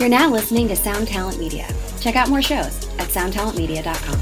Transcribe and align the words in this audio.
You're 0.00 0.08
now 0.08 0.30
listening 0.30 0.66
to 0.68 0.76
Sound 0.76 1.08
Talent 1.08 1.38
Media. 1.38 1.68
Check 2.00 2.16
out 2.16 2.30
more 2.30 2.40
shows 2.40 2.88
at 2.98 3.08
soundtalentmedia.com. 3.08 4.18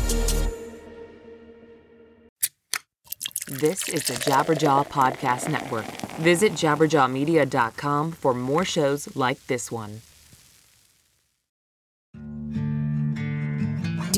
This 3.46 3.88
is 3.88 4.08
the 4.08 4.14
Jabberjaw 4.14 4.88
Podcast 4.88 5.48
Network. 5.48 5.86
Visit 6.16 6.54
jabberjawmedia.com 6.54 8.10
for 8.10 8.34
more 8.34 8.64
shows 8.64 9.14
like 9.14 9.46
this 9.46 9.70
one. 9.70 10.00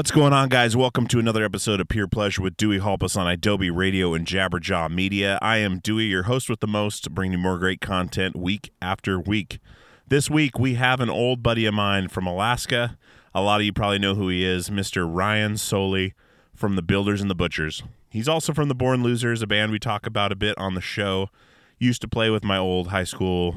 What's 0.00 0.12
going 0.12 0.32
on, 0.32 0.48
guys? 0.48 0.74
Welcome 0.74 1.08
to 1.08 1.18
another 1.18 1.44
episode 1.44 1.78
of 1.78 1.88
Pure 1.88 2.08
Pleasure 2.08 2.40
with 2.40 2.56
Dewey 2.56 2.78
Halpus 2.78 3.18
on 3.18 3.28
Adobe 3.28 3.68
Radio 3.68 4.14
and 4.14 4.26
Jabberjaw 4.26 4.90
Media. 4.90 5.38
I 5.42 5.58
am 5.58 5.78
Dewey, 5.78 6.06
your 6.06 6.22
host 6.22 6.48
with 6.48 6.60
the 6.60 6.66
most, 6.66 7.14
bringing 7.14 7.32
you 7.32 7.38
more 7.38 7.58
great 7.58 7.82
content 7.82 8.34
week 8.34 8.72
after 8.80 9.20
week. 9.20 9.58
This 10.08 10.30
week, 10.30 10.58
we 10.58 10.76
have 10.76 11.00
an 11.00 11.10
old 11.10 11.42
buddy 11.42 11.66
of 11.66 11.74
mine 11.74 12.08
from 12.08 12.26
Alaska. 12.26 12.96
A 13.34 13.42
lot 13.42 13.60
of 13.60 13.66
you 13.66 13.74
probably 13.74 13.98
know 13.98 14.14
who 14.14 14.30
he 14.30 14.42
is, 14.42 14.70
Mr. 14.70 15.06
Ryan 15.06 15.56
Sollee 15.56 16.14
from 16.54 16.76
the 16.76 16.82
Builders 16.82 17.20
and 17.20 17.28
the 17.28 17.34
Butchers. 17.34 17.82
He's 18.08 18.26
also 18.26 18.54
from 18.54 18.68
the 18.68 18.74
Born 18.74 19.02
Losers, 19.02 19.42
a 19.42 19.46
band 19.46 19.70
we 19.70 19.78
talk 19.78 20.06
about 20.06 20.32
a 20.32 20.34
bit 20.34 20.56
on 20.56 20.74
the 20.74 20.80
show. 20.80 21.28
Used 21.78 22.00
to 22.00 22.08
play 22.08 22.30
with 22.30 22.42
my 22.42 22.56
old 22.56 22.88
high 22.88 23.04
school 23.04 23.54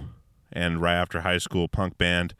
and 0.52 0.82
right 0.82 0.96
after 0.96 1.22
high 1.22 1.38
school 1.38 1.70
punk 1.70 1.98
band 1.98 2.36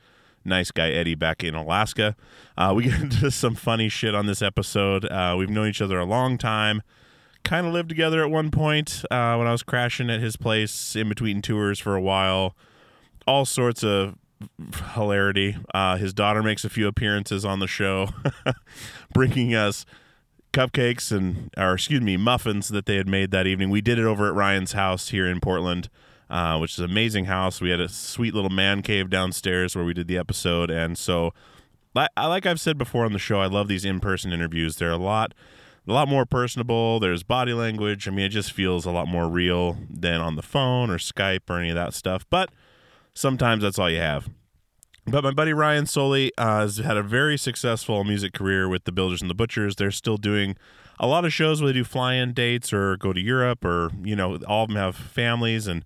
nice 0.46 0.72
guy 0.72 0.90
Eddie 0.90 1.16
back 1.16 1.44
in 1.44 1.56
Alaska. 1.56 2.16
Uh, 2.58 2.74
we 2.76 2.84
get 2.86 3.00
into 3.02 3.32
some 3.32 3.56
funny 3.56 3.90
shit 3.90 4.16
on 4.16 4.26
this 4.26 4.42
episode. 4.42 5.06
Uh, 5.06 5.36
we've 5.38 5.50
known 5.50 5.68
each 5.68 5.82
other 5.82 6.00
a 6.00 6.06
long 6.06 6.38
time. 6.38 6.82
Kind 7.44 7.68
of 7.68 7.74
lived 7.74 7.90
together 7.90 8.24
at 8.24 8.30
one 8.30 8.52
point 8.52 9.04
uh, 9.12 9.36
when 9.36 9.48
I 9.48 9.52
was 9.52 9.64
crashing 9.64 10.10
at 10.10 10.22
his 10.22 10.38
place 10.38 10.96
in 10.96 11.10
between 11.10 11.42
tours 11.42 11.80
for 11.80 11.96
a 11.96 12.02
while. 12.02 12.56
All 13.28 13.46
sorts 13.46 13.84
of 13.84 14.16
hilarity. 14.94 15.58
Uh, 15.74 15.98
his 15.98 16.14
daughter 16.14 16.42
makes 16.42 16.64
a 16.64 16.70
few 16.70 16.88
appearances 16.88 17.44
on 17.46 17.60
the 17.60 17.68
show, 17.68 18.10
bringing 19.14 19.54
us 19.54 19.86
cupcakes 20.54 21.12
and, 21.12 21.50
or 21.58 21.74
excuse 21.74 22.02
me, 22.02 22.16
muffins 22.16 22.70
that 22.70 22.86
they 22.86 22.96
had 22.96 23.08
made 23.08 23.32
that 23.32 23.48
evening. 23.48 23.70
We 23.70 23.82
did 23.82 24.00
it 24.00 24.06
over 24.06 24.28
at 24.28 24.34
Ryan's 24.34 24.74
house 24.74 25.10
here 25.10 25.28
in 25.28 25.40
Portland 25.40 25.90
uh, 26.34 26.58
which 26.58 26.74
is 26.74 26.80
an 26.80 26.86
amazing 26.86 27.26
house. 27.26 27.62
We 27.62 27.70
had 27.70 27.80
a 27.80 27.88
sweet 27.88 28.34
little 28.34 28.50
man 28.50 28.82
cave 28.82 29.12
downstairs 29.12 29.76
where 29.76 29.86
we 29.86 29.94
did 29.94 30.08
the 30.08 30.18
episode, 30.18 30.72
and 30.72 30.98
so, 30.98 31.32
like 31.94 32.46
I've 32.48 32.60
said 32.60 32.76
before 32.76 33.06
on 33.06 33.14
the 33.14 33.20
show, 33.20 33.40
I 33.40 33.46
love 33.46 33.68
these 33.68 33.86
in-person 33.86 34.34
interviews. 34.34 34.78
They're 34.78 34.90
a 34.90 34.98
lot, 34.98 35.36
a 35.88 35.94
lot 35.94 36.08
more 36.08 36.26
personable. 36.26 37.00
There's 37.00 37.22
body 37.22 37.54
language. 37.54 38.08
I 38.08 38.12
mean, 38.12 38.26
it 38.26 38.30
just 38.30 38.52
feels 38.52 38.84
a 38.84 38.90
lot 38.90 39.08
more 39.08 39.30
real 39.30 39.78
than 39.88 40.22
on 40.22 40.36
the 40.36 40.42
phone 40.42 40.90
or 40.90 40.98
Skype 40.98 41.48
or 41.50 41.60
any 41.60 41.70
of 41.70 41.76
that 41.76 41.94
stuff. 41.94 42.26
But 42.32 42.50
sometimes 43.14 43.62
that's 43.62 43.78
all 43.78 43.92
you 43.92 44.00
have. 44.00 44.28
But 45.06 45.24
my 45.24 45.32
buddy 45.32 45.54
Ryan 45.54 45.86
Sollee 45.86 46.32
uh, 46.36 46.62
has 46.62 46.78
had 46.78 46.98
a 46.98 47.04
very 47.04 47.38
successful 47.38 48.04
music 48.04 48.34
career 48.34 48.68
with 48.68 48.86
the 48.86 48.92
Builders 48.92 49.22
and 49.22 49.30
the 49.30 49.36
Butchers. 49.36 49.76
They're 49.76 49.92
still 49.92 50.18
doing 50.18 50.56
a 51.00 51.06
lot 51.06 51.26
of 51.26 51.34
shows 51.34 51.62
where 51.62 51.72
they 51.72 51.78
do 51.78 51.84
fly-in 51.84 52.34
dates 52.34 52.74
or 52.74 52.98
go 52.98 53.14
to 53.14 53.22
Europe, 53.22 53.64
or 53.64 53.92
you 54.02 54.16
know, 54.16 54.40
all 54.48 54.64
of 54.64 54.70
them 54.70 54.78
have 54.78 54.96
families 54.96 55.68
and 55.68 55.86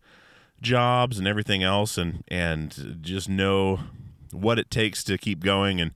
jobs 0.62 1.20
and 1.20 1.28
everything 1.28 1.64
else, 1.64 1.98
and 1.98 2.24
and 2.28 3.00
just 3.02 3.30
know 3.30 3.80
what 4.32 4.60
it 4.60 4.70
takes 4.70 5.04
to 5.06 5.18
keep 5.18 5.44
going 5.44 5.80
and 5.80 5.92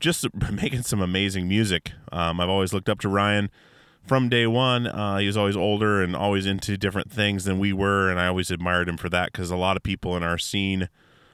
just 0.00 0.26
making 0.52 0.82
some 0.82 1.00
amazing 1.00 1.48
music. 1.48 1.92
Um, 2.12 2.40
I've 2.40 2.48
always 2.48 2.72
looked 2.72 2.88
up 2.88 3.00
to 3.00 3.08
Ryan 3.08 3.50
from 4.06 4.28
day 4.28 4.46
one. 4.46 4.86
Uh, 4.86 5.18
he 5.18 5.26
was 5.26 5.36
always 5.36 5.56
older 5.56 6.02
and 6.02 6.14
always 6.14 6.46
into 6.46 6.76
different 6.76 7.10
things 7.10 7.44
than 7.44 7.58
we 7.58 7.72
were, 7.72 8.10
and 8.10 8.20
I 8.20 8.28
always 8.28 8.50
admired 8.50 8.88
him 8.88 8.96
for 8.96 9.08
that 9.10 9.32
because 9.32 9.50
a 9.50 9.56
lot 9.56 9.76
of 9.76 9.82
people 9.82 10.16
in 10.16 10.22
our 10.22 10.38
scene 10.38 10.88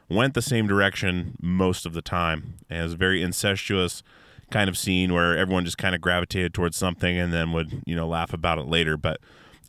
went 0.08 0.34
the 0.34 0.42
same 0.42 0.66
direction 0.66 1.36
most 1.40 1.86
of 1.86 1.92
the 1.94 2.02
time. 2.02 2.54
And 2.68 2.80
it 2.80 2.82
was 2.82 2.92
a 2.94 2.96
very 2.96 3.22
incestuous 3.22 4.02
kind 4.50 4.68
of 4.68 4.76
scene 4.76 5.12
where 5.12 5.36
everyone 5.36 5.64
just 5.64 5.78
kind 5.78 5.94
of 5.94 6.00
gravitated 6.00 6.52
towards 6.52 6.76
something 6.76 7.18
and 7.18 7.32
then 7.32 7.52
would, 7.52 7.82
you 7.86 7.96
know, 7.96 8.06
laugh 8.06 8.32
about 8.32 8.58
it 8.58 8.66
later. 8.66 8.96
But 8.96 9.20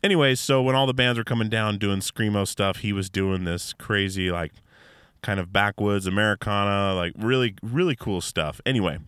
anyways, 0.04 0.38
so 0.38 0.62
when 0.62 0.76
all 0.76 0.86
the 0.86 0.94
bands 0.94 1.18
were 1.18 1.24
coming 1.24 1.48
down 1.48 1.78
doing 1.78 2.00
screamo 2.00 2.46
stuff, 2.46 2.78
he 2.78 2.92
was 2.92 3.08
doing 3.10 3.44
this 3.44 3.72
crazy 3.72 4.30
like 4.30 4.52
kind 5.22 5.40
of 5.40 5.52
backwoods 5.52 6.06
Americana, 6.06 6.94
like 6.94 7.14
really 7.16 7.54
really 7.62 7.96
cool 7.96 8.20
stuff. 8.20 8.60
Anyway, 8.66 8.98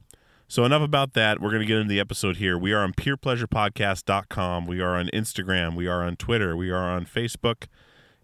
so 0.49 0.65
enough 0.65 0.83
about 0.83 1.13
that. 1.13 1.41
We're 1.41 1.51
going 1.51 1.61
to 1.61 1.67
get 1.67 1.77
into 1.77 1.91
the 1.91 2.01
episode 2.01 2.39
here. 2.39 2.59
We 2.59 2.73
are 2.73 2.83
on 2.83 2.95
purepleasurepodcast.com. 2.95 4.67
We 4.67 4.81
are 4.81 4.97
on 4.97 5.09
Instagram. 5.13 5.77
We 5.77 5.87
are 5.87 6.03
on 6.03 6.17
Twitter. 6.17 6.57
We 6.57 6.71
are 6.71 6.91
on 6.91 7.05
Facebook. 7.05 7.67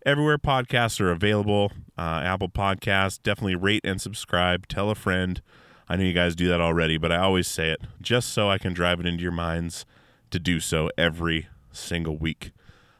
Everywhere 0.04 0.38
podcasts 0.38 1.00
are 1.00 1.12
available. 1.12 1.70
Uh, 1.96 2.22
Apple 2.24 2.48
Podcasts. 2.48 3.22
Definitely 3.22 3.56
rate 3.56 3.82
and 3.84 4.00
subscribe. 4.00 4.66
Tell 4.66 4.90
a 4.90 4.94
friend. 4.94 5.40
I 5.88 5.96
know 5.96 6.04
you 6.04 6.12
guys 6.12 6.34
do 6.34 6.48
that 6.48 6.60
already, 6.60 6.96
but 6.96 7.12
I 7.12 7.18
always 7.18 7.46
say 7.46 7.70
it 7.70 7.82
just 8.00 8.30
so 8.30 8.48
I 8.48 8.56
can 8.56 8.72
drive 8.72 8.98
it 8.98 9.06
into 9.06 9.22
your 9.22 9.32
minds 9.32 9.84
to 10.30 10.38
do 10.38 10.58
so 10.58 10.90
every 10.96 11.48
single 11.70 12.16
week. 12.16 12.52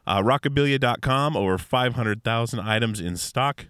Uh, 0.06 0.20
Rockabilia.com, 0.22 1.36
over 1.36 1.58
500,000 1.58 2.60
items 2.60 3.00
in 3.00 3.16
stock. 3.16 3.66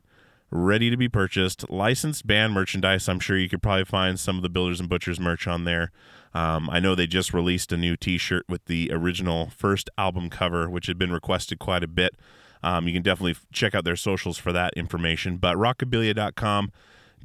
ready 0.50 0.90
to 0.90 0.96
be 0.98 1.08
purchased. 1.08 1.68
Licensed 1.70 2.26
band 2.26 2.52
merchandise. 2.52 3.08
I'm 3.08 3.20
sure 3.20 3.38
you 3.38 3.48
could 3.48 3.62
probably 3.62 3.86
find 3.86 4.20
some 4.20 4.36
of 4.36 4.42
the 4.42 4.50
Builders 4.50 4.80
and 4.80 4.88
Butchers 4.88 5.18
merch 5.18 5.46
on 5.46 5.64
there. 5.64 5.90
Um, 6.34 6.68
I 6.70 6.78
know 6.78 6.94
they 6.94 7.06
just 7.06 7.32
released 7.34 7.72
a 7.72 7.76
new 7.76 7.96
T-shirt 7.96 8.44
with 8.48 8.64
the 8.66 8.90
original 8.92 9.50
first 9.56 9.88
album 9.96 10.28
cover, 10.30 10.68
which 10.68 10.86
had 10.86 10.98
been 10.98 11.10
requested 11.12 11.58
quite 11.58 11.82
a 11.82 11.88
bit. 11.88 12.14
Um, 12.62 12.86
you 12.86 12.92
can 12.92 13.02
definitely 13.02 13.36
check 13.52 13.74
out 13.74 13.84
their 13.84 13.96
socials 13.96 14.38
for 14.38 14.52
that 14.52 14.72
information. 14.76 15.38
But 15.38 15.56
rockabilia.com 15.56 16.70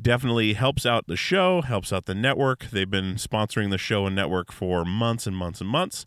definitely 0.01 0.54
helps 0.54 0.86
out 0.86 1.07
the 1.07 1.15
show, 1.18 1.62
helps 1.62 1.92
out 1.92 2.06
the 2.06 2.15
network. 2.15 2.65
They've 2.71 2.89
been 2.89 3.15
sponsoring 3.15 3.71
the 3.71 3.77
show 3.77 4.06
and 4.06 4.15
network 4.15 4.51
for 4.51 4.86
months 4.86 5.27
and 5.27 5.36
months 5.36 5.59
and 5.62 5.69
months. 5.69 6.06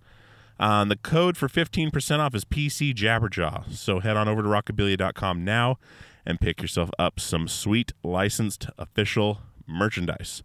Uh, 0.60 0.84
the 0.84 0.96
code 0.96 1.38
for 1.38 1.48
15% 1.48 2.18
off 2.18 2.34
is 2.34 2.44
PC 2.44 2.94
Jabberjaw. 2.94 3.72
So 3.72 4.00
head 4.00 4.16
on 4.16 4.28
over 4.28 4.42
to 4.42 4.48
rockabilia.com 4.48 5.42
now 5.42 5.78
and 6.26 6.38
pick 6.38 6.60
yourself 6.60 6.90
up 6.98 7.18
some 7.18 7.48
sweet 7.48 7.92
licensed 8.04 8.66
official 8.78 9.40
merchandise. 9.66 10.42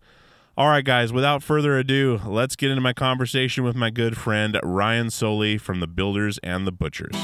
All 0.58 0.70
right, 0.70 0.86
guys, 0.86 1.12
without 1.12 1.44
further 1.44 1.78
ado, 1.78 2.22
let's 2.26 2.56
get 2.56 2.72
into 2.72 2.82
my 2.82 2.94
conversation 2.94 3.66
with 3.66 3.76
my 3.76 3.90
good 3.90 4.16
friend 4.16 4.58
Ryan 4.64 5.08
Sollee 5.08 5.60
from 5.60 5.82
the 5.82 5.88
Builders 5.88 6.38
and 6.38 6.66
the 6.66 6.72
Butchers. 6.72 7.16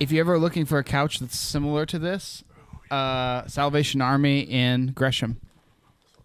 If 0.00 0.10
you're 0.10 0.24
ever 0.24 0.38
looking 0.38 0.64
for 0.64 0.78
a 0.78 0.84
couch 0.84 1.18
that's 1.18 1.38
similar 1.38 1.84
to 1.86 1.98
this, 1.98 2.42
uh, 2.90 3.46
Salvation 3.46 4.00
Army 4.00 4.40
in 4.40 4.92
Gresham, 4.94 5.40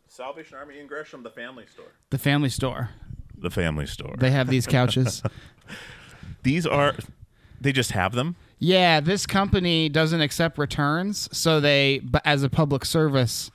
Salvation 0.07 0.57
Army 0.57 0.79
in 0.79 0.87
Gresham, 0.87 1.23
the 1.23 1.29
family 1.29 1.65
store. 1.71 1.91
the 2.09 2.17
family 2.17 2.49
store. 2.49 2.89
The 3.37 3.49
family 3.51 3.85
store. 3.85 4.15
They 4.17 4.31
have 4.31 4.47
these 4.47 4.65
couches. 4.65 5.21
These 6.43 6.65
are, 6.67 6.95
they 7.59 7.71
just 7.71 7.91
have 7.91 8.13
them. 8.13 8.35
yeah, 8.59 8.99
this 8.99 9.25
company 9.25 9.89
doesn't 9.89 10.21
accept 10.21 10.57
returns, 10.59 11.27
so 11.35 11.59
they, 11.59 11.99
but 12.03 12.21
as 12.23 12.43
a 12.43 12.49
public 12.49 12.85
service, 12.85 13.49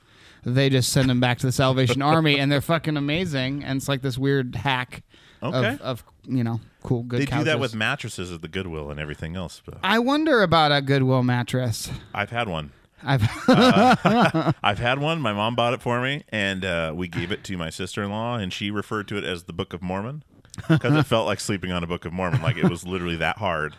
they 0.45 0.69
just 0.69 0.91
send 0.91 1.09
them 1.09 1.19
back 1.21 1.37
to 1.39 1.45
the 1.45 1.51
Salvation 1.53 2.01
Army, 2.01 2.37
and 2.37 2.51
they're 2.51 2.61
fucking 2.61 2.97
amazing. 2.97 3.63
And 3.63 3.77
it's 3.77 3.87
like 3.87 4.01
this 4.01 4.17
weird 4.17 4.55
hack 4.55 5.03
Okay. 5.43 5.73
of, 5.73 5.81
of 5.81 6.03
you 6.25 6.43
know 6.43 6.59
cool 6.83 7.03
good. 7.03 7.21
They 7.21 7.25
do 7.25 7.43
that 7.43 7.59
with 7.59 7.73
mattresses 7.75 8.31
at 8.31 8.41
the 8.41 8.47
Goodwill 8.47 8.91
and 8.91 8.99
everything 8.99 9.35
else. 9.35 9.61
But 9.65 9.77
I 9.83 9.99
wonder 9.99 10.43
about 10.43 10.71
a 10.71 10.81
Goodwill 10.81 11.23
mattress. 11.23 11.89
I've 12.13 12.29
had 12.29 12.47
one. 12.47 12.71
I've 13.03 13.23
I've 14.63 14.79
had 14.79 14.99
one. 14.99 15.21
My 15.21 15.33
mom 15.33 15.55
bought 15.55 15.73
it 15.73 15.81
for 15.81 16.01
me, 16.01 16.23
and 16.29 16.63
uh, 16.63 16.93
we 16.95 17.07
gave 17.07 17.31
it 17.31 17.43
to 17.45 17.57
my 17.57 17.69
sister 17.69 18.03
in 18.03 18.11
law, 18.11 18.35
and 18.37 18.53
she 18.53 18.69
referred 18.69 19.07
to 19.09 19.17
it 19.17 19.23
as 19.23 19.43
the 19.43 19.53
Book 19.53 19.73
of 19.73 19.81
Mormon 19.81 20.23
because 20.69 20.95
it 20.95 21.03
felt 21.03 21.25
like 21.25 21.39
sleeping 21.39 21.71
on 21.71 21.83
a 21.83 21.87
Book 21.87 22.05
of 22.05 22.13
Mormon. 22.13 22.41
Like 22.41 22.57
it 22.57 22.69
was 22.69 22.85
literally 22.85 23.17
that 23.17 23.37
hard 23.37 23.75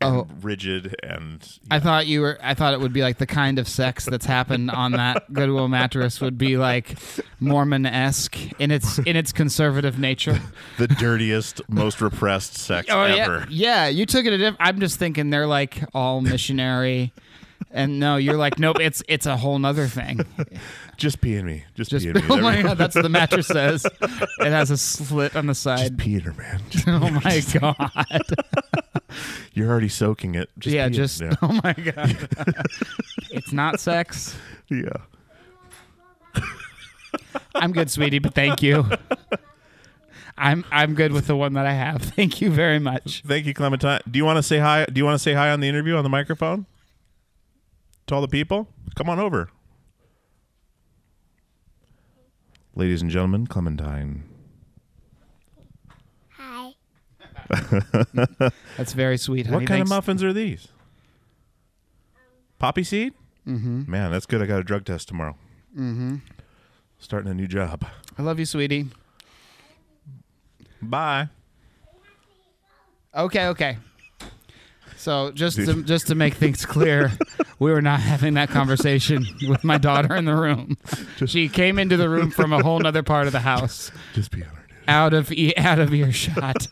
Oh. 0.00 0.06
and 0.20 0.30
Oh. 0.30 0.34
rigid. 0.42 0.94
And 1.02 1.44
I 1.70 1.80
thought 1.80 2.06
you 2.06 2.20
were. 2.20 2.38
I 2.42 2.54
thought 2.54 2.72
it 2.74 2.80
would 2.80 2.92
be 2.92 3.02
like 3.02 3.18
the 3.18 3.26
kind 3.26 3.58
of 3.58 3.66
sex 3.68 4.04
that's 4.04 4.26
happened 4.26 4.70
on 4.70 4.92
that 4.92 5.32
Goodwill 5.32 5.66
mattress 5.68 6.20
would 6.20 6.38
be 6.38 6.56
like 6.56 6.96
Mormon 7.40 7.84
esque 7.84 8.36
in 8.60 8.70
its 8.70 8.98
in 9.00 9.16
its 9.16 9.32
conservative 9.32 9.98
nature. 9.98 10.40
the 10.78 10.86
dirtiest, 10.86 11.60
most 11.68 12.00
repressed 12.00 12.54
sex 12.56 12.88
Oh 12.90 13.02
ever. 13.02 13.46
yeah, 13.50 13.84
yeah. 13.84 13.88
You 13.88 14.06
took 14.06 14.24
it 14.24 14.32
a 14.32 14.38
diff- 14.38 14.56
I'm 14.60 14.78
just 14.80 14.98
thinking 14.98 15.30
they're 15.30 15.46
like 15.48 15.82
all 15.94 16.20
missionary, 16.20 17.12
and 17.70 18.00
no, 18.00 18.16
you're 18.16 18.36
like 18.36 18.58
nope. 18.58 18.78
It's 18.80 19.02
it's 19.08 19.26
a 19.26 19.36
whole 19.36 19.58
nother 19.58 19.86
thing. 19.86 20.20
Just 20.96 21.20
pee 21.20 21.36
in 21.36 21.46
me. 21.46 21.64
Just, 21.74 21.90
Just 21.90 22.04
pee 22.04 22.10
in 22.10 22.16
me. 22.16 22.22
oh 22.28 22.36
my 22.40 22.62
god, 22.62 22.78
that's 22.78 22.94
what 22.96 23.02
the 23.02 23.08
mattress 23.08 23.46
says. 23.46 23.84
It 23.84 24.50
has 24.50 24.70
a 24.70 24.76
slit 24.76 25.36
on 25.36 25.46
the 25.46 25.52
Just 25.52 25.62
side. 25.62 25.98
pee 25.98 26.14
in 26.14 26.20
her, 26.20 26.32
man. 26.32 26.60
Just- 26.70 26.88
Oh 26.88 27.10
my 27.10 27.42
god. 27.60 28.22
you're 29.54 29.70
already 29.70 29.88
soaking 29.88 30.34
it. 30.34 30.50
Just 30.58 30.74
yeah, 30.74 30.86
it. 30.86 30.90
just 30.90 31.20
yeah. 31.20 31.34
oh 31.42 31.60
my 31.62 31.72
god. 31.72 32.16
it's 33.30 33.52
not 33.52 33.80
sex. 33.80 34.36
yeah. 34.68 34.88
I'm 37.54 37.72
good, 37.72 37.90
sweetie, 37.90 38.18
but 38.18 38.34
thank 38.34 38.62
you. 38.62 38.84
I'm 40.36 40.64
I'm 40.70 40.94
good 40.94 41.12
with 41.12 41.26
the 41.26 41.34
one 41.36 41.54
that 41.54 41.66
I 41.66 41.72
have. 41.72 42.02
Thank 42.02 42.40
you 42.40 42.50
very 42.50 42.78
much. 42.78 43.22
Thank 43.26 43.46
you, 43.46 43.54
Clementine. 43.54 44.00
Do 44.08 44.18
you 44.18 44.24
want 44.24 44.36
to 44.36 44.42
say 44.42 44.58
hi? 44.58 44.84
Do 44.84 44.98
you 44.98 45.04
want 45.04 45.16
to 45.16 45.18
say 45.22 45.32
hi 45.34 45.50
on 45.50 45.60
the 45.60 45.68
interview 45.68 45.96
on 45.96 46.04
the 46.04 46.10
microphone 46.10 46.66
to 48.08 48.14
all 48.14 48.20
the 48.20 48.28
people? 48.28 48.68
Come 48.96 49.08
on 49.08 49.18
over, 49.18 49.50
ladies 52.74 53.00
and 53.02 53.10
gentlemen. 53.10 53.46
Clementine. 53.46 54.24
Hi. 56.30 56.72
That's 58.76 58.92
very 58.92 59.16
sweet. 59.16 59.46
Honey. 59.46 59.58
what 59.58 59.66
kind 59.66 59.82
of 59.82 59.88
muffins 59.88 60.22
are 60.22 60.32
these? 60.32 60.68
Poppy 62.58 62.82
seed. 62.82 63.14
Mm-hmm. 63.46 63.90
Man, 63.90 64.10
that's 64.10 64.26
good. 64.26 64.42
I 64.42 64.46
got 64.46 64.58
a 64.58 64.64
drug 64.64 64.84
test 64.84 65.08
tomorrow. 65.08 65.36
Mm-hmm. 65.72 66.16
Starting 66.98 67.30
a 67.30 67.34
new 67.34 67.46
job. 67.46 67.86
I 68.18 68.22
love 68.22 68.38
you, 68.38 68.44
sweetie. 68.44 68.86
Bye. 70.82 71.28
Okay, 73.14 73.46
okay. 73.46 73.78
So 74.98 75.30
just 75.30 75.56
to, 75.56 75.82
just 75.84 76.08
to 76.08 76.14
make 76.14 76.34
things 76.34 76.66
clear, 76.66 77.12
we 77.58 77.70
were 77.70 77.80
not 77.82 78.00
having 78.00 78.34
that 78.34 78.50
conversation 78.50 79.24
with 79.48 79.62
my 79.64 79.78
daughter 79.78 80.14
in 80.16 80.24
the 80.24 80.34
room. 80.34 80.76
She 81.24 81.48
came 81.48 81.78
into 81.78 81.96
the 81.96 82.08
room 82.08 82.30
from 82.30 82.52
a 82.52 82.62
whole 82.62 82.84
other 82.86 83.02
part 83.02 83.26
of 83.26 83.32
the 83.32 83.40
house, 83.40 83.90
Just 84.12 84.30
be 84.32 84.42
on 84.42 84.48
her, 84.50 84.64
out 84.88 85.14
of 85.14 85.30
e- 85.32 85.54
out 85.56 85.78
of 85.78 85.94
earshot. 85.94 86.66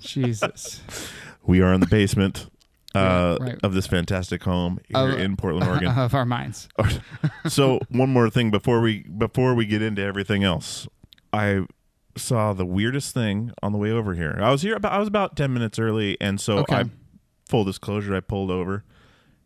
Jesus. 0.00 0.80
We 1.44 1.60
are 1.60 1.72
in 1.72 1.80
the 1.80 1.86
basement 1.86 2.46
uh, 2.94 3.36
Right, 3.40 3.50
right. 3.52 3.58
of 3.62 3.74
this 3.74 3.86
fantastic 3.86 4.42
home 4.42 4.78
here 4.88 4.96
Of- 5.12 5.18
in 5.18 5.36
Portland, 5.36 5.68
Oregon. 5.68 5.88
Of 5.96 6.14
our 6.14 6.24
minds. 6.26 6.68
so 7.48 7.80
one 7.88 8.10
more 8.10 8.30
thing 8.30 8.50
before 8.50 8.80
we 8.80 9.02
before 9.04 9.54
we 9.54 9.66
get 9.66 9.82
into 9.82 10.02
everything 10.02 10.44
else 10.44 10.86
i 11.32 11.60
saw 12.16 12.52
the 12.52 12.66
weirdest 12.66 13.14
thing 13.14 13.50
on 13.62 13.72
the 13.72 13.78
way 13.78 13.90
over 13.90 14.14
here 14.14 14.38
i 14.42 14.50
was 14.50 14.60
here 14.62 14.76
about 14.76 14.92
i 14.92 14.98
was 14.98 15.08
about 15.08 15.34
10 15.36 15.52
minutes 15.52 15.78
early 15.78 16.20
and 16.20 16.38
so 16.40 16.58
Okay. 16.58 16.76
i 16.76 16.84
full 17.52 17.64
disclosure 17.64 18.16
i 18.16 18.20
pulled 18.20 18.50
over 18.50 18.82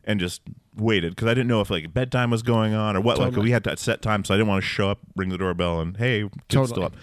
and 0.04 0.20
just 0.20 0.40
waited 0.76 1.16
because 1.16 1.26
i 1.26 1.34
didn't 1.34 1.48
know 1.48 1.60
if 1.60 1.70
like 1.70 1.92
bedtime 1.92 2.30
was 2.30 2.42
going 2.42 2.72
on 2.72 2.96
or 2.96 3.00
what 3.00 3.18
like 3.18 3.34
we 3.34 3.50
had 3.50 3.64
that 3.64 3.80
set 3.80 4.00
time 4.00 4.25
so 4.25 4.32
i 4.32 4.36
didn't 4.36 4.48
want 4.48 4.62
to 4.62 4.68
show 4.68 4.88
up 4.88 5.00
ring 5.16 5.28
the 5.28 5.36
doorbell 5.38 5.80
and 5.80 5.96
hey 5.96 6.22
kids 6.22 6.32
Totally. 6.48 6.68
still 6.68 6.84
up 6.84 6.94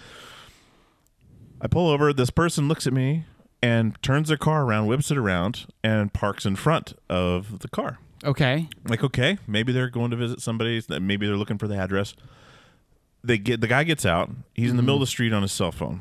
i 1.60 1.66
pull 1.66 1.90
over 1.90 2.12
this 2.14 2.30
person 2.30 2.68
looks 2.68 2.86
at 2.86 2.94
me 2.94 3.26
and 3.62 4.00
turns 4.02 4.28
their 4.28 4.38
car 4.38 4.64
around 4.64 4.86
whips 4.86 5.10
it 5.10 5.18
around 5.18 5.66
and 5.82 6.14
parks 6.14 6.46
in 6.46 6.56
front 6.56 6.94
of 7.10 7.58
the 7.58 7.68
car 7.68 7.98
Okay. 8.24 8.68
Like, 8.88 9.04
okay, 9.04 9.38
maybe 9.46 9.72
they're 9.72 9.90
going 9.90 10.10
to 10.10 10.16
visit 10.16 10.40
somebody. 10.40 10.82
Maybe 10.88 11.26
they're 11.26 11.36
looking 11.36 11.58
for 11.58 11.68
the 11.68 11.76
address. 11.76 12.14
They 13.22 13.38
get 13.38 13.60
the 13.60 13.66
guy 13.66 13.84
gets 13.84 14.06
out. 14.06 14.30
He's 14.54 14.70
in 14.70 14.76
the 14.76 14.82
middle 14.82 14.96
of 14.96 14.98
mm-hmm. 14.98 15.02
the 15.02 15.08
street 15.08 15.32
on 15.32 15.42
his 15.42 15.52
cell 15.52 15.72
phone. 15.72 16.00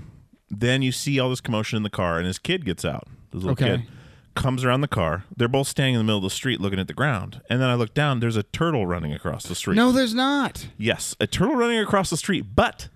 Then 0.49 0.81
you 0.81 0.91
see 0.91 1.19
all 1.19 1.29
this 1.29 1.41
commotion 1.41 1.77
in 1.77 1.83
the 1.83 1.89
car, 1.89 2.17
and 2.17 2.27
his 2.27 2.37
kid 2.37 2.65
gets 2.65 2.85
out. 2.85 3.07
This 3.31 3.43
little 3.43 3.51
Okay. 3.51 3.77
kid 3.77 3.87
comes 4.35 4.63
around 4.63 4.81
the 4.81 4.87
car. 4.87 5.25
They're 5.35 5.47
both 5.47 5.67
standing 5.67 5.95
in 5.95 5.99
the 5.99 6.03
middle 6.03 6.17
of 6.17 6.23
the 6.23 6.29
street, 6.29 6.59
looking 6.59 6.79
at 6.79 6.87
the 6.87 6.93
ground. 6.93 7.41
And 7.49 7.61
then 7.61 7.69
I 7.69 7.75
look 7.75 7.93
down. 7.93 8.19
There's 8.19 8.35
a 8.35 8.43
turtle 8.43 8.85
running 8.85 9.13
across 9.13 9.45
the 9.45 9.55
street. 9.55 9.75
No, 9.75 9.91
there's 9.91 10.13
not. 10.13 10.67
Yes, 10.77 11.15
a 11.19 11.27
turtle 11.27 11.55
running 11.55 11.79
across 11.79 12.09
the 12.09 12.17
street. 12.17 12.55
But 12.55 12.89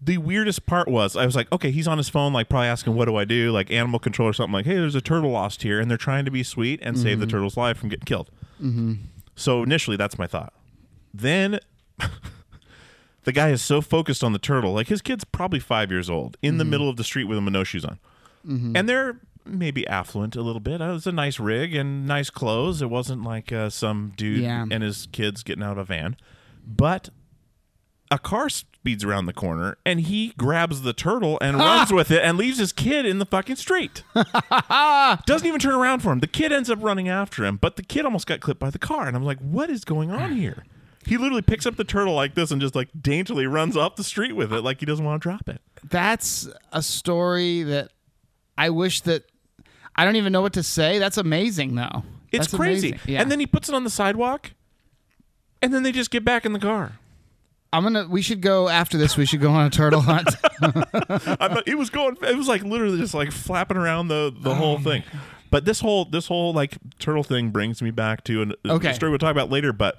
the 0.00 0.18
weirdest 0.18 0.66
part 0.66 0.88
was 0.88 1.16
I 1.16 1.26
was 1.26 1.34
like, 1.34 1.50
okay, 1.52 1.70
he's 1.70 1.88
on 1.88 1.98
his 1.98 2.08
phone, 2.08 2.32
like 2.32 2.48
probably 2.48 2.68
asking, 2.68 2.94
what 2.94 3.06
do 3.06 3.16
I 3.16 3.24
do? 3.24 3.50
Like 3.50 3.70
animal 3.70 3.98
control 3.98 4.28
or 4.28 4.32
something. 4.32 4.52
Like, 4.52 4.66
hey, 4.66 4.76
there's 4.76 4.94
a 4.94 5.00
turtle 5.00 5.30
lost 5.30 5.62
here, 5.62 5.80
and 5.80 5.90
they're 5.90 5.98
trying 5.98 6.24
to 6.24 6.30
be 6.30 6.42
sweet 6.42 6.80
and 6.82 6.98
save 6.98 7.18
the 7.18 7.26
mm-hmm. 7.26 7.32
turtle's 7.32 7.56
life 7.56 7.78
from 7.78 7.88
getting 7.88 8.04
killed. 8.04 8.30
Mm-hmm. 8.62 8.94
So 9.34 9.62
initially, 9.62 9.96
that's 9.96 10.18
my 10.18 10.26
thought. 10.26 10.52
Then 11.12 11.58
the 13.24 13.32
guy 13.32 13.50
is 13.50 13.62
so 13.62 13.80
focused 13.80 14.22
on 14.22 14.32
the 14.32 14.38
turtle, 14.38 14.72
like 14.72 14.88
his 14.88 15.02
kid's 15.02 15.24
probably 15.24 15.60
five 15.60 15.90
years 15.90 16.08
old, 16.08 16.36
in 16.42 16.58
the 16.58 16.64
mm-hmm. 16.64 16.70
middle 16.70 16.88
of 16.88 16.96
the 16.96 17.04
street 17.04 17.24
with 17.24 17.38
him 17.38 17.44
with 17.44 17.54
no 17.54 17.64
shoes 17.64 17.84
on, 17.84 17.98
mm-hmm. 18.46 18.76
and 18.76 18.88
they're 18.88 19.18
maybe 19.48 19.86
affluent 19.88 20.36
a 20.36 20.42
little 20.42 20.60
bit. 20.60 20.80
Uh, 20.80 20.86
It 20.90 20.92
was 20.92 21.06
a 21.06 21.12
nice 21.12 21.38
rig 21.40 21.74
and 21.74 22.06
nice 22.06 22.30
clothes. 22.30 22.80
It 22.82 22.90
wasn't 22.90 23.22
like 23.22 23.52
uh, 23.52 23.70
some 23.70 24.12
dude 24.16 24.40
Yeah. 24.42 24.64
and 24.70 24.82
his 24.82 25.08
kids 25.12 25.42
getting 25.42 25.62
out 25.64 25.72
of 25.72 25.78
a 25.78 25.84
van, 25.84 26.16
but 26.66 27.08
a 28.10 28.18
car 28.18 28.48
speeds 28.48 29.04
around 29.04 29.26
the 29.26 29.34
corner 29.34 29.76
and 29.84 30.00
he 30.00 30.32
grabs 30.38 30.80
the 30.80 30.94
turtle 30.94 31.36
and 31.42 31.56
runs 31.58 31.92
with 31.92 32.10
it 32.10 32.22
and 32.22 32.38
leaves 32.38 32.56
his 32.58 32.72
kid 32.72 33.04
in 33.04 33.18
the 33.18 33.26
fucking 33.26 33.56
street. 33.56 34.02
Doesn't 35.26 35.46
even 35.46 35.60
turn 35.60 35.74
around 35.74 36.00
for 36.00 36.10
him. 36.12 36.20
The 36.20 36.26
kid 36.26 36.52
ends 36.52 36.70
up 36.70 36.82
running 36.82 37.08
after 37.08 37.44
him, 37.44 37.56
but 37.56 37.76
the 37.76 37.82
kid 37.82 38.04
almost 38.04 38.26
got 38.26 38.40
clipped 38.40 38.60
by 38.60 38.70
the 38.70 38.78
car. 38.78 39.06
And 39.06 39.16
I'm 39.16 39.24
like, 39.24 39.38
what 39.40 39.68
is 39.70 39.84
going 39.84 40.10
on 40.10 40.32
here? 40.36 40.64
He 41.06 41.16
literally 41.16 41.42
picks 41.42 41.64
up 41.66 41.76
the 41.76 41.84
turtle 41.84 42.14
like 42.14 42.34
this 42.34 42.50
and 42.50 42.60
just 42.60 42.74
like 42.74 42.88
daintily 43.00 43.46
runs 43.46 43.76
off 43.76 43.96
the 43.96 44.04
street 44.04 44.32
with 44.36 44.52
it 44.52 44.62
like 44.62 44.80
he 44.80 44.86
doesn't 44.86 45.04
want 45.04 45.22
to 45.22 45.28
drop 45.28 45.48
it. 45.48 45.60
That's 45.84 46.48
a 46.72 46.82
story 46.82 47.62
that 47.62 47.92
I 48.58 48.70
wish 48.70 49.02
that 49.02 49.24
I 49.98 50.04
don't 50.04 50.16
even 50.16 50.32
know 50.32 50.40
what 50.40 50.54
to 50.54 50.62
say. 50.62 50.98
That's 50.98 51.18
amazing, 51.18 51.74
though. 51.74 52.04
It's 52.30 52.46
That's 52.46 52.54
crazy. 52.54 52.98
Yeah. 53.06 53.20
And 53.20 53.30
then 53.30 53.40
he 53.40 53.46
puts 53.46 53.68
it 53.68 53.74
on 53.74 53.84
the 53.84 53.90
sidewalk 53.90 54.52
and 55.62 55.72
then 55.74 55.82
they 55.82 55.92
just 55.92 56.10
get 56.10 56.24
back 56.24 56.46
in 56.46 56.52
the 56.52 56.58
car. 56.58 56.92
I'm 57.72 57.82
gonna. 57.82 58.06
We 58.08 58.22
should 58.22 58.40
go 58.40 58.68
after 58.68 58.96
this. 58.96 59.16
We 59.18 59.26
should 59.26 59.42
go 59.42 59.50
on 59.50 59.66
a 59.66 59.70
turtle 59.70 60.00
hunt. 60.00 60.28
It 61.66 61.76
was 61.76 61.90
going. 61.90 62.16
It 62.22 62.36
was 62.36 62.48
like 62.48 62.62
literally 62.62 62.98
just 62.98 63.12
like 63.12 63.30
flapping 63.30 63.76
around 63.76 64.08
the 64.08 64.34
the 64.34 64.54
whole 64.54 64.78
thing. 64.78 65.02
But 65.50 65.64
this 65.66 65.80
whole 65.80 66.06
this 66.06 66.26
whole 66.28 66.52
like 66.54 66.78
turtle 66.98 67.22
thing 67.22 67.50
brings 67.50 67.82
me 67.82 67.90
back 67.90 68.24
to 68.24 68.42
an, 68.42 68.52
Okay. 68.66 68.90
a 68.90 68.94
story 68.94 69.10
we'll 69.10 69.18
talk 69.18 69.32
about 69.32 69.50
later. 69.50 69.72
But 69.74 69.98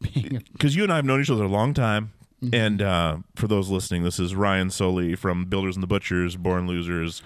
because 0.00 0.74
you 0.74 0.84
and 0.84 0.92
I 0.92 0.96
have 0.96 1.04
known 1.04 1.20
each 1.20 1.30
other 1.30 1.44
a 1.44 1.48
long 1.48 1.74
time, 1.74 2.12
and 2.52 2.80
uh, 2.80 3.18
for 3.34 3.46
those 3.46 3.68
listening, 3.68 4.02
this 4.02 4.18
is 4.18 4.34
Ryan 4.34 4.68
Sollee 4.68 5.18
from 5.18 5.44
Builders 5.46 5.76
and 5.76 5.82
the 5.82 5.86
Butchers, 5.88 6.36
Born 6.36 6.66
Losers. 6.66 7.22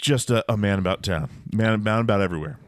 Just 0.00 0.30
a, 0.30 0.44
a 0.50 0.56
man 0.56 0.78
about 0.78 1.02
town, 1.02 1.28
man, 1.52 1.82
man 1.82 2.00
about 2.00 2.20
everywhere. 2.20 2.58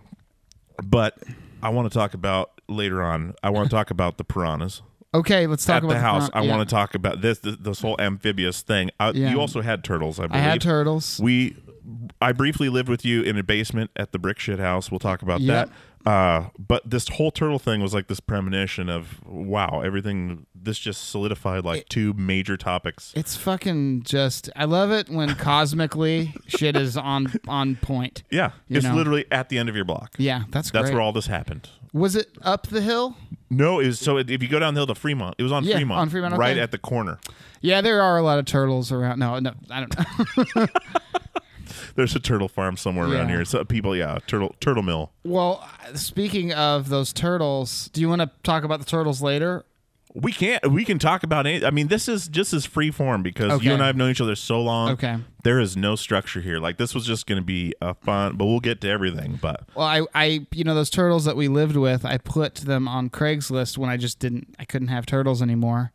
But 0.83 1.17
I 1.63 1.71
want 1.71 1.91
to 1.91 1.99
talk 1.99 2.15
about 2.15 2.61
later 2.69 3.03
on. 3.03 3.35
I 3.43 3.51
want 3.51 3.71
to 3.71 3.75
talk 3.75 3.91
about 3.91 4.19
the 4.19 4.25
piranhas 4.25 4.83
okay, 5.15 5.47
let's 5.47 5.65
talk 5.65 5.79
at 5.79 5.85
about 5.85 5.95
the 5.95 6.01
house. 6.01 6.29
front- 6.29 6.37
I 6.37 6.43
yeah. 6.47 6.57
want 6.57 6.69
to 6.69 6.75
talk 6.75 6.95
about 6.95 7.21
this, 7.21 7.39
this 7.39 7.57
this 7.61 7.81
whole 7.81 7.97
amphibious 8.01 8.63
thing. 8.63 8.91
Uh, 8.99 9.13
Yeah. 9.15 9.31
You 9.31 9.41
also 9.41 9.61
had 9.61 9.85
turtles, 9.85 10.19
I 10.19 10.27
I 10.31 10.39
had 10.39 10.61
turtles. 10.61 11.21
We, 11.23 11.57
I 12.21 12.33
briefly 12.33 12.69
lived 12.69 12.89
with 12.89 13.05
you 13.05 13.23
in 13.23 13.37
a 13.39 13.43
basement 13.43 13.91
at 13.97 14.13
the 14.13 14.19
brick 14.19 14.39
shit 14.39 14.59
house. 14.59 14.91
We'll 14.91 14.99
talk 15.01 15.23
about 15.23 15.41
Yep. 15.41 15.69
that. 15.69 15.75
Uh, 16.05 16.49
but 16.59 16.83
this 16.89 17.07
whole 17.09 17.31
turtle 17.31 17.61
thing 17.61 17.81
was 17.81 17.95
like 17.95 18.09
this 18.09 18.19
premonition 18.19 18.89
of 18.89 19.21
wow, 19.25 19.83
everything. 19.85 20.47
This 20.55 20.79
just 20.79 21.09
solidified 21.11 21.65
like 21.65 21.89
two 21.89 22.13
major 22.15 22.57
topics. 22.57 23.13
It's 23.15 23.37
fucking 23.37 24.03
just. 24.03 24.51
I 24.57 24.65
love 24.65 24.91
it 24.91 25.09
when 25.09 25.35
cosmically 25.37 26.35
shit 26.49 26.77
is 26.77 26.97
on 26.97 27.33
on 27.47 27.77
point. 27.77 28.25
Yeah, 28.31 28.51
it's 28.69 28.85
know. 28.85 28.95
literally 28.97 29.27
at 29.31 29.49
the 29.49 29.59
end 29.59 29.69
of 29.69 29.77
your 29.77 29.85
block. 29.85 30.15
Yeah, 30.19 30.43
that's 30.51 30.71
That's 30.73 30.87
great. 30.87 30.95
where 30.95 31.01
all 31.03 31.13
this 31.13 31.27
happened. 31.29 31.69
Was 31.93 32.17
it 32.17 32.31
up 32.43 32.67
the 32.67 32.81
hill? 32.81 33.17
No, 33.49 33.79
it 33.79 33.87
was 33.87 34.01
so 34.01 34.17
if 34.19 34.29
you 34.43 34.49
go 34.49 34.59
down 34.59 34.75
the 34.75 34.81
hill 34.81 34.87
to 34.89 34.95
Fremont, 34.97 35.37
it 35.39 35.43
was 35.45 35.53
on 35.53 35.63
Yeah, 35.63 35.77
Fremont, 35.77 36.01
on 36.01 36.11
Fremont, 36.11 36.37
right 36.37 36.57
at 36.59 36.73
the 36.73 36.79
corner. 36.79 37.21
Yeah, 37.61 37.81
there 37.81 38.03
are 38.03 38.19
a 38.19 38.23
lot 38.23 38.41
of 38.41 38.45
turtles 38.47 38.91
around. 38.91 39.21
No, 39.21 39.39
no, 39.39 39.53
I 39.71 39.81
don't 39.87 40.57
know. 40.57 40.67
There's 41.95 42.15
a 42.15 42.21
turtle 42.21 42.49
farm 42.49 42.77
somewhere 42.77 43.07
around 43.07 43.29
Yeah. 43.29 43.37
here. 43.37 43.45
So 43.45 43.65
people, 43.65 43.95
yeah, 43.97 44.19
turtle 44.27 44.55
turtle 44.61 44.83
mill. 44.83 45.13
well, 45.25 45.69
speaking 45.95 46.53
of 46.53 46.89
those 46.89 47.13
turtles, 47.13 47.91
do 47.93 48.01
you 48.01 48.09
want 48.09 48.23
to 48.23 48.31
talk 48.43 48.65
about 48.65 48.81
the 48.81 48.87
turtles 48.87 49.23
later? 49.23 49.65
We 50.15 50.31
can't. 50.31 50.71
We 50.71 50.85
can 50.85 50.99
talk 50.99 51.23
about 51.23 51.47
it. 51.47 51.65
I 51.65 51.71
mean, 51.71 51.89
this 51.89 52.07
is 52.07 52.29
just 52.29 52.53
as 52.53 52.67
free 52.67 52.91
form 52.91 53.23
because 53.23 53.51
Okay. 53.53 53.65
you 53.65 53.73
and 53.73 53.83
I 53.83 53.87
have 53.87 53.97
known 53.97 54.11
each 54.11 54.21
other 54.21 54.35
so 54.37 54.61
long. 54.61 54.91
Okay. 54.91 55.17
There 55.43 55.59
is 55.59 55.75
no 55.75 55.97
structure 55.97 56.43
here. 56.43 56.59
Like 56.59 56.77
this 56.77 56.95
was 56.95 57.07
just 57.07 57.27
going 57.27 57.41
to 57.41 57.45
be 57.45 57.73
a 57.81 57.95
fun, 57.95 58.37
but 58.37 58.45
we'll 58.45 58.61
get 58.61 58.83
to 58.83 58.91
everything. 58.91 59.39
But 59.41 59.63
Well, 59.75 59.87
I, 59.87 60.03
I, 60.15 60.47
you 60.53 60.65
know, 60.65 60.75
those 60.75 60.91
turtles 60.91 61.25
that 61.25 61.35
we 61.35 61.49
lived 61.49 61.77
with, 61.77 62.05
I 62.05 62.19
put 62.19 62.57
them 62.57 62.89
on 62.89 63.09
Craigslist 63.09 63.79
when 63.79 63.89
I 63.89 63.97
just 63.97 64.19
didn't, 64.19 64.55
I 64.59 64.67
couldn't 64.67 64.89
have 64.89 65.07
turtles 65.07 65.41
anymore, 65.41 65.93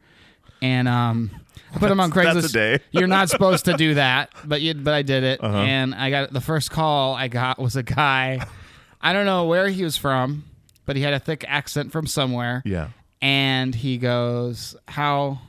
and 0.64 0.88
um, 0.88 1.30
I 1.74 1.80
put 1.80 1.90
them 1.90 2.00
on 2.00 2.12
Craigslist. 2.12 2.34
that's 2.34 2.50
a 2.50 2.54
day. 2.54 2.74
Uh-huh. 2.76 2.84
You're 3.00 3.08
not 3.08 3.30
supposed 3.30 3.66
to 3.66 3.74
do 3.74 3.96
that, 3.96 4.32
but 4.46 4.62
you, 4.62 4.74
but 4.74 4.94
I 4.94 5.02
did 5.02 5.24
it, 5.24 5.42
and 5.44 5.94
I 5.94 6.10
got 6.10 6.34
the 6.34 6.42
first 6.42 6.72
call 6.72 7.16
I 7.16 7.28
got 7.28 7.60
was 7.60 7.76
a 7.76 7.84
guy, 7.84 8.46
I 9.02 9.14
don't 9.14 9.26
know 9.26 9.46
where 9.46 9.68
he 9.70 9.84
was 9.84 9.98
from, 9.98 10.46
but 10.86 10.96
he 10.96 11.02
had 11.02 11.14
a 11.14 11.20
thick 11.20 11.44
accent 11.48 11.92
from 11.92 12.08
somewhere, 12.08 12.62
yeah, 12.66 12.90
and 13.22 13.76
he 13.76 13.98
goes, 13.98 14.76
"How, 14.88 15.40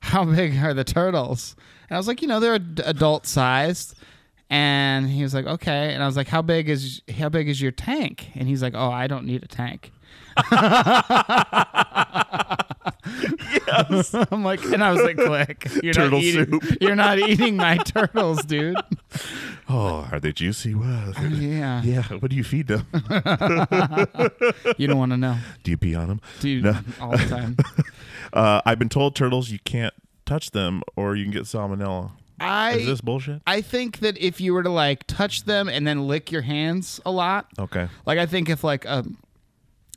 how 0.00 0.24
big 0.24 0.56
are 0.58 0.74
the 0.74 0.84
turtles?" 0.84 1.54
And 1.88 1.96
I 1.96 1.98
was 1.98 2.08
like, 2.08 2.22
"You 2.22 2.28
know, 2.28 2.40
they're 2.40 2.56
ad- 2.56 2.82
adult 2.84 3.26
sized." 3.26 3.94
And 4.50 5.08
he 5.08 5.22
was 5.22 5.34
like, 5.34 5.46
"Okay." 5.46 5.94
And 5.94 6.02
I 6.02 6.06
was 6.06 6.16
like, 6.16 6.28
"How 6.28 6.42
big 6.42 6.68
is 6.68 7.00
how 7.18 7.28
big 7.28 7.48
is 7.48 7.60
your 7.62 7.72
tank?" 7.72 8.30
And 8.34 8.48
he's 8.48 8.62
like, 8.62 8.74
"Oh, 8.76 8.90
I 8.90 9.06
don't 9.06 9.24
need 9.24 9.42
a 9.42 9.48
tank." 9.48 9.92
yes. 13.66 14.14
I'm 14.30 14.44
like, 14.44 14.62
and 14.64 14.82
I 14.82 14.92
was 14.92 15.02
like, 15.02 15.16
"Click, 15.16 15.68
you're 15.82 15.92
Turtle 15.94 16.18
not 16.18 16.22
eating, 16.24 16.60
soup. 16.60 16.76
you're 16.80 16.94
not 16.96 17.18
eating 17.18 17.56
my 17.56 17.76
turtles, 17.78 18.44
dude." 18.44 18.76
Oh, 19.66 20.06
are 20.12 20.20
they 20.20 20.30
juicy? 20.30 20.74
What? 20.74 21.18
Yeah, 21.30 21.80
Yeah. 21.82 22.02
What 22.02 22.30
do 22.30 22.36
you 22.36 22.44
feed 22.44 22.66
them? 22.66 22.86
you 24.76 24.86
don't 24.86 24.98
want 24.98 25.12
to 25.12 25.16
know, 25.16 25.38
do 25.62 25.70
you 25.70 25.76
pee 25.78 25.94
on 25.94 26.08
them? 26.08 26.20
dude, 26.40 26.64
No. 26.64 26.76
all 27.00 27.12
the 27.12 27.26
time. 27.26 27.56
Uh, 28.32 28.60
I've 28.66 28.78
been 28.78 28.88
told 28.90 29.16
turtles 29.16 29.50
you 29.50 29.58
can't 29.64 29.94
touch 30.26 30.50
them 30.50 30.82
or 30.96 31.16
you 31.16 31.24
can 31.24 31.32
get 31.32 31.44
salmonella. 31.44 32.10
I 32.40 32.72
Is 32.72 32.86
this 32.86 33.00
bullshit? 33.00 33.40
I 33.46 33.60
think 33.62 34.00
that 34.00 34.18
if 34.18 34.40
you 34.40 34.52
were 34.52 34.62
to 34.64 34.70
like 34.70 35.06
touch 35.06 35.44
them 35.44 35.68
and 35.68 35.86
then 35.86 36.06
lick 36.08 36.30
your 36.30 36.42
hands 36.42 37.00
a 37.06 37.10
lot, 37.10 37.46
Okay. 37.58 37.88
like 38.06 38.18
I 38.18 38.26
think 38.26 38.50
if 38.50 38.64
like 38.64 38.84
a, 38.84 39.04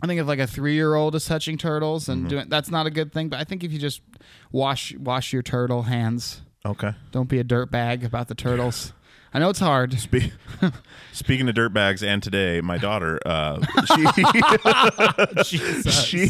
I 0.01 0.07
think 0.07 0.19
if 0.21 0.27
like 0.27 0.39
a 0.39 0.47
three 0.47 0.75
year 0.75 0.93
old 0.95 1.15
is 1.15 1.25
touching 1.25 1.57
turtles 1.57 2.07
and 2.09 2.29
doing 2.29 2.49
that's 2.49 2.69
not 2.69 2.85
a 2.85 2.91
good 2.91 3.11
thing. 3.11 3.29
But 3.29 3.39
I 3.39 3.43
think 3.43 3.63
if 3.63 3.71
you 3.71 3.79
just 3.79 4.01
wash 4.51 4.95
wash 4.95 5.33
your 5.33 5.41
turtle 5.41 5.83
hands, 5.83 6.41
Okay. 6.65 6.91
don't 7.11 7.29
be 7.29 7.39
a 7.39 7.43
dirt 7.43 7.71
bag 7.71 8.03
about 8.03 8.27
the 8.27 8.35
turtles. 8.35 8.93
I 9.33 9.39
know 9.39 9.49
it's 9.49 9.59
hard. 9.59 9.93
Spe- 9.99 10.31
Speaking 11.11 11.49
of 11.49 11.55
dirt 11.55 11.73
bags, 11.73 12.01
and 12.01 12.23
today 12.23 12.61
my 12.61 12.77
daughter, 12.77 13.19
uh, 13.25 13.59
she 15.43 15.73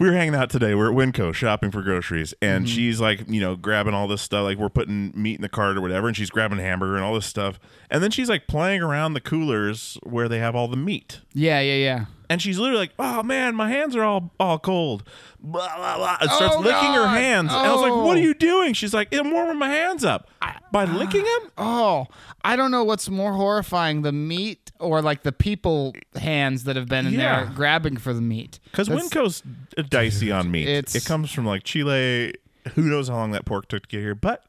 we 0.00 0.06
were 0.08 0.12
hanging 0.14 0.34
out 0.34 0.50
today. 0.50 0.74
We're 0.74 0.90
at 0.90 0.96
Winco 0.96 1.32
shopping 1.32 1.70
for 1.70 1.82
groceries, 1.82 2.34
and 2.42 2.64
Mm-hmm. 2.66 2.74
she's 2.74 3.00
like, 3.00 3.28
you 3.28 3.40
know, 3.40 3.54
grabbing 3.54 3.94
all 3.94 4.08
this 4.08 4.22
stuff. 4.22 4.42
Like 4.42 4.58
we're 4.58 4.68
putting 4.70 5.12
meat 5.14 5.36
in 5.36 5.42
the 5.42 5.48
cart 5.48 5.76
or 5.76 5.80
whatever, 5.80 6.08
and 6.08 6.16
she's 6.16 6.30
grabbing 6.30 6.58
hamburger 6.58 6.96
and 6.96 7.04
all 7.04 7.14
this 7.14 7.26
stuff. 7.26 7.60
And 7.90 8.02
then 8.02 8.10
she's 8.10 8.28
like 8.28 8.48
playing 8.48 8.82
around 8.82 9.12
the 9.12 9.20
coolers 9.20 9.96
where 10.02 10.28
they 10.28 10.38
have 10.38 10.56
all 10.56 10.66
the 10.66 10.76
meat. 10.76 11.20
Yeah, 11.34 11.60
yeah, 11.60 11.74
yeah. 11.76 12.04
And 12.30 12.40
she's 12.40 12.58
literally 12.58 12.78
like, 12.78 12.92
"Oh 12.98 13.22
man, 13.24 13.54
my 13.56 13.68
hands 13.68 13.94
are 13.96 14.04
all 14.04 14.30
all 14.40 14.58
cold." 14.58 15.02
Blah 15.40 15.76
blah 15.76 15.96
blah. 15.98 16.16
And 16.20 16.30
oh, 16.30 16.36
starts 16.36 16.54
Oh, 16.56 16.60
licking 16.60 16.92
her 16.92 17.04
God. 17.04 17.18
hands. 17.18 17.52
And 17.52 17.66
I 17.66 17.72
was 17.72 17.80
like, 17.82 17.90
"What 17.92 18.16
are 18.16 18.20
Oh. 18.20 18.22
you 18.22 18.34
doing?" 18.34 18.72
She's 18.72 18.94
like, 18.94 19.12
"I'm 19.14 19.32
warming 19.32 19.58
my 19.58 19.68
hands 19.68 20.04
up 20.04 20.30
by 20.70 20.84
licking 20.84 21.24
them." 21.24 21.50
Oh, 21.58 22.06
I 22.44 22.54
don't 22.56 22.70
know 22.70 22.84
what's 22.84 23.10
more 23.10 23.32
horrifying, 23.34 24.02
the 24.02 24.12
meat 24.12 24.70
or 24.78 25.02
like 25.02 25.24
the 25.24 25.32
people 25.32 25.92
hands 26.14 26.64
that 26.64 26.76
have 26.76 26.86
been 26.88 27.06
in 27.08 27.14
Yeah. 27.14 27.44
there 27.44 27.52
grabbing 27.54 27.96
for 27.98 28.14
the 28.14 28.22
meat. 28.22 28.60
Because 28.70 28.88
Winco's 28.88 29.42
dicey 29.88 30.30
on 30.30 30.50
meat. 30.52 30.68
It 30.94 31.04
comes 31.04 31.30
from 31.32 31.44
like 31.46 31.64
Chile. 31.64 32.32
Who 32.74 32.82
knows 32.82 33.08
how 33.08 33.16
long 33.16 33.32
that 33.32 33.44
pork 33.44 33.66
took 33.68 33.82
to 33.82 33.88
get 33.88 34.00
here, 34.00 34.14
but 34.14 34.44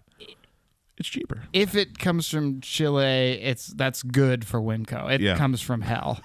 it's 1.02 1.10
cheaper. 1.10 1.44
if 1.52 1.76
it 1.76 2.00
comes 2.00 2.30
from 2.30 2.62
Chile, 2.62 3.34
it's 3.42 3.68
that's 3.68 4.02
good 4.04 4.46
for 4.46 4.62
Winco. 4.62 5.12
It 5.12 5.20
Yeah. 5.22 5.36
comes 5.36 5.60
from 5.62 5.82
hell. 5.82 6.22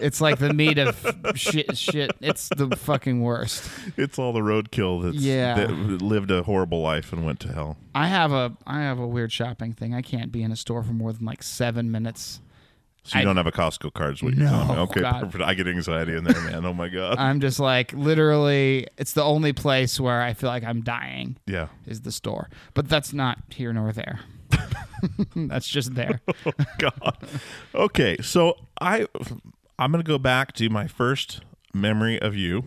it's 0.00 0.20
like 0.20 0.38
the 0.38 0.52
meat 0.52 0.78
of 0.78 0.96
shit. 1.36 1.76
Shit. 1.78 2.10
It's 2.20 2.48
the 2.56 2.74
fucking 2.76 3.20
worst. 3.20 3.68
It's 3.96 4.18
all 4.18 4.32
the 4.32 4.40
roadkill 4.40 5.02
that's 5.04 5.16
Yeah. 5.22 5.54
that 5.54 5.70
lived 6.02 6.30
a 6.30 6.42
horrible 6.42 6.80
life 6.80 7.12
and 7.12 7.24
went 7.24 7.40
to 7.40 7.52
hell. 7.52 7.76
I 7.94 8.08
have 8.08 8.32
a 8.32 8.56
I 8.66 8.80
have 8.80 8.98
a 8.98 9.06
weird 9.06 9.30
shopping 9.30 9.72
thing. 9.72 9.94
I 9.94 10.02
can't 10.02 10.32
be 10.32 10.42
in 10.42 10.50
a 10.50 10.56
store 10.56 10.82
for 10.82 10.92
more 10.92 11.12
than 11.12 11.24
like 11.24 11.42
seven 11.42 11.90
minutes 11.92 12.40
So 13.04 13.18
you 13.18 13.22
I- 13.22 13.24
don't 13.24 13.36
have 13.36 13.46
a 13.46 13.52
Costco 13.52 13.92
card, 13.92 14.14
is 14.14 14.22
what 14.22 14.34
you're 14.34 14.44
No, 14.46 14.50
telling 14.50 14.68
me. 14.68 14.74
Okay, 14.84 15.00
God. 15.00 15.20
perfect. 15.24 15.44
I 15.44 15.54
get 15.54 15.68
anxiety 15.68 16.16
in 16.16 16.24
there, 16.24 16.40
man. 16.42 16.64
Oh 16.64 16.72
my 16.72 16.88
god. 16.88 17.18
I'm 17.18 17.40
just 17.40 17.60
like 17.60 17.92
literally. 17.92 18.86
It's 18.96 19.12
the 19.12 19.22
only 19.22 19.52
place 19.52 20.00
where 20.00 20.22
I 20.22 20.32
feel 20.32 20.48
like 20.48 20.64
I'm 20.64 20.80
dying 20.80 21.36
yeah. 21.46 21.68
is 21.86 22.00
the 22.00 22.12
store, 22.12 22.48
but 22.72 22.88
that's 22.88 23.12
not 23.12 23.38
here 23.50 23.72
nor 23.72 23.92
there. 23.92 24.20
that's 25.36 25.68
just 25.68 25.94
there. 25.94 26.20
Oh 26.46 26.52
god. 26.78 27.16
Okay, 27.74 28.16
so 28.22 28.56
I 28.80 29.06
I'm 29.78 29.90
gonna 29.92 30.02
go 30.02 30.18
back 30.18 30.52
to 30.54 30.68
my 30.70 30.86
first 30.86 31.40
memory 31.74 32.18
of 32.20 32.34
you 32.36 32.64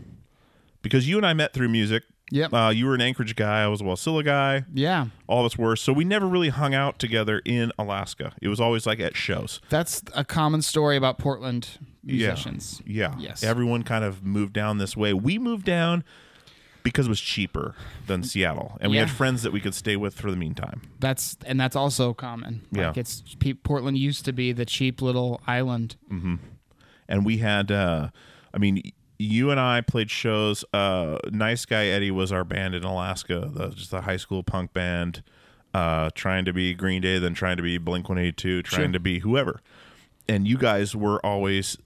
because 0.81 1.07
you 1.07 1.17
and 1.17 1.25
I 1.25 1.33
met 1.33 1.53
through 1.53 1.69
music. 1.69 2.03
Yep. 2.31 2.53
Uh, 2.53 2.69
you 2.75 2.85
were 2.85 2.95
an 2.95 3.01
Anchorage 3.01 3.35
guy. 3.35 3.63
I 3.63 3.67
was 3.67 3.81
a 3.81 3.83
Wasilla 3.85 4.23
guy. 4.23 4.65
Yeah, 4.73 5.07
All 5.27 5.39
of 5.39 5.45
us 5.45 5.57
were. 5.57 5.75
So 5.75 5.93
we 5.93 6.03
never 6.03 6.27
really 6.27 6.49
hung 6.49 6.73
out 6.75 6.99
together 6.99 7.41
in 7.45 7.71
Alaska. 7.79 8.33
It 8.41 8.49
was 8.49 8.59
always 8.59 8.85
like 8.85 8.99
at 8.99 9.15
shows. 9.15 9.61
that's 9.69 10.03
a 10.13 10.25
common 10.25 10.61
story 10.61 10.97
about 10.97 11.17
Portland 11.17 11.69
musicians. 12.03 12.81
Yeah. 12.85 13.15
Yes. 13.17 13.43
Everyone 13.43 13.83
kind 13.83 14.03
of 14.03 14.23
moved 14.23 14.53
down 14.53 14.77
this 14.77 14.97
way. 14.97 15.13
We 15.13 15.37
moved 15.39 15.65
down 15.65 16.03
because 16.83 17.05
it 17.07 17.09
was 17.09 17.19
cheaper 17.21 17.75
than 18.07 18.23
Seattle, 18.31 18.77
and 18.79 18.91
we 18.91 18.97
had 18.97 19.09
friends 19.09 19.43
that 19.43 19.51
we 19.51 19.59
could 19.59 19.73
stay 19.75 19.95
with 19.97 20.13
for 20.13 20.31
the 20.31 20.37
meantime. 20.37 20.81
That's 20.99 21.37
and 21.45 21.59
that's 21.59 21.75
also 21.75 22.13
common. 22.13 22.61
Yeah. 22.71 22.93
It's 22.95 23.23
Portland 23.63 23.97
used 23.97 24.23
to 24.25 24.33
be 24.33 24.51
the 24.53 24.65
cheap 24.65 25.01
little 25.01 25.41
island. 25.47 25.95
and 27.09 27.25
we 27.25 27.37
had 27.37 27.71
uh 27.71 28.09
i 28.53 28.57
mean 28.57 28.81
you 29.19 29.49
and 29.51 29.59
i 29.59 29.81
played 29.81 30.09
shows 30.11 30.63
uh 30.73 31.17
nice 31.31 31.65
guy 31.65 31.85
eddie 31.87 32.11
was 32.11 32.31
our 32.31 32.43
band 32.43 32.75
in 32.75 32.83
alaska 32.83 33.49
the, 33.53 33.69
just 33.69 33.91
a 33.93 34.01
high 34.01 34.17
school 34.17 34.43
punk 34.43 34.73
band 34.73 35.23
uh 35.73 36.09
trying 36.15 36.45
to 36.45 36.53
be 36.53 36.73
green 36.73 37.01
day 37.01 37.17
then 37.19 37.33
trying 37.33 37.57
to 37.57 37.63
be 37.63 37.77
blink 37.77 38.07
182 38.07 38.61
trying 38.63 38.83
Sure. 38.85 38.91
to 38.93 38.99
be 38.99 39.19
whoever. 39.19 39.59
And 40.29 40.47
you 40.47 40.57
guys 40.57 40.95
were 40.95 41.25
always 41.25 41.77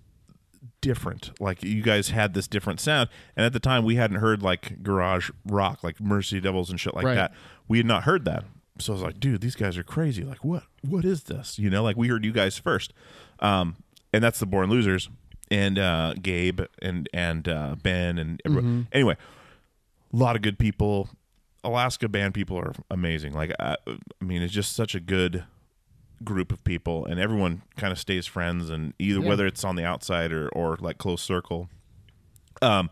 different. 0.81 1.31
Like 1.39 1.63
you 1.63 1.81
guys 1.83 2.09
had 2.09 2.33
this 2.33 2.47
different 2.47 2.79
sound. 2.79 3.09
And 3.35 3.45
at 3.45 3.53
the 3.53 3.59
time 3.59 3.83
we 3.83 3.95
hadn't 3.95 4.17
heard 4.17 4.41
like 4.41 4.81
garage 4.83 5.29
rock 5.45 5.83
like 5.83 5.99
murder 5.99 6.21
city 6.23 6.41
devils 6.41 6.69
and 6.69 6.79
shit 6.79 6.95
like 6.95 7.05
Right. 7.05 7.15
that. 7.15 7.33
We 7.67 7.77
had 7.77 7.85
not 7.87 8.03
heard 8.03 8.25
that. 8.25 8.45
So 8.79 8.93
i 8.93 8.95
was 8.95 9.03
like 9.03 9.19
dude 9.19 9.41
these 9.41 9.55
guys 9.55 9.77
are 9.77 9.83
crazy. 9.83 10.23
Like 10.23 10.43
what 10.43 10.63
what 10.81 11.05
is 11.05 11.23
this? 11.23 11.59
You 11.59 11.69
know 11.69 11.83
like 11.83 11.97
we 11.97 12.07
heard 12.07 12.25
you 12.25 12.31
guys 12.31 12.57
first. 12.57 12.93
Um 13.39 13.75
and 14.13 14.23
that's 14.23 14.39
the 14.39 14.45
born 14.45 14.69
losers 14.69 15.09
and 15.51 15.77
uh 15.77 16.13
gabe 16.21 16.61
and 16.81 17.07
and 17.13 17.47
uh 17.47 17.75
ben 17.83 18.17
and 18.17 18.41
everyone. 18.45 18.87
anyway 18.91 19.15
a 20.13 20.17
lot 20.17 20.35
of 20.35 20.41
good 20.41 20.57
people 20.57 21.09
alaska 21.63 22.09
band 22.09 22.33
people 22.33 22.57
are 22.57 22.73
amazing 22.89 23.33
like 23.33 23.51
I, 23.59 23.75
I 23.87 24.23
mean 24.25 24.41
it's 24.41 24.53
just 24.53 24.75
such 24.75 24.95
a 24.95 24.99
good 24.99 25.43
group 26.23 26.51
of 26.51 26.63
people 26.63 27.05
and 27.05 27.19
everyone 27.19 27.61
kind 27.77 27.91
of 27.91 27.99
stays 27.99 28.25
friends 28.25 28.69
and 28.69 28.93
either 28.97 29.19
Yeah. 29.19 29.27
whether 29.27 29.45
it's 29.45 29.63
on 29.63 29.75
the 29.75 29.83
outside 29.85 30.31
or 30.31 30.49
or 30.49 30.77
like 30.79 30.97
close 30.97 31.21
circle 31.21 31.69
um 32.61 32.89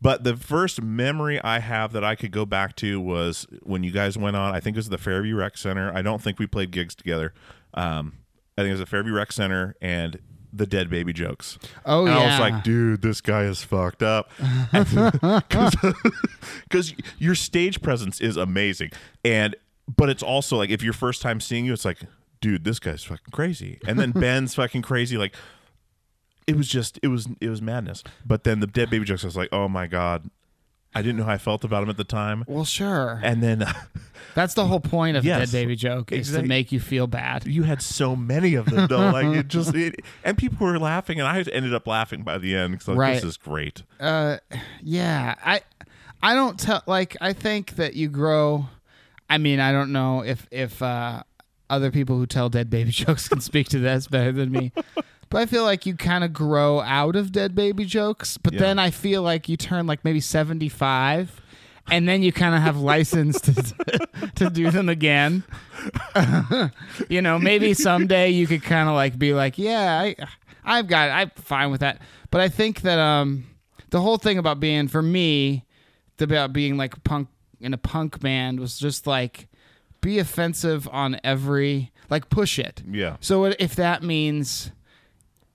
but 0.00 0.24
the 0.24 0.36
first 0.36 0.82
memory 0.82 1.40
I 1.44 1.60
have 1.60 1.92
that 1.92 2.02
I 2.02 2.16
could 2.16 2.32
go 2.32 2.44
back 2.44 2.74
to 2.76 3.00
was 3.00 3.46
when 3.62 3.84
you 3.84 3.92
guys 3.92 4.18
went 4.18 4.34
on. 4.34 4.52
I 4.52 4.58
think 4.58 4.74
it 4.74 4.80
was 4.80 4.88
the 4.88 4.98
Fairview 4.98 5.36
Rec 5.36 5.56
Center. 5.56 5.92
I 5.94 6.02
don't 6.02 6.20
think 6.20 6.40
we 6.40 6.48
played 6.48 6.72
gigs 6.72 6.96
together. 6.96 7.32
Um, 7.72 8.14
I 8.58 8.62
think 8.62 8.70
it 8.70 8.72
was 8.72 8.80
the 8.80 8.86
Fairview 8.86 9.12
Rec 9.12 9.30
Center 9.30 9.76
and 9.80 10.18
the 10.52 10.66
Dead 10.66 10.90
Baby 10.90 11.12
jokes. 11.12 11.58
Oh, 11.86 12.06
and 12.06 12.14
I 12.14 12.26
was 12.26 12.38
like, 12.40 12.62
dude, 12.62 13.02
this 13.02 13.20
guy 13.20 13.44
is 13.44 13.62
fucked 13.62 14.02
up. 14.02 14.30
Because 16.68 16.94
your 17.18 17.34
stage 17.34 17.80
presence 17.82 18.20
is 18.20 18.36
amazing, 18.36 18.90
and 19.24 19.56
but 19.96 20.08
it's 20.08 20.22
also 20.22 20.56
like 20.56 20.70
if 20.70 20.82
your 20.82 20.92
first 20.92 21.22
time 21.22 21.40
seeing 21.40 21.64
you, 21.64 21.72
it's 21.72 21.84
like, 21.84 21.98
dude, 22.40 22.64
this 22.64 22.78
guy's 22.78 23.04
fucking 23.04 23.32
crazy, 23.32 23.78
and 23.86 23.98
then 23.98 24.10
Ben's 24.12 24.54
fucking 24.54 24.82
crazy, 24.82 25.16
like 25.16 25.34
it 26.46 26.56
was 26.56 26.68
just 26.68 26.98
it 27.02 27.08
was 27.08 27.28
it 27.40 27.48
was 27.48 27.62
madness. 27.62 28.02
But 28.24 28.44
then 28.44 28.60
the 28.60 28.66
dead 28.66 28.90
baby 28.90 29.04
jokes, 29.04 29.24
I 29.24 29.26
was 29.26 29.36
like, 29.36 29.50
oh 29.52 29.68
my 29.68 29.86
god, 29.86 30.28
I 30.94 31.02
didn't 31.02 31.16
know 31.16 31.24
how 31.24 31.32
I 31.32 31.38
felt 31.38 31.64
about 31.64 31.82
him 31.82 31.90
at 31.90 31.96
the 31.96 32.04
time. 32.04 32.44
Well, 32.46 32.64
sure. 32.64 33.20
And 33.22 33.42
then 33.42 33.64
That's 34.34 34.54
the 34.54 34.66
whole 34.66 34.80
point 34.80 35.16
of 35.16 35.24
Yes. 35.24 35.50
Dead 35.50 35.60
Baby 35.60 35.76
Joke 35.76 36.10
is 36.12 36.28
Exact- 36.28 36.42
to 36.44 36.48
make 36.48 36.72
you 36.72 36.80
feel 36.80 37.06
bad. 37.06 37.46
you 37.46 37.64
had 37.64 37.82
so 37.82 38.16
many 38.16 38.54
of 38.54 38.66
them, 38.66 38.86
though. 38.88 39.10
Like 39.10 39.26
it 39.36 39.48
just 39.48 39.74
it, 39.74 40.00
and 40.24 40.38
people 40.38 40.66
were 40.66 40.78
laughing, 40.78 41.18
and 41.20 41.28
I 41.28 41.38
ended 41.52 41.74
up 41.74 41.86
laughing 41.86 42.22
by 42.22 42.38
the 42.38 42.54
end 42.56 42.72
because 42.72 42.88
like, 42.88 42.96
Right. 42.98 43.14
this 43.14 43.24
is 43.24 43.36
great. 43.36 43.82
Uh, 44.00 44.38
yeah, 44.82 45.34
I, 45.44 45.60
I 46.22 46.34
don't 46.34 46.58
tell. 46.58 46.82
Like, 46.86 47.16
I 47.20 47.32
think 47.34 47.76
that 47.76 47.94
you 47.94 48.08
grow. 48.08 48.66
I 49.28 49.38
mean, 49.38 49.60
I 49.60 49.72
don't 49.72 49.92
know 49.92 50.22
if 50.24 50.46
if 50.50 50.82
uh, 50.82 51.22
other 51.68 51.90
people 51.90 52.16
who 52.16 52.26
tell 52.26 52.48
dead 52.48 52.70
baby 52.70 52.90
jokes 52.92 53.28
can 53.28 53.40
speak 53.40 53.68
to 53.70 53.78
this 53.78 54.06
better 54.08 54.32
than 54.32 54.50
me. 54.50 54.72
But 55.32 55.40
I 55.40 55.46
feel 55.46 55.64
like 55.64 55.86
you 55.86 55.96
kind 55.96 56.22
of 56.24 56.32
grow 56.34 56.80
out 56.80 57.16
of 57.16 57.32
dead 57.32 57.54
baby 57.54 57.86
jokes. 57.86 58.36
But 58.36 58.52
Yeah. 58.52 58.60
then 58.60 58.78
I 58.78 58.90
feel 58.90 59.22
like 59.22 59.48
you 59.48 59.56
turn 59.56 59.86
like 59.86 60.04
maybe 60.04 60.20
seventy 60.20 60.68
five. 60.68 61.40
And 61.90 62.08
then 62.08 62.22
you 62.22 62.30
kind 62.32 62.54
of 62.54 62.60
have 62.62 62.76
license 62.76 63.40
to 63.40 63.52
to 64.36 64.50
do 64.50 64.70
them 64.70 64.88
again. 64.88 65.42
you 67.08 67.20
know, 67.22 67.38
maybe 67.38 67.74
someday 67.74 68.30
you 68.30 68.46
could 68.46 68.62
kind 68.62 68.88
of 68.88 68.94
like 68.94 69.18
be 69.18 69.32
like, 69.34 69.58
yeah, 69.58 69.98
I, 70.00 70.14
I've 70.64 70.86
got, 70.86 71.08
it. 71.08 71.12
I'm 71.12 71.30
fine 71.34 71.72
with 71.72 71.80
that. 71.80 72.00
But 72.30 72.40
I 72.40 72.48
think 72.48 72.82
that 72.82 73.00
um, 73.00 73.46
the 73.90 74.00
whole 74.00 74.16
thing 74.16 74.38
about 74.38 74.60
being 74.60 74.86
for 74.86 75.02
me, 75.02 75.64
about 76.20 76.52
being 76.52 76.76
like 76.76 77.02
punk 77.02 77.28
in 77.60 77.74
a 77.74 77.78
punk 77.78 78.20
band 78.20 78.60
was 78.60 78.78
just 78.78 79.06
like 79.08 79.48
be 80.00 80.20
offensive 80.20 80.88
on 80.92 81.18
every 81.24 81.90
like 82.10 82.28
push 82.28 82.60
it. 82.60 82.80
Yeah. 82.88 83.16
So 83.20 83.46
if 83.46 83.74
that 83.74 84.04
means 84.04 84.70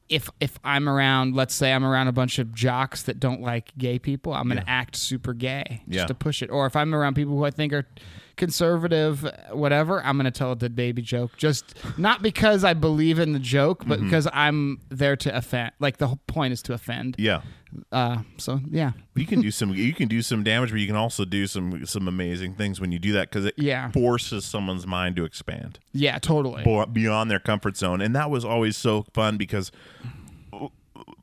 if 0.10 0.30
if 0.40 0.58
I'm 0.64 0.88
around, 0.88 1.36
let's 1.36 1.54
say 1.54 1.74
I'm 1.74 1.84
around 1.84 2.08
a 2.08 2.12
bunch 2.12 2.40
of 2.40 2.54
jocks 2.54 3.04
that 3.04 3.20
don't 3.20 3.42
like 3.42 3.72
gay 3.78 4.00
people, 4.00 4.34
I'm 4.34 4.48
gonna 4.48 4.64
act 4.68 4.96
super 4.96 5.34
gay 5.34 5.82
just 5.88 5.98
Yeah. 5.98 6.06
to 6.06 6.14
push 6.14 6.42
it. 6.42 6.50
Or 6.50 6.66
if 6.66 6.76
I'm 6.76 6.94
around 6.96 7.16
people 7.16 7.36
who 7.38 7.44
I 7.46 7.52
think 7.52 7.74
are 7.74 7.86
conservative, 8.38 9.30
whatever, 9.52 10.02
I'm 10.04 10.16
gonna 10.18 10.32
tell 10.32 10.52
a 10.52 10.56
dead 10.56 10.76
baby 10.76 11.02
joke. 11.02 11.36
Just 11.38 11.76
not 11.98 12.22
because 12.22 12.64
I 12.64 12.74
believe 12.74 13.20
in 13.20 13.34
the 13.34 13.40
joke, 13.40 13.84
but 13.86 14.00
because 14.00 14.28
I'm 14.34 14.80
there 14.90 15.16
to 15.18 15.36
offend. 15.36 15.72
Like 15.80 15.98
the 15.98 16.08
whole 16.08 16.20
point 16.28 16.54
is 16.54 16.62
to 16.64 16.74
offend. 16.74 17.16
Yeah. 17.20 17.42
Uh, 17.92 18.20
so 18.38 18.62
yeah, 18.70 18.92
You 19.16 19.26
can 19.26 19.42
do 19.42 19.52
some. 19.60 19.74
You 19.74 19.94
can 19.94 20.08
do 20.08 20.22
some 20.22 20.42
damage, 20.44 20.72
but 20.72 20.80
you 20.80 20.88
can 20.88 20.96
also 20.96 21.26
do 21.26 21.46
some 21.48 21.86
some 21.86 22.08
amazing 22.08 22.54
things 22.56 22.80
when 22.80 22.92
you 22.94 23.00
do 23.00 23.12
that 23.14 23.30
because 23.30 23.46
it 23.46 23.56
Yeah. 23.58 23.92
forces 23.92 24.46
someone's 24.46 24.88
mind 24.88 25.18
to 25.18 25.26
expand. 25.26 25.78
yeah, 25.92 26.18
totally. 26.20 26.64
beyond 26.94 27.30
their 27.30 27.40
comfort 27.40 27.76
zone, 27.76 28.00
and 28.02 28.16
that 28.16 28.30
was 28.32 28.46
always 28.46 28.78
so 28.78 29.06
fun 29.14 29.36
because 29.38 29.72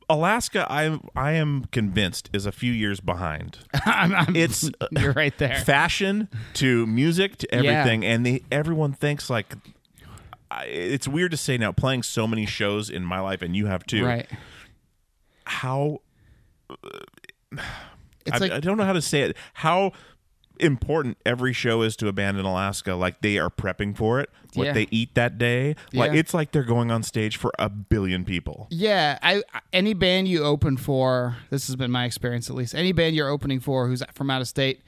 Alaska, 0.09 0.67
I 0.69 0.99
I 1.15 1.31
am 1.33 1.65
convinced 1.71 2.29
is 2.33 2.45
a 2.45 2.51
few 2.51 2.71
years 2.71 2.99
behind. 2.99 3.57
I'm, 3.85 4.13
I'm- 4.13 4.35
It's 4.35 4.69
uh, 4.79 4.87
you're 4.99 5.13
right 5.13 5.35
there. 5.37 5.57
fashion 5.59 6.27
to 6.55 6.85
music 6.85 7.37
to 7.37 7.47
Yeah. 7.51 7.57
everything, 7.71 8.05
and 8.05 8.25
they 8.25 8.41
everyone 8.51 8.93
thinks 8.93 9.29
like. 9.29 9.53
I, 10.51 10.65
it's 10.65 11.07
weird 11.07 11.31
to 11.31 11.37
say 11.37 11.57
now, 11.57 11.71
playing 11.71 12.03
so 12.03 12.27
many 12.27 12.45
shows 12.45 12.89
in 12.91 13.03
my 13.03 13.19
life, 13.19 13.41
and 13.41 13.55
you 13.55 13.65
have 13.65 13.83
too. 13.85 14.05
Right. 14.05 14.27
How 15.45 16.01
It's 18.25 18.35
I, 18.35 18.37
like 18.39 18.51
I 18.51 18.59
don't 18.59 18.77
know 18.77 18.83
how 18.85 18.93
to 18.93 19.01
say 19.01 19.21
it. 19.21 19.37
How 19.53 19.91
important 20.59 21.17
every 21.25 21.53
show 21.53 21.81
is 21.81 21.95
to 21.97 22.07
abandon 22.07 22.45
Alaska. 22.45 22.93
Like 22.95 23.21
they 23.21 23.37
are 23.37 23.49
prepping 23.49 23.95
for 23.95 24.19
it. 24.19 24.29
What 24.53 24.67
Yeah. 24.67 24.73
they 24.73 24.87
eat 24.91 25.15
that 25.15 25.37
day. 25.37 25.75
Like 25.93 26.13
Yeah. 26.13 26.19
it's 26.19 26.33
like 26.33 26.51
they're 26.51 26.63
going 26.63 26.91
on 26.91 27.03
stage 27.03 27.37
for 27.37 27.51
a 27.59 27.69
billion 27.69 28.23
people. 28.25 28.67
Yeah, 28.69 29.19
I 29.21 29.43
any 29.73 29.93
band 29.93 30.27
you 30.27 30.43
open 30.43 30.77
for, 30.77 31.37
this 31.49 31.67
has 31.67 31.75
been 31.75 31.91
my 31.91 32.05
experience 32.05 32.49
at 32.49 32.55
least. 32.55 32.73
Any 32.75 32.91
band 32.91 33.15
you're 33.15 33.29
opening 33.29 33.59
for 33.59 33.87
who's 33.87 34.01
from 34.13 34.29
out 34.31 34.41
of 34.41 34.47
state, 34.47 34.81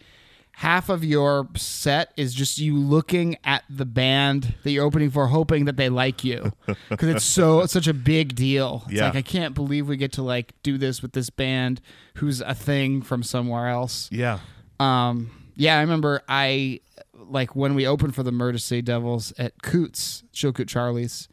half 0.53 0.89
of 0.89 1.03
your 1.03 1.47
set 1.55 2.11
is 2.17 2.33
just 2.33 2.57
you 2.57 2.75
looking 2.75 3.35
at 3.43 3.63
the 3.69 3.85
band 3.85 4.55
that 4.63 4.71
you're 4.71 4.85
opening 4.85 5.11
for, 5.11 5.27
hoping 5.27 5.65
that 5.65 5.77
they 5.77 5.87
like 5.89 6.23
you, 6.23 6.51
because 6.89 7.09
it's 7.09 7.25
so 7.25 7.59
it's 7.61 7.73
such 7.73 7.87
a 7.87 7.93
big 7.93 8.33
deal. 8.35 8.83
It's 8.85 8.95
Yeah. 8.95 9.05
like 9.05 9.15
I 9.17 9.21
can't 9.21 9.53
believe 9.53 9.87
we 9.87 9.97
get 9.97 10.13
to 10.13 10.23
like 10.23 10.53
do 10.63 10.77
this 10.77 11.01
with 11.01 11.11
this 11.13 11.29
band 11.29 11.81
who's 12.15 12.41
a 12.41 12.55
thing 12.55 13.01
from 13.01 13.21
somewhere 13.21 13.67
else. 13.67 14.09
Yeah. 14.11 14.39
Um, 14.79 15.31
yeah, 15.57 15.77
I 15.77 15.81
remember 15.81 16.21
I 16.29 16.79
like 17.13 17.55
when 17.55 17.75
we 17.75 17.87
opened 17.87 18.15
for 18.15 18.23
the 18.23 18.31
Murder 18.31 18.59
City 18.59 18.81
Devils 18.81 19.33
at 19.37 19.61
Coots, 19.61 20.23
Chilkoot 20.33 20.67
Charlie's. 20.67 21.27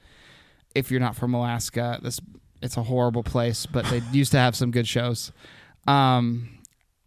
If 0.74 0.90
you're 0.90 1.00
not 1.00 1.14
from 1.14 1.34
Alaska, 1.34 2.00
this 2.02 2.20
it's 2.62 2.76
a 2.76 2.82
horrible 2.82 3.22
place, 3.22 3.66
but 3.66 3.84
they 3.86 4.02
used 4.10 4.32
to 4.32 4.38
have 4.38 4.56
some 4.56 4.70
good 4.70 4.88
shows. 4.88 5.30
Um, 5.86 6.48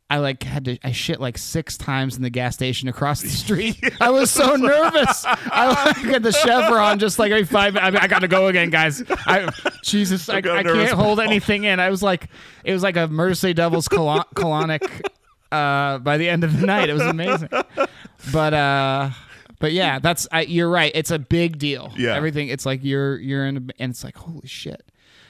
I 0.09 0.19
like 0.19 0.43
had 0.43 0.65
to 0.65 0.77
I 0.83 0.91
shit 0.91 1.19
like 1.19 1.37
six 1.37 1.77
times 1.77 2.15
in 2.15 2.21
the 2.21 2.29
gas 2.29 2.53
station 2.53 2.87
across 2.87 3.21
the 3.21 3.29
street. 3.29 3.77
I 3.99 4.09
was 4.09 4.31
so 4.31 4.55
nervous. 4.55 5.25
I 5.25 5.67
like 5.67 6.13
at 6.13 6.23
the 6.23 6.31
Chevron 6.31 6.99
just 6.99 7.19
like 7.19 7.31
every 7.31 7.45
five. 7.45 7.75
I, 7.75 7.87
I 7.87 8.07
got 8.07 8.19
to 8.19 8.29
go 8.29 8.47
again, 8.47 8.69
guys. 8.69 9.03
I, 9.09 9.49
Jesus, 9.83 10.29
I, 10.29 10.39
got 10.39 10.59
I 10.59 10.63
can't 10.63 10.91
hold 10.91 11.19
anything 11.19 11.65
in. 11.65 11.79
I 11.79 11.89
was 11.89 12.01
like, 12.01 12.29
it 12.63 12.71
was 12.71 12.83
like 12.83 12.95
a 12.95 13.07
Murder 13.07 13.35
City 13.35 13.53
Devils 13.53 13.87
colon- 13.89 14.23
colonic. 14.35 15.01
Uh, 15.51 15.97
by 15.99 16.17
the 16.17 16.29
end 16.29 16.43
of 16.43 16.59
the 16.59 16.65
night, 16.65 16.89
it 16.89 16.93
was 16.93 17.03
amazing. 17.03 17.49
But 18.33 18.53
uh, 18.53 19.11
but 19.59 19.71
yeah, 19.71 19.99
that's 19.99 20.27
I, 20.31 20.41
you're 20.41 20.69
right. 20.69 20.91
It's 20.93 21.11
a 21.11 21.19
big 21.19 21.59
deal. 21.59 21.93
Yeah. 21.95 22.15
everything. 22.15 22.49
It's 22.49 22.65
like 22.65 22.83
you're 22.83 23.17
you're 23.19 23.45
in, 23.45 23.57
a, 23.57 23.81
and 23.81 23.91
it's 23.91 24.03
like 24.03 24.17
holy 24.17 24.47
shit. 24.47 24.83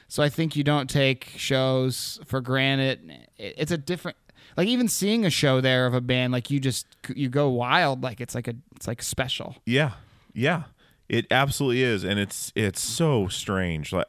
So 0.07 0.23
I 0.23 0.29
think 0.29 0.55
you 0.55 0.63
don't 0.63 0.89
take 0.89 1.33
shows 1.35 2.19
for 2.25 2.41
granted. 2.41 3.27
It's 3.37 3.71
a 3.71 3.77
different 3.77 4.17
like 4.55 4.67
even 4.67 4.87
seeing 4.87 5.25
a 5.25 5.29
show 5.29 5.61
there 5.61 5.85
of 5.85 5.93
a 5.93 6.01
band 6.01 6.33
like 6.33 6.49
you 6.49 6.59
just 6.59 6.87
you 7.13 7.29
go 7.29 7.49
wild 7.49 8.01
like 8.01 8.19
it's 8.19 8.33
like 8.33 8.47
a 8.47 8.55
it's 8.75 8.87
like 8.87 9.03
special. 9.03 9.57
Yeah, 9.65 9.91
yeah, 10.33 10.63
it 11.09 11.27
absolutely 11.29 11.83
is, 11.83 12.03
and 12.03 12.19
it's 12.19 12.51
it's 12.55 12.81
so 12.81 13.27
strange. 13.27 13.93
Like, 13.93 14.07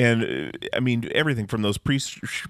and 0.00 0.52
uh, 0.54 0.58
I 0.74 0.80
mean 0.80 1.08
everything 1.14 1.46
from 1.46 1.62
those 1.62 1.78
pre 1.78 2.00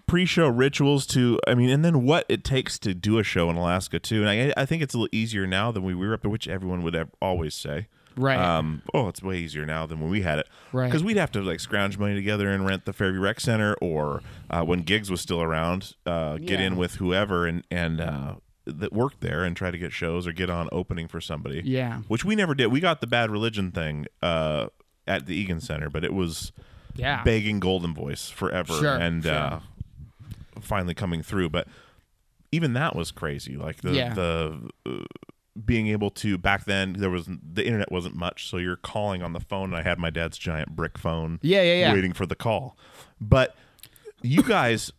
pre 0.06 0.24
show 0.26 0.48
rituals 0.48 1.06
to 1.08 1.38
I 1.46 1.54
mean, 1.54 1.70
and 1.70 1.84
then 1.84 2.04
what 2.04 2.24
it 2.28 2.44
takes 2.44 2.78
to 2.80 2.94
do 2.94 3.18
a 3.18 3.22
show 3.24 3.50
in 3.50 3.56
Alaska 3.56 3.98
too. 3.98 4.24
And 4.24 4.28
I 4.28 4.52
I 4.60 4.66
think 4.66 4.82
it's 4.82 4.94
a 4.94 4.98
little 4.98 5.14
easier 5.16 5.46
now 5.46 5.70
than 5.72 5.82
we 5.84 5.94
were 5.94 6.14
up 6.14 6.22
there, 6.22 6.30
which 6.30 6.48
everyone 6.48 6.82
would 6.82 6.94
ev- 6.96 7.10
always 7.20 7.54
say. 7.54 7.88
Right. 8.16 8.38
Um. 8.38 8.82
Oh, 8.92 9.06
it's 9.08 9.22
way 9.22 9.36
easier 9.38 9.64
now 9.64 9.86
than 9.86 10.00
when 10.00 10.10
we 10.10 10.22
had 10.22 10.40
it. 10.40 10.48
Right. 10.72 10.86
Because 10.88 11.04
we'd 11.04 11.16
have 11.16 11.30
to 11.32 11.40
like 11.42 11.60
scrounge 11.60 11.96
money 11.96 12.14
together 12.16 12.50
and 12.50 12.66
rent 12.66 12.84
the 12.84 12.92
Fairview 12.92 13.20
Rec 13.20 13.38
Center, 13.40 13.74
or 13.80 14.20
uh, 14.50 14.62
when 14.64 14.82
gigs 14.82 15.10
was 15.10 15.20
still 15.20 15.40
around, 15.40 15.94
uh, 16.06 16.36
get 16.38 16.60
in 16.60 16.76
with 16.76 16.96
whoever 16.96 17.46
and 17.46 17.64
and 17.70 18.00
uh, 18.00 18.34
that 18.66 18.92
worked 18.92 19.20
there 19.20 19.44
and 19.44 19.56
try 19.56 19.70
to 19.70 19.78
get 19.78 19.92
shows 19.92 20.26
or 20.26 20.32
get 20.32 20.50
on 20.50 20.68
opening 20.72 21.06
for 21.08 21.20
somebody 21.20 21.62
Yeah. 21.64 22.00
which 22.08 22.24
we 22.24 22.34
never 22.36 22.54
did. 22.54 22.66
We 22.66 22.78
got 22.80 23.00
the 23.00 23.06
Bad 23.06 23.30
Religion 23.30 23.70
thing 23.70 24.06
uh, 24.22 24.66
at 25.06 25.26
the 25.26 25.34
Egan 25.34 25.60
Center, 25.60 25.88
but 25.88 26.04
it 26.04 26.12
was 26.12 26.52
Yeah. 26.96 27.22
begging 27.24 27.60
Goldenvoice 27.60 28.32
forever, 28.32 28.74
Sure, 28.74 28.96
and 28.96 29.22
sure. 29.24 29.32
Uh, 29.32 29.60
finally 30.60 30.94
coming 30.94 31.22
through. 31.22 31.50
But 31.50 31.68
even 32.52 32.72
that 32.74 32.94
was 32.96 33.10
crazy. 33.10 33.56
Like 33.56 33.82
the 33.82 33.92
Yeah. 33.92 34.14
the 34.14 34.70
uh, 34.86 34.90
being 35.64 35.88
able 35.88 36.10
to 36.10 36.38
back 36.38 36.64
then 36.64 36.94
there 36.94 37.10
was 37.10 37.26
the 37.26 37.64
internet 37.64 37.90
wasn't 37.92 38.14
much, 38.16 38.48
so 38.48 38.56
you're 38.56 38.76
calling 38.76 39.22
on 39.22 39.32
the 39.32 39.40
phone. 39.40 39.70
And 39.70 39.76
I 39.76 39.82
had 39.82 39.98
my 39.98 40.10
dad's 40.10 40.38
giant 40.38 40.74
brick 40.76 40.96
phone, 40.98 41.38
Yeah, 41.42 41.62
yeah, 41.62 41.74
yeah. 41.80 41.92
waiting 41.92 42.12
for 42.12 42.26
the 42.26 42.36
call. 42.36 42.76
But 43.20 43.54
you 44.22 44.42
guys. 44.42 44.92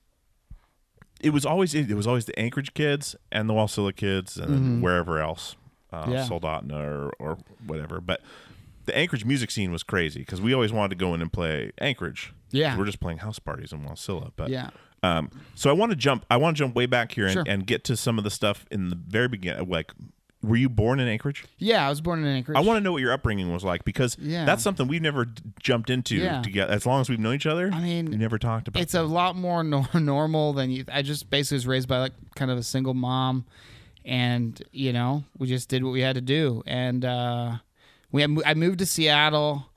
It 1.24 1.30
was 1.34 1.46
always 1.46 1.76
it 1.76 1.94
was 1.94 2.08
always 2.08 2.26
the 2.26 2.38
Anchorage 2.40 2.74
kids 2.74 3.16
and 3.32 3.48
the 3.48 3.54
Wasilla 3.54 3.96
kids 3.96 4.38
and 4.38 4.82
wherever 4.82 5.20
else, 5.20 5.56
uh, 5.94 6.02
Mm-hmm. 6.02 6.12
Yeah. 6.14 6.28
Soldotna 6.28 6.74
or, 6.74 7.12
or 7.20 7.38
whatever. 7.68 8.02
But 8.02 8.22
the 8.86 8.98
Anchorage 8.98 9.26
music 9.26 9.52
scene 9.52 9.72
was 9.72 9.84
crazy 9.84 10.20
because 10.20 10.42
we 10.42 10.54
always 10.54 10.72
wanted 10.74 10.90
to 10.90 10.96
go 10.96 11.14
in 11.14 11.22
and 11.22 11.32
play 11.32 11.72
Anchorage. 11.80 12.34
Yeah. 12.52 12.78
we're 12.78 12.86
just 12.86 13.00
playing 13.00 13.20
house 13.20 13.40
parties 13.40 13.72
in 13.72 13.84
Wasilla. 13.86 14.32
But 14.36 14.50
Yeah. 14.50 14.72
um, 15.04 15.30
so 15.56 15.70
I 15.70 15.74
want 15.74 15.92
to 15.92 15.96
jump. 15.96 16.26
I 16.30 16.38
want 16.38 16.58
to 16.58 16.64
jump 16.64 16.76
way 16.76 16.86
back 16.86 17.14
here 17.14 17.26
and, 17.26 17.34
Sure. 17.34 17.44
and 17.48 17.66
get 17.66 17.84
to 17.86 17.96
some 17.96 18.18
of 18.18 18.24
the 18.24 18.30
stuff 18.32 18.66
in 18.70 18.90
the 18.90 18.96
very 18.98 19.28
beginning. 19.30 19.70
Like, 19.70 19.92
were 20.44 20.56
you 20.58 20.68
born 20.70 21.00
in 21.00 21.08
Anchorage? 21.08 21.46
Yeah, 21.60 21.86
I 21.86 21.90
was 21.90 22.02
born 22.02 22.20
in 22.20 22.26
Anchorage. 22.26 22.58
I 22.58 22.62
want 22.62 22.78
to 22.78 22.82
know 22.82 22.92
what 22.92 23.02
your 23.02 23.14
upbringing 23.14 23.54
was 23.54 23.64
like 23.64 23.86
because 23.86 24.18
Yeah. 24.20 24.44
that's 24.44 24.64
something 24.64 24.88
we've 24.88 25.02
never 25.02 25.26
d- 25.26 25.44
jumped 25.62 25.90
into 25.92 26.16
Yeah. 26.16 26.42
together. 26.42 26.74
As 26.74 26.86
long 26.86 27.00
as 27.00 27.10
we've 27.10 27.20
known 27.20 27.36
each 27.36 27.46
other, 27.46 27.70
I 27.72 27.80
mean, 27.80 28.08
we 28.10 28.18
never 28.18 28.38
talked 28.40 28.68
about. 28.68 28.82
it's 28.82 28.96
a 28.96 29.04
lot 29.04 29.36
more 29.38 29.64
no- 29.64 29.86
normal 29.94 30.52
than 30.54 30.72
you. 30.72 30.84
I 30.92 31.04
just 31.04 31.30
basically 31.30 31.58
was 31.58 31.68
raised 31.68 31.88
by 31.88 32.00
like 32.00 32.14
kind 32.36 32.50
of 32.52 32.58
a 32.58 32.64
single 32.64 32.96
mom, 32.96 33.46
and 34.04 34.62
you 34.72 34.92
know 34.92 35.24
we 35.38 35.48
just 35.48 35.70
did 35.70 35.84
what 35.84 35.92
we 35.92 36.02
had 36.02 36.16
to 36.16 36.22
do. 36.22 36.64
And 36.66 37.06
uh, 37.06 37.58
we 38.12 38.26
I 38.46 38.54
moved 38.54 38.80
to 38.80 38.86
Seattle. 38.86 39.68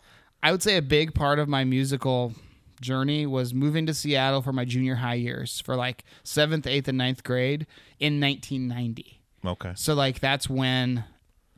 I 0.43 0.51
would 0.53 0.63
say 0.63 0.77
a 0.77 0.83
big 0.83 1.15
part 1.15 1.39
of 1.39 1.49
my 1.49 1.65
musical 1.65 2.35
journey 2.81 3.25
was 3.25 3.55
moving 3.55 3.87
to 3.87 3.95
Seattle 3.95 4.43
for 4.43 4.53
my 4.53 4.65
junior 4.65 4.97
high 4.97 5.15
years 5.15 5.61
for 5.61 5.75
like 5.77 6.05
seventh, 6.23 6.67
eighth, 6.67 6.89
and 6.89 6.99
ninth 6.99 7.23
grade 7.25 7.67
in 7.99 8.21
1990. 8.21 9.21
okay. 9.47 9.73
So 9.77 9.95
like 9.95 10.21
that's 10.21 10.51
when 10.51 11.05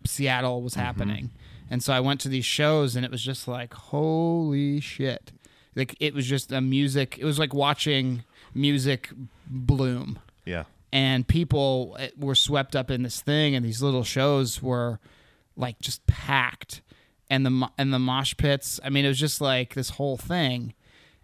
Seattle 0.05 0.63
was 0.63 0.75
happening. 0.75 1.31
And 1.69 1.83
so 1.83 1.93
I 1.93 1.99
went 2.01 2.21
to 2.21 2.29
these 2.29 2.45
shows 2.45 2.95
and 2.95 3.05
it 3.05 3.11
was 3.11 3.23
just 3.23 3.49
like 3.49 3.75
holy 3.75 4.79
shit. 4.81 5.33
Like 5.75 5.97
it 6.01 6.15
was 6.15 6.27
just 6.27 6.53
a 6.53 6.61
music 6.61 7.19
it 7.19 7.25
was 7.25 7.39
like 7.39 7.53
watching 7.53 8.23
music 8.55 9.11
bloom 9.49 10.19
Yeah. 10.45 10.65
and 10.93 11.27
people 11.27 11.97
eh, 11.99 12.11
were 12.17 12.35
swept 12.35 12.75
up 12.77 12.91
in 12.91 13.03
this 13.03 13.21
thing 13.21 13.55
and 13.55 13.65
these 13.67 13.83
little 13.83 14.05
shows 14.05 14.63
were 14.63 15.01
like 15.57 15.79
just 15.81 16.07
packed. 16.07 16.83
And 17.29 17.45
the 17.45 17.69
and 17.77 17.93
the 17.93 17.99
mosh 17.99 18.37
pits 18.37 18.79
i 18.85 18.89
mean 18.89 19.05
it 19.05 19.09
was 19.09 19.19
just 19.19 19.41
like 19.41 19.75
this 19.75 19.91
whole 19.91 20.17
thing. 20.17 20.75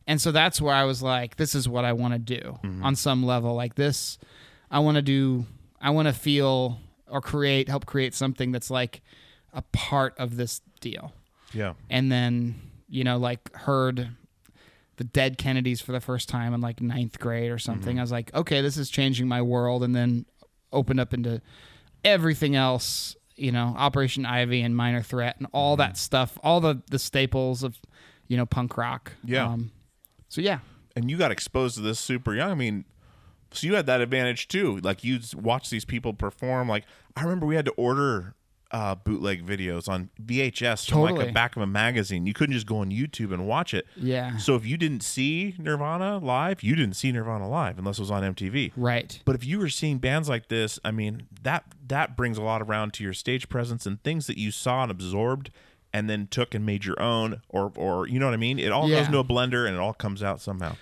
And 0.05 0.21
so 0.21 0.33
that's 0.33 0.61
where 0.61 0.75
i 0.75 0.83
was 0.83 1.01
like 1.01 1.37
this 1.37 1.55
is 1.55 1.69
what 1.69 1.85
i 1.85 1.93
want 1.93 2.15
to 2.15 2.19
do 2.19 2.59
mm-hmm. 2.65 2.85
on 2.85 2.97
some 2.97 3.25
level. 3.25 3.55
Like 3.55 3.77
this 3.77 4.19
i 4.71 4.81
want 4.81 4.97
to 4.97 5.03
do 5.03 5.47
i 5.81 5.91
want 5.91 6.09
to 6.09 6.13
feel 6.13 6.81
or 7.09 7.21
create 7.21 7.69
help 7.69 7.87
create 7.87 8.15
something 8.15 8.51
that's 8.51 8.71
like 8.71 9.01
a 9.53 9.63
part 9.73 10.19
of 10.19 10.37
this 10.37 10.61
deal. 10.81 11.13
Yeah. 11.53 11.75
and 11.89 12.11
then 12.11 12.57
you 12.89 13.05
know 13.05 13.19
like 13.19 13.55
heard 13.55 14.09
the 14.97 15.05
dead 15.05 15.39
kennedys 15.39 15.81
for 15.81 15.93
the 15.93 16.01
first 16.01 16.29
time 16.29 16.53
in 16.53 16.61
like 16.61 16.81
ninth 16.81 17.19
grade 17.21 17.51
or 17.51 17.59
something. 17.59 17.91
Mm-hmm. 17.93 17.99
I 18.01 18.03
was 18.03 18.13
like 18.13 18.35
okay 18.35 18.61
this 18.61 18.77
is 18.77 18.91
changing 18.91 19.29
my 19.29 19.41
world 19.41 19.85
and 19.85 19.95
then 19.95 20.27
opened 20.73 20.99
up 20.99 21.15
into 21.15 21.41
everything 22.05 22.57
else 22.57 23.15
you 23.43 23.53
know 23.53 23.75
operation 23.77 24.25
ivy 24.25 24.63
and 24.63 24.77
minor 24.77 25.03
threat 25.03 25.37
and 25.39 25.47
all 25.53 25.77
that 25.77 25.91
mm-hmm. 25.91 25.97
stuff 25.97 26.39
all 26.43 26.61
the 26.61 26.81
the 26.91 26.99
staples 26.99 27.63
of 27.63 27.77
you 28.29 28.37
know 28.37 28.47
punk 28.47 28.77
rock 28.77 29.13
Yeah. 29.25 29.47
Um, 29.47 29.73
so 30.29 30.41
yeah 30.41 30.61
and 30.97 31.11
you 31.11 31.17
got 31.17 31.31
exposed 31.31 31.77
to 31.77 31.81
this 31.81 31.99
super 31.99 32.35
young. 32.35 32.51
I 32.51 32.55
mean, 32.55 32.85
so 33.53 33.67
you 33.67 33.75
had 33.75 33.87
that 33.87 34.01
advantage 34.01 34.49
too. 34.49 34.79
Like 34.83 35.05
you 35.05 35.21
watch 35.35 35.71
these 35.71 35.85
people 35.85 36.15
perform. 36.15 36.69
Like 36.69 36.85
I 37.17 37.23
remember 37.23 37.47
we 37.47 37.57
had 37.57 37.65
to 37.67 37.73
order 37.73 38.35
uh, 38.73 38.95
bootleg 38.95 39.45
videos 39.47 39.87
on 39.89 40.09
VHS 40.25 40.89
from 40.89 41.01
like 41.03 41.11
Totally. 41.11 41.27
the 41.27 41.33
back 41.33 41.57
of 41.57 41.63
a 41.63 41.67
magazine. 41.67 42.27
You 42.27 42.33
couldn't 42.33 42.55
just 42.55 42.67
go 42.67 42.79
on 42.79 42.91
YouTube 42.91 43.33
and 43.33 43.47
watch 43.47 43.75
it. 43.75 43.87
Yeah. 43.97 44.39
So 44.39 44.55
if 44.57 44.65
you 44.67 44.77
didn't 44.79 45.03
see 45.03 45.55
Nirvana 45.59 46.19
live, 46.19 46.63
you 46.63 46.75
didn't 46.75 46.95
see 46.97 47.13
Nirvana 47.13 47.49
live 47.49 47.79
unless 47.79 47.99
it 47.99 48.03
was 48.03 48.11
on 48.11 48.23
MTV. 48.35 48.73
right 48.77 49.21
But 49.27 49.35
if 49.35 49.45
you 49.45 49.59
were 49.59 49.69
seeing 49.69 49.99
bands 49.99 50.29
like 50.29 50.49
this, 50.49 50.79
I 50.85 50.91
mean, 50.91 51.25
that 51.43 51.65
that 51.87 52.17
brings 52.17 52.39
a 52.39 52.43
lot 52.43 52.63
around 52.63 52.95
to 52.95 53.05
your 53.05 53.13
stage 53.13 53.49
presence 53.51 53.85
and 53.85 54.03
things 54.03 54.27
that 54.27 54.39
you 54.39 54.51
saw 54.51 54.83
and 54.83 54.91
absorbed 54.91 55.51
and 55.93 56.09
then 56.09 56.27
took 56.27 56.55
and 56.55 56.65
made 56.65 56.87
your 56.87 57.01
own 57.03 57.43
or 57.51 57.71
or 57.77 58.09
you 58.09 58.19
know 58.19 58.25
what 58.27 58.35
I 58.35 58.39
mean? 58.39 58.59
It 58.59 58.73
all 58.73 58.89
Yeah. 58.89 58.99
goes 59.01 59.07
into 59.09 59.19
a 59.19 59.25
blender 59.25 59.67
and 59.67 59.75
it 59.77 59.81
all 59.81 59.93
comes 59.93 60.23
out 60.23 60.41
somehow. 60.41 60.77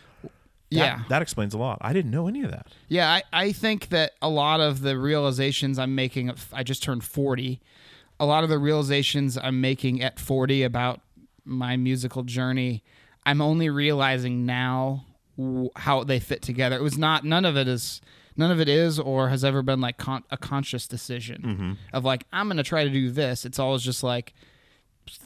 Yeah 0.70 1.02
That 1.08 1.22
explains 1.22 1.54
a 1.54 1.58
lot. 1.58 1.78
I 1.80 1.92
didn't 1.92 2.10
know 2.10 2.28
any 2.28 2.42
of 2.42 2.50
that. 2.50 2.68
Yeah, 2.88 3.10
I, 3.10 3.22
I 3.32 3.52
think 3.52 3.88
that 3.88 4.12
a 4.22 4.28
lot 4.28 4.60
of 4.60 4.82
the 4.82 4.98
realizations 4.98 5.78
I'm 5.78 5.94
making, 5.94 6.32
I 6.52 6.62
just 6.62 6.82
turned 6.82 7.04
40. 7.04 7.60
A 8.18 8.26
lot 8.26 8.44
of 8.44 8.50
the 8.50 8.58
realizations 8.58 9.36
I'm 9.36 9.60
making 9.60 10.02
at 10.02 10.18
40 10.20 10.62
about 10.62 11.00
my 11.44 11.76
musical 11.76 12.22
journey, 12.22 12.84
I'm 13.26 13.40
only 13.40 13.68
realizing 13.68 14.46
now 14.46 15.04
w- 15.36 15.70
how 15.76 16.04
they 16.04 16.20
fit 16.20 16.42
together. 16.42 16.76
It 16.76 16.82
was 16.82 16.98
not, 16.98 17.24
none 17.24 17.44
of 17.44 17.56
it 17.56 17.66
is, 17.66 18.00
none 18.36 18.50
of 18.50 18.60
it 18.60 18.68
is 18.68 18.98
or 18.98 19.28
has 19.30 19.44
ever 19.44 19.62
been 19.62 19.80
like 19.80 19.96
con- 19.98 20.24
a 20.30 20.36
conscious 20.36 20.86
decision 20.86 21.42
mm-hmm. 21.42 21.72
of 21.92 22.04
like, 22.04 22.26
I'm 22.32 22.46
going 22.46 22.58
to 22.58 22.62
try 22.62 22.84
to 22.84 22.90
do 22.90 23.10
this. 23.10 23.44
It's 23.44 23.58
always 23.58 23.82
just 23.82 24.02
like, 24.02 24.34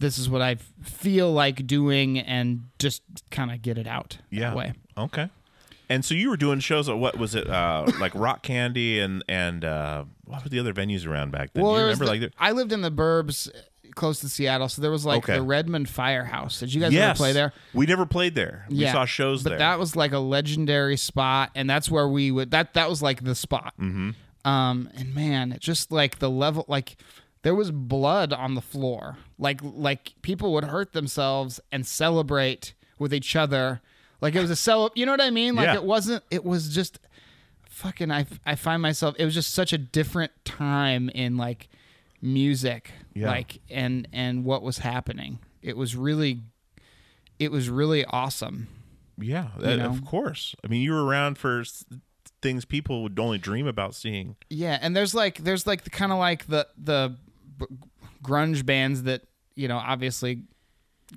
this 0.01 0.19
is 0.19 0.29
what 0.29 0.43
I 0.43 0.57
feel 0.83 1.33
like 1.33 1.67
doing 1.67 2.19
and 2.19 2.65
just 2.79 3.03
kind 3.31 3.51
of 3.51 3.63
get 3.63 3.79
it 3.79 3.87
out 3.87 4.19
Yeah. 4.31 4.51
that 4.51 4.57
way. 4.57 4.73
Okay. 4.97 5.29
And 5.91 6.03
so 6.05 6.15
you 6.15 6.31
were 6.31 6.37
doing 6.39 6.61
shows 6.61 6.89
at 6.89 6.97
what 6.97 7.19
was 7.19 7.35
it? 7.35 7.49
Uh, 7.49 7.85
like 8.01 8.15
Rock 8.15 8.43
Candy 8.43 9.01
and 9.01 9.23
and 9.29 9.65
uh, 9.65 10.05
what 10.25 10.43
were 10.43 10.49
the 10.49 10.59
other 10.59 10.73
venues 10.73 11.07
around 11.07 11.31
back 11.33 11.53
then? 11.53 11.63
Do 11.63 11.71
you 11.71 11.77
remember 11.77 12.05
the- 12.07 12.11
like 12.11 12.21
the- 12.21 12.31
I 12.39 12.53
lived 12.53 12.73
in 12.73 12.81
the 12.81 12.91
burbs 12.91 13.51
close 13.95 14.19
to 14.21 14.29
Seattle, 14.29 14.69
so 14.69 14.81
there 14.83 14.91
was 14.91 15.05
like 15.05 15.19
Okay. 15.25 15.35
the 15.35 15.43
Redmond 15.43 15.89
Firehouse. 15.89 16.59
Did 16.59 16.73
you 16.73 16.81
guys 16.81 16.93
yes, 16.93 17.11
ever 17.11 17.17
play 17.17 17.33
there? 17.33 17.53
We 17.75 17.85
never 17.87 18.07
played 18.07 18.35
there. 18.35 18.67
We 18.71 18.87
saw 18.89 19.05
shows 19.05 19.43
but 19.45 19.51
there. 19.51 19.59
that 19.59 19.79
was 19.79 19.95
like 19.95 20.13
a 20.13 20.19
legendary 20.19 20.97
spot, 20.97 21.51
and 21.55 21.69
that's 21.69 21.91
where 21.91 22.09
we 22.09 22.31
would. 22.31 22.51
That 22.51 22.75
that 22.75 22.89
was 22.89 23.03
like 23.03 23.23
the 23.23 23.35
spot. 23.35 23.75
Mm-hmm. 23.79 24.49
Um, 24.49 24.89
and 24.97 25.15
man, 25.15 25.53
it 25.53 25.61
just 25.61 25.93
like 25.93 26.19
the 26.19 26.31
level, 26.31 26.65
like 26.67 26.97
there 27.43 27.55
was 27.55 27.71
blood 27.71 28.33
on 28.33 28.55
the 28.55 28.61
floor. 28.63 29.19
Like 29.39 29.61
like 29.63 30.15
people 30.23 30.53
would 30.53 30.65
hurt 30.65 30.93
themselves 30.93 31.61
and 31.73 31.87
celebrate 31.87 32.75
with 32.99 33.13
each 33.13 33.35
other. 33.37 33.81
Like 34.21 34.35
it 34.35 34.41
was 34.41 34.51
a 34.51 34.57
cel. 34.57 34.91
You 34.95 35.07
know 35.07 35.13
what 35.13 35.21
I 35.21 35.31
mean? 35.31 35.55
Like 35.55 35.67
Yeah. 35.67 35.75
it 35.75 35.85
wasn't. 35.85 36.23
It 36.31 36.45
was 36.45 36.69
just 36.75 36.99
fucking. 37.69 38.11
I 38.11 38.27
I 38.47 38.55
find 38.55 38.81
myself. 38.81 39.17
It 39.19 39.25
was 39.25 39.35
just 39.35 39.53
such 39.53 39.73
a 39.73 39.79
different 39.79 40.33
time 40.45 41.09
in 41.11 41.37
like 41.37 41.69
music. 42.23 42.91
Yeah. 43.15 43.29
Like 43.29 43.61
and 43.71 44.09
and 44.13 44.45
what 44.45 44.63
was 44.63 44.79
happening. 44.79 45.39
It 45.63 45.77
was 45.77 45.97
really. 45.97 46.43
It 47.41 47.51
was 47.51 47.69
really 47.69 48.05
awesome. 48.05 48.69
yeah, 49.19 49.49
that- 49.59 49.79
know? 49.79 49.91
of 49.91 50.05
course. 50.05 50.55
I 50.65 50.69
mean, 50.69 50.83
you 50.83 50.93
were 50.93 51.05
around 51.05 51.37
for 51.39 51.65
things 52.41 52.65
people 52.65 53.03
would 53.03 53.19
only 53.19 53.39
dream 53.39 53.67
about 53.67 53.95
seeing. 53.97 54.37
Yeah, 54.49 54.79
and 54.81 54.95
there's 54.95 55.15
like 55.15 55.39
there's 55.39 55.67
like 55.67 55.83
the 55.83 55.91
kind 55.91 56.13
of 56.13 56.19
like 56.19 56.47
the 56.47 56.69
the 56.79 57.17
grunge 58.25 58.65
bands 58.67 59.05
that 59.05 59.23
you 59.55 59.69
know 59.69 59.77
obviously 59.77 60.43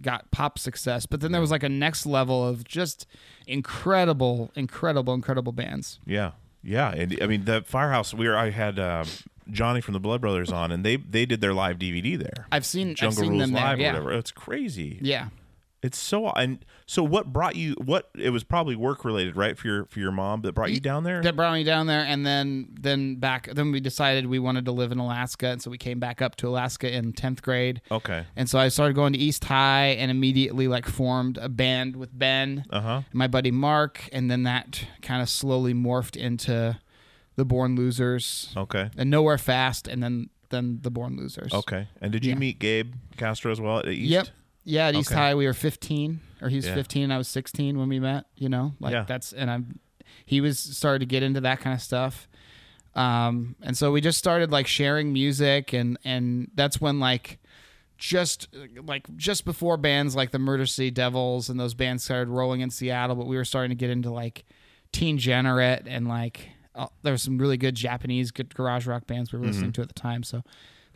got 0.02 0.30
pop 0.32 0.60
success, 0.60 1.06
but 1.06 1.22
then 1.22 1.32
there 1.32 1.42
was 1.42 1.52
like 1.52 1.64
a 1.64 1.70
next 1.70 2.06
level 2.06 2.48
of 2.48 2.64
just 2.64 3.08
incredible, 3.48 4.52
incredible, 4.56 5.14
incredible 5.14 5.52
bands. 5.52 6.00
Yeah, 6.06 6.32
yeah, 6.64 6.92
and 6.92 7.18
I 7.22 7.28
mean 7.28 7.46
the 7.46 7.62
Firehouse. 7.62 8.14
We 8.14 8.28
were. 8.28 8.36
I 8.36 8.50
had 8.50 8.80
uh, 8.80 9.06
Johnny 9.50 9.82
from 9.82 9.94
the 9.94 10.00
Blood 10.00 10.22
Brothers 10.22 10.52
on, 10.52 10.72
and 10.72 10.86
they 10.86 10.98
they 10.98 11.26
did 11.26 11.42
their 11.42 11.54
live 11.54 11.78
DVD 11.78 12.18
there. 12.18 12.48
I've 12.52 12.66
seen 12.66 12.90
I've 12.90 12.96
Jungle 12.96 13.24
seen 13.24 13.32
Rules 13.32 13.44
them 13.44 13.54
there. 13.54 13.64
Live 13.64 13.80
yeah. 13.80 13.90
or 13.90 13.94
whatever. 13.94 14.14
It's 14.14 14.32
crazy. 14.32 15.00
Yeah, 15.02 15.30
It's 15.88 15.98
so 15.98 16.28
and 16.30 16.64
so. 16.86 17.02
What 17.02 17.32
brought 17.32 17.56
you? 17.56 17.74
What 17.84 18.10
it 18.16 18.30
was 18.32 18.44
probably 18.44 18.76
work 18.76 19.06
related, 19.06 19.36
right? 19.38 19.58
For 19.58 19.68
your 19.68 19.86
for 19.86 20.00
your 20.00 20.12
mom 20.12 20.42
that 20.42 20.54
brought 20.54 20.72
you 20.72 20.80
down 20.82 21.04
there. 21.06 21.22
that 21.24 21.36
brought 21.36 21.54
me 21.54 21.64
down 21.64 21.88
there 21.88 22.02
and 22.06 22.26
then 22.26 22.68
then 22.80 23.16
back 23.16 23.48
then 23.54 23.72
we 23.72 23.80
decided 23.80 24.26
we 24.28 24.38
wanted 24.40 24.66
to 24.66 24.72
live 24.74 24.92
in 24.92 25.00
alaska 25.00 25.48
and 25.48 25.62
so 25.62 25.72
we 25.72 25.78
came 25.78 25.98
back 26.00 26.22
up 26.22 26.36
to 26.36 26.48
alaska 26.48 26.94
in 26.94 27.14
10th 27.14 27.42
grade 27.42 27.82
Okay. 27.90 28.26
and 28.36 28.50
so 28.50 28.60
i 28.60 28.68
started 28.68 28.94
going 28.96 29.14
to 29.14 29.20
east 29.20 29.46
high 29.46 29.96
and 30.02 30.12
immediately 30.12 30.68
like 30.68 30.86
formed 30.86 31.38
a 31.38 31.48
band 31.50 31.96
with 31.96 32.10
ben 32.18 32.66
Uh 32.70 32.82
huh. 32.82 32.96
and 33.10 33.16
my 33.16 33.28
buddy 33.28 33.52
mark 33.52 34.10
and 34.12 34.30
then 34.30 34.44
that 34.44 34.86
kind 35.02 35.22
of 35.22 35.30
slowly 35.30 35.74
morphed 35.74 36.16
into 36.18 36.78
the 37.38 37.46
born 37.46 37.76
losers 37.76 38.52
Okay. 38.58 38.90
and 38.98 39.10
nowhere 39.10 39.38
fast 39.38 39.88
and 39.88 40.04
then 40.04 40.30
then 40.50 40.80
the 40.82 40.92
born 40.92 41.16
losers 41.18 41.54
Okay. 41.54 41.88
And 42.02 42.12
did 42.12 42.24
you 42.26 42.32
Yeah. 42.34 42.40
meet 42.40 42.60
Gabe 42.60 42.94
Castro 43.18 43.52
as 43.52 43.60
well 43.62 43.80
at 43.80 43.88
East? 43.88 44.12
yep 44.12 44.28
yeah 44.68 44.88
at 44.88 44.96
east 44.96 45.12
Okay. 45.12 45.20
high 45.20 45.36
we 45.36 45.46
were 45.48 45.54
15 45.54 46.20
or 46.42 46.50
he 46.50 46.58
was 46.58 46.66
Yeah. 46.66 46.76
15 46.76 47.04
and 47.06 47.14
i 47.14 47.18
was 47.18 47.28
16 47.28 47.78
when 47.80 47.90
we 47.90 48.00
met 48.00 48.26
you 48.36 48.50
know 48.50 48.74
like 48.80 48.94
Yeah. 48.94 49.06
that's 49.08 49.34
and 49.34 49.50
i'm 49.50 49.80
he 50.26 50.42
was 50.42 50.60
started 50.60 51.00
to 51.00 51.06
get 51.06 51.24
into 51.24 51.42
that 51.42 51.60
kind 51.62 51.74
of 51.74 51.82
stuff 51.82 52.28
um 52.96 53.56
and 53.62 53.78
so 53.78 53.92
we 53.92 54.02
just 54.02 54.18
started 54.18 54.52
like 54.52 54.68
sharing 54.68 55.14
music 55.14 55.74
and 55.74 55.98
and 56.04 56.50
that's 56.56 56.82
when 56.82 57.00
like 57.00 57.40
just 57.98 58.48
like 58.86 59.08
just 59.18 59.46
before 59.46 59.76
bands 59.78 60.16
like 60.16 60.32
the 60.32 60.40
murder 60.40 60.66
city 60.66 60.92
devils 60.92 61.50
and 61.50 61.60
those 61.60 61.74
bands 61.74 62.04
started 62.04 62.30
rolling 62.30 62.62
in 62.62 62.70
seattle 62.70 63.16
but 63.16 63.26
we 63.26 63.36
were 63.38 63.46
starting 63.46 63.70
to 63.70 63.76
get 63.76 63.90
into 63.90 64.12
like 64.12 64.46
teengenerate 64.94 65.84
and 65.88 66.08
like 66.08 66.50
uh, 66.76 66.88
there 67.04 67.12
was 67.12 67.22
some 67.24 67.38
really 67.38 67.58
good 67.58 67.76
japanese 67.76 68.32
good 68.32 68.54
garage 68.54 68.86
rock 68.88 69.08
bands 69.08 69.32
we 69.32 69.40
were 69.40 69.46
listening 69.46 69.72
to 69.72 69.82
at 69.82 69.88
the 69.88 69.94
time 69.94 70.24
so 70.24 70.44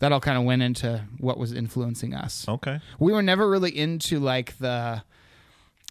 that 0.01 0.11
all 0.11 0.19
kind 0.19 0.37
of 0.37 0.43
went 0.43 0.61
into 0.61 1.03
what 1.19 1.37
was 1.37 1.53
influencing 1.53 2.13
us 2.13 2.45
Okay. 2.47 2.79
we 2.99 3.11
were 3.13 3.21
never 3.23 3.49
really 3.49 3.75
into 3.75 4.19
like 4.19 4.57
the 4.59 5.01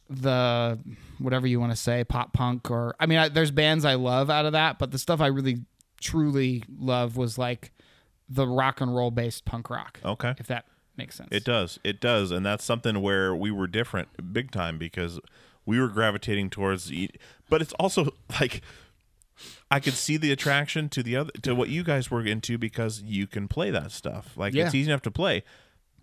the 0.08 0.78
whatever 1.18 1.46
you 1.46 1.60
want 1.60 1.72
to 1.72 1.76
say 1.76 2.02
pop 2.04 2.32
punk 2.32 2.70
or 2.70 2.94
i 2.98 3.06
mean 3.06 3.18
I, 3.18 3.28
there's 3.28 3.50
bands 3.52 3.84
i 3.84 3.94
love 3.94 4.28
out 4.28 4.44
of 4.44 4.52
that 4.52 4.78
but 4.78 4.90
the 4.90 4.98
stuff 4.98 5.20
i 5.20 5.28
really 5.28 5.60
truly 6.00 6.64
love 6.78 7.16
was 7.16 7.38
like 7.38 7.70
the 8.28 8.46
rock 8.46 8.80
and 8.80 8.94
roll 8.94 9.10
based 9.10 9.44
punk 9.44 9.70
rock 9.70 10.00
Okay. 10.04 10.34
if 10.38 10.46
that 10.48 10.64
makes 10.96 11.14
sense 11.16 11.28
It 11.32 11.44
does. 11.44 11.78
It 11.84 12.00
does, 12.00 12.30
and 12.30 12.44
that's 12.44 12.64
something 12.64 13.00
where 13.00 13.34
we 13.34 13.50
were 13.50 13.66
different, 13.66 14.32
big 14.34 14.50
time, 14.50 14.76
because 14.78 15.18
we 15.64 15.80
were 15.80 15.88
gravitating 15.88 16.50
towards. 16.50 16.92
But 17.48 17.62
it's 17.62 17.72
also 17.74 18.12
like 18.40 18.60
I 19.70 19.80
could 19.80 19.94
see 19.94 20.16
the 20.16 20.32
attraction 20.32 20.88
to 20.90 21.02
the 21.02 21.16
other 21.16 21.30
to 21.42 21.54
what 21.54 21.68
you 21.68 21.84
guys 21.84 22.10
were 22.10 22.24
into 22.24 22.58
because 22.58 23.02
you 23.02 23.26
can 23.26 23.46
play 23.48 23.70
that 23.70 23.92
stuff. 23.92 24.36
Like 24.36 24.54
it's 24.66 24.74
easy 24.74 24.90
enough 24.90 25.02
to 25.02 25.10
play. 25.10 25.44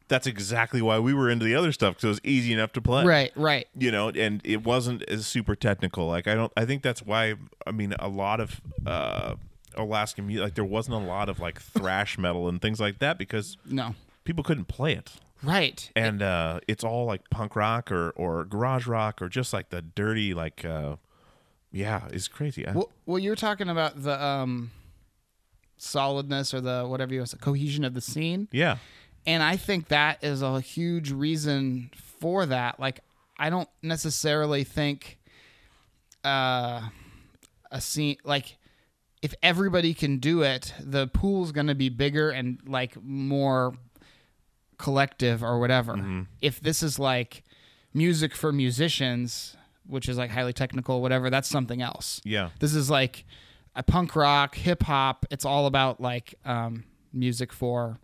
That's 0.08 0.26
exactly 0.26 0.82
why 0.82 1.00
we 1.00 1.14
were 1.14 1.30
into 1.30 1.44
the 1.44 1.54
other 1.56 1.74
stuff 1.74 1.96
because 1.96 2.04
it 2.06 2.08
was 2.08 2.22
easy 2.24 2.54
enough 2.54 2.72
to 2.74 2.82
play. 2.82 3.06
right 3.06 3.32
right 3.36 3.68
You 3.76 3.92
know, 3.92 4.10
and 4.10 4.42
it 4.46 4.64
wasn't 4.64 5.04
as 5.10 5.28
super 5.28 5.56
technical. 5.56 6.08
Like 6.08 6.28
I 6.28 6.36
don't. 6.36 6.52
I 6.56 6.66
think 6.66 6.82
that's 6.82 7.02
why. 7.02 7.36
I 7.66 7.72
mean, 7.72 7.94
a 8.00 8.08
lot 8.08 8.40
of. 8.40 8.62
uh 8.86 9.36
Alaskan 9.76 10.26
music, 10.26 10.44
like 10.44 10.56
there 10.56 10.66
wasn't 10.66 10.96
a 10.96 11.06
lot 11.06 11.30
of 11.30 11.40
like 11.40 11.62
thrash 11.62 12.18
metal 12.18 12.50
and 12.50 12.60
things 12.60 12.80
like 12.80 12.98
that 12.98 13.20
because 13.20 13.58
no 13.64 13.94
people 14.24 14.44
couldn't 14.44 14.66
play 14.68 14.94
it 14.94 15.12
right 15.44 15.92
and 15.96 16.24
uh, 16.24 16.60
it's 16.68 16.84
all 16.84 17.06
like 17.06 17.30
punk 17.30 17.56
rock 17.56 17.92
or 17.92 18.10
or 18.16 18.44
garage 18.44 18.88
rock 18.88 19.22
or 19.22 19.30
just 19.30 19.54
like 19.54 19.70
the 19.70 19.84
dirty 19.84 20.34
like 20.34 20.66
uh, 20.66 20.96
yeah, 21.78 22.08
it's 22.12 22.28
crazy. 22.28 22.68
I- 22.68 22.72
well, 22.74 22.90
well 23.06 23.20
you're 23.20 23.36
talking 23.36 23.70
about 23.70 24.02
the 24.04 24.22
um 24.24 24.72
solidness 25.78 26.54
or 26.54 26.62
the 26.62 26.86
whatever 26.88 27.13
you 27.13 27.20
want 27.20 27.30
to 27.30 27.36
say 27.36 27.40
cohesion 27.40 27.84
of 27.84 27.94
the 27.94 28.02
scene 28.02 28.48
yeah, 28.52 28.78
and 29.28 29.44
i 29.44 29.56
think 29.56 29.90
that 29.90 30.24
is 30.24 30.42
a 30.42 30.60
huge 30.60 31.12
reason 31.12 31.92
for 31.96 32.48
that 32.48 32.80
like 32.80 33.00
i 33.38 33.50
don't 33.52 33.70
necessarily 33.84 34.63
think 34.63 35.20
uh 36.26 36.82
a 37.72 37.80
scene 37.80 38.18
like 38.24 38.58
if 39.22 39.36
everybody 39.44 39.94
can 39.94 40.18
do 40.18 40.42
it 40.42 40.74
the 40.80 41.06
pool's 41.08 41.52
going 41.52 41.68
to 41.68 41.76
be 41.76 41.90
bigger 41.90 42.32
and 42.32 42.58
like 42.66 42.98
more 43.04 43.76
collective 44.78 45.44
or 45.44 45.60
whatever 45.60 45.94
Mm-hmm. 45.94 46.22
if 46.42 46.60
this 46.60 46.82
is 46.82 46.98
like 46.98 47.44
music 47.94 48.34
for 48.36 48.52
musicians 48.52 49.57
which 49.88 50.10
is 50.10 50.17
like 50.17 50.30
highly 50.30 50.54
technical 50.54 51.02
whatever 51.02 51.30
that's 51.30 51.47
something 51.47 51.82
else 51.82 52.21
yeah, 52.23 52.50
this 52.60 52.73
is 52.73 52.89
like 52.89 53.26
a 53.78 53.84
punk 53.84 54.15
rock, 54.15 54.56
hip 54.56 54.84
hop. 54.84 55.26
It's 55.30 55.45
all 55.45 55.67
about 55.67 56.02
like 56.02 56.36
um, 56.43 56.84
music 57.13 57.54
for. 57.54 58.00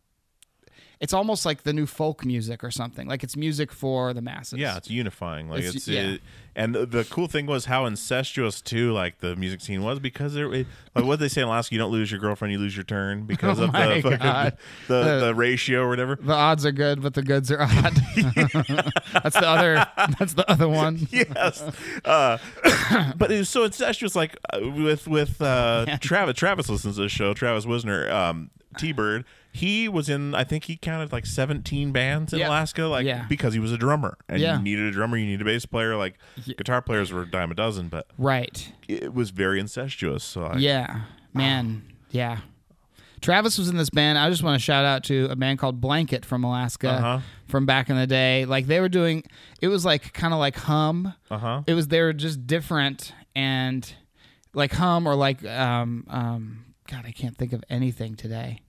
It's 1.03 1.11
almost 1.13 1.45
like 1.45 1.63
the 1.63 1.73
new 1.73 1.85
folk 1.85 2.23
music 2.25 2.63
or 2.63 2.71
something. 2.71 3.07
Like 3.09 3.23
it's 3.25 3.35
music 3.35 3.73
for 3.73 4.13
the 4.13 4.21
masses. 4.21 4.57
yeah. 4.57 4.77
It's 4.77 4.89
unifying. 4.89 5.49
Like 5.49 5.59
It's- 5.59 5.75
it's, 5.75 5.87
yeah. 5.89 6.01
it- 6.13 6.21
and 6.55 6.75
the, 6.75 6.85
the 6.85 7.03
cool 7.05 7.25
thing 7.27 7.47
was 7.47 7.65
how 7.65 7.85
incestuous 7.87 8.61
too. 8.61 8.93
Like 8.93 9.19
the 9.19 9.35
music 9.35 9.59
scene 9.61 9.81
was 9.83 9.99
because 9.99 10.33
there. 10.35 10.53
It, 10.53 10.67
like 10.95 11.03
what 11.03 11.19
they 11.19 11.27
say 11.27 11.41
in 11.41 11.47
Alaska, 11.47 11.73
you 11.75 11.79
don't 11.79 11.91
lose 11.91 12.11
your 12.11 12.19
girlfriend, 12.21 12.51
you 12.53 12.59
lose 12.59 12.75
your 12.75 12.83
turn 12.85 13.23
because 13.25 13.59
Oh 13.59 13.63
of 13.65 13.71
the 13.73 13.77
fucking, 14.03 14.19
the 14.87 15.03
The- 15.03 15.19
the 15.25 15.35
ratio 15.35 15.81
or 15.81 15.89
whatever. 15.89 16.15
The 16.15 16.31
odds 16.33 16.65
are 16.65 16.71
good, 16.71 17.01
but 17.01 17.15
the 17.15 17.23
goods 17.23 17.51
are 17.51 17.61
odd. 17.61 17.93
that's 18.15 19.35
the 19.35 19.47
other. 19.47 19.85
That's 20.19 20.33
the 20.35 20.45
other 20.49 20.69
one. 20.69 21.07
yes. 21.11 21.61
Uh, 22.05 22.37
but 23.17 23.31
it 23.31 23.39
was 23.39 23.49
so 23.49 23.63
incestuous, 23.63 24.15
like 24.15 24.37
uh, 24.53 24.59
with 24.61 25.07
with 25.07 25.41
uh, 25.41 25.97
Travis. 25.99 26.37
Travis 26.37 26.69
listens 26.69 26.95
to 26.95 27.01
this 27.03 27.11
show. 27.11 27.33
Travis 27.33 27.65
Wisner, 27.65 28.09
um, 28.11 28.49
T 28.73 28.91
Bird. 28.91 29.25
He 29.51 29.87
was 29.87 30.09
in. 30.09 30.33
I 30.33 30.43
think 30.43 30.63
he 30.65 30.75
counted 30.77 31.11
like 31.11 31.25
seventeen 31.25 31.91
bands 31.91 32.33
in 32.33 32.39
Yeah. 32.39 32.49
Alaska, 32.49 32.83
like 32.83 33.05
Yeah. 33.05 33.25
because 33.29 33.53
he 33.53 33.59
was 33.59 33.71
a 33.71 33.77
drummer, 33.77 34.17
and 34.27 34.39
Yeah. 34.41 34.57
you 34.57 34.63
needed 34.63 34.85
a 34.85 34.91
drummer, 34.91 35.15
you 35.17 35.25
need 35.25 35.41
a 35.41 35.45
bass 35.45 35.65
player. 35.65 35.95
Like 35.95 36.17
guitar 36.57 36.81
players 36.81 37.11
were 37.11 37.21
a 37.23 37.29
dime 37.29 37.51
a 37.51 37.55
dozen, 37.55 37.87
but 37.89 38.07
Right. 38.17 38.71
it 38.87 39.13
was 39.13 39.29
very 39.29 39.59
incestuous. 39.59 40.23
So 40.23 40.45
I, 40.45 40.57
Yeah. 40.57 41.01
Man. 41.33 41.83
Yeah. 42.11 42.39
Travis 43.21 43.57
was 43.57 43.69
in 43.69 43.77
this 43.77 43.89
band. 43.89 44.17
I 44.17 44.29
just 44.29 44.43
want 44.43 44.55
to 44.59 44.63
shout 44.63 44.83
out 44.83 45.05
to 45.05 45.27
a 45.31 45.35
band 45.37 45.57
called 45.57 45.79
Blanket 45.79 46.25
from 46.25 46.43
Alaska 46.43 46.89
Uh-huh. 46.91 47.19
from 47.47 47.65
back 47.65 47.89
in 47.89 47.95
the 47.95 48.05
day. 48.07 48.43
Like 48.45 48.67
they 48.67 48.79
were 48.81 48.89
doing 48.89 49.23
it 49.61 49.69
was 49.69 49.85
like 49.85 50.11
kind 50.13 50.33
of 50.33 50.39
like 50.39 50.57
hum. 50.57 51.13
uh 51.31 51.37
huh, 51.37 51.61
It 51.65 51.73
was 51.73 51.87
they 51.87 52.01
were 52.01 52.11
just 52.11 52.45
different 52.45 53.13
and 53.35 53.89
like 54.53 54.73
hum 54.73 55.07
or 55.07 55.15
like 55.15 55.43
um 55.45 56.05
um 56.09 56.65
God, 56.89 57.05
I 57.05 57.11
can't 57.11 57.37
think 57.37 57.53
of 57.53 57.63
anything 57.69 58.15
today. 58.15 58.61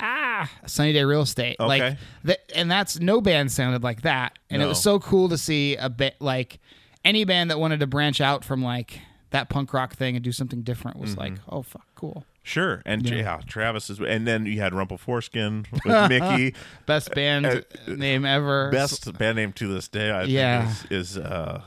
Ah, 0.00 0.50
Sunny 0.66 0.92
Day 0.92 1.04
Real 1.04 1.22
Estate. 1.22 1.56
Like 1.60 1.82
Okay. 1.82 1.96
th- 2.26 2.38
and 2.54 2.68
that's 2.70 2.98
no 2.98 3.20
band 3.20 3.52
sounded 3.52 3.82
like 3.84 4.02
that. 4.02 4.38
And 4.50 4.60
it 4.60 4.66
was 4.66 4.82
so 4.82 4.98
cool 4.98 5.28
to 5.28 5.38
see 5.38 5.76
a 5.76 5.88
bit 5.88 6.16
like 6.20 6.58
any 7.04 7.24
band 7.24 7.50
that 7.50 7.60
wanted 7.60 7.80
to 7.80 7.86
branch 7.86 8.20
out 8.20 8.44
from 8.44 8.62
like 8.62 9.00
that 9.30 9.48
punk 9.48 9.72
rock 9.72 9.94
thing 9.94 10.16
and 10.16 10.24
do 10.24 10.32
something 10.32 10.62
different 10.62 10.98
was 10.98 11.16
like, 11.16 11.34
Mm-hmm. 11.34 11.54
oh 11.54 11.62
fuck, 11.62 11.86
cool. 11.94 12.24
sure. 12.42 12.82
And 12.84 13.08
yeah. 13.08 13.40
Travis 13.46 13.88
is, 13.88 14.00
and 14.00 14.26
then 14.26 14.46
you 14.46 14.60
had 14.60 14.74
Rumple 14.74 14.98
Foreskin 14.98 15.64
with 15.72 15.84
Mickey. 16.08 16.54
Best 16.86 17.14
band 17.14 17.46
Uh, 17.46 17.60
name 17.88 18.24
ever. 18.24 18.70
Best 18.70 19.16
band 19.16 19.36
name 19.36 19.52
to 19.54 19.72
this 19.72 19.86
day, 19.86 20.10
I 20.10 20.24
Yeah. 20.24 20.66
think, 20.72 20.92
is, 20.92 21.16
is 21.16 21.18
uh, 21.18 21.62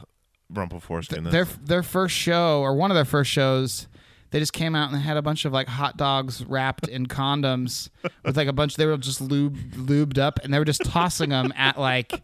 Rumple 0.50 0.82
Foreskin. 0.82 1.24
their 1.24 1.46
their 1.64 1.84
first 1.84 2.16
show 2.16 2.60
or 2.60 2.76
one 2.76 2.92
of 2.92 2.96
their 2.96 3.06
first 3.06 3.32
shows 3.32 3.88
they 4.32 4.40
just 4.40 4.54
came 4.54 4.76
out 4.76 4.90
and 4.92 4.98
they 4.98 5.02
had 5.04 5.18
a 5.18 5.22
bunch 5.22 5.46
of 5.46 5.54
like 5.54 5.68
hot 5.68 5.96
dogs 5.98 6.44
wrapped 6.46 6.88
in 6.88 7.06
condoms 7.08 7.90
with 8.26 8.36
like 8.38 8.48
a 8.48 8.54
bunch 8.54 8.76
they 8.76 8.86
were 8.86 8.98
just 8.98 9.22
lube, 9.22 9.58
lubed 9.74 10.18
up 10.18 10.40
and 10.44 10.54
they 10.54 10.60
were 10.60 10.66
just 10.66 10.84
tossing 10.84 11.30
them 11.30 11.54
at 11.56 11.80
like 11.80 12.22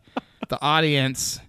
the 0.49 0.61
audience 0.61 1.39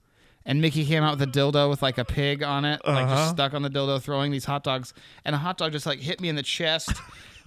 and 0.46 0.60
Mickey 0.60 0.84
came 0.84 1.02
out 1.02 1.18
with 1.18 1.28
a 1.28 1.30
dildo 1.32 1.68
with 1.70 1.82
like 1.82 1.98
a 1.98 2.04
pig 2.04 2.42
on 2.42 2.64
it 2.64 2.80
like 2.86 3.04
Uh-huh. 3.06 3.14
just 3.16 3.30
stuck 3.30 3.54
on 3.54 3.62
the 3.62 3.70
dildo 3.70 4.00
throwing 4.00 4.30
these 4.30 4.44
hot 4.44 4.62
dogs 4.62 4.94
and 5.24 5.34
a 5.34 5.38
hot 5.38 5.58
dog 5.58 5.72
just 5.72 5.86
like 5.86 5.98
hit 6.00 6.20
me 6.20 6.28
in 6.28 6.36
the 6.36 6.42
chest 6.42 6.92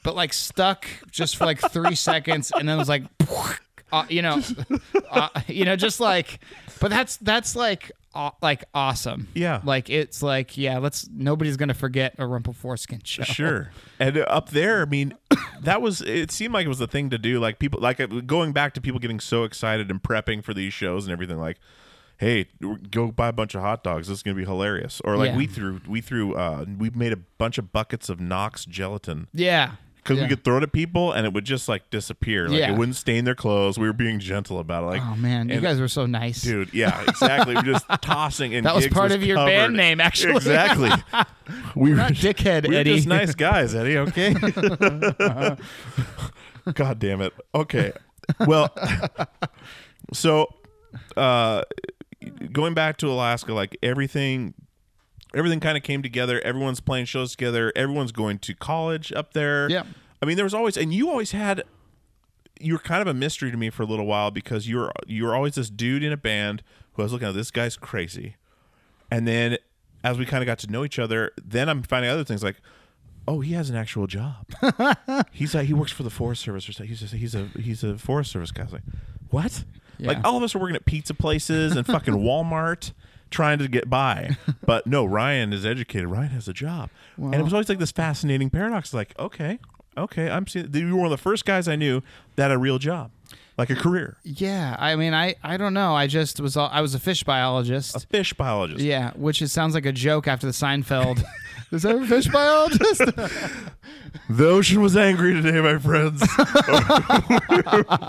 but 0.04 0.16
like 0.16 0.34
stuck 0.34 0.86
just 1.12 1.38
for 1.38 1.46
like 1.46 1.60
3 1.72 1.96
seconds 1.96 2.52
and 2.58 2.68
then 2.68 2.78
was 2.78 2.90
like 2.90 3.04
uh, 3.92 4.06
you 4.10 4.22
know 4.22 4.42
uh, 5.12 5.30
you 5.48 5.64
know 5.64 5.76
just 5.76 6.00
like 6.00 6.40
but 6.80 6.90
that's 6.92 7.18
that's 7.18 7.56
like 7.56 7.92
aw- 8.16 8.36
like 8.42 8.64
awesome 8.74 9.28
Yeah. 9.34 9.62
like 9.64 9.90
it's 9.90 10.22
like 10.24 10.58
yeah 10.58 10.78
let's 10.80 11.08
nobody's 11.12 11.58
gonna 11.58 11.74
forget 11.74 12.16
a 12.18 12.26
rumple 12.26 12.54
foreskin 12.54 13.02
show 13.04 13.24
Sure. 13.24 13.72
And 14.00 14.18
up 14.18 14.50
there, 14.50 14.82
I 14.82 14.86
mean, 14.86 15.14
that 15.62 15.82
was 15.82 16.02
it 16.02 16.32
seemed 16.32 16.54
like 16.54 16.66
it 16.66 16.70
was 16.70 16.80
the 16.80 16.88
thing 16.88 17.10
to 17.12 17.18
do. 17.18 17.40
Like 17.40 17.60
people 17.60 17.80
like 17.82 18.00
uh, 18.00 18.06
going 18.08 18.52
back 18.54 18.74
to 18.76 18.82
people 18.82 19.00
getting 19.00 19.20
so 19.20 19.44
excited 19.44 19.90
and 19.92 20.02
prepping 20.02 20.44
for 20.44 20.54
these 20.54 20.74
shows 20.74 21.06
and 21.06 21.12
everything 21.14 21.38
like 21.40 21.58
Hey, 22.20 22.48
go 22.90 23.12
buy 23.12 23.28
a 23.28 23.32
bunch 23.32 23.54
of 23.54 23.62
hot 23.62 23.84
dogs. 23.84 24.08
This 24.08 24.18
is 24.18 24.24
gonna 24.24 24.36
be 24.36 24.44
hilarious. 24.46 25.02
Or 25.06 25.18
like 25.18 25.32
Yeah. 25.32 25.38
we 25.38 25.46
threw, 25.46 25.82
we 25.88 26.02
threw, 26.02 26.34
uh, 26.34 26.66
we 26.80 26.90
made 26.90 27.14
a 27.14 27.18
bunch 27.38 27.60
of 27.60 27.72
buckets 27.72 28.10
of 28.10 28.20
Knox 28.20 28.66
gelatin 28.66 29.28
yeah 29.34 29.74
because 30.08 30.20
Yeah. 30.20 30.24
we 30.24 30.30
could 30.30 30.44
throw 30.46 30.58
it 30.58 30.64
at 30.64 30.72
people 30.72 31.12
and 31.12 31.26
it 31.26 31.34
would 31.34 31.44
just 31.44 31.68
like 31.68 31.90
disappear. 31.90 32.48
Like 32.48 32.60
Yeah. 32.60 32.72
it 32.72 32.78
wouldn't 32.78 32.96
stain 32.96 33.26
their 33.26 33.36
clothes. 33.36 33.78
We 33.78 33.88
were 33.88 33.94
being 33.94 34.20
gentle 34.20 34.60
about 34.60 34.84
it. 34.84 34.88
Like, 34.88 35.02
oh 35.04 35.16
man 35.18 35.50
you 35.50 35.60
guys 35.60 35.82
were 35.82 35.90
so 35.90 36.06
nice 36.06 36.42
dude, 36.42 36.74
yeah, 36.74 37.04
exactly. 37.08 37.56
We're 37.56 37.62
just 37.64 37.86
tossing 38.02 38.56
and 38.56 38.66
That 38.66 38.74
was 38.76 38.88
part 38.88 39.12
of 39.12 39.22
your 39.22 39.36
band 39.36 39.76
name, 39.76 40.00
actually. 40.00 40.38
Exactly. 40.38 40.92
we 41.76 41.90
were 41.90 41.98
not 41.98 42.14
dickhead 42.14 42.68
we're 42.70 42.80
Eddie 42.80 42.96
just 42.96 43.08
nice 43.08 43.36
guys, 43.36 43.76
Eddie. 43.76 43.98
Okay. 43.98 44.34
God 46.74 47.00
damn 47.00 47.22
it. 47.22 47.34
Okay. 47.54 47.92
Well, 48.46 48.74
so 50.14 50.48
uh, 51.16 51.64
going 52.52 52.74
back 52.74 52.98
to 52.98 53.08
Alaska, 53.10 53.54
like 53.54 53.78
everything, 53.84 54.54
everything 55.38 55.60
kind 55.60 55.78
of 55.78 55.84
came 55.84 56.02
together. 56.02 56.42
Everyone's 56.42 56.80
playing 56.80 57.06
shows 57.06 57.32
together. 57.32 57.72
Everyone's 57.76 58.12
going 58.12 58.40
to 58.40 58.54
college 58.56 59.12
up 59.14 59.34
there. 59.34 59.70
Yeah. 59.70 59.84
I 60.22 60.26
mean, 60.26 60.36
there 60.36 60.46
was 60.46 60.54
always, 60.54 60.78
and 60.78 60.94
you 60.94 61.10
always 61.10 61.32
had. 61.32 61.64
You 62.60 62.74
were 62.74 62.80
kind 62.80 63.04
of 63.04 63.08
a 63.08 63.14
mystery 63.14 63.52
to 63.52 63.58
me 63.58 63.70
for 63.70 63.84
a 63.84 63.86
little 63.86 64.08
while 64.08 64.32
because 64.32 64.68
you 64.68 64.78
were 64.78 64.92
you 65.06 65.26
were 65.26 65.36
always 65.36 65.54
this 65.54 65.70
dude 65.70 66.04
in 66.04 66.12
a 66.12 66.18
band 66.18 66.64
who 66.94 67.04
I 67.04 67.06
was 67.06 67.14
looking 67.14 67.28
at. 67.28 67.36
This 67.36 67.52
guy's 67.52 67.78
crazy, 67.78 68.36
and 69.12 69.28
then 69.28 69.60
as 70.04 70.18
we 70.18 70.26
kind 70.26 70.42
of 70.42 70.48
got 70.48 70.58
to 70.60 70.72
know 70.72 70.84
each 70.84 70.98
other, 70.98 71.32
then 71.44 71.70
I'm 71.70 71.84
finding 71.84 72.10
other 72.10 72.24
things 72.24 72.44
like, 72.44 72.56
oh, 73.28 73.42
he 73.42 73.54
has 73.54 73.70
an 73.70 73.76
actual 73.76 74.08
job. 74.08 74.48
he's 75.32 75.54
like 75.54 75.68
he 75.68 75.74
works 75.74 75.92
for 75.92 76.02
the 76.02 76.10
Forest 76.10 76.42
Service 76.42 76.68
or 76.68 76.72
something. 76.72 76.90
He's 76.90 77.00
just, 77.02 77.14
he's 77.14 77.36
a 77.36 77.48
he's 77.60 77.84
a 77.84 77.98
Forest 78.00 78.32
Service 78.32 78.52
guy. 78.52 78.64
I 78.64 78.66
was 78.66 78.74
like, 78.74 78.84
what? 79.30 79.64
Yeah. 80.00 80.08
Like 80.10 80.24
all 80.24 80.38
of 80.38 80.42
us 80.44 80.56
are 80.56 80.60
working 80.60 80.76
at 80.76 80.86
pizza 80.86 81.14
places 81.14 81.76
and 81.76 81.86
fucking 81.86 82.14
Walmart 82.16 82.94
trying 83.30 83.60
to 83.60 83.68
get 83.68 83.90
by. 83.90 84.36
But 84.66 84.86
no, 84.86 85.06
Ryan 85.06 85.54
is 85.54 85.66
educated. 85.66 86.08
Ryan 86.10 86.32
has 86.32 86.48
a 86.50 86.54
job. 86.54 86.90
and 87.16 87.36
it 87.36 87.42
was 87.44 87.54
always 87.54 87.70
like 87.70 87.80
this 87.80 87.92
fascinating 87.92 88.50
paradox. 88.50 88.94
Like, 88.94 89.18
okay, 89.18 89.60
okay, 89.98 90.30
I'm 90.30 90.48
seeing 90.48 90.74
you 90.74 90.90
were 90.94 90.98
one 90.98 91.06
of 91.06 91.12
the 91.12 91.18
first 91.18 91.46
guys 91.46 91.68
I 91.68 91.76
knew 91.76 92.02
that 92.36 92.44
had 92.44 92.52
a 92.52 92.58
real 92.58 92.78
job, 92.80 93.12
like 93.58 93.70
a 93.70 93.76
career, 93.76 94.18
Yeah, 94.24 94.76
I 94.80 94.96
mean, 94.96 95.14
I 95.14 95.36
I 95.44 95.58
don't 95.58 95.74
know. 95.74 95.96
I 95.96 96.08
just 96.08 96.40
was 96.40 96.56
all, 96.56 96.70
I 96.72 96.82
was 96.82 96.94
a 96.96 97.00
fish 97.00 97.24
biologist. 97.24 97.96
a 97.96 98.00
fish 98.02 98.34
biologist. 98.34 98.82
yeah, 98.82 99.12
which 99.16 99.42
is, 99.42 99.52
sounds 99.52 99.74
like 99.74 99.86
a 99.86 99.92
joke 99.92 100.28
after 100.28 100.46
the 100.48 100.54
Seinfeld. 100.54 101.24
Is 101.72 101.82
that 101.82 101.96
a 101.98 102.06
fish 102.06 102.28
biologist? 102.28 103.02
The 104.30 104.48
ocean 104.48 104.82
was 104.82 104.96
angry 104.98 105.34
today, 105.34 105.60
my 105.62 105.78
friends. 105.78 106.22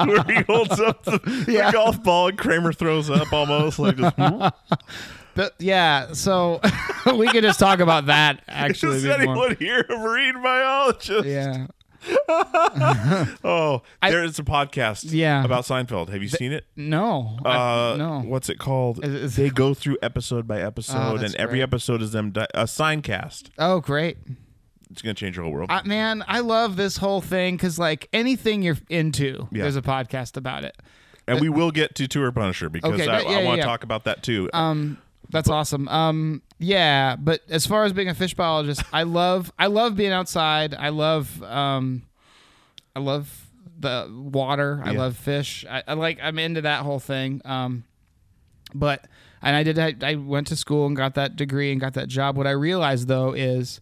Where 0.06 0.22
he 0.24 0.42
holds 0.42 0.80
up 0.80 1.04
the, 1.04 1.18
the 1.46 1.52
Yeah. 1.52 1.72
golf 1.72 2.02
ball 2.02 2.28
and 2.28 2.38
Kramer 2.38 2.72
throws 2.72 3.10
up 3.10 3.32
almost 3.32 3.78
like 3.78 3.96
just. 3.96 4.16
But, 5.34 5.54
yeah, 5.60 6.12
so 6.14 6.60
we 7.16 7.28
could 7.28 7.42
just 7.44 7.60
talk 7.60 7.78
about 7.80 8.06
that 8.06 8.42
actually. 8.48 9.02
Before. 9.02 9.20
anyone 9.20 9.56
here 9.56 9.84
a 9.88 9.96
marine 9.98 10.42
biologist? 10.42 11.26
Yeah. 11.26 11.66
Oh, 13.44 13.82
there's 14.02 14.38
a 14.38 14.42
podcast 14.42 15.04
Yeah. 15.12 15.44
about 15.44 15.64
Seinfeld. 15.64 16.08
Have 16.10 16.22
you 16.22 16.28
seen 16.28 16.52
it? 16.52 16.64
No. 16.76 17.38
I- 17.44 17.92
Uh, 17.92 17.96
no. 17.96 18.20
What's 18.20 18.48
it 18.48 18.58
called? 18.58 19.04
Is- 19.04 19.14
is- 19.14 19.36
they 19.36 19.50
go 19.50 19.74
through 19.74 19.98
episode 20.02 20.46
by 20.46 20.60
episode, 20.60 20.96
Oh, 21.20 21.24
and 21.24 21.34
every 21.36 21.58
great. 21.58 21.62
episode 21.62 22.02
is 22.02 22.12
them 22.12 22.30
di- 22.30 22.46
a 22.54 22.64
Seincast. 22.64 23.50
Oh, 23.58 23.80
great. 23.80 24.18
It's 24.90 25.02
gonna 25.02 25.14
change 25.14 25.36
your 25.36 25.44
whole 25.44 25.52
world. 25.52 25.70
I, 25.70 25.82
man, 25.86 26.24
I 26.26 26.40
love 26.40 26.76
this 26.76 26.96
whole 26.96 27.20
thing 27.20 27.56
because, 27.56 27.78
like, 27.78 28.08
anything 28.12 28.62
you're 28.62 28.78
into, 28.88 29.46
Yeah. 29.52 29.62
there's 29.62 29.76
a 29.76 29.82
podcast 29.82 30.36
about 30.36 30.64
it. 30.64 30.76
and 31.26 31.40
we 31.42 31.50
will 31.50 31.70
get 31.70 31.94
to 31.96 32.08
Tour 32.08 32.32
Punisher 32.32 32.70
because 32.70 32.94
Okay, 33.02 33.06
I, 33.06 33.20
yeah, 33.20 33.38
I 33.40 33.44
want 33.44 33.60
to 33.60 33.66
talk 33.66 33.84
about 33.84 34.04
that 34.04 34.22
too. 34.22 34.48
Um, 34.54 34.96
that's 35.30 35.48
awesome. 35.48 35.88
Um, 35.88 36.42
yeah, 36.58 37.16
but 37.16 37.40
as 37.48 37.66
far 37.66 37.84
as 37.84 37.92
being 37.92 38.08
a 38.08 38.14
fish 38.14 38.34
biologist, 38.34 38.82
I 38.92 39.02
love 39.04 39.52
I 39.58 39.66
love 39.66 39.96
being 39.96 40.12
outside. 40.12 40.74
I 40.74 40.88
love 40.88 41.42
um, 41.42 42.02
I 42.96 43.00
love 43.00 43.46
the 43.78 44.08
water. 44.12 44.80
I 44.84 44.92
Yeah. 44.92 44.98
love 44.98 45.16
fish. 45.16 45.64
I, 45.70 45.82
I 45.86 45.94
like 45.94 46.18
I'm 46.22 46.38
into 46.38 46.62
that 46.62 46.82
whole 46.82 46.98
thing. 46.98 47.40
Um, 47.44 47.84
but 48.74 49.06
and 49.40 49.54
I 49.54 49.62
did 49.62 49.78
I, 49.78 49.94
I 50.02 50.14
went 50.16 50.48
to 50.48 50.56
school 50.56 50.86
and 50.86 50.96
got 50.96 51.14
that 51.14 51.36
degree 51.36 51.70
and 51.72 51.80
got 51.80 51.94
that 51.94 52.08
job. 52.08 52.36
What 52.36 52.46
I 52.46 52.50
realized 52.52 53.06
though 53.08 53.32
is 53.34 53.80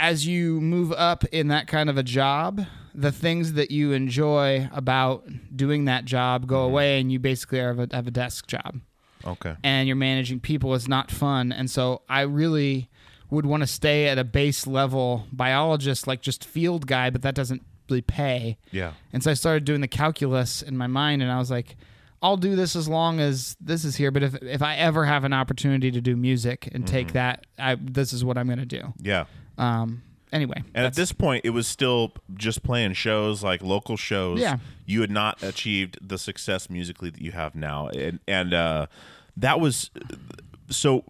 as 0.00 0.26
you 0.26 0.60
move 0.60 0.90
up 0.92 1.24
in 1.26 1.46
that 1.48 1.68
kind 1.68 1.88
of 1.88 1.96
a 1.96 2.02
job, 2.02 2.66
the 2.92 3.12
things 3.12 3.52
that 3.52 3.70
you 3.70 3.92
enjoy 3.92 4.68
about 4.72 5.24
doing 5.54 5.84
that 5.84 6.04
job 6.04 6.46
go 6.48 6.62
away, 6.64 7.00
and 7.00 7.12
you 7.12 7.20
basically 7.20 7.60
have 7.60 7.78
a, 7.78 7.88
have 7.92 8.08
a 8.08 8.10
desk 8.10 8.48
job 8.48 8.80
okay. 9.26 9.56
and 9.62 9.86
you're 9.86 9.96
managing 9.96 10.40
people 10.40 10.74
is 10.74 10.88
not 10.88 11.10
fun. 11.10 11.52
And 11.52 11.70
so 11.70 12.02
I 12.08 12.22
really 12.22 12.88
would 13.30 13.46
want 13.46 13.62
to 13.62 13.66
stay 13.66 14.08
at 14.08 14.18
a 14.18 14.24
base 14.24 14.66
level 14.66 15.26
biologist, 15.32 16.06
like 16.06 16.20
just 16.20 16.44
field 16.44 16.86
guy, 16.86 17.10
but 17.10 17.22
that 17.22 17.34
doesn't 17.34 17.62
really 17.88 18.02
pay. 18.02 18.58
Yeah. 18.70 18.92
And 19.12 19.22
so 19.22 19.30
I 19.30 19.34
started 19.34 19.64
doing 19.64 19.80
the 19.80 19.88
calculus 19.88 20.62
in 20.62 20.76
my 20.76 20.86
mind, 20.86 21.22
and 21.22 21.30
I 21.30 21.38
was 21.38 21.50
like, 21.50 21.76
I'll 22.22 22.36
do 22.36 22.54
this 22.54 22.76
as 22.76 22.88
long 22.88 23.18
as 23.20 23.56
this 23.60 23.84
is 23.84 23.96
here. 23.96 24.10
But 24.10 24.22
if 24.22 24.34
if 24.42 24.62
I 24.62 24.76
ever 24.76 25.04
have 25.04 25.24
an 25.24 25.32
opportunity 25.32 25.90
to 25.90 26.00
do 26.00 26.16
music 26.16 26.68
and 26.72 26.84
Mm-hmm. 26.84 26.92
take 26.94 27.12
that, 27.12 27.46
I 27.58 27.76
this 27.80 28.12
is 28.12 28.24
what 28.24 28.38
I'm 28.38 28.46
going 28.46 28.58
to 28.60 28.66
do. 28.66 28.92
Yeah. 29.00 29.24
Um. 29.58 30.02
Anyway, 30.32 30.62
And 30.74 30.86
at 30.86 30.94
this 30.94 31.12
point, 31.12 31.44
it 31.44 31.50
was 31.50 31.66
still 31.66 32.12
just 32.34 32.62
playing 32.62 32.94
shows 32.94 33.42
like 33.44 33.62
local 33.62 33.96
shows. 33.98 34.40
Yeah. 34.40 34.56
You 34.86 35.02
had 35.02 35.10
not 35.10 35.42
achieved 35.42 35.98
the 36.00 36.16
success 36.18 36.70
musically 36.70 37.10
that 37.10 37.20
you 37.20 37.32
have 37.32 37.54
now, 37.54 37.88
and 37.88 38.18
and 38.26 38.54
uh, 38.54 38.86
that 39.36 39.60
was 39.60 39.90
so. 40.70 41.04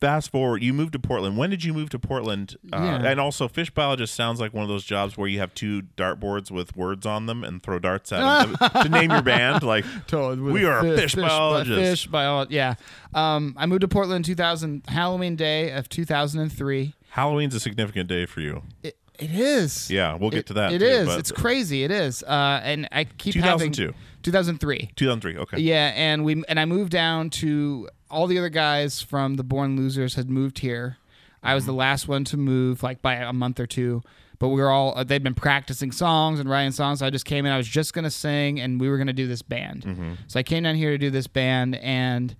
Fast 0.00 0.30
forward, 0.30 0.62
you 0.62 0.72
moved 0.72 0.92
to 0.92 1.00
Portland. 1.00 1.36
When 1.36 1.50
did 1.50 1.64
you 1.64 1.74
move 1.74 1.90
to 1.90 1.98
Portland? 1.98 2.56
Uh, 2.72 2.76
Yeah. 2.76 3.10
And 3.10 3.18
also, 3.18 3.48
fish 3.48 3.70
biologist 3.70 4.14
sounds 4.14 4.38
like 4.38 4.54
one 4.54 4.62
of 4.62 4.68
those 4.68 4.84
jobs 4.84 5.18
where 5.18 5.26
you 5.26 5.40
have 5.40 5.52
two 5.54 5.82
dartboards 5.96 6.52
with 6.52 6.76
words 6.76 7.04
on 7.04 7.26
them 7.26 7.42
and 7.42 7.60
throw 7.60 7.80
darts 7.80 8.12
at 8.12 8.46
them 8.46 8.56
to, 8.84 8.88
name 8.88 9.10
your 9.10 9.22
band. 9.22 9.64
Like, 9.64 9.84
we 10.12 10.64
are 10.66 10.86
a 10.86 10.96
fish, 10.96 11.16
biologist. 11.16 11.80
Fish 11.80 12.06
biologist. 12.06 12.52
Yeah. 12.52 12.74
Um. 13.12 13.54
I 13.58 13.66
moved 13.66 13.80
to 13.80 13.88
Portland 13.88 14.24
2000 14.24 14.84
Halloween 14.86 15.34
day 15.34 15.72
of 15.72 15.88
2003. 15.88 16.94
Halloween's 17.10 17.54
a 17.54 17.60
significant 17.60 18.08
day 18.08 18.26
for 18.26 18.40
you. 18.40 18.62
It, 18.82 18.96
it 19.18 19.30
is. 19.32 19.90
Yeah, 19.90 20.14
we'll 20.14 20.30
get 20.30 20.40
It- 20.40 20.46
to 20.46 20.52
that. 20.54 20.72
It 20.72 20.78
too, 20.78 20.84
is. 20.84 21.16
It's 21.16 21.32
crazy. 21.32 21.82
It 21.84 21.90
is. 21.90 22.22
Uh, 22.22 22.60
and 22.62 22.88
I 22.92 23.04
keep 23.04 23.34
2002. 23.34 23.82
having 23.82 23.94
2003. 24.22 24.90
2003. 24.94 25.36
Okay. 25.38 25.58
Yeah, 25.58 25.92
and 25.96 26.24
we 26.24 26.42
and 26.48 26.60
I 26.60 26.64
moved 26.66 26.92
down 26.92 27.30
to 27.30 27.88
all 28.10 28.26
the 28.26 28.38
other 28.38 28.48
guys 28.48 29.02
from 29.02 29.34
the 29.36 29.44
Born 29.44 29.76
Losers 29.76 30.14
had 30.14 30.30
moved 30.30 30.60
here. 30.60 30.98
I 31.42 31.54
was 31.54 31.66
the 31.66 31.72
last 31.72 32.08
one 32.08 32.24
to 32.24 32.36
move, 32.36 32.82
like 32.82 33.00
by 33.02 33.14
a 33.14 33.32
month 33.32 33.60
or 33.60 33.66
two. 33.66 34.02
But 34.40 34.48
we 34.50 34.60
were 34.60 34.70
all 34.70 34.92
uh, 34.96 35.02
they'd 35.02 35.22
been 35.22 35.34
practicing 35.34 35.90
songs 35.90 36.38
and 36.38 36.48
writing 36.48 36.70
songs. 36.72 37.00
So 37.00 37.06
I 37.06 37.10
just 37.10 37.24
came 37.24 37.44
in. 37.44 37.50
I 37.52 37.56
was 37.56 37.66
just 37.66 37.92
gonna 37.92 38.10
sing, 38.10 38.60
and 38.60 38.80
we 38.80 38.88
were 38.88 38.98
gonna 38.98 39.12
do 39.12 39.26
this 39.26 39.42
band. 39.42 40.16
So 40.28 40.38
I 40.38 40.42
came 40.44 40.62
down 40.62 40.76
here 40.76 40.90
to 40.90 40.98
do 40.98 41.10
this 41.10 41.26
band, 41.26 41.74
and 41.76 42.36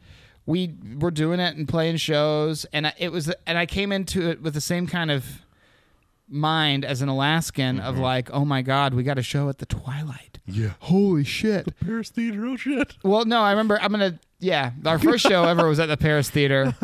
we 0.49 0.73
were 0.99 1.11
doing 1.11 1.41
it 1.41 1.57
and 1.57 1.69
playing 1.69 1.99
shows. 1.99 2.65
And 2.73 2.87
I, 2.87 2.95
it 2.97 3.13
was, 3.13 3.31
and 3.47 3.59
I 3.59 3.67
came 3.67 3.93
into 3.93 4.31
it 4.31 4.41
with 4.41 4.55
the 4.55 4.63
same 4.63 4.87
kind 4.87 5.11
of 5.11 5.43
mind 6.27 6.87
as 6.87 7.03
an 7.03 7.11
Alaskan 7.11 7.79
of 7.81 7.95
mm-hmm. 7.95 8.03
like, 8.03 8.31
oh 8.33 8.47
my 8.47 8.63
god, 8.63 8.95
we 8.95 9.03
got 9.03 9.19
a 9.19 9.23
show 9.23 9.51
at 9.51 9.59
the 9.59 9.67
Twilight. 9.67 10.39
Yeah. 10.47 10.73
Holy 10.81 11.25
shit! 11.25 11.67
The 11.67 11.73
Paris 11.73 12.09
Theater. 12.09 12.47
Oh 12.47 12.57
shit. 12.57 12.97
Well, 13.03 13.27
no, 13.27 13.43
I 13.43 13.51
remember. 13.51 13.79
I'm 13.83 13.91
gonna. 13.91 14.19
Yeah, 14.41 14.71
our 14.87 14.99
first 14.99 15.27
show 15.29 15.45
ever 15.45 15.69
was 15.69 15.79
at 15.79 15.87
the 15.87 15.99
Paris 15.99 16.31
Theater, 16.31 16.75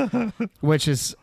which 0.60 0.86
is. 0.86 1.16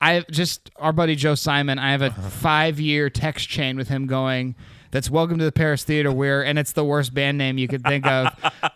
I 0.00 0.24
just 0.30 0.70
our 0.76 0.94
buddy 0.94 1.14
Joe 1.14 1.34
Simon. 1.34 1.78
I 1.78 1.90
have 1.90 2.00
a 2.00 2.06
uh-huh. 2.06 2.30
five 2.30 2.80
year 2.80 3.10
text 3.10 3.50
chain 3.50 3.76
with 3.76 3.88
him 3.88 4.06
going. 4.06 4.54
That's 4.94 5.10
welcome 5.10 5.38
to 5.38 5.44
the 5.44 5.50
Paris 5.50 5.82
Theater. 5.82 6.12
Where 6.12 6.44
and 6.44 6.56
it's 6.56 6.70
the 6.70 6.84
worst 6.84 7.12
band 7.12 7.36
name 7.36 7.58
you 7.58 7.66
could 7.66 7.82
think 7.82 8.06
of, 8.06 8.28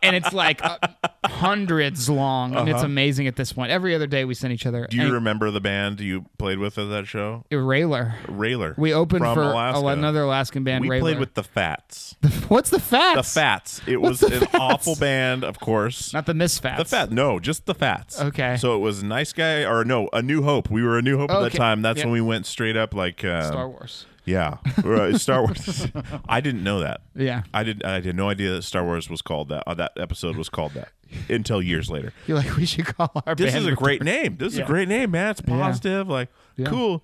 and 0.02 0.16
it's 0.16 0.32
like 0.32 0.60
uh, 0.64 0.76
hundreds 1.24 2.10
long, 2.10 2.56
and 2.56 2.68
it's 2.68 2.82
amazing 2.82 3.28
at 3.28 3.36
this 3.36 3.52
point. 3.52 3.70
Every 3.70 3.94
other 3.94 4.08
day 4.08 4.24
we 4.24 4.34
send 4.34 4.52
each 4.52 4.66
other. 4.66 4.88
Do 4.90 4.96
you 4.96 5.04
and- 5.04 5.12
remember 5.12 5.52
the 5.52 5.60
band 5.60 6.00
you 6.00 6.24
played 6.36 6.58
with 6.58 6.76
at 6.76 6.88
that 6.88 7.06
show? 7.06 7.44
Railer? 7.52 8.16
Railer. 8.26 8.74
We 8.76 8.92
opened 8.92 9.20
from 9.22 9.34
for 9.36 9.42
Alaska. 9.44 9.86
another 9.86 10.22
Alaskan 10.22 10.64
band. 10.64 10.82
We 10.82 10.90
Railer. 10.90 11.02
played 11.02 11.20
with 11.20 11.34
the 11.34 11.44
Fats. 11.44 12.16
what's 12.48 12.70
the 12.70 12.80
Fats? 12.80 13.14
The 13.14 13.22
Fats? 13.40 13.78
Fats. 13.78 13.82
It 13.88 14.00
was 14.00 14.20
an 14.24 14.42
awful 14.54 14.96
band, 14.96 15.44
of 15.44 15.60
course. 15.60 16.12
not 16.12 16.26
the 16.26 16.32
Misfats. 16.32 16.78
the 16.78 16.84
Fat. 16.84 17.12
No, 17.12 17.38
just 17.38 17.66
the 17.66 17.74
Fats. 17.76 18.20
Okay. 18.20 18.56
So 18.56 18.74
it 18.74 18.80
was 18.80 19.04
Nice 19.04 19.32
Guy 19.32 19.64
or 19.64 19.84
no, 19.84 20.08
A 20.12 20.20
New 20.20 20.42
Hope. 20.42 20.68
We 20.68 20.82
were 20.82 20.98
A 20.98 21.02
New 21.02 21.16
Hope 21.16 21.30
at 21.30 21.40
that 21.42 21.52
time. 21.52 21.80
That's 21.82 21.98
Yep. 21.98 22.06
when 22.06 22.12
we 22.12 22.20
went 22.20 22.44
straight 22.46 22.76
up 22.76 22.92
like 22.92 23.24
uh, 23.24 23.42
Star 23.46 23.68
Wars. 23.68 24.04
Yeah, 24.28 24.58
right, 24.84 25.14
Star 25.16 25.42
Wars. 25.42 25.86
I 26.28 26.40
didn't 26.40 26.62
know 26.62 26.80
that. 26.80 27.00
Yeah. 27.14 27.42
I 27.54 27.62
did. 27.64 27.82
I 27.84 28.00
had 28.00 28.14
no 28.16 28.28
idea 28.28 28.52
that 28.52 28.62
Star 28.62 28.84
Wars 28.84 29.08
was 29.08 29.22
called 29.22 29.48
that. 29.48 29.64
Uh, 29.66 29.74
that 29.74 29.92
episode 29.96 30.36
was 30.36 30.48
called 30.48 30.72
that 30.74 30.88
until 31.28 31.62
years 31.62 31.90
later. 31.90 32.12
You're 32.26 32.36
like 32.38 32.56
we 32.56 32.66
should 32.66 32.86
call 32.86 33.10
our 33.26 33.34
This 33.34 33.52
band 33.52 33.64
is 33.66 33.72
a 33.72 33.74
great 33.76 34.02
name. 34.02 34.36
This 34.36 34.52
is 34.52 34.58
Yeah. 34.58 34.64
a 34.64 34.66
great 34.66 34.88
name, 34.88 35.10
man. 35.12 35.30
It's 35.30 35.40
positive. 35.40 36.08
Like 36.08 36.28
Yeah. 36.56 36.66
cool. 36.68 37.02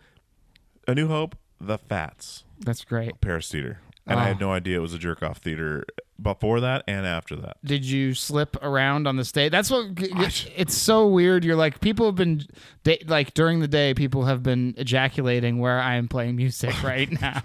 A 0.87 0.95
New 0.95 1.09
Hope. 1.09 1.37
The 1.61 1.79
Fats. 1.79 2.45
That's 2.61 2.85
great. 2.85 3.21
Paris 3.23 3.51
Theater. 3.51 3.81
And 4.07 4.21
I 4.21 4.25
Oh. 4.25 4.27
had 4.27 4.41
no 4.41 4.53
idea 4.53 4.77
it 4.79 4.83
was 4.83 4.93
a 4.93 4.99
jerk 4.99 5.23
off 5.23 5.39
theater 5.39 5.85
before 6.21 6.61
that 6.61 6.85
and 6.87 7.05
after 7.07 7.35
that. 7.37 7.57
Did 7.65 7.85
you 7.85 8.15
slip 8.15 8.57
around 8.63 9.07
on 9.09 9.17
the 9.17 9.25
stage? 9.25 9.51
That's 9.51 9.71
what 9.71 9.87
it's 9.99 10.75
so 10.77 11.09
weird. 11.09 11.45
You're 11.45 11.57
like 11.57 11.81
people 11.81 12.07
have 12.07 12.15
been 12.15 12.47
like 13.07 13.35
during 13.35 13.61
the 13.61 13.67
day 13.69 13.95
people 13.95 14.25
have 14.25 14.43
been 14.43 14.75
ejaculating 14.77 15.59
where 15.59 15.81
I 15.81 15.97
am 15.97 16.07
playing 16.09 16.37
music 16.37 16.83
right 16.85 17.11
now. 17.21 17.43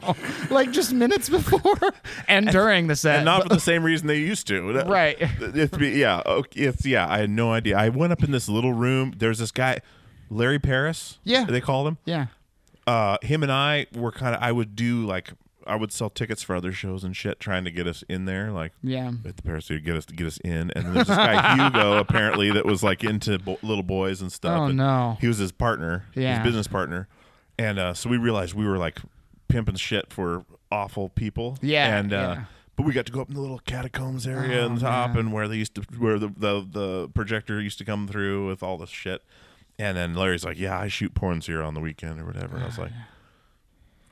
like 0.52 0.72
just 0.72 0.94
minutes 0.94 1.30
before 1.30 1.76
and 2.28 2.48
during 2.50 2.88
the 2.88 2.96
set. 2.96 3.18
And 3.18 3.26
not 3.26 3.44
for 3.44 3.50
the 3.50 3.60
same 3.60 3.84
reason 3.84 4.08
they 4.08 4.20
used 4.20 4.48
to. 4.48 4.84
Right. 4.90 5.18
It's 5.20 5.78
yeah. 5.80 6.22
okay, 6.26 6.62
It's 6.62 6.86
yeah. 6.86 7.08
I 7.10 7.20
had 7.20 7.30
no 7.30 7.52
idea. 7.52 7.78
I 7.78 7.90
went 7.90 8.14
up 8.14 8.24
in 8.24 8.32
this 8.32 8.48
little 8.48 8.74
room. 8.74 9.14
There's 9.18 9.40
this 9.40 9.52
guy, 9.52 9.80
Larry 10.30 10.60
Paris. 10.60 11.18
Yeah. 11.24 11.46
They 11.46 11.62
called 11.62 11.88
him. 11.88 11.98
yeah. 12.06 12.28
uh, 12.88 13.18
him 13.22 13.42
and 13.44 13.52
I 13.52 13.88
were 13.96 14.12
kind 14.12 14.36
of. 14.36 14.42
I 14.42 14.52
would 14.52 14.76
do 14.76 15.06
like 15.06 15.32
I 15.70 15.76
would 15.76 15.92
sell 15.92 16.10
tickets 16.10 16.42
for 16.44 16.56
other 16.56 16.72
shows 16.72 17.04
and 17.04 17.16
shit, 17.16 17.40
trying 17.40 17.64
to 17.66 17.72
get 17.72 17.88
us 17.88 18.04
in 18.10 18.26
there, 18.26 18.52
like 18.52 18.74
Yeah. 18.84 19.12
at 19.26 19.38
the 19.38 19.44
Paris 19.44 19.68
to 19.68 19.80
get 19.80 19.96
us 19.96 20.06
to 20.08 20.14
get 20.16 20.28
us 20.28 20.38
in. 20.44 20.72
And 20.76 20.86
then 20.88 20.94
there's 20.94 21.08
this 21.08 21.16
guy 21.18 21.56
Hugo 21.64 21.98
apparently 21.98 22.52
that 22.52 22.66
was 22.66 22.84
like 22.84 23.04
into 23.04 23.38
bo- 23.40 23.60
little 23.62 23.84
boys 23.84 24.22
and 24.22 24.32
stuff. 24.32 24.60
Oh, 24.60 24.64
and 24.66 24.78
no. 24.78 25.18
He 25.22 25.28
was 25.28 25.38
his 25.38 25.52
partner, 25.52 26.06
Yeah. 26.16 26.40
his 26.40 26.46
business 26.48 26.68
partner, 26.68 27.08
and 27.58 27.80
uh, 27.80 27.94
so 27.94 28.10
we 28.10 28.18
realized 28.18 28.54
we 28.54 28.66
were 28.68 28.78
like 28.78 29.00
pimping 29.48 29.76
shit 29.76 30.12
for 30.12 30.46
awful 30.72 31.10
people. 31.10 31.58
Yeah, 31.62 31.98
and 31.98 32.14
uh, 32.14 32.16
yeah. 32.38 32.44
but 32.76 32.86
we 32.86 32.94
got 32.94 33.06
to 33.08 33.12
go 33.12 33.22
up 33.22 33.30
in 33.30 33.36
the 33.36 33.42
little 33.42 33.60
catacombs 33.60 34.28
area 34.28 34.62
Oh, 34.62 34.70
on 34.70 34.78
top, 34.80 35.10
man. 35.12 35.18
and 35.20 35.34
where 35.34 35.48
they 35.48 35.58
used 35.58 35.76
to 35.76 35.82
where 35.98 36.20
the, 36.20 36.28
the 36.28 36.68
the 36.70 37.10
projector 37.14 37.60
used 37.62 37.78
to 37.80 37.86
come 37.86 38.08
through 38.08 38.48
with 38.48 38.62
all 38.64 38.78
this 38.78 38.90
shit. 38.90 39.24
And 39.78 39.96
then 39.96 40.14
Larry's 40.14 40.44
like, 40.44 40.60
"Yeah, 40.60 40.78
I 40.78 40.90
shoot 40.90 41.14
porns 41.14 41.46
here 41.46 41.62
on 41.64 41.74
the 41.74 41.80
weekend 41.80 42.20
or 42.20 42.26
whatever." 42.26 42.56
And 42.56 42.64
I 42.64 42.68
was 42.68 42.78
like, 42.78 42.92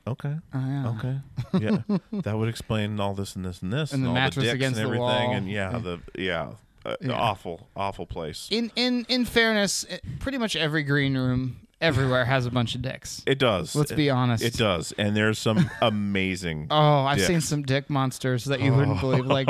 "Okay, 0.08 0.34
Oh, 0.54 0.58
yeah. 0.58 0.88
okay, 0.96 1.18
yeah, 1.64 1.98
that 2.22 2.36
would 2.36 2.48
explain 2.48 2.98
all 3.00 3.14
this 3.14 3.36
and 3.36 3.44
this 3.44 3.62
and 3.62 3.72
this, 3.72 3.92
And 3.92 4.02
the 4.04 4.08
all 4.08 4.14
mattress 4.14 4.44
dicks 4.44 4.54
against 4.54 4.78
and 4.78 4.86
the 4.86 4.96
everything, 4.96 5.00
wall. 5.02 5.32
and 5.34 5.50
yeah, 5.50 5.72
Yeah. 5.72 5.78
the 5.78 6.00
yeah, 6.16 6.50
uh, 6.84 6.96
Yeah. 7.00 7.12
awful, 7.12 7.68
awful 7.76 8.06
place. 8.06 8.48
In 8.50 8.70
in 8.76 9.04
in 9.08 9.24
fairness, 9.24 9.84
eh, 9.88 9.98
pretty 10.20 10.38
much 10.38 10.56
every 10.56 10.82
green 10.82 11.16
room 11.16 11.56
everywhere 11.80 12.24
has 12.24 12.44
a 12.44 12.50
bunch 12.50 12.74
of 12.74 12.82
dicks. 12.82 13.22
It 13.24 13.38
does. 13.38 13.76
Let's 13.76 13.92
It- 13.92 13.96
be 13.96 14.10
honest. 14.10 14.42
It 14.42 14.54
does, 14.54 14.90
and 14.98 15.16
there's 15.16 15.38
some 15.38 15.70
amazing. 15.80 16.66
Oh, 16.72 17.04
I've 17.04 17.20
seen 17.20 17.40
some 17.40 17.62
dick 17.62 17.88
monsters 17.88 18.44
that 18.46 18.60
you 18.60 18.74
wouldn't 18.74 19.00
believe, 19.00 19.26
like 19.26 19.48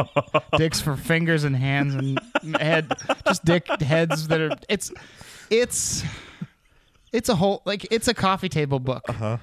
dicks 0.59 0.79
for 0.81 0.95
fingers 0.97 1.45
and 1.45 1.57
hands 1.57 1.95
and 1.95 2.21
head, 2.61 2.93
just 3.27 3.45
dick 3.47 3.67
heads 3.81 4.29
that 4.29 4.41
are. 4.43 4.51
It's, 4.69 4.93
it's, 5.49 6.05
it's 7.13 7.31
a 7.31 7.35
whole 7.37 7.63
like 7.65 7.87
it's 7.91 8.09
a 8.09 8.13
coffee 8.15 8.51
table 8.51 8.79
book. 8.79 9.05
Uh-huh. 9.09 9.39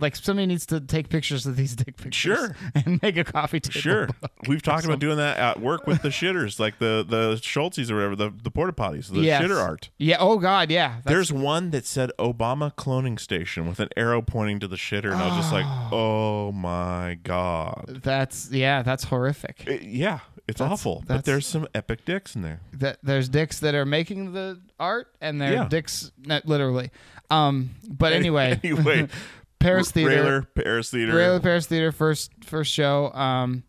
Like 0.00 0.16
somebody 0.16 0.46
needs 0.46 0.66
to 0.66 0.80
take 0.80 1.08
pictures 1.08 1.46
of 1.46 1.56
these 1.56 1.76
dick 1.76 1.96
pictures, 1.96 2.14
Sure. 2.38 2.56
and 2.74 3.00
make 3.02 3.16
a 3.16 3.24
coffee 3.24 3.60
table. 3.60 3.80
Sure, 3.80 4.08
we've 4.48 4.62
talked 4.62 4.84
about 4.84 4.98
doing 4.98 5.16
that 5.18 5.36
at 5.38 5.60
work 5.60 5.86
with 5.86 6.02
the 6.02 6.08
shitters, 6.08 6.58
like 6.58 6.78
the 6.78 7.04
the 7.08 7.34
Schultzes 7.36 7.90
or 7.90 7.96
whatever, 7.96 8.16
the 8.16 8.32
the 8.42 8.50
porta 8.50 8.72
potties, 8.72 9.08
the 9.12 9.20
Yes. 9.20 9.42
shitter 9.42 9.60
art. 9.62 9.90
Yeah. 9.98 10.16
Oh 10.20 10.38
God. 10.38 10.70
Yeah. 10.70 10.88
That's- 10.88 11.04
There's 11.04 11.32
one 11.32 11.70
that 11.70 11.86
said 11.86 12.10
Obama 12.18 12.74
cloning 12.74 13.20
station 13.20 13.68
with 13.68 13.80
an 13.80 13.88
arrow 13.96 14.22
pointing 14.22 14.58
to 14.60 14.68
the 14.68 14.76
shitter, 14.76 15.12
and 15.12 15.20
I 15.22 15.28
was 15.28 15.36
just 15.36 15.52
like, 15.52 15.66
oh 15.92 16.52
my 16.52 17.18
god, 17.22 18.00
that's 18.02 18.50
yeah. 18.50 18.82
That's 18.82 19.04
horrific. 19.04 19.64
It- 19.66 19.82
yeah, 19.82 20.20
it's 20.48 20.58
That's- 20.58 20.72
awful. 20.72 21.04
But 21.06 21.24
there's 21.24 21.46
some 21.46 21.66
epic 21.74 22.04
dicks 22.04 22.34
in 22.34 22.42
there. 22.42 22.60
that 22.74 22.98
there's 23.02 23.28
dicks 23.28 23.60
that 23.60 23.74
are 23.74 23.84
making 23.86 24.32
the 24.32 24.60
art 24.78 25.08
and 25.20 25.40
there 25.40 25.52
Yeah. 25.52 25.68
dicks 25.68 26.10
literally 26.44 26.90
um 27.30 27.70
but 27.88 28.12
anyway 28.12 28.58
anyway, 28.64 29.06
paris 29.60 29.90
theater 29.92 30.10
Railer, 30.10 30.42
Paris 30.42 30.90
Theater. 30.90 31.14
Railer 31.14 31.38
paris 31.40 31.66
theater 31.66 31.92
first 31.92 32.32
first 32.44 32.72
show 32.72 33.12
um 33.12 33.62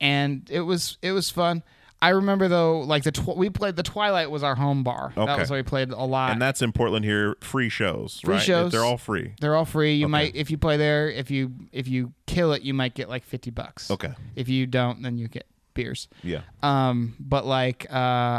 and 0.00 0.48
it 0.50 0.60
was 0.60 0.98
it 1.00 1.12
was 1.12 1.30
fun 1.30 1.62
i 2.00 2.08
remember 2.08 2.48
though 2.48 2.80
like 2.80 3.04
the 3.04 3.12
tw- 3.12 3.36
we 3.36 3.48
played 3.48 3.76
the 3.76 3.82
twilight 3.84 4.30
was 4.30 4.42
our 4.42 4.56
home 4.56 4.82
bar 4.82 5.12
Okay. 5.16 5.24
that 5.26 5.38
was 5.38 5.48
where 5.50 5.60
we 5.60 5.62
played 5.62 5.90
a 5.90 6.04
lot 6.04 6.32
and 6.32 6.42
that's 6.42 6.60
in 6.60 6.72
Portland 6.72 7.04
here. 7.04 7.36
Free 7.40 7.68
shows, 7.68 8.18
Free 8.24 8.34
right? 8.34 8.42
shows. 8.42 8.72
They're 8.72 8.84
all 8.84 8.98
free. 8.98 9.34
they're 9.40 9.54
all 9.54 9.64
free 9.64 9.94
you 9.94 10.06
Okay. 10.06 10.10
might 10.10 10.36
if 10.36 10.50
you 10.50 10.58
play 10.58 10.76
there 10.76 11.08
if 11.08 11.30
you 11.30 11.52
if 11.70 11.86
you 11.86 12.12
kill 12.26 12.52
it 12.52 12.62
you 12.62 12.74
might 12.74 12.94
get 12.94 13.08
like 13.08 13.24
50 13.24 13.50
bucks 13.50 13.90
Okay. 13.90 14.12
if 14.34 14.48
you 14.48 14.66
don't 14.66 15.02
then 15.02 15.16
you 15.18 15.28
get 15.28 15.46
beers 15.74 16.08
Yeah. 16.22 16.40
Um, 16.62 17.14
but 17.18 17.46
like, 17.46 17.86
uh, 17.90 17.94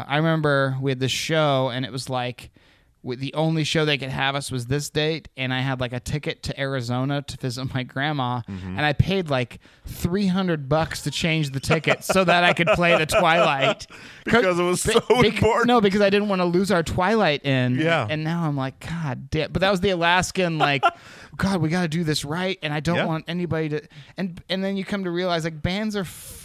I 0.08 0.18
remember 0.18 0.78
we 0.80 0.92
had 0.92 1.00
this 1.00 1.12
show, 1.12 1.70
and 1.74 1.84
it 1.84 1.92
was 1.92 2.08
like, 2.08 2.52
the 3.04 3.34
only 3.34 3.64
show 3.66 3.84
they 3.84 3.98
could 3.98 4.10
have 4.10 4.34
us 4.36 4.50
was 4.52 4.68
this 4.68 4.90
date, 4.90 5.28
and 5.36 5.54
I 5.54 5.60
had 5.60 5.80
like 5.82 5.92
a 5.92 6.00
ticket 6.00 6.42
to 6.44 6.60
Arizona 6.60 7.22
to 7.22 7.38
visit 7.38 7.74
my 7.74 7.84
grandma, 7.84 8.42
Mm-hmm. 8.50 8.78
and 8.78 8.86
I 8.86 8.94
paid 8.94 9.30
like 9.30 9.60
three 9.86 10.28
hundred 10.28 10.70
bucks 10.70 11.02
to 11.04 11.12
change 11.12 11.50
the 11.52 11.60
ticket 11.60 12.04
so 12.04 12.24
that 12.24 12.44
I 12.44 12.54
could 12.54 12.68
play 12.68 12.98
the 12.98 13.06
Twilight 13.06 13.88
Because 14.26 14.58
it 14.58 14.64
was 14.64 14.82
so 14.82 15.00
bec- 15.10 15.26
important. 15.36 15.68
No, 15.68 15.82
because 15.82 16.00
I 16.02 16.10
didn't 16.10 16.30
want 16.30 16.40
to 16.42 16.46
lose 16.46 16.72
our 16.72 16.84
Twilight 16.84 17.44
in. 17.46 17.76
Yeah. 17.76 18.08
and 18.10 18.24
now 18.24 18.44
I'm 18.46 18.56
like, 18.56 18.80
God 18.80 19.30
damn! 19.30 19.52
But 19.52 19.60
that 19.62 19.72
was 19.72 19.82
the 19.82 19.90
Alaskan 19.90 20.58
like. 20.58 20.84
God, 21.36 21.62
we 21.62 21.70
got 21.70 21.82
to 21.82 21.88
do 21.88 22.04
this 22.04 22.24
right, 22.24 22.60
and 22.62 22.72
I 22.72 22.80
don't 22.80 22.96
Yeah. 22.96 23.06
want 23.06 23.26
anybody 23.28 23.68
to. 23.70 23.82
And 24.18 24.40
and 24.50 24.64
then 24.64 24.78
you 24.78 24.86
come 24.86 25.04
to 25.06 25.10
realize 25.10 25.44
like 25.46 25.64
bands 25.64 25.96
are 25.96 26.04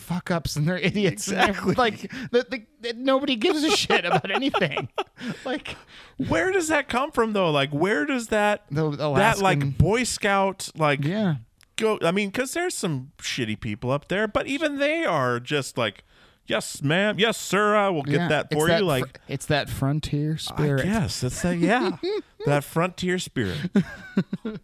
fuck 0.08 0.30
ups 0.30 0.56
and 0.56 0.66
they're 0.66 0.78
idiots. 0.78 1.28
and 1.28 1.36
they're, 1.38 1.48
Exactly. 1.50 1.74
like 1.74 2.12
that, 2.32 2.50
that 2.80 2.96
nobody 2.96 3.36
gives 3.36 3.62
a 3.62 3.70
shit 3.70 4.04
about 4.04 4.30
anything. 4.30 4.88
like 5.44 5.76
Where 6.16 6.50
does 6.50 6.68
that 6.68 6.88
come 6.88 7.10
from 7.12 7.32
though? 7.34 7.50
Like 7.50 7.70
where 7.70 8.06
does 8.06 8.28
that 8.28 8.64
The 8.70 8.90
that 8.90 9.38
like 9.40 9.76
Boy 9.76 10.04
Scout 10.04 10.70
like 10.74 11.04
yeah, 11.04 11.36
go 11.76 11.98
I 12.02 12.10
mean 12.10 12.30
cuz 12.32 12.52
there's 12.54 12.74
some 12.74 13.12
shitty 13.18 13.60
people 13.60 13.90
up 13.90 14.08
there, 14.08 14.26
but 14.26 14.46
even 14.46 14.78
they 14.78 15.04
are 15.04 15.38
just 15.40 15.76
like 15.76 16.04
yes 16.46 16.82
ma'am, 16.82 17.18
yes 17.18 17.36
sir, 17.36 17.76
I 17.76 17.90
will 17.90 18.02
get 18.02 18.14
yeah. 18.20 18.28
that 18.28 18.52
for 18.52 18.68
you 18.70 18.78
fr- 18.78 18.84
like 18.84 19.20
it's 19.28 19.44
that 19.46 19.68
frontier 19.68 20.38
spirit. 20.38 20.86
Yes, 20.86 21.22
it's 21.22 21.42
that 21.42 21.58
yeah. 21.58 21.98
that 22.46 22.64
frontier 22.64 23.18
spirit. 23.18 23.58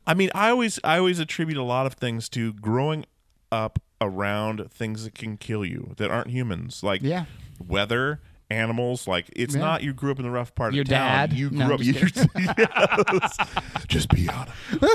I 0.07 0.14
mean, 0.14 0.30
I 0.34 0.49
always 0.51 0.78
I 0.82 0.97
always 0.99 1.18
attribute 1.18 1.59
a 1.59 1.62
lot 1.62 1.84
of 1.86 1.95
things 1.95 2.28
to 2.30 2.55
growing 2.55 3.05
up 3.53 3.78
around 4.05 4.70
things 4.70 5.05
that 5.05 5.14
can 5.14 5.36
kill 5.36 5.64
you 5.64 5.94
that 5.96 6.11
aren't 6.11 6.30
humans. 6.30 6.82
Like 6.82 7.02
Yeah. 7.02 7.24
weather, 7.64 8.20
animals, 8.50 9.09
like 9.09 9.30
it's 9.34 9.55
Yeah. 9.55 9.61
not 9.62 9.82
you 9.82 9.92
grew 9.94 10.11
up 10.12 10.18
in 10.18 10.24
the 10.24 10.30
rough 10.30 10.55
part 10.55 10.74
Your 10.74 10.82
of 10.82 10.88
town. 10.88 11.28
dad? 11.30 11.32
You 11.32 11.50
No, 11.50 11.57
grew 11.57 11.64
I'm 11.66 11.72
up 11.72 11.80
just 11.80 12.16
you, 12.36 12.48
yes. 12.59 13.36
just 13.88 14.09
be 14.11 14.28
honest. 14.28 14.55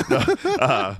No, 0.09 0.17
uh, 0.61 0.95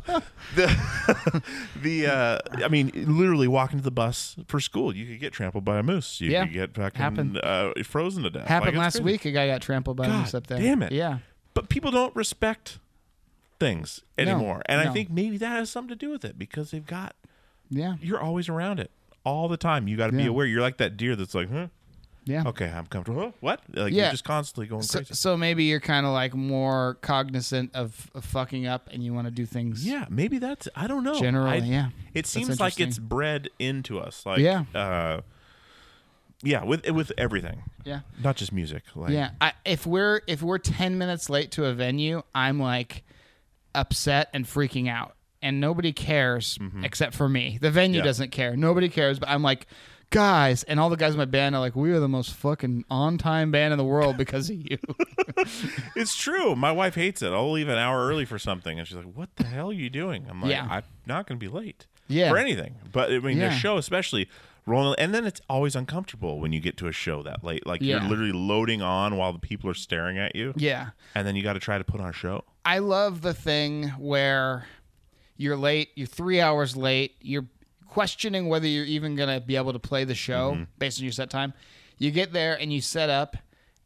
the 0.55 1.43
the 1.82 2.07
uh, 2.07 2.39
I 2.64 2.68
mean, 2.68 2.91
literally 2.95 3.47
walking 3.47 3.78
to 3.80 3.84
the 3.84 3.91
bus 3.91 4.36
for 4.47 4.60
school, 4.60 4.95
you 4.95 5.05
could 5.05 5.20
get 5.20 5.32
trampled 5.32 5.64
by 5.64 5.78
a 5.78 5.84
moose. 5.84 6.20
You 6.20 6.32
Yeah. 6.32 6.45
could 6.45 6.53
get 6.53 6.76
fucking 6.76 6.99
Happened. 7.01 7.38
uh, 7.38 7.74
frozen 7.84 8.24
to 8.24 8.30
death. 8.32 8.47
Happened 8.47 8.76
Like, 8.76 8.84
last 8.84 8.93
crazy. 8.95 9.03
week. 9.05 9.26
A 9.26 9.32
guy 9.32 9.47
got 9.47 9.62
trampled 9.62 9.97
by 9.97 10.05
a 10.05 10.10
God 10.10 10.20
moose 10.22 10.34
up 10.34 10.47
there. 10.47 10.57
damn 10.60 10.82
it. 10.82 10.91
Yeah. 10.91 11.20
But 11.53 11.70
people 11.70 11.91
don't 11.91 12.16
respect 12.16 12.80
things 13.60 14.01
anymore. 14.18 14.62
and 14.68 14.80
I 14.82 14.91
think 14.93 15.10
maybe 15.12 15.38
that 15.38 15.49
has 15.49 15.70
something 15.70 15.89
to 15.89 15.95
do 15.95 16.10
with 16.12 16.24
it 16.26 16.39
because 16.39 16.72
they've 16.72 16.86
got 16.86 17.16
Yeah. 17.70 17.95
you're 18.01 18.20
always 18.22 18.49
around 18.49 18.80
it 18.80 18.91
all 19.24 19.47
the 19.47 19.57
time. 19.57 19.88
You 19.88 19.97
got 19.97 20.07
to 20.07 20.13
be 20.17 20.26
aware. 20.26 20.45
You're 20.45 20.61
like 20.61 20.78
that 20.78 20.97
deer 20.97 21.15
that's 21.15 21.36
like, 21.36 21.51
huh? 21.51 21.67
Yeah. 22.26 22.43
Okay, 22.47 22.70
I'm 22.70 22.86
comfortable. 22.86 23.22
Huh? 23.22 23.32
What? 23.39 23.61
Like 23.74 23.91
Yeah. 23.93 24.03
you're 24.03 24.11
just 24.11 24.24
constantly 24.24 24.67
going 24.67 24.84
So, 24.84 24.99
crazy. 24.99 25.13
so 25.15 25.36
maybe 25.36 25.63
you're 25.63 25.80
kind 25.80 26.05
of 26.05 26.11
like 26.13 26.36
more 26.36 26.97
cognizant 27.01 27.72
of, 27.76 28.11
of 28.13 28.24
fucking 28.26 28.67
up 28.67 28.88
and 28.91 29.03
you 29.03 29.13
want 29.13 29.26
to 29.26 29.32
do 29.32 29.45
things. 29.47 29.86
yeah, 29.86 30.05
maybe 30.09 30.38
that's 30.38 30.67
I 30.76 30.86
don't 30.88 31.03
know. 31.03 31.20
Generally, 31.20 31.61
I- 31.61 31.65
yeah. 31.65 31.89
It 32.13 32.28
seems 32.28 32.59
like 32.59 32.80
it's 32.80 32.99
bred 32.99 33.49
into 33.57 33.99
us. 33.99 34.26
Like 34.26 34.39
Yeah. 34.39 34.65
uh 34.76 35.22
yeah, 36.43 36.63
with 36.63 36.88
with 36.89 37.11
everything. 37.17 37.63
Yeah. 37.84 38.01
Not 38.24 38.36
just 38.38 38.53
music. 38.53 38.84
Like 38.95 39.11
Yeah. 39.11 39.32
I, 39.41 39.53
if 39.65 39.86
we're 39.88 40.22
if 40.28 40.41
we're 40.41 40.57
ten 40.59 40.97
minutes 40.97 41.30
late 41.30 41.51
to 41.51 41.65
a 41.65 41.74
venue, 41.74 42.22
I'm 42.36 42.59
like 42.59 43.03
upset 43.76 44.30
and 44.34 44.45
freaking 44.45 44.88
out, 44.89 45.15
and 45.42 45.60
nobody 45.60 45.94
cares 45.94 46.58
except 46.84 47.16
for 47.16 47.28
me. 47.30 47.58
The 47.62 47.72
venue 47.72 48.00
Mm-hmm. 48.00 48.06
Yeah. 48.06 48.10
doesn't 48.10 48.32
care. 48.32 48.56
Nobody 48.56 48.90
cares, 48.90 49.20
but 49.20 49.30
I'm 49.30 49.44
like. 49.44 49.68
Guys, 50.12 50.64
and 50.64 50.80
all 50.80 50.90
the 50.90 50.98
guys 50.98 51.12
in 51.12 51.20
my 51.20 51.26
band 51.26 51.54
are 51.54 51.60
like, 51.60 51.76
we 51.76 51.92
are 51.92 52.00
the 52.00 52.08
most 52.08 52.34
fucking 52.34 52.84
on 52.90 53.20
time 53.20 53.52
band 53.52 53.74
in 53.74 53.78
the 53.78 53.84
world 53.86 54.18
because 54.18 54.50
of 54.50 54.56
you. 54.56 54.80
It's 55.96 56.16
true. 56.16 56.56
My 56.56 56.72
wife 56.72 56.96
hates 56.96 57.22
it. 57.22 57.32
I'll 57.32 57.52
leave 57.52 57.68
an 57.70 57.78
hour 57.78 58.08
early 58.08 58.26
for 58.26 58.40
something, 58.40 58.80
and 58.80 58.88
she's 58.88 58.98
like, 58.98 59.14
"What 59.14 59.36
the 59.36 59.44
hell 59.46 59.70
are 59.70 59.74
you 59.74 59.90
doing?" 59.90 60.26
I'm 60.30 60.42
like, 60.42 60.50
Yeah. 60.52 60.68
"I'm 60.70 60.84
not 61.06 61.28
going 61.28 61.40
to 61.40 61.46
be 61.46 61.52
late 61.52 61.86
Yeah. 62.08 62.30
for 62.30 62.38
anything." 62.38 62.76
But 62.92 63.12
I 63.12 63.20
mean, 63.20 63.38
Yeah. 63.38 63.50
the 63.50 63.56
show, 63.56 63.78
especially 63.78 64.28
rolling, 64.66 64.96
and 64.98 65.14
then 65.14 65.26
it's 65.26 65.42
always 65.48 65.76
uncomfortable 65.76 66.40
when 66.40 66.54
you 66.54 66.60
get 66.60 66.76
to 66.78 66.88
a 66.88 66.92
show 66.92 67.22
that 67.24 67.44
late. 67.44 67.66
Like 67.68 67.82
Yeah. 67.82 68.00
you're 68.02 68.10
literally 68.10 68.32
loading 68.32 68.82
on 68.82 69.16
while 69.16 69.32
the 69.34 69.40
people 69.40 69.70
are 69.70 69.74
staring 69.76 70.18
at 70.18 70.36
you, 70.36 70.54
yeah. 70.56 70.90
and 71.16 71.28
then 71.28 71.36
you 71.36 71.44
got 71.44 71.54
to 71.54 71.60
try 71.60 71.78
to 71.78 71.84
put 71.84 72.00
on 72.02 72.10
a 72.10 72.14
show. 72.14 72.46
I 72.66 72.80
love 72.80 73.22
the 73.22 73.34
thing 73.34 73.90
where 74.00 74.66
you're 75.40 75.56
late, 75.58 75.90
you're 75.96 76.06
three 76.06 76.40
hours 76.42 76.76
late, 76.76 77.16
you're 77.22 77.46
questioning 77.88 78.48
whether 78.50 78.68
you're 78.68 78.86
even 78.86 79.16
going 79.16 79.30
to 79.30 79.40
be 79.40 79.56
able 79.56 79.74
to 79.74 79.80
play 79.80 80.04
the 80.04 80.14
show 80.14 80.52
Mm-hmm. 80.52 80.64
based 80.78 81.00
on 81.00 81.04
your 81.06 81.12
set 81.14 81.30
time. 81.30 81.54
You 81.98 82.12
get 82.12 82.34
there 82.34 82.56
and 82.60 82.72
you 82.72 82.82
set 82.82 83.10
up, 83.10 83.36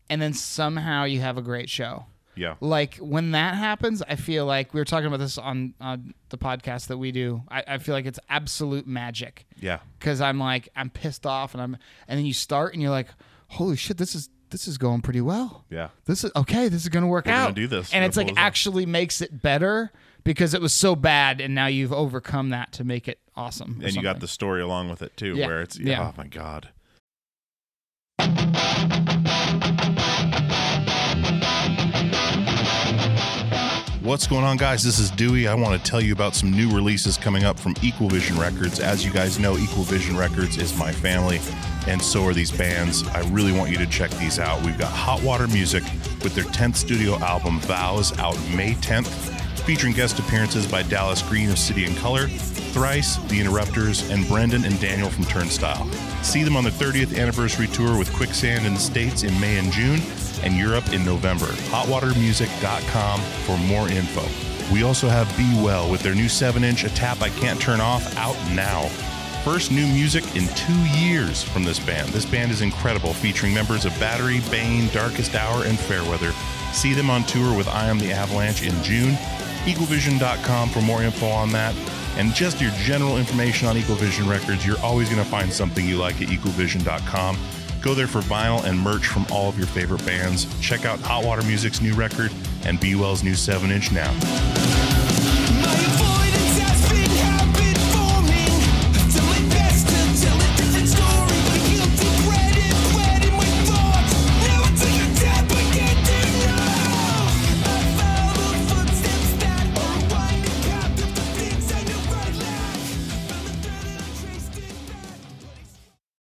and 0.10 0.22
then 0.22 0.34
somehow 0.34 1.04
you 1.06 1.20
have 1.22 1.38
a 1.38 1.41
great 1.41 1.70
show. 1.70 2.06
Yeah, 2.36 2.56
Like 2.60 2.95
when 2.95 3.32
that 3.32 3.54
happens, 3.54 4.01
I 4.01 4.16
feel 4.16 4.47
like 4.47 4.74
we 4.74 4.80
were 4.82 4.86
talking 4.86 5.06
about 5.06 5.20
this 5.20 5.38
on, 5.38 5.76
on 5.80 6.16
the 6.30 6.38
podcast 6.39 6.88
that 6.88 6.97
we 6.97 7.12
do. 7.12 7.43
I, 7.47 7.64
I 7.68 7.78
feel 7.78 7.93
like 7.93 8.08
it's 8.08 8.20
absolute 8.28 8.88
magic 8.88 9.45
yeah, 9.60 9.80
because 9.99 10.20
I'm 10.20 10.39
like 10.39 10.70
I'm 10.76 10.89
pissed 10.89 11.28
off 11.28 11.54
and 11.54 11.62
I'm 11.62 11.78
and 12.08 12.18
then 12.18 12.26
you 12.26 12.34
start 12.34 12.74
and 12.74 12.82
you're 12.82 12.89
like, 12.89 13.10
holy 13.49 13.76
shit, 13.78 13.97
this 13.97 14.16
is 14.16 14.30
this 14.49 14.68
is 14.68 14.78
going 14.80 15.01
pretty 15.01 15.22
well 15.22 15.66
yeah. 15.72 15.89
this 16.06 16.24
is 16.24 16.32
okay 16.36 16.70
this 16.70 16.84
is 16.84 16.89
gonna 16.89 17.08
work 17.08 17.26
We're 17.26 17.32
gonna 17.32 17.49
out 17.49 17.56
do 17.56 17.66
this. 17.66 17.91
and 17.91 18.06
it's 18.06 18.16
like 18.18 18.28
off. 18.28 18.34
actually 18.38 18.86
makes 18.86 19.20
it 19.22 19.41
better 19.41 19.91
because 20.24 20.53
it 20.53 20.61
was 20.61 20.74
so 20.74 20.95
bad 20.95 21.41
and 21.41 21.53
now 21.55 21.67
you've 21.67 21.93
overcome 21.93 22.49
that 22.49 22.71
to 22.74 22.84
make 22.84 23.07
it 23.07 23.19
awesome 23.36 23.80
or 23.82 23.86
And 23.88 23.95
you 23.95 24.01
got 24.01 24.19
the 24.19 24.28
story 24.28 24.61
along 24.61 24.89
with 24.89 25.01
it 25.01 25.15
too, 25.17 25.36
Yeah. 25.36 25.47
where 25.47 25.61
it's 25.61 25.78
Yeah. 25.80 26.09
oh 26.09 26.13
my 26.17 26.28
god. 26.28 26.69
What's 34.01 34.28
going 34.28 34.43
on, 34.43 34.57
guys? 34.57 34.84
This 34.84 34.99
is 34.99 35.09
Dewey. 35.11 35.47
I 35.47 35.55
want 35.55 35.82
to 35.82 35.89
tell 35.89 36.01
you 36.01 36.11
about 36.11 36.36
some 36.36 36.51
new 36.51 36.69
releases 36.69 37.15
coming 37.17 37.45
up 37.45 37.57
from 37.57 37.74
Equal 37.82 38.09
Vision 38.09 38.38
Records. 38.38 38.82
As 38.82 39.03
you 39.05 39.11
guys 39.11 39.39
know, 39.39 39.57
Equal 39.57 39.84
Vision 39.84 40.17
Records 40.17 40.57
is 40.57 40.78
my 40.78 40.91
family, 40.91 41.39
and 41.88 42.01
so 42.01 42.26
are 42.26 42.34
these 42.34 42.51
bands. 42.51 43.07
I 43.09 43.21
really 43.30 43.53
want 43.53 43.71
you 43.71 43.78
to 43.78 43.86
check 43.88 44.11
these 44.11 44.39
out. 44.39 44.61
We've 44.61 44.78
got 44.78 44.91
Hot 44.91 45.24
Water 45.24 45.47
Music 45.47 45.84
with 46.21 46.36
their 46.36 46.43
10th 46.43 46.76
studio 46.76 47.15
album, 47.19 47.61
Vows, 47.61 48.17
out 48.19 48.38
May 48.53 48.74
10th, 48.76 49.32
featuring 49.66 49.93
guest 49.93 50.20
appearances 50.20 50.68
by 50.68 50.84
Dallas 50.84 51.22
Green 51.22 51.49
of 51.49 51.57
City 51.57 51.86
and 51.86 51.95
Color, 51.97 52.28
Thrice, 52.28 53.18
The 53.30 53.39
Interrupters, 53.39 54.09
and 54.09 54.28
Brendan 54.28 54.66
and 54.66 54.80
Daniel 54.80 55.09
from 55.09 55.26
Turnstile. 55.26 55.89
See 56.22 56.43
them 56.43 56.55
on 56.55 56.64
their 56.64 56.74
30th 56.74 57.18
anniversary 57.18 57.68
tour 57.68 57.97
with 57.97 58.14
Quicksand 58.14 58.66
in 58.66 58.74
the 58.74 58.80
States 58.80 59.24
in 59.24 59.39
May 59.39 59.57
and 59.57 59.72
June 59.72 60.01
and 60.43 60.57
Europe 60.57 60.91
in 60.91 61.05
November. 61.05 61.45
Hotwatermusic.com 61.45 63.20
for 63.20 63.57
more 63.59 63.88
info. 63.89 64.24
We 64.74 64.84
also 64.84 65.07
have 65.07 65.36
Be 65.38 65.49
Well 65.64 65.89
with 65.89 66.01
their 66.01 66.16
new 66.16 66.30
7 66.30 66.64
inch 66.64 66.84
A 66.84 66.89
Tap 66.89 67.22
I 67.22 67.30
Can't 67.30 67.61
Turn 67.61 67.80
Off 67.80 68.18
out 68.18 68.38
now. 68.51 68.88
First 69.43 69.72
new 69.72 69.86
music 69.88 70.24
in 70.36 70.47
two 70.55 70.86
years 70.97 71.43
from 71.43 71.64
this 71.64 71.80
band. 71.80 72.09
This 72.09 72.26
band 72.26 72.51
is 72.51 72.61
incredible, 72.61 73.14
featuring 73.14 73.53
members 73.53 73.84
of 73.86 73.97
Battery, 73.99 74.41
Bane, 74.49 74.88
Darkest 74.89 75.36
Hour, 75.36 75.66
and 75.66 75.78
Fairweather. 75.78 76.32
See 76.72 76.93
them 76.93 77.09
on 77.09 77.24
tour 77.26 77.55
with 77.55 77.68
I 77.68 77.88
Am 77.88 77.99
the 77.99 78.14
Avalanche 78.14 78.64
in 78.64 78.82
June. 78.82 79.18
EqualVision.com 79.66 80.70
for 80.70 80.82
more 80.82 81.03
info 81.03 81.28
on 81.28 81.51
that. 81.51 81.76
And 82.18 82.34
just 82.34 82.61
your 82.61 82.72
general 82.72 83.18
information 83.18 83.68
on 83.68 83.76
EqualVision 83.76 84.30
Records, 84.30 84.66
you're 84.66 84.80
always 84.80 85.09
going 85.09 85.24
to 85.24 85.30
find 85.30 85.51
something 85.51 85.86
you 85.86 85.97
like 85.97 86.22
at 86.22 86.28
EqualVision.com. 86.28 87.38
Go 87.82 87.93
there 87.93 88.07
for 88.07 88.22
vinyl 88.22 88.64
and 88.64 88.80
merch 88.80 89.07
from 89.07 89.26
all 89.32 89.49
of 89.49 89.57
your 89.57 89.68
favorite 89.68 90.05
bands. 90.05 90.47
Check 90.61 90.86
out 90.86 90.99
Hot 90.99 91.26
Water 91.26 91.41
Music's 91.43 91.82
new 91.82 91.93
record 91.93 92.32
and 92.66 92.80
Be 92.80 92.95
Well's 92.95 93.24
new 93.24 93.36
7 93.36 93.72
inch 93.72 93.91
now. 93.91 94.11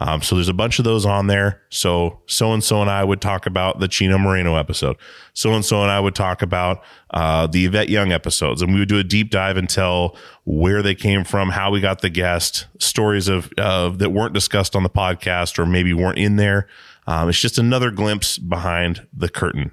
Um, 0.00 0.22
so 0.22 0.34
there's 0.34 0.48
a 0.48 0.54
bunch 0.54 0.78
of 0.78 0.84
those 0.84 1.04
on 1.04 1.26
there. 1.26 1.60
So 1.68 2.20
so 2.26 2.52
and 2.52 2.64
so 2.64 2.80
and 2.80 2.90
I 2.90 3.04
would 3.04 3.20
talk 3.20 3.46
about 3.46 3.80
the 3.80 3.88
Chino 3.88 4.16
Moreno 4.18 4.56
episode. 4.56 4.96
So 5.34 5.52
and 5.52 5.64
so 5.64 5.82
and 5.82 5.90
I 5.90 6.00
would 6.00 6.14
talk 6.14 6.40
about 6.40 6.82
uh, 7.10 7.46
the 7.46 7.66
Yvette 7.66 7.90
Young 7.90 8.10
episodes, 8.10 8.62
and 8.62 8.72
we 8.72 8.80
would 8.80 8.88
do 8.88 8.98
a 8.98 9.04
deep 9.04 9.30
dive 9.30 9.56
and 9.56 9.68
tell 9.68 10.16
where 10.44 10.82
they 10.82 10.94
came 10.94 11.24
from, 11.24 11.50
how 11.50 11.70
we 11.70 11.80
got 11.80 12.00
the 12.00 12.08
guest, 12.08 12.66
stories 12.78 13.28
of 13.28 13.52
uh, 13.58 13.90
that 13.90 14.10
weren't 14.10 14.32
discussed 14.32 14.74
on 14.74 14.82
the 14.82 14.90
podcast 14.90 15.58
or 15.58 15.66
maybe 15.66 15.92
weren't 15.92 16.18
in 16.18 16.36
there. 16.36 16.66
Um, 17.06 17.28
it's 17.28 17.40
just 17.40 17.58
another 17.58 17.90
glimpse 17.90 18.38
behind 18.38 19.06
the 19.12 19.28
curtain. 19.28 19.72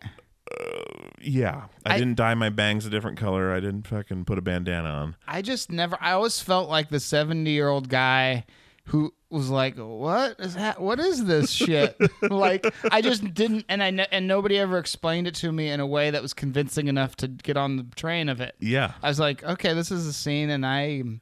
Yeah, 1.21 1.65
I, 1.85 1.93
I- 1.93 1.97
didn't 1.97 2.15
dye 2.15 2.33
my 2.33 2.49
bangs 2.49 2.85
a 2.85 2.89
different 2.89 3.17
color. 3.17 3.53
I 3.53 3.59
didn't 3.59 3.87
fucking 3.87 4.25
put 4.25 4.37
a 4.37 4.41
bandana 4.41 4.89
on. 4.89 5.15
I 5.27 5.41
just 5.41 5.71
never. 5.71 5.97
I 6.01 6.11
always 6.13 6.39
felt 6.41 6.67
like 6.69 6.89
the 6.89 6.99
seventy-year-old 6.99 7.87
guy 7.89 8.45
who 8.91 9.13
was 9.29 9.49
like, 9.49 9.75
"What 9.77 10.39
is 10.39 10.55
that? 10.55 10.81
What 10.81 10.99
is 10.99 11.25
this 11.25 11.49
shit?" 11.51 11.97
like 12.29 12.65
I 12.91 13.01
just 13.01 13.33
didn't, 13.33 13.65
and 13.69 13.81
I 13.81 13.89
ne- 13.89 14.07
and 14.11 14.27
nobody 14.27 14.57
ever 14.57 14.77
explained 14.77 15.27
it 15.27 15.35
to 15.35 15.51
me 15.51 15.69
in 15.69 15.79
a 15.79 15.87
way 15.87 16.11
that 16.11 16.21
was 16.21 16.33
convincing 16.33 16.87
enough 16.87 17.15
to 17.17 17.27
get 17.27 17.55
on 17.57 17.77
the 17.77 17.83
train 17.95 18.27
of 18.29 18.41
it. 18.41 18.55
Yeah, 18.59 18.93
I 19.01 19.07
was 19.07 19.19
like, 19.19 19.43
"Okay, 19.43 19.73
this 19.73 19.91
is 19.91 20.05
a 20.07 20.13
scene, 20.13 20.49
and 20.49 20.65
I'm 20.65 21.21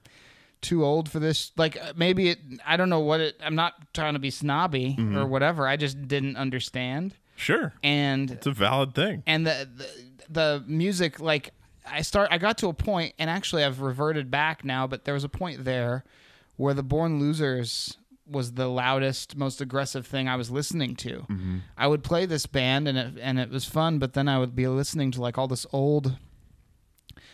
too 0.61 0.83
old 0.83 1.09
for 1.09 1.19
this." 1.19 1.51
Like 1.57 1.77
uh, 1.77 1.93
maybe 1.95 2.29
it. 2.29 2.39
I 2.65 2.75
don't 2.75 2.89
know 2.89 3.01
what 3.01 3.19
it. 3.19 3.39
I'm 3.43 3.55
not 3.55 3.73
trying 3.93 4.13
to 4.13 4.19
be 4.19 4.31
snobby 4.31 4.97
or 5.15 5.25
whatever. 5.27 5.67
I 5.67 5.77
just 5.77 6.07
didn't 6.07 6.37
understand, 6.37 7.13
sure. 7.35 7.73
and 7.83 8.31
It's 8.31 8.47
a 8.47 8.51
valid 8.51 8.95
thing. 8.95 9.21
and 9.27 9.45
the, 9.45 9.69
the 9.75 9.87
the 10.31 10.63
music 10.67 11.19
like 11.19 11.51
I 11.91 12.01
start 12.01 12.29
I 12.31 12.37
got 12.39 12.57
to 12.59 12.67
a 12.67 12.73
point 12.73 13.13
and 13.19 13.29
actually 13.29 13.63
I've 13.63 13.81
reverted 13.81 14.29
back 14.29 14.63
now 14.63 14.85
but 14.85 15.05
there 15.05 15.13
was 15.15 15.23
a 15.23 15.29
point 15.29 15.65
there 15.65 16.03
where 16.59 16.73
the 16.73 16.83
Born 16.83 17.19
Losers 17.19 17.97
was 18.27 18.51
the 18.53 18.67
loudest 18.67 19.37
most 19.37 19.61
aggressive 19.61 20.05
thing 20.05 20.27
I 20.27 20.35
was 20.35 20.51
listening 20.51 20.95
to. 20.97 21.25
I 21.77 21.87
would 21.87 22.03
play 22.03 22.25
this 22.25 22.45
band 22.45 22.87
and 22.89 22.97
it 22.97 23.13
and 23.21 23.39
it 23.39 23.49
was 23.49 23.65
fun 23.65 23.97
but 23.97 24.13
then 24.13 24.27
I 24.27 24.37
would 24.37 24.55
be 24.55 24.67
listening 24.67 25.09
to 25.11 25.21
like 25.21 25.37
all 25.37 25.47
this 25.47 25.65
old 25.71 26.17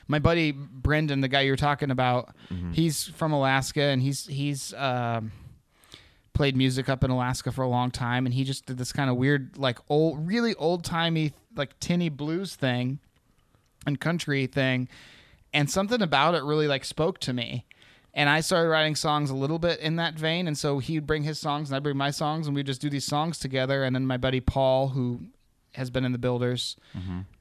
my 0.08 0.20
buddy 0.20 0.52
Brendan 0.52 1.22
the 1.22 1.28
guy 1.28 1.42
you're 1.42 1.56
talking 1.56 1.90
about 1.92 2.36
he's 2.72 3.06
from 3.08 3.34
Alaska 3.34 3.82
and 3.82 4.02
he's 4.02 4.28
he's 4.28 4.74
um 4.76 5.32
played 6.34 6.56
music 6.56 6.88
up 6.88 7.04
in 7.04 7.10
Alaska 7.10 7.52
for 7.52 7.64
a 7.64 7.68
long 7.70 7.90
time, 7.90 8.26
and 8.26 8.34
he 8.36 8.44
just 8.44 8.66
did 8.66 8.78
this 8.78 8.92
kind 8.92 9.10
of 9.10 9.16
weird, 9.16 9.58
like 9.58 9.80
old, 9.88 10.28
really 10.28 10.54
old 10.56 10.84
timey, 10.84 11.32
like 11.56 11.80
tinny 11.80 12.10
blues 12.10 12.56
thing 12.56 13.00
and 13.88 14.02
country 14.02 14.46
thing, 14.46 14.90
and 15.54 15.72
something 15.72 16.02
about 16.02 16.36
it 16.36 16.44
really 16.44 16.68
like 16.68 16.84
spoke 16.84 17.20
to 17.20 17.32
me. 17.34 17.66
And 18.18 18.30
I 18.30 18.40
started 18.40 18.70
writing 18.70 18.96
songs 18.96 19.30
a 19.30 19.36
little 19.36 19.60
bit 19.60 19.80
in 19.82 19.98
that 19.98 20.14
vein, 20.16 20.48
and 20.48 20.58
so 20.58 20.80
he'd 20.80 21.06
bring 21.06 21.24
his 21.24 21.38
songs 21.38 21.70
and 21.70 21.76
I'd 21.76 21.84
bring 21.84 21.98
my 21.98 22.12
songs, 22.12 22.48
and 22.48 22.56
we'd 22.56 22.66
just 22.66 22.80
do 22.82 22.90
these 22.90 23.06
songs 23.06 23.38
together. 23.38 23.84
And 23.84 23.94
then 23.94 24.08
my 24.08 24.16
buddy 24.18 24.40
Paul, 24.40 24.88
who 24.90 25.20
has 25.74 25.90
been 25.90 26.06
in 26.06 26.14
the 26.14 26.18
Builders, 26.18 26.78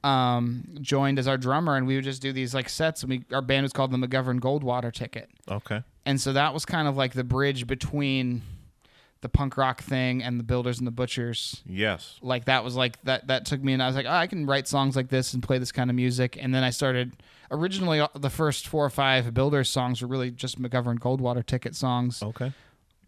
um, 0.03 0.65
joined 0.81 1.19
as 1.19 1.29
our 1.29 1.39
drummer, 1.39 1.77
and 1.77 1.87
we 1.87 1.95
would 1.95 2.05
just 2.05 2.21
do 2.21 2.33
these 2.33 2.55
like 2.55 2.69
sets. 2.69 3.03
And 3.03 3.11
we 3.11 3.25
our 3.33 3.41
band 3.43 3.63
was 3.63 3.73
called 3.73 3.93
the 3.93 3.97
McGovern 3.99 4.41
Goldwater 4.41 4.93
Ticket 4.93 5.31
Okay. 5.49 5.83
and 6.05 6.21
so 6.21 6.33
that 6.33 6.53
was 6.53 6.65
kind 6.65 6.89
of 6.89 6.97
like 6.97 7.13
the 7.13 7.25
bridge 7.25 7.67
between 7.67 8.43
the 9.25 9.29
punk 9.29 9.57
rock 9.57 9.83
thing 9.83 10.23
and 10.23 10.39
the 10.39 10.45
builders 10.45 10.79
and 10.79 10.87
the 10.87 10.91
butchers 10.93 11.63
Yes. 11.67 12.19
like 12.23 12.45
that 12.45 12.63
was 12.63 12.77
like 12.77 13.03
that 13.05 13.27
that 13.29 13.47
took 13.47 13.61
me 13.63 13.73
and 13.73 13.83
i 13.83 13.87
was 13.87 13.97
like 13.97 14.07
oh, 14.07 14.13
i 14.13 14.27
can 14.27 14.45
write 14.47 14.69
songs 14.69 14.95
like 14.97 15.09
this 15.09 15.35
and 15.35 15.43
play 15.43 15.59
this 15.59 15.73
kind 15.73 15.89
of 15.91 15.97
music 15.97 16.37
and 16.41 16.55
then 16.55 16.63
i 16.63 16.71
started 16.71 17.13
originally 17.51 18.01
uh, 18.01 18.09
the 18.15 18.31
first 18.31 18.69
four 18.69 18.85
or 18.85 18.91
five 18.91 19.33
builders 19.35 19.69
songs 19.71 20.01
were 20.03 20.09
really 20.09 20.31
just 20.31 20.61
mcgovern 20.61 20.99
goldwater 20.99 21.45
ticket 21.45 21.75
songs 21.75 22.23
Okay. 22.23 22.53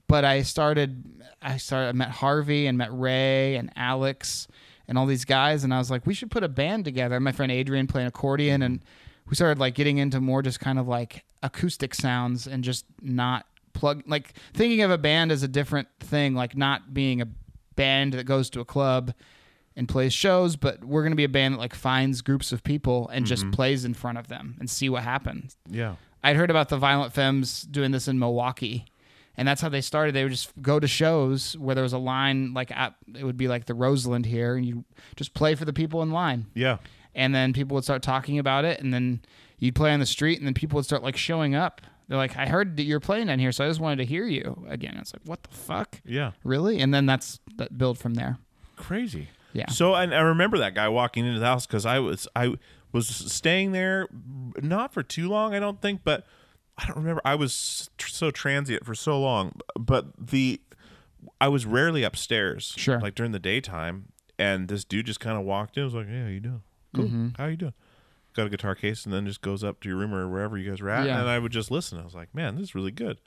but 0.08 0.24
I 0.24 0.42
started 0.42 1.04
I 1.42 1.58
started 1.58 1.88
I 1.88 1.92
met 1.92 2.10
Harvey 2.10 2.66
and 2.66 2.78
met 2.78 2.88
Ray 2.92 3.56
and 3.56 3.70
Alex 3.76 4.48
and 4.88 4.96
all 4.96 5.04
these 5.06 5.24
guys 5.24 5.64
and 5.64 5.74
I 5.74 5.78
was 5.78 5.90
like 5.90 6.06
we 6.06 6.14
should 6.14 6.30
put 6.30 6.42
a 6.44 6.48
band 6.48 6.84
together. 6.84 7.18
My 7.20 7.32
friend 7.32 7.50
Adrian 7.52 7.86
playing 7.88 8.06
accordion 8.08 8.62
and 8.62 8.80
we 9.28 9.34
started 9.34 9.58
like 9.58 9.74
getting 9.74 9.98
into 9.98 10.20
more 10.20 10.42
just 10.42 10.60
kind 10.60 10.78
of 10.78 10.86
like 10.88 11.24
acoustic 11.42 11.94
sounds 11.94 12.46
and 12.46 12.62
just 12.64 12.84
not 13.02 13.46
plug 13.76 14.02
like 14.06 14.32
thinking 14.54 14.82
of 14.82 14.90
a 14.90 14.98
band 14.98 15.30
as 15.30 15.42
a 15.42 15.48
different 15.48 15.88
thing 16.00 16.34
like 16.34 16.56
not 16.56 16.92
being 16.92 17.20
a 17.20 17.28
band 17.76 18.14
that 18.14 18.24
goes 18.24 18.50
to 18.50 18.60
a 18.60 18.64
club 18.64 19.12
and 19.76 19.88
plays 19.88 20.12
shows 20.12 20.56
but 20.56 20.82
we're 20.84 21.02
going 21.02 21.12
to 21.12 21.16
be 21.16 21.24
a 21.24 21.28
band 21.28 21.54
that 21.54 21.58
like 21.58 21.74
finds 21.74 22.22
groups 22.22 22.50
of 22.50 22.64
people 22.64 23.08
and 23.08 23.26
just 23.26 23.42
mm-hmm. 23.42 23.52
plays 23.52 23.84
in 23.84 23.94
front 23.94 24.18
of 24.18 24.28
them 24.28 24.56
and 24.58 24.68
see 24.68 24.88
what 24.88 25.02
happens. 25.02 25.56
Yeah. 25.70 25.96
I'd 26.26 26.34
heard 26.34 26.50
about 26.50 26.70
the 26.70 26.76
Violent 26.76 27.12
Femmes 27.12 27.62
doing 27.62 27.92
this 27.92 28.08
in 28.08 28.18
Milwaukee. 28.18 28.84
And 29.36 29.46
that's 29.46 29.60
how 29.60 29.68
they 29.68 29.80
started. 29.80 30.14
They 30.14 30.24
would 30.24 30.32
just 30.32 30.50
go 30.60 30.80
to 30.80 30.88
shows 30.88 31.56
where 31.56 31.74
there 31.74 31.84
was 31.84 31.92
a 31.92 31.98
line, 31.98 32.52
like 32.52 32.72
at, 32.72 32.94
it 33.14 33.22
would 33.22 33.36
be 33.36 33.46
like 33.46 33.66
the 33.66 33.74
Roseland 33.74 34.26
here, 34.26 34.56
and 34.56 34.64
you 34.64 34.84
just 35.14 35.34
play 35.34 35.54
for 35.54 35.64
the 35.64 35.72
people 35.72 36.02
in 36.02 36.10
line. 36.10 36.46
Yeah. 36.54 36.78
And 37.14 37.34
then 37.34 37.52
people 37.52 37.74
would 37.76 37.84
start 37.84 38.02
talking 38.02 38.38
about 38.38 38.64
it, 38.64 38.80
and 38.80 38.92
then 38.92 39.20
you'd 39.58 39.74
play 39.74 39.92
on 39.92 40.00
the 40.00 40.06
street, 40.06 40.38
and 40.38 40.46
then 40.46 40.54
people 40.54 40.76
would 40.76 40.84
start 40.84 41.02
like 41.02 41.16
showing 41.16 41.54
up. 41.54 41.82
They're 42.08 42.18
like, 42.18 42.36
"I 42.36 42.46
heard 42.46 42.76
that 42.76 42.84
you're 42.84 43.00
playing 43.00 43.26
down 43.26 43.38
here, 43.38 43.50
so 43.52 43.64
I 43.64 43.68
just 43.68 43.80
wanted 43.80 43.96
to 43.96 44.04
hear 44.04 44.26
you 44.26 44.64
again." 44.68 44.96
It's 44.98 45.12
like, 45.12 45.22
"What 45.24 45.42
the 45.42 45.50
fuck, 45.54 46.00
Yeah. 46.04 46.32
really?" 46.44 46.80
And 46.80 46.92
then 46.94 47.06
that's 47.06 47.40
that 47.56 47.76
build 47.76 47.98
from 47.98 48.14
there. 48.14 48.38
crazy. 48.76 49.28
Yeah. 49.52 49.68
So 49.70 49.94
and 49.94 50.14
I 50.14 50.20
remember 50.20 50.58
that 50.58 50.74
guy 50.74 50.88
walking 50.88 51.24
into 51.24 51.38
the 51.40 51.46
house 51.46 51.66
because 51.66 51.86
I 51.86 51.98
was 51.98 52.28
I 52.36 52.54
was 52.92 53.08
staying 53.08 53.72
there 53.72 54.06
not 54.62 54.92
for 54.92 55.02
too 55.02 55.28
long 55.30 55.54
I 55.54 55.58
don't 55.60 55.80
think 55.80 56.02
but 56.04 56.26
I 56.76 56.86
don't 56.86 56.96
remember 56.98 57.22
I 57.24 57.34
was 57.36 57.88
tr- 57.96 58.08
so 58.10 58.30
transient 58.30 58.84
for 58.84 58.94
so 58.94 59.18
long 59.18 59.58
but 59.78 60.06
the 60.28 60.60
I 61.40 61.48
was 61.48 61.64
rarely 61.66 62.02
upstairs. 62.02 62.74
Sure. 62.76 63.00
Like 63.00 63.14
during 63.14 63.32
the 63.32 63.38
daytime, 63.40 64.12
and 64.38 64.68
this 64.68 64.84
dude 64.84 65.06
just 65.06 65.20
kind 65.20 65.38
of 65.38 65.44
walked 65.44 65.76
in. 65.78 65.82
I 65.82 65.84
was 65.86 65.94
like, 65.94 66.06
"Hey, 66.08 66.20
how 66.22 66.28
you 66.28 66.40
doing? 66.40 66.62
Cool. 66.94 67.04
Mm-hmm. 67.06 67.28
How 67.38 67.46
you 67.46 67.56
doing?" 67.56 67.74
Got 68.36 68.46
a 68.46 68.50
guitar 68.50 68.74
case, 68.74 69.04
and 69.06 69.14
then 69.14 69.26
just 69.26 69.40
goes 69.40 69.64
up 69.64 69.80
to 69.80 69.88
your 69.88 69.96
room 69.96 70.14
or 70.14 70.28
wherever 70.28 70.58
you 70.58 70.68
guys 70.70 70.80
were 70.82 70.90
at, 70.90 71.06
Yeah. 71.06 71.18
and 71.20 71.28
I 71.28 71.38
would 71.38 71.52
just 71.52 71.70
listen. 71.70 71.98
I 71.98 72.04
was 72.04 72.14
like, 72.14 72.34
"Man, 72.34 72.54
this 72.56 72.64
is 72.64 72.74
really 72.74 72.90
good." 72.90 73.18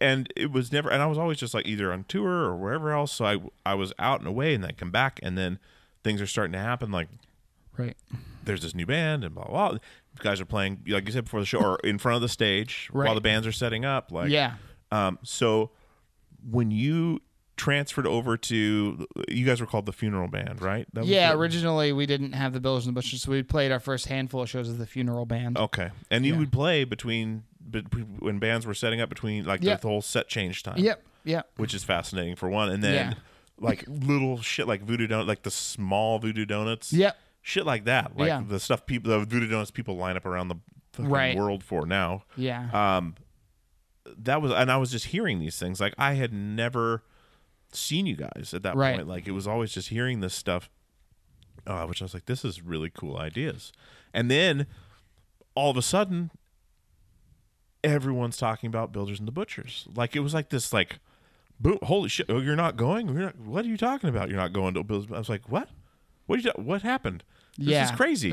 And 0.00 0.32
it 0.36 0.52
was 0.52 0.70
never, 0.70 0.88
and 0.90 1.02
I 1.02 1.06
was 1.06 1.18
always 1.18 1.38
just 1.38 1.54
like 1.54 1.66
either 1.66 1.92
on 1.92 2.04
tour 2.04 2.30
or 2.44 2.56
wherever 2.56 2.92
else. 2.92 3.10
So 3.12 3.24
I 3.24 3.38
I 3.66 3.74
was 3.74 3.92
out 3.98 4.20
and 4.20 4.28
away, 4.28 4.54
and 4.54 4.62
then 4.62 4.74
come 4.76 4.92
back, 4.92 5.18
and 5.24 5.36
then 5.36 5.58
things 6.04 6.20
are 6.22 6.26
starting 6.26 6.52
to 6.52 6.58
happen. 6.60 6.92
Like 6.92 7.08
Right. 7.76 7.96
there's 8.44 8.62
this 8.62 8.74
new 8.76 8.86
band 8.86 9.24
and 9.24 9.34
blah 9.34 9.44
blah. 9.46 9.70
blah. 9.70 9.78
You 9.78 10.22
guys 10.22 10.40
are 10.40 10.44
playing 10.44 10.84
like 10.86 11.06
you 11.06 11.12
said 11.12 11.24
before 11.24 11.40
the 11.40 11.46
show 11.46 11.58
or 11.58 11.78
in 11.82 11.98
front 11.98 12.14
of 12.16 12.22
the 12.22 12.28
stage 12.28 12.88
Right. 12.92 13.06
while 13.06 13.14
the 13.16 13.20
bands 13.20 13.44
are 13.46 13.52
setting 13.52 13.84
up. 13.84 14.12
Like 14.12 14.30
yeah. 14.30 14.54
Um, 14.92 15.18
so 15.24 15.72
when 16.48 16.70
you 16.70 17.20
transferred 17.58 18.06
over 18.06 18.36
to 18.38 19.06
you 19.28 19.44
guys 19.44 19.60
were 19.60 19.66
called 19.66 19.84
the 19.84 19.92
funeral 19.92 20.28
band, 20.28 20.62
right? 20.62 20.86
That 20.94 21.00
was 21.02 21.10
Yeah, 21.10 21.32
the- 21.32 21.38
originally 21.38 21.92
we 21.92 22.06
didn't 22.06 22.32
have 22.32 22.54
the 22.54 22.60
Builders 22.60 22.86
and 22.86 22.96
the 22.96 22.98
Butchers, 22.98 23.20
so 23.22 23.30
we 23.32 23.42
played 23.42 23.70
our 23.70 23.80
first 23.80 24.06
handful 24.06 24.40
of 24.40 24.48
shows 24.48 24.68
as 24.68 24.78
the 24.78 24.86
funeral 24.86 25.26
band. 25.26 25.58
Okay, 25.58 25.90
and 26.10 26.24
you 26.24 26.32
Yeah. 26.32 26.38
would 26.38 26.52
play 26.52 26.84
between, 26.84 27.42
when 28.20 28.38
bands 28.38 28.64
were 28.64 28.72
setting 28.74 29.00
up 29.00 29.10
between 29.10 29.44
like 29.44 29.62
Yep. 29.62 29.82
the 29.82 29.88
whole 29.88 30.00
set 30.00 30.28
change 30.28 30.62
time. 30.62 30.78
Yep, 30.78 31.04
yep. 31.24 31.50
which 31.56 31.74
is 31.74 31.84
fascinating 31.84 32.36
for 32.36 32.48
one, 32.48 32.70
and 32.70 32.82
then 32.82 32.94
Yeah. 33.12 33.14
like 33.58 33.84
little 33.86 34.40
shit 34.40 34.66
like 34.66 34.82
voodoo 34.82 35.06
donut, 35.08 35.26
like 35.26 35.42
the 35.42 35.50
small 35.50 36.18
voodoo 36.18 36.46
donuts. 36.46 36.92
Yep. 36.92 37.16
shit 37.40 37.64
like 37.64 37.84
that, 37.84 38.14
like 38.16 38.28
Yeah. 38.28 38.42
the 38.46 38.60
stuff 38.60 38.84
people, 38.84 39.10
the 39.10 39.24
voodoo 39.24 39.48
donuts 39.48 39.70
people 39.70 39.96
line 39.96 40.16
up 40.18 40.26
around 40.26 40.48
the 40.48 40.56
fucking 40.92 41.08
Right. 41.10 41.36
world 41.36 41.64
for 41.64 41.86
now. 41.86 42.24
Yeah. 42.36 42.68
Um, 42.98 43.14
that 44.18 44.42
was, 44.42 44.52
and 44.52 44.70
I 44.70 44.76
was 44.76 44.90
just 44.90 45.06
hearing 45.06 45.38
these 45.38 45.58
things. 45.58 45.80
Like 45.80 45.94
I 45.96 46.14
had 46.14 46.32
never 46.32 47.04
seen 47.72 48.06
you 48.06 48.16
guys 48.16 48.52
at 48.54 48.62
that 48.62 48.76
Right. 48.76 48.96
point. 48.96 49.08
Like 49.08 49.26
it 49.26 49.32
was 49.32 49.46
always 49.46 49.72
just 49.72 49.88
hearing 49.88 50.20
this 50.20 50.34
stuff, 50.34 50.70
uh, 51.66 51.84
which 51.86 52.02
I 52.02 52.04
was 52.04 52.14
like, 52.14 52.26
this 52.26 52.44
is 52.44 52.62
really 52.62 52.90
cool 52.90 53.16
ideas. 53.16 53.72
And 54.12 54.30
then 54.30 54.66
all 55.54 55.70
of 55.70 55.76
a 55.76 55.82
sudden, 55.82 56.30
everyone's 57.84 58.36
talking 58.36 58.68
about 58.68 58.92
Builders 58.92 59.18
and 59.18 59.28
the 59.28 59.32
Butchers. 59.32 59.86
Like 59.94 60.16
it 60.16 60.20
was 60.20 60.34
like 60.34 60.50
this, 60.50 60.72
like, 60.72 60.98
boom, 61.60 61.78
holy 61.82 62.08
shit! 62.08 62.26
Oh, 62.28 62.40
you're 62.40 62.56
not 62.56 62.76
going? 62.76 63.08
You're 63.08 63.16
not, 63.26 63.38
what 63.38 63.64
are 63.64 63.68
you 63.68 63.76
talking 63.76 64.08
about? 64.08 64.28
You're 64.28 64.38
not 64.38 64.52
going 64.52 64.74
to 64.74 64.84
Builders? 64.84 65.10
I 65.12 65.18
was 65.18 65.28
like, 65.28 65.48
what? 65.48 65.68
What? 66.26 66.42
You, 66.44 66.52
what 66.56 66.82
happened? 66.82 67.24
This 67.56 67.68
yeah. 67.68 67.84
is 67.84 67.90
crazy. 67.90 68.32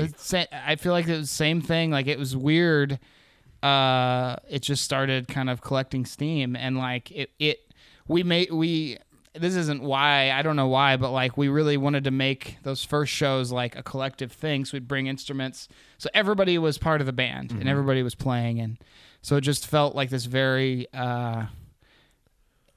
I 0.52 0.76
feel 0.76 0.92
like 0.92 1.08
it 1.08 1.16
was 1.16 1.28
the 1.28 1.34
same 1.34 1.60
thing. 1.60 1.90
Like 1.90 2.06
it 2.06 2.18
was 2.18 2.36
weird. 2.36 2.98
Uh, 3.62 4.36
it 4.48 4.62
just 4.62 4.84
started 4.84 5.26
kind 5.26 5.50
of 5.50 5.60
collecting 5.60 6.04
steam, 6.04 6.54
and 6.54 6.78
like 6.78 7.10
it, 7.10 7.30
it, 7.38 7.72
we 8.06 8.22
made 8.22 8.52
we. 8.52 8.98
This 9.38 9.56
isn't 9.56 9.82
why 9.82 10.30
I 10.30 10.42
don't 10.42 10.56
know 10.56 10.68
why, 10.68 10.96
but 10.96 11.10
like 11.10 11.36
we 11.36 11.48
really 11.48 11.76
wanted 11.76 12.04
to 12.04 12.10
make 12.10 12.58
those 12.62 12.84
first 12.84 13.12
shows 13.12 13.52
like 13.52 13.76
a 13.76 13.82
collective 13.82 14.32
thing. 14.32 14.64
So 14.64 14.74
we'd 14.74 14.88
bring 14.88 15.06
instruments, 15.06 15.68
so 15.98 16.08
everybody 16.14 16.58
was 16.58 16.78
part 16.78 17.00
of 17.00 17.06
the 17.06 17.12
band 17.12 17.52
and 17.52 17.68
everybody 17.68 18.02
was 18.02 18.14
playing, 18.14 18.60
and 18.60 18.78
so 19.22 19.36
it 19.36 19.42
just 19.42 19.66
felt 19.66 19.94
like 19.94 20.10
this 20.10 20.24
very 20.26 20.86
uh, 20.94 21.46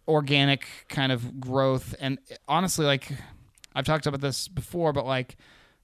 organic 0.08 0.68
kind 0.90 1.12
of 1.12 1.40
growth. 1.40 1.96
And 2.00 2.18
honestly, 2.48 2.86
like 2.86 3.12
I've 3.76 3.86
talked 3.86 4.08
about 4.08 4.22
this 4.22 4.48
before, 4.48 4.92
but 4.94 5.06
like 5.06 5.38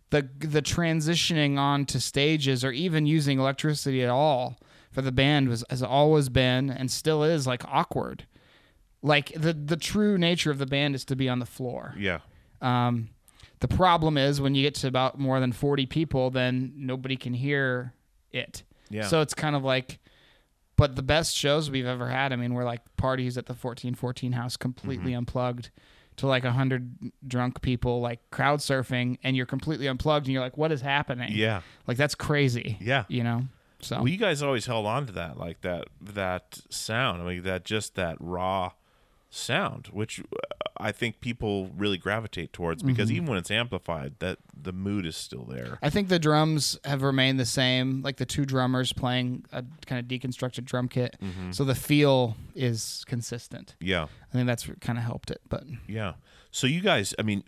the 0.09 0.27
the 0.39 0.61
transitioning 0.61 1.57
on 1.57 1.85
to 1.85 1.99
stages 1.99 2.63
or 2.63 2.71
even 2.71 3.05
using 3.05 3.39
electricity 3.39 4.03
at 4.03 4.09
all 4.09 4.57
for 4.91 5.01
the 5.01 5.11
band 5.11 5.49
was 5.49 5.63
has 5.69 5.83
always 5.83 6.29
been 6.29 6.69
and 6.69 6.89
still 6.89 7.23
is 7.23 7.45
like 7.45 7.63
awkward. 7.65 8.25
Like 9.05 9.31
the 9.35 9.53
the 9.53 9.77
true 9.77 10.17
nature 10.17 10.49
of 10.51 10.57
the 10.57 10.65
band 10.65 10.95
is 10.95 11.05
to 11.05 11.15
be 11.15 11.29
on 11.29 11.39
the 11.39 11.45
floor. 11.45 11.93
yeah. 11.97 12.19
Um, 12.61 13.09
the 13.59 13.67
problem 13.67 14.17
is 14.17 14.41
when 14.41 14.53
you 14.55 14.63
get 14.63 14.75
to 14.75 14.87
about 14.87 15.17
more 15.19 15.39
than 15.39 15.51
40 15.51 15.85
people, 15.85 16.29
then 16.29 16.73
nobody 16.75 17.15
can 17.15 17.33
hear 17.33 17.93
it. 18.31 18.63
Yeah. 18.89 19.07
So 19.07 19.21
it's 19.21 19.33
kind 19.33 19.55
of 19.55 19.63
like, 19.63 19.99
but 20.75 20.95
the 20.95 21.01
best 21.03 21.35
shows 21.35 21.69
we've 21.71 21.85
ever 21.85 22.09
had, 22.09 22.33
I 22.33 22.35
mean, 22.35 22.53
we're 22.53 22.65
like 22.65 22.81
parties 22.97 23.37
at 23.37 23.45
the 23.45 23.53
1414 23.53 24.33
house 24.33 24.57
completely 24.57 25.11
Mm-hmm. 25.11 25.19
unplugged 25.19 25.69
to 26.17 26.27
like 26.27 26.43
a 26.43 26.47
100 26.47 27.11
drunk 27.27 27.61
people, 27.61 28.01
like 28.01 28.19
crowd 28.31 28.59
surfing, 28.59 29.17
and 29.23 29.35
you're 29.37 29.45
completely 29.45 29.87
unplugged 29.87 30.25
and 30.27 30.33
you're 30.33 30.41
like, 30.43 30.57
what 30.57 30.71
is 30.71 30.81
happening? 30.81 31.31
Yeah. 31.33 31.61
Like 31.87 31.97
that's 31.97 32.15
crazy. 32.15 32.77
Yeah. 32.81 33.03
You 33.07 33.23
know? 33.23 33.43
So, 33.81 33.97
Well, 33.97 34.07
you 34.07 34.17
guys 34.17 34.41
always 34.41 34.65
held 34.65 34.85
on 34.85 35.05
to 35.07 35.13
that, 35.13 35.37
like 35.37 35.61
that 35.61 35.85
that 36.01 36.59
sound. 36.69 37.21
I 37.21 37.25
mean, 37.25 37.43
that 37.43 37.63
just 37.65 37.95
that 37.95 38.17
raw 38.19 38.71
sound, 39.35 39.87
which 39.87 40.19
uh, 40.19 40.23
I 40.77 40.91
think 40.91 41.19
people 41.21 41.69
really 41.77 41.97
gravitate 41.97 42.51
towards 42.53 42.83
because 42.83 43.07
Mm-hmm. 43.09 43.15
even 43.17 43.29
when 43.29 43.37
it's 43.37 43.51
amplified, 43.51 44.13
that 44.19 44.39
the 44.59 44.71
mood 44.73 45.05
is 45.05 45.15
still 45.15 45.43
there. 45.43 45.77
I 45.81 45.89
think 45.89 46.09
the 46.09 46.19
drums 46.19 46.77
have 46.83 47.01
remained 47.03 47.39
the 47.39 47.45
same, 47.45 48.01
like 48.01 48.17
the 48.17 48.25
two 48.25 48.45
drummers 48.45 48.91
playing 48.93 49.45
a 49.51 49.63
kind 49.85 49.99
of 49.99 50.05
deconstructed 50.07 50.65
drum 50.65 50.87
kit. 50.87 51.15
Mm-hmm. 51.23 51.51
So 51.51 51.63
the 51.63 51.75
feel 51.75 52.35
is 52.55 53.03
consistent. 53.07 53.75
Yeah, 53.79 54.03
I 54.03 54.33
think 54.33 54.47
that's 54.47 54.67
kind 54.81 54.97
of 54.97 55.03
helped 55.05 55.31
it. 55.31 55.41
But 55.49 55.63
yeah. 55.87 56.13
So 56.51 56.67
you 56.67 56.81
guys, 56.81 57.13
I 57.19 57.21
mean, 57.21 57.43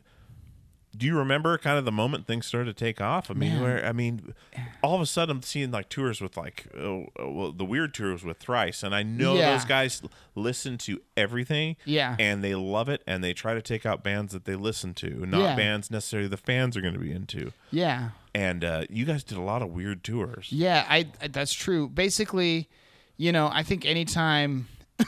do 0.96 1.06
you 1.06 1.16
remember 1.18 1.58
kind 1.58 1.78
of 1.78 1.86
the 1.86 1.92
moment 1.92 2.26
things 2.26 2.46
started 2.48 2.76
to 2.76 2.86
take 2.86 3.00
off? 3.02 3.30
I 3.30 3.34
mean, 3.36 3.54
Man. 3.54 3.62
where 3.62 3.86
I 3.86 3.92
mean, 3.92 4.34
all 4.82 4.96
of 4.96 5.02
a 5.02 5.06
sudden 5.06 5.38
I'm 5.38 5.42
seeing 5.44 5.70
like 5.70 5.90
tours 5.90 6.22
with 6.22 6.38
like, 6.38 6.66
oh, 6.76 7.08
oh, 7.20 7.32
well, 7.32 7.52
the 7.52 7.66
weird 7.66 7.94
tours 7.94 8.24
with 8.24 8.38
Thrice, 8.38 8.82
and 8.84 8.96
I 8.96 9.04
know 9.04 9.36
Yeah. 9.36 9.52
those 9.52 9.66
guys 9.66 10.02
listen 10.34 10.78
to 10.80 11.02
everything. 11.16 11.76
Yeah. 11.86 12.16
and 12.20 12.44
they 12.44 12.56
love 12.56 12.90
it, 12.90 13.04
and 13.06 13.24
they 13.24 13.34
try 13.34 13.54
to 13.54 13.62
take 13.62 13.86
out 13.86 14.04
bands 14.04 14.34
that 14.34 14.46
they 14.46 14.56
listen 14.56 14.94
to, 14.96 15.26
not 15.26 15.42
Yeah. 15.42 15.56
bands 15.56 15.92
necessarily 15.92 16.30
the 16.30 16.38
fans 16.38 16.76
are 16.78 16.82
going 16.82 16.94
to 16.96 17.00
be 17.00 17.12
into. 17.12 17.52
yeah, 17.72 18.10
And 18.34 18.64
uh, 18.64 18.86
you 18.90 19.06
guys 19.06 19.24
did 19.24 19.38
a 19.38 19.42
lot 19.42 19.62
of 19.62 19.70
weird 19.70 20.04
tours. 20.04 20.48
yeah, 20.52 20.86
I, 20.90 21.08
I 21.22 21.28
that's 21.28 21.54
true. 21.54 21.90
Basically, 21.90 22.70
you 23.18 23.32
know, 23.32 23.50
I 23.54 23.62
think 23.64 23.86
anytime, 23.86 24.68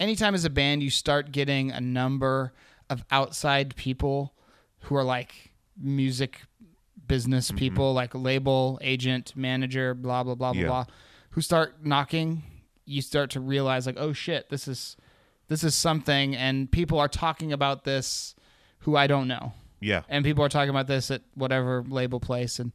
anytime 0.00 0.34
as 0.34 0.44
a 0.44 0.50
band 0.50 0.82
you 0.82 0.90
start 0.90 1.32
getting 1.32 1.70
a 1.70 1.80
number 1.80 2.52
of 2.90 3.04
outside 3.10 3.76
people 3.76 4.34
who 4.82 4.96
are 4.96 5.04
like 5.04 5.52
music 5.80 6.42
business 7.06 7.48
Mm-hmm. 7.48 7.56
people, 7.58 7.92
like 7.94 8.14
label 8.14 8.78
agent, 8.82 9.34
manager, 9.36 9.94
blah 9.94 10.22
blah 10.22 10.34
blah 10.34 10.52
blah 10.52 10.60
Yeah. 10.60 10.66
blah, 10.68 10.84
who 11.30 11.40
start 11.40 11.84
knocking, 11.84 12.42
you 12.84 13.02
start 13.02 13.30
to 13.30 13.40
realize 13.40 13.86
like, 13.86 13.96
oh 13.98 14.12
shit, 14.12 14.48
this 14.50 14.66
is 14.68 14.96
this 15.48 15.64
is 15.64 15.74
something, 15.74 16.34
and 16.36 16.70
people 16.70 16.98
are 16.98 17.08
talking 17.08 17.52
about 17.52 17.84
this 17.84 18.34
who 18.80 18.96
I 18.96 19.06
don't 19.06 19.28
know 19.28 19.52
Yeah, 19.80 20.02
and 20.08 20.24
people 20.24 20.44
are 20.44 20.48
talking 20.48 20.70
about 20.70 20.86
this 20.86 21.10
at 21.10 21.22
whatever 21.34 21.84
label 21.86 22.20
place 22.20 22.58
and 22.58 22.72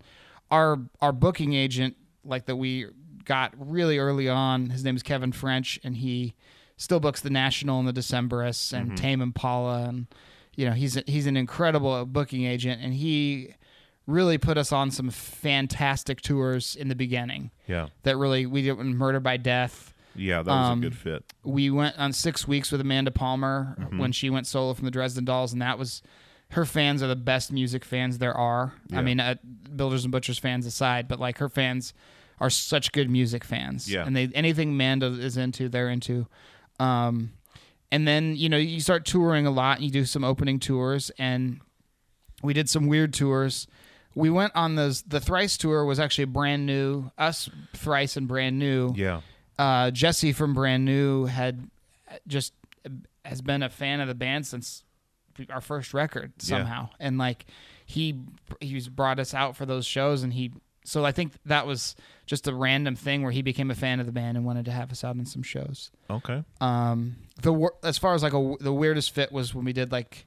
our 0.52 0.80
our 1.02 1.12
booking 1.12 1.54
agent 1.54 1.96
like 2.24 2.46
that 2.46 2.56
we 2.56 2.88
got 3.26 3.54
really 3.58 3.98
early 3.98 4.30
on 4.30 4.70
his 4.70 4.84
name 4.86 4.96
is 4.96 5.04
Kevin 5.04 5.32
French 5.34 5.80
and 5.84 5.98
he 5.98 6.34
still 6.78 7.00
books 7.02 7.20
the 7.22 7.30
National 7.30 7.80
and 7.80 7.88
the 7.88 7.94
Decemberists 7.94 8.72
and 8.72 8.98
Tame 8.98 9.20
Impala 9.22 9.84
and 9.90 10.08
you 10.58 10.66
know 10.66 10.74
he's 10.74 10.98
a, 10.98 11.04
he's 11.08 11.26
an 11.28 11.38
incredible 11.38 12.06
booking 12.06 12.44
agent 12.44 12.82
and 12.84 12.94
he 12.94 13.54
really 14.08 14.38
put 14.38 14.58
us 14.58 14.72
on 14.74 14.92
some 14.92 15.10
fantastic 15.10 16.20
tours 16.22 16.76
in 16.76 16.88
the 16.90 16.96
beginning 16.96 17.52
yeah, 17.68 17.88
that 18.04 18.18
really 18.18 18.46
we 18.46 18.62
did 18.62 18.78
Murder 18.78 19.20
by 19.22 19.38
Death 19.38 19.94
yeah. 20.20 20.42
That 20.42 20.50
was 20.52 20.70
Um, 20.72 20.80
a 20.80 20.82
good 20.82 20.96
fit. 20.98 21.24
we 21.44 21.70
went 21.70 21.96
on 22.00 22.12
six 22.12 22.48
weeks 22.48 22.72
with 22.72 22.82
Amanda 22.82 23.12
Palmer 23.12 23.76
Mm-hmm. 23.80 24.00
when 24.00 24.12
she 24.12 24.30
went 24.32 24.48
solo 24.48 24.74
from 24.74 24.86
the 24.86 24.92
Dresden 24.92 25.26
Dolls, 25.26 25.54
and 25.54 25.62
that 25.62 25.78
was 25.78 26.02
her 26.52 26.66
fans 26.66 27.04
are 27.04 27.08
the 27.08 27.16
best 27.16 27.52
music 27.52 27.86
fans 27.86 28.18
there 28.18 28.34
are. 28.34 28.74
Yeah. 28.88 28.98
I 28.98 29.02
mean, 29.04 29.20
uh, 29.20 29.36
Builders 29.76 30.06
and 30.06 30.12
Butchers 30.12 30.40
fans 30.40 30.66
aside, 30.66 31.08
but 31.08 31.20
like 31.20 31.38
her 31.38 31.50
fans 31.50 31.94
are 32.40 32.50
such 32.50 32.94
good 32.94 33.12
music 33.12 33.44
fans. 33.44 33.92
Yeah. 33.92 34.06
and 34.08 34.16
they 34.16 34.28
anything 34.34 34.70
Amanda 34.72 35.06
is 35.06 35.38
into, 35.38 35.70
they're 35.70 35.90
into. 35.90 36.26
Um, 36.80 37.34
and 37.92 38.08
then 38.08 38.36
you 38.36 38.50
know 38.50 38.58
you 38.58 38.80
start 38.80 39.06
touring 39.06 39.46
a 39.46 39.52
lot. 39.52 39.78
And 39.78 39.86
you 39.86 39.92
do 39.92 40.06
some 40.06 40.24
opening 40.24 40.60
tours, 40.60 41.12
and 41.18 41.60
we 42.44 42.54
did 42.54 42.70
some 42.70 42.88
weird 42.88 43.14
tours. 43.14 43.68
We 44.16 44.30
went 44.30 44.54
on 44.56 44.76
those. 44.76 45.04
The 45.04 45.20
Thrice 45.20 45.58
tour 45.58 45.86
was 45.86 46.00
actually 46.00 46.26
brand 46.26 46.66
new. 46.66 47.12
Us 47.18 47.50
Thrice 47.74 48.18
and 48.18 48.28
brand 48.28 48.58
new 48.58 48.94
Yeah, 48.96 49.22
uh, 49.60 49.92
Jesse 49.92 50.34
from 50.34 50.54
Brand 50.54 50.86
New 50.86 51.26
had 51.26 51.70
just 52.28 52.54
has 53.24 53.42
been 53.42 53.62
a 53.64 53.70
fan 53.70 54.00
of 54.00 54.08
the 54.08 54.16
band 54.16 54.48
since 54.48 54.84
our 55.50 55.62
first 55.62 55.94
record 55.94 56.34
somehow, 56.40 56.90
and 57.00 57.18
like 57.18 57.46
he 57.86 58.20
he's 58.60 58.88
brought 58.90 59.20
us 59.20 59.34
out 59.34 59.56
for 59.56 59.66
those 59.66 59.86
shows, 59.86 60.24
and 60.24 60.34
he 60.34 60.52
so 60.88 61.04
I 61.04 61.12
think 61.12 61.34
that 61.46 61.68
was 61.68 61.98
just 62.26 62.48
a 62.48 62.56
random 62.56 62.96
thing 62.96 63.22
where 63.22 63.32
he 63.32 63.42
became 63.42 63.70
a 63.70 63.76
fan 63.76 64.00
of 64.00 64.06
the 64.06 64.14
band 64.14 64.38
and 64.38 64.46
wanted 64.46 64.66
to 64.66 64.72
have 64.72 64.90
us 64.90 65.04
out 65.04 65.18
in 65.18 65.26
some 65.26 65.44
shows. 65.44 65.92
okay. 66.10 66.46
Um, 66.62 67.18
the 67.42 67.70
as 67.84 67.98
far 67.98 68.14
as 68.14 68.24
like 68.24 68.34
a, 68.34 68.56
the 68.62 68.72
weirdest 68.72 69.12
fit 69.14 69.32
was 69.34 69.54
when 69.54 69.66
we 69.66 69.74
did 69.74 69.92
like 69.92 70.26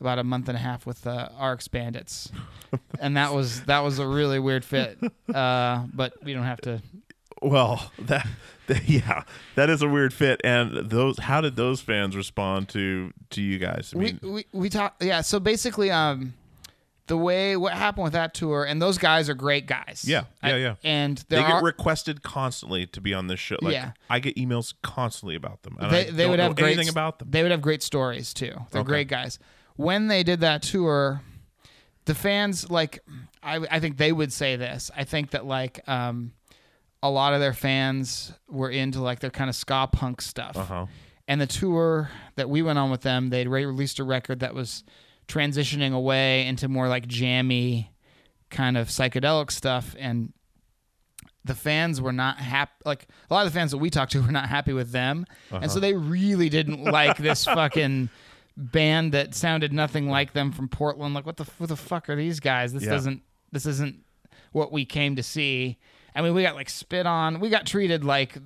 about 0.00 0.18
a 0.18 0.24
month 0.24 0.48
and 0.48 0.58
a 0.58 0.60
half 0.60 0.84
with 0.84 1.06
uh, 1.06 1.28
RX 1.42 1.68
Bandits, 1.68 2.30
and 3.00 3.16
that 3.16 3.32
was 3.32 3.62
that 3.62 3.80
was 3.80 3.98
a 3.98 4.06
really 4.06 4.38
weird 4.38 4.64
fit. 4.64 4.98
Uh, 5.32 5.86
but 5.92 6.12
we 6.22 6.34
don't 6.34 6.44
have 6.44 6.60
to. 6.60 6.82
Well, 7.40 7.90
that, 8.00 8.26
that 8.66 8.86
yeah, 8.88 9.22
that 9.54 9.70
is 9.70 9.80
a 9.80 9.88
weird 9.88 10.12
fit. 10.12 10.40
And 10.44 10.90
those, 10.90 11.18
how 11.18 11.40
did 11.40 11.56
those 11.56 11.80
fans 11.80 12.14
respond 12.14 12.68
to 12.70 13.10
to 13.30 13.40
you 13.40 13.58
guys? 13.58 13.92
I 13.94 13.98
mean, 13.98 14.20
we 14.22 14.30
we 14.30 14.46
we 14.52 14.68
talk 14.68 14.96
yeah 15.00 15.22
so 15.22 15.40
basically 15.40 15.90
um 15.90 16.34
the 17.06 17.16
way 17.16 17.56
what 17.56 17.74
happened 17.74 18.04
with 18.04 18.12
that 18.14 18.32
tour 18.32 18.64
and 18.64 18.80
those 18.80 18.96
guys 18.96 19.28
are 19.28 19.34
great 19.34 19.66
guys 19.66 20.04
Yeah, 20.06 20.24
yeah, 20.42 20.54
I- 20.54 20.56
yeah. 20.56 20.74
and 20.82 21.18
they 21.28 21.36
there 21.36 21.46
get 21.46 21.52
are, 21.56 21.62
requested 21.62 22.22
constantly 22.22 22.86
to 22.86 23.00
be 23.00 23.12
on 23.12 23.26
this 23.26 23.38
show. 23.40 23.56
Like, 23.60 23.74
Yeah. 23.74 23.92
I 24.08 24.20
get 24.20 24.36
emails 24.36 24.72
constantly 24.82 25.34
about 25.36 25.62
them. 25.64 25.76
And 25.80 25.90
they, 25.92 26.08
I 26.08 26.10
they 26.10 26.28
would 26.28 26.38
have 26.40 26.56
great 26.56 26.72
anything 26.74 26.88
about 26.88 27.18
them. 27.18 27.28
they 27.30 27.42
would 27.42 27.50
have 27.50 27.60
great 27.62 27.82
stories 27.82 28.32
too 28.32 28.54
they're 28.70 28.80
Okay. 28.80 28.88
great 28.88 29.08
guys 29.08 29.38
when 29.76 30.06
they 30.08 30.22
did 30.22 30.40
that 30.40 30.62
tour 30.62 31.20
the 32.06 32.14
fans 32.14 32.70
like 32.70 33.00
I, 33.42 33.56
I 33.70 33.80
think 33.80 33.96
they 33.96 34.12
would 34.12 34.32
say 34.32 34.56
this 34.56 34.90
i 34.96 35.04
think 35.04 35.30
that 35.30 35.44
like 35.46 35.80
um 35.88 36.32
a 37.02 37.10
lot 37.10 37.34
of 37.34 37.40
their 37.40 37.52
fans 37.52 38.32
were 38.48 38.70
into 38.70 39.02
like 39.02 39.20
their 39.20 39.30
kind 39.30 39.50
of 39.50 39.56
ska 39.56 39.88
punk 39.92 40.22
stuff 40.22 40.56
Uh-huh. 40.56 40.86
and 41.28 41.40
the 41.40 41.46
tour 41.46 42.10
that 42.36 42.48
we 42.48 42.62
went 42.62 42.78
on 42.78 42.90
with 42.90 43.02
them 43.02 43.28
they'd 43.30 43.48
re- 43.48 43.66
released 43.66 43.98
a 43.98 44.04
record 44.04 44.40
that 44.40 44.54
was 44.54 44.84
transitioning 45.28 45.94
away 45.94 46.46
into 46.46 46.68
more 46.68 46.88
like 46.88 47.06
jammy 47.06 47.90
kind 48.50 48.76
of 48.76 48.88
psychedelic 48.88 49.50
stuff 49.50 49.94
and 49.98 50.32
the 51.44 51.54
fans 51.54 52.00
were 52.00 52.12
not 52.12 52.38
happy 52.38 52.72
like 52.84 53.06
a 53.30 53.34
lot 53.34 53.46
of 53.46 53.52
the 53.52 53.58
fans 53.58 53.70
that 53.70 53.78
we 53.78 53.90
talked 53.90 54.12
to 54.12 54.22
were 54.26 54.32
not 54.32 54.48
happy 54.48 54.72
with 54.72 54.90
them 54.92 55.26
and 55.50 55.70
so 55.70 55.78
uh-huh. 55.78 55.80
they 55.80 55.94
really 55.94 56.48
didn't 56.48 56.84
like 56.84 57.16
this 57.18 57.44
fucking 57.58 58.08
band 58.56 59.12
that 59.12 59.34
sounded 59.34 59.72
nothing 59.72 60.08
like 60.08 60.32
them 60.32 60.52
from 60.52 60.68
portland. 60.68 61.14
Like 61.14 61.26
what 61.26 61.36
the, 61.36 61.44
what 61.58 61.68
the 61.68 61.76
fuck 61.76 62.08
are 62.08 62.16
these 62.16 62.40
guys? 62.40 62.72
This 62.72 62.84
Yeah. 62.84 62.90
doesn't 62.90 63.22
this 63.52 63.66
isn't 63.66 64.04
what 64.52 64.72
we 64.72 64.84
came 64.84 65.16
to 65.16 65.22
see. 65.22 65.78
I 66.14 66.22
mean 66.22 66.34
we 66.34 66.42
got 66.42 66.54
like 66.54 66.70
spit 66.70 67.06
on 67.06 67.40
we 67.40 67.48
got 67.48 67.66
treated 67.66 68.04
like 68.04 68.38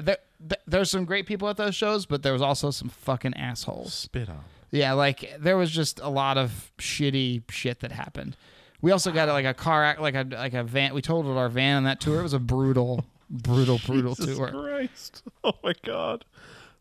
there- 0.00 0.18
there's 0.66 0.90
some 0.90 1.04
great 1.04 1.26
people 1.26 1.48
at 1.48 1.56
those 1.56 1.76
shows 1.76 2.06
but 2.06 2.22
there 2.24 2.32
was 2.32 2.42
also 2.42 2.70
some 2.70 2.88
fucking 2.88 3.34
assholes. 3.34 3.94
Spit 3.94 4.28
on. 4.28 4.44
Yeah, 4.72 4.94
like 4.94 5.32
there 5.38 5.56
was 5.56 5.70
just 5.70 6.00
a 6.00 6.08
lot 6.08 6.36
of 6.38 6.72
shitty 6.78 7.48
shit 7.50 7.80
that 7.80 7.92
happened. 7.92 8.36
We 8.80 8.90
also 8.90 9.12
got 9.12 9.28
like 9.28 9.44
a 9.44 9.54
car 9.54 9.84
act, 9.84 10.00
like 10.00 10.16
a 10.16 10.26
like 10.28 10.54
a 10.54 10.64
van. 10.64 10.92
We 10.92 11.02
totaled 11.02 11.36
our 11.36 11.48
van 11.48 11.76
on 11.76 11.84
that 11.84 12.00
tour. 12.00 12.18
It 12.18 12.22
was 12.24 12.32
a 12.32 12.40
brutal, 12.40 13.04
brutal, 13.30 13.78
brutal 13.86 14.14
Jesus 14.16 14.36
tour. 14.36 14.48
Christ! 14.48 15.22
Oh 15.44 15.52
my 15.62 15.74
god! 15.84 16.24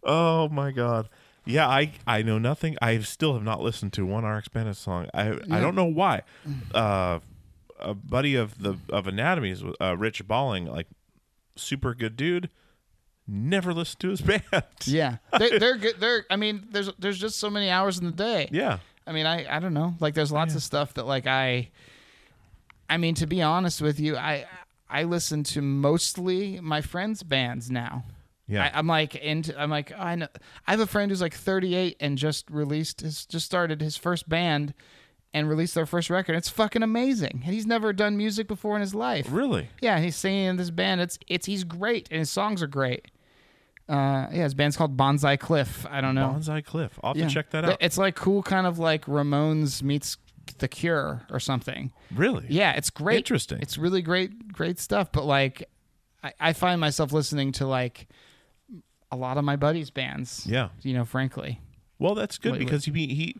Oh 0.03 0.49
my 0.49 0.71
god! 0.71 1.09
Yeah, 1.45 1.67
I 1.67 1.91
I 2.07 2.21
know 2.23 2.39
nothing. 2.39 2.77
I 2.81 2.97
still 2.99 3.33
have 3.33 3.43
not 3.43 3.61
listened 3.61 3.93
to 3.93 4.05
one 4.05 4.25
RX 4.25 4.47
Bandit 4.47 4.77
song. 4.77 5.07
I 5.13 5.39
I 5.51 5.59
don't 5.59 5.75
know 5.75 5.85
why. 5.85 6.21
Uh, 6.73 7.19
a 7.79 7.93
buddy 7.93 8.35
of 8.35 8.61
the 8.61 8.77
of 8.89 9.05
Anatomies, 9.07 9.63
uh, 9.79 9.97
Rich 9.97 10.27
Balling, 10.27 10.65
like 10.65 10.87
super 11.55 11.93
good 11.93 12.15
dude. 12.15 12.49
Never 13.33 13.73
listened 13.73 14.01
to 14.01 14.09
his 14.09 14.21
band. 14.51 14.63
Yeah, 14.83 15.17
they, 15.39 15.57
they're 15.57 15.77
good. 15.77 15.95
They're. 15.99 16.25
I 16.29 16.35
mean, 16.35 16.67
there's 16.69 16.89
there's 16.99 17.17
just 17.17 17.39
so 17.39 17.49
many 17.49 17.69
hours 17.69 17.97
in 17.97 18.05
the 18.05 18.11
day. 18.11 18.49
yeah. 18.51 18.79
I 19.07 19.13
mean, 19.13 19.25
I 19.25 19.55
I 19.55 19.59
don't 19.59 19.73
know. 19.73 19.95
Like, 19.99 20.13
there's 20.13 20.31
lots 20.31 20.53
of 20.53 20.61
stuff 20.61 20.93
that 20.95 21.07
like 21.07 21.27
I. 21.27 21.69
I 22.89 22.97
mean, 22.97 23.15
to 23.15 23.25
be 23.27 23.41
honest 23.41 23.81
with 23.81 23.99
you, 24.01 24.17
I 24.17 24.45
I 24.89 25.03
listen 25.03 25.43
to 25.45 25.61
mostly 25.61 26.59
my 26.59 26.81
friends' 26.81 27.23
bands 27.23 27.71
now. 27.71 28.03
Yeah. 28.47 28.65
I, 28.65 28.77
I'm 28.77 28.87
like 28.87 29.15
into. 29.15 29.57
I'm 29.59 29.69
like 29.69 29.93
oh, 29.97 30.01
I 30.01 30.15
know. 30.15 30.27
I 30.67 30.71
have 30.71 30.81
a 30.81 30.85
friend 30.87 31.09
who's 31.09 31.21
like 31.21 31.33
38 31.33 31.95
and 32.01 32.17
just 32.17 32.49
released 32.51 32.99
his 32.99 33.25
just 33.25 33.45
started 33.45 33.81
his 33.81 33.95
first 33.95 34.27
band, 34.27 34.73
and 35.33 35.47
released 35.47 35.73
their 35.73 35.85
first 35.85 36.09
record. 36.09 36.35
It's 36.35 36.49
fucking 36.49 36.83
amazing, 36.83 37.41
and 37.45 37.53
he's 37.53 37.65
never 37.65 37.93
done 37.93 38.17
music 38.17 38.47
before 38.47 38.75
in 38.75 38.81
his 38.81 38.93
life. 38.93 39.27
Really? 39.31 39.69
Yeah, 39.81 39.99
he's 39.99 40.17
singing 40.17 40.45
in 40.45 40.57
this 40.57 40.69
band. 40.69 40.99
It's 41.01 41.17
it's 41.27 41.45
he's 41.45 41.63
great, 41.63 42.09
and 42.11 42.19
his 42.19 42.29
songs 42.29 42.61
are 42.61 42.67
great. 42.67 43.07
Uh, 43.89 44.27
yeah, 44.31 44.43
his 44.43 44.53
band's 44.53 44.77
called 44.77 44.95
Bonsai 44.95 45.37
Cliff. 45.39 45.85
I 45.89 45.99
don't 46.01 46.15
know. 46.15 46.35
Bonsai 46.37 46.63
Cliff. 46.63 46.97
I'll 47.03 47.09
have 47.13 47.17
Yeah. 47.17 47.27
to 47.27 47.33
check 47.33 47.49
that 47.51 47.65
out. 47.65 47.77
It's 47.81 47.97
like 47.97 48.15
cool, 48.15 48.41
kind 48.43 48.65
of 48.67 48.79
like 48.79 49.05
Ramones 49.05 49.83
meets 49.83 50.17
The 50.59 50.67
Cure 50.67 51.23
or 51.29 51.39
something. 51.39 51.91
really? 52.13 52.45
Yeah, 52.49 52.71
it's 52.73 52.89
great. 52.89 53.17
Interesting. 53.17 53.59
It's 53.61 53.77
really 53.77 54.01
great, 54.01 54.53
great 54.53 54.79
stuff. 54.79 55.11
But 55.11 55.25
like, 55.25 55.67
I, 56.23 56.33
I 56.39 56.53
find 56.53 56.79
myself 56.79 57.11
listening 57.11 57.51
to 57.53 57.67
like 57.67 58.07
a 59.11 59.17
lot 59.17 59.37
of 59.37 59.43
my 59.43 59.55
buddies' 59.57 59.89
bands. 59.89 60.45
Yeah. 60.47 60.69
you 60.83 60.93
know, 60.93 61.03
frankly. 61.03 61.59
Well, 61.99 62.15
that's 62.15 62.37
good 62.37 62.57
because 62.59 62.85
he 62.85 62.91
he 62.91 63.35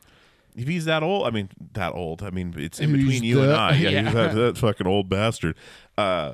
if 0.56 0.68
he's 0.68 0.86
that 0.86 1.02
old, 1.02 1.26
I 1.26 1.30
mean 1.32 1.50
that 1.74 1.94
old. 1.94 2.22
I 2.24 2.30
mean 2.30 2.54
it's 2.58 2.80
in 2.80 2.94
He's 2.94 3.06
between 3.06 3.24
you 3.24 3.42
and 3.42 3.54
I. 3.54 3.76
Yeah, 3.76 3.90
yeah. 3.90 4.04
he's 4.04 4.14
that, 4.14 4.36
that 4.36 4.58
fucking 4.58 4.86
old 4.86 5.08
bastard. 5.10 5.56
Uh, 5.98 6.34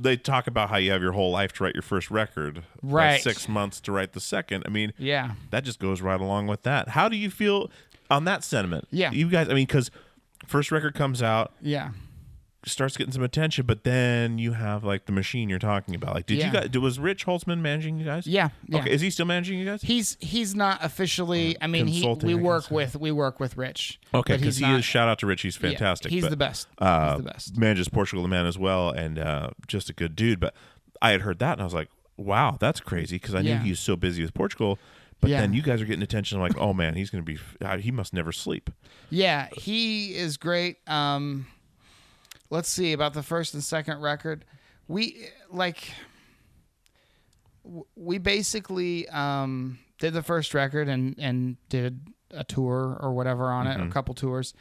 they 0.00 0.16
talk 0.16 0.46
about 0.46 0.70
how 0.70 0.76
you 0.76 0.92
have 0.92 1.02
your 1.02 1.12
whole 1.12 1.30
life 1.32 1.52
to 1.54 1.64
write 1.64 1.74
your 1.74 1.82
first 1.82 2.10
record, 2.10 2.62
like 2.82 2.92
Right. 2.92 3.20
Six 3.22 3.48
months 3.48 3.80
to 3.80 3.92
write 3.92 4.12
the 4.12 4.20
second. 4.20 4.62
I 4.66 4.68
mean, 4.70 4.92
Yeah. 4.96 5.32
that 5.50 5.64
just 5.64 5.78
goes 5.80 6.00
right 6.00 6.20
along 6.20 6.46
with 6.46 6.62
that. 6.62 6.90
How 6.90 7.08
do 7.08 7.16
you 7.16 7.30
feel 7.30 7.70
on 8.10 8.24
that 8.24 8.44
sentiment? 8.44 8.86
Yeah. 8.90 9.10
you 9.10 9.28
guys. 9.28 9.48
I 9.48 9.54
mean, 9.54 9.66
because 9.66 9.90
first 10.46 10.70
record 10.70 10.94
comes 10.94 11.22
out, 11.22 11.52
Yeah. 11.60 11.90
Starts 12.68 12.96
getting 12.96 13.12
some 13.12 13.22
attention, 13.22 13.66
but 13.66 13.84
then 13.84 14.38
you 14.38 14.52
have 14.52 14.84
like 14.84 15.06
the 15.06 15.12
machine 15.12 15.48
you're 15.48 15.58
talking 15.58 15.94
about. 15.94 16.14
Like, 16.14 16.26
did 16.26 16.38
Yeah. 16.38 16.46
you 16.46 16.68
guys? 16.68 16.78
Was 16.78 16.98
Rich 16.98 17.26
Holtzman 17.26 17.60
managing 17.60 17.98
you 17.98 18.04
guys? 18.04 18.26
Yeah. 18.26 18.50
yeah. 18.66 18.78
Okay, 18.80 18.90
is 18.90 19.00
he 19.00 19.10
still 19.10 19.26
managing 19.26 19.58
you 19.58 19.64
guys? 19.64 19.82
He's 19.82 20.16
he's 20.20 20.54
not 20.54 20.84
officially. 20.84 21.56
I 21.60 21.66
mean, 21.66 21.86
he 21.86 22.06
we 22.22 22.32
I 22.32 22.36
work 22.36 22.70
with 22.70 22.96
we 22.96 23.10
work 23.12 23.40
with 23.40 23.56
Rich. 23.56 23.98
Okay, 24.14 24.36
because 24.36 24.56
he 24.58 24.64
not- 24.66 24.78
is. 24.80 24.84
Shout 24.84 25.08
out 25.08 25.18
to 25.20 25.26
Rich. 25.26 25.42
He's 25.42 25.56
yeah, 25.60 25.70
fantastic. 25.70 26.10
he's 26.12 26.22
but, 26.24 26.30
the 26.30 26.36
best. 26.36 26.68
Uh, 26.78 27.14
he's 27.16 27.24
the 27.24 27.30
best. 27.30 27.56
Manages 27.56 27.88
Portugal 27.88 28.22
the 28.22 28.28
man 28.28 28.46
as 28.46 28.58
well, 28.58 28.90
and 28.90 29.18
uh, 29.18 29.50
just 29.66 29.90
a 29.90 29.92
good 29.92 30.14
dude. 30.16 30.40
But 30.40 30.54
I 31.02 31.10
had 31.10 31.22
heard 31.22 31.38
that, 31.40 31.52
and 31.52 31.60
I 31.60 31.64
was 31.64 31.74
like, 31.74 31.88
"Wow, 32.16 32.56
that's 32.60 32.80
crazy." 32.80 33.16
Because 33.16 33.34
I 33.34 33.42
knew 33.42 33.50
Yeah. 33.50 33.62
he 33.62 33.70
was 33.70 33.80
so 33.80 33.96
busy 33.96 34.22
with 34.22 34.34
Portugal. 34.34 34.78
But 35.20 35.30
Yeah. 35.30 35.40
then 35.40 35.52
you 35.52 35.62
guys 35.62 35.82
are 35.82 35.84
getting 35.84 36.02
attention. 36.02 36.36
I'm 36.38 36.42
like, 36.42 36.56
"Oh 36.58 36.72
man, 36.72 36.94
he's 36.94 37.10
going 37.10 37.24
to 37.24 37.32
be. 37.34 37.38
uh, 37.64 37.78
He 37.78 37.90
must 37.90 38.14
never 38.14 38.30
sleep." 38.30 38.70
Yeah, 39.10 39.48
he 39.56 40.14
is 40.14 40.36
great. 40.36 40.76
Um, 40.88 41.46
let's 42.50 42.68
see 42.68 42.92
about 42.92 43.14
the 43.14 43.22
first 43.22 43.54
and 43.54 43.62
second 43.62 44.00
record. 44.00 44.44
We 44.86 45.28
like 45.50 45.92
we 47.96 48.18
basically 48.18 49.08
um, 49.08 49.78
did 49.98 50.14
the 50.14 50.22
first 50.22 50.54
record 50.54 50.88
and 50.88 51.14
and 51.18 51.56
did 51.68 52.00
a 52.30 52.44
tour 52.44 52.96
or 53.00 53.12
whatever 53.12 53.50
on 53.50 53.66
it, 53.66 53.76
or 53.78 53.84
a 53.88 53.90
couple 53.92 54.14
tours. 54.14 54.54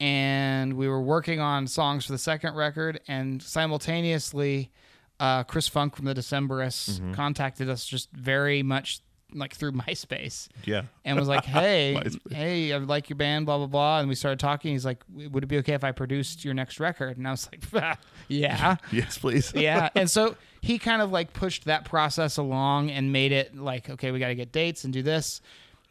And 0.00 0.74
we 0.74 0.88
were 0.88 1.00
working 1.02 1.40
on 1.40 1.66
songs 1.68 2.06
for 2.06 2.12
the 2.12 2.18
second 2.18 2.56
record, 2.56 3.00
and 3.06 3.40
simultaneously, 3.40 4.72
uh, 5.20 5.44
Chris 5.44 5.68
Funk 5.68 5.94
from 5.94 6.04
the 6.06 6.14
Decemberists 6.14 6.98
contacted 7.14 7.68
us 7.68 7.84
just 7.86 8.10
very 8.10 8.62
much 8.64 9.00
like 9.34 9.54
through 9.54 9.72
MySpace 9.84 10.48
Yeah. 10.64 10.82
and 11.04 11.18
was 11.18 11.28
like, 11.28 11.44
"Hey, 11.44 12.00
hey, 12.30 12.72
I 12.72 12.78
like 12.78 13.08
your 13.10 13.16
band, 13.16 13.46
blah 13.46 13.58
blah 13.58 13.66
blah." 13.66 13.98
And 14.00 14.08
we 14.08 14.14
started 14.14 14.38
talking. 14.40 14.72
He's 14.72 14.84
like, 14.84 15.02
"Would 15.12 15.44
it 15.44 15.46
be 15.48 15.58
okay 15.58 15.74
if 15.74 15.84
I 15.84 15.92
produced 15.92 16.44
your 16.44 16.54
next 16.54 16.80
record?" 16.80 17.16
And 17.18 17.26
I 17.26 17.32
was 17.32 17.48
like, 17.72 17.98
"Yeah, 18.28 18.76
yes, 18.92 19.18
please. 19.18 19.52
yeah." 19.54 19.88
And 19.94 20.10
so 20.10 20.36
he 20.60 20.78
kind 20.78 21.02
of 21.02 21.10
like 21.12 21.32
pushed 21.32 21.64
that 21.66 21.84
process 21.84 22.36
along 22.36 22.90
and 22.90 23.12
made 23.12 23.32
it 23.32 23.56
like, 23.56 23.90
"Okay, 23.90 24.10
we 24.10 24.18
got 24.18 24.28
to 24.28 24.34
get 24.34 24.52
dates 24.52 24.84
and 24.84 24.92
do 24.92 25.02
this." 25.02 25.40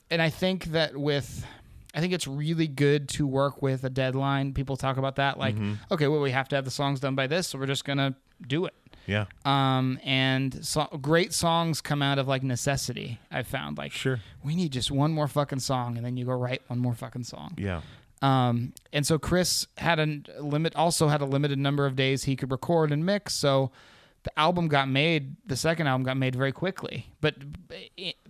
And 0.10 0.22
I 0.22 0.30
think 0.30 0.66
that 0.66 0.96
with 0.96 1.46
I 1.96 2.00
think 2.00 2.12
it's 2.14 2.28
really 2.28 2.68
good 2.68 3.08
to 3.10 3.28
work 3.28 3.62
with 3.62 3.84
a 3.84 3.90
deadline. 3.90 4.54
People 4.54 4.78
talk 4.78 4.98
about 4.98 5.18
that 5.18 5.38
like, 5.38 5.56
mm-hmm. 5.56 5.74
"Okay, 5.92 6.08
well, 6.08 6.22
we 6.22 6.32
have 6.32 6.48
to 6.50 6.56
have 6.56 6.66
the 6.66 6.72
songs 6.72 7.00
done 7.00 7.14
by 7.16 7.28
this, 7.28 7.48
so 7.48 7.60
we're 7.60 7.68
just 7.68 7.86
going 7.86 8.00
to 8.00 8.16
do 8.48 8.66
it." 8.66 8.74
Yeah. 9.06 9.26
um, 9.46 10.00
and 10.04 10.66
so, 10.66 10.86
great 11.02 11.34
songs 11.34 11.82
come 11.82 12.02
out 12.02 12.20
of 12.20 12.28
like 12.28 12.44
necessity. 12.44 13.20
I've 13.32 13.48
found 13.48 13.78
like 13.78 13.92
Sure. 13.92 14.20
we 14.44 14.56
need 14.56 14.72
just 14.72 14.92
one 14.92 15.12
more 15.14 15.28
fucking 15.28 15.60
song, 15.60 15.98
and 15.98 16.06
then 16.06 16.18
you 16.18 16.26
go 16.26 16.34
write 16.34 16.62
one 16.68 16.80
more 16.80 16.94
fucking 16.94 17.24
song. 17.24 17.54
Yeah. 17.58 17.82
Um, 18.22 18.74
and 18.94 19.06
so 19.06 19.20
Chris 19.20 19.68
had 19.78 20.00
a 20.00 20.22
limit, 20.42 20.76
also 20.78 21.10
had 21.10 21.20
a 21.22 21.26
limited 21.26 21.60
number 21.60 21.86
of 21.86 21.96
days 21.98 22.24
he 22.24 22.38
could 22.38 22.52
record 22.52 22.92
and 22.94 23.06
mix. 23.06 23.34
So 23.34 23.72
the 24.24 24.40
album 24.40 24.70
got 24.70 24.88
made. 24.88 25.36
The 25.46 25.58
second 25.58 25.88
album 25.88 26.06
got 26.06 26.16
made 26.16 26.34
very 26.34 26.54
quickly, 26.54 27.08
but 27.20 27.36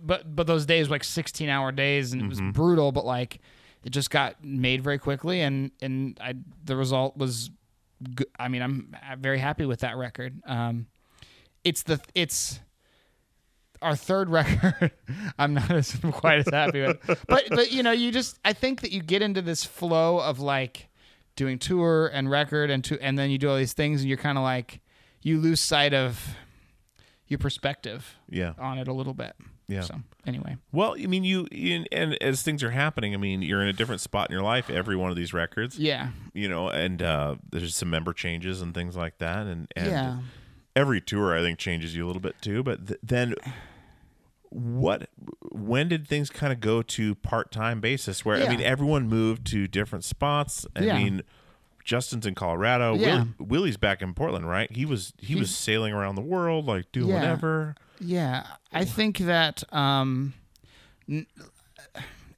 but 0.00 0.34
but 0.34 0.46
those 0.48 0.66
days 0.66 0.88
were 0.88 0.94
like 0.94 1.04
sixteen 1.04 1.48
hour 1.48 1.70
days, 1.70 2.12
and 2.12 2.20
it 2.22 2.28
was 2.28 2.40
brutal. 2.40 2.90
But 2.90 3.04
like 3.06 3.38
it 3.84 3.90
just 3.90 4.10
got 4.10 4.42
made 4.42 4.82
very 4.82 4.98
quickly, 4.98 5.40
and 5.42 5.70
and 5.80 6.18
I 6.20 6.34
the 6.64 6.74
result 6.76 7.16
was. 7.16 7.50
I 8.38 8.48
mean, 8.48 8.62
I'm 8.62 8.94
I'm 9.08 9.20
very 9.20 9.38
happy 9.38 9.66
with 9.66 9.80
that 9.80 9.96
record. 9.96 10.40
Um, 10.46 10.86
it's 11.64 11.82
the 11.82 12.00
it's 12.14 12.60
our 13.82 13.96
third 13.96 14.30
record 14.30 14.92
i'm 15.38 15.52
not 15.52 15.70
as 15.70 15.94
quite 16.12 16.38
as 16.38 16.48
happy 16.50 16.80
with 16.80 16.98
but 17.28 17.44
but 17.50 17.70
you 17.70 17.82
know 17.82 17.90
you 17.90 18.10
just 18.10 18.38
i 18.44 18.52
think 18.52 18.80
that 18.80 18.92
you 18.92 19.02
get 19.02 19.20
into 19.20 19.42
this 19.42 19.62
flow 19.64 20.18
of 20.20 20.40
like 20.40 20.88
doing 21.36 21.58
tour 21.58 22.06
and 22.14 22.30
record 22.30 22.70
and 22.70 22.82
to 22.84 22.98
and 23.02 23.18
then 23.18 23.30
you 23.30 23.36
do 23.36 23.50
all 23.50 23.56
these 23.56 23.74
things 23.74 24.00
and 24.00 24.08
you're 24.08 24.16
kind 24.16 24.38
of 24.38 24.44
like 24.44 24.80
you 25.22 25.38
lose 25.38 25.60
sight 25.60 25.92
of 25.92 26.34
your 27.28 27.38
perspective 27.38 28.14
Yeah. 28.30 28.52
on 28.58 28.78
it 28.78 28.88
a 28.88 28.92
little 28.92 29.12
bit 29.14 29.34
Yeah. 29.66 29.80
so 29.82 29.94
anyway 30.26 30.56
Well, 30.72 30.94
I 30.98 31.06
mean, 31.06 31.24
you, 31.24 31.46
you 31.50 31.84
and 31.90 32.22
as 32.22 32.42
things 32.42 32.62
are 32.62 32.70
happening, 32.70 33.14
I 33.14 33.16
mean, 33.16 33.40
you're 33.42 33.62
in 33.62 33.68
a 33.68 33.72
different 33.72 34.00
spot 34.02 34.28
in 34.28 34.34
your 34.34 34.42
life. 34.42 34.68
Every 34.68 34.94
one 34.96 35.10
of 35.10 35.16
these 35.16 35.32
records, 35.32 35.78
yeah 35.78 36.08
you 36.34 36.48
know, 36.48 36.68
and 36.68 37.00
uh, 37.02 37.36
there's 37.50 37.74
some 37.74 37.88
member 37.90 38.12
changes 38.12 38.60
and 38.60 38.74
things 38.74 38.94
like 38.96 39.18
that, 39.18 39.46
and 39.46 39.68
and 39.76 39.86
yeah 39.90 40.18
every 40.76 41.00
tour 41.00 41.36
I 41.38 41.40
think 41.40 41.58
changes 41.58 41.94
you 41.94 42.04
a 42.04 42.08
little 42.08 42.20
bit 42.22 42.34
too. 42.42 42.62
But 42.62 42.86
th- 42.88 43.00
then, 43.02 43.34
what? 44.50 45.08
When 45.50 45.88
did 45.88 46.06
things 46.06 46.30
kind 46.30 46.52
of 46.52 46.60
go 46.60 46.82
to 46.82 47.14
part 47.16 47.50
time 47.50 47.80
basis? 47.80 48.24
Where 48.24 48.36
I 48.44 48.48
mean, 48.48 48.60
everyone 48.60 49.08
moved 49.08 49.46
to 49.48 49.66
different 49.66 50.04
spots. 50.04 50.66
I 50.76 50.84
Yeah. 50.84 50.98
mean, 50.98 51.22
Justin's 51.84 52.26
in 52.26 52.34
Colorado. 52.34 52.94
Yeah. 52.94 53.06
Willie, 53.16 53.28
Willie's 53.38 53.76
back 53.76 54.00
in 54.02 54.14
Portland, 54.14 54.48
right? 54.48 54.70
He 54.70 54.84
was 54.86 55.12
he 55.18 55.34
was 55.34 55.54
sailing 55.54 55.92
around 55.92 56.14
the 56.14 56.22
world, 56.22 56.66
like 56.66 56.90
doing 56.92 57.08
Yeah. 57.08 57.14
whatever. 57.20 57.74
Yeah, 58.00 58.46
I 58.72 58.84
think 58.84 59.18
that 59.18 59.62
um, 59.72 60.34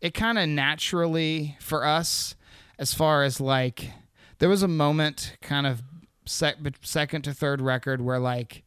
it 0.00 0.14
kind 0.14 0.38
of 0.38 0.48
naturally 0.48 1.56
for 1.60 1.84
us, 1.84 2.34
as 2.78 2.92
far 2.94 3.22
as 3.22 3.40
like, 3.40 3.90
there 4.38 4.48
was 4.48 4.62
a 4.62 4.68
moment, 4.68 5.36
kind 5.40 5.66
of 5.66 5.82
sec- 6.26 6.58
second 6.82 7.22
to 7.22 7.32
third 7.32 7.60
record, 7.60 8.00
where 8.00 8.18
like 8.18 8.62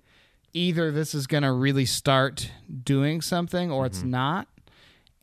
either 0.53 0.91
this 0.91 1.13
is 1.13 1.27
gonna 1.27 1.53
really 1.53 1.85
start 1.85 2.51
doing 2.83 3.21
something 3.21 3.71
or 3.71 3.85
it's 3.85 4.03
not, 4.03 4.47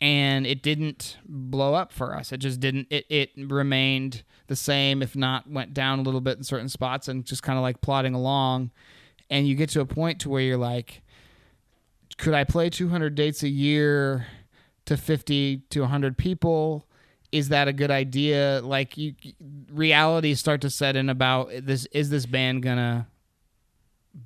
and 0.00 0.46
it 0.46 0.62
didn't 0.62 1.18
blow 1.26 1.74
up 1.74 1.92
for 1.92 2.14
us. 2.14 2.32
It 2.32 2.38
just 2.38 2.60
didn't. 2.60 2.86
It 2.90 3.06
it 3.08 3.30
remained 3.36 4.22
the 4.46 4.56
same, 4.56 5.02
if 5.02 5.16
not 5.16 5.50
went 5.50 5.74
down 5.74 5.98
a 5.98 6.02
little 6.02 6.20
bit 6.20 6.38
in 6.38 6.44
certain 6.44 6.68
spots, 6.68 7.08
and 7.08 7.24
just 7.24 7.42
kind 7.42 7.58
of 7.58 7.62
like 7.62 7.80
plodding 7.80 8.14
along. 8.14 8.70
And 9.28 9.48
you 9.48 9.56
get 9.56 9.70
to 9.70 9.80
a 9.80 9.86
point 9.86 10.20
to 10.20 10.28
where 10.28 10.40
you're 10.40 10.56
like, 10.56 11.02
could 12.18 12.34
I 12.34 12.44
play 12.44 12.70
200 12.70 13.14
dates 13.14 13.42
a 13.42 13.48
year 13.48 14.26
to 14.86 14.96
50 14.96 15.58
to 15.70 15.80
100 15.80 16.16
people? 16.16 16.86
Is 17.32 17.48
that 17.50 17.68
a 17.68 17.72
good 17.72 17.90
idea? 17.90 18.60
Like 18.62 18.96
you, 18.96 19.14
realities 19.72 20.38
start 20.40 20.60
to 20.62 20.70
set 20.70 20.96
in 20.96 21.08
about 21.10 21.50
this. 21.62 21.86
Is 21.92 22.08
this 22.10 22.24
band 22.26 22.62
gonna 22.62 23.06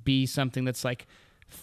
be 0.03 0.25
something 0.25 0.63
that's 0.63 0.85
like 0.85 1.07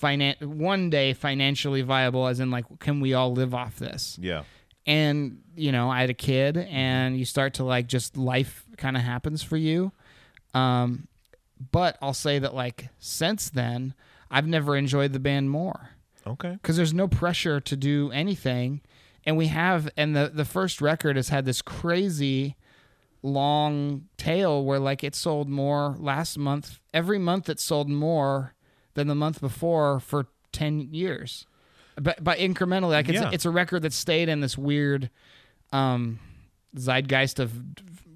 finan- 0.02 0.42
one 0.42 0.90
day 0.90 1.14
financially 1.14 1.82
viable? 1.82 2.26
As 2.26 2.40
in, 2.40 2.50
like, 2.50 2.64
can 2.80 3.00
we 3.00 3.14
all 3.14 3.32
live 3.32 3.54
off 3.54 3.76
this? 3.76 4.18
Yeah. 4.20 4.42
and 4.86 5.38
you 5.56 5.70
know 5.72 5.90
i 5.90 6.00
had 6.00 6.08
a 6.08 6.14
kid 6.14 6.56
and 6.56 7.18
you 7.18 7.24
start 7.24 7.54
to 7.54 7.64
like 7.64 7.86
just 7.88 8.16
life 8.16 8.64
kind 8.76 8.96
of 8.96 9.02
happens 9.02 9.42
for 9.42 9.56
you 9.56 9.90
um 10.54 11.08
but 11.72 11.98
i'll 12.00 12.14
say 12.14 12.38
that 12.38 12.54
like 12.54 12.88
since 12.98 13.50
then 13.50 13.92
i've 14.30 14.46
never 14.46 14.76
enjoyed 14.76 15.12
the 15.12 15.18
band 15.18 15.50
more 15.50 15.90
Okay. 16.28 16.52
because 16.52 16.76
there's 16.76 16.94
no 16.94 17.08
pressure 17.08 17.60
to 17.60 17.76
do 17.76 18.10
anything 18.12 18.80
and 19.24 19.36
we 19.36 19.46
have 19.48 19.88
and 19.96 20.14
the 20.16 20.30
the 20.32 20.44
first 20.44 20.80
record 20.80 21.16
has 21.16 21.28
had 21.30 21.44
this 21.44 21.62
crazy 21.62 22.56
long 23.22 24.04
tail 24.16 24.64
where 24.64 24.78
like 24.78 25.02
it 25.02 25.14
sold 25.14 25.48
more 25.48 25.96
last 25.98 26.38
month 26.38 26.78
every 26.94 27.18
month 27.18 27.48
it 27.48 27.58
sold 27.58 27.88
more 27.88 28.54
than 28.94 29.08
the 29.08 29.14
month 29.14 29.40
before 29.40 29.98
for 30.00 30.26
10 30.52 30.92
years 30.94 31.46
but 32.00 32.22
by 32.22 32.36
incrementally 32.36 32.90
like 32.92 33.08
it's, 33.08 33.20
Yeah. 33.20 33.30
it's 33.32 33.44
a 33.44 33.50
record 33.50 33.82
that 33.82 33.92
stayed 33.92 34.28
in 34.28 34.40
this 34.40 34.56
weird 34.56 35.10
um 35.72 36.20
zeitgeist 36.76 37.40
of 37.40 37.52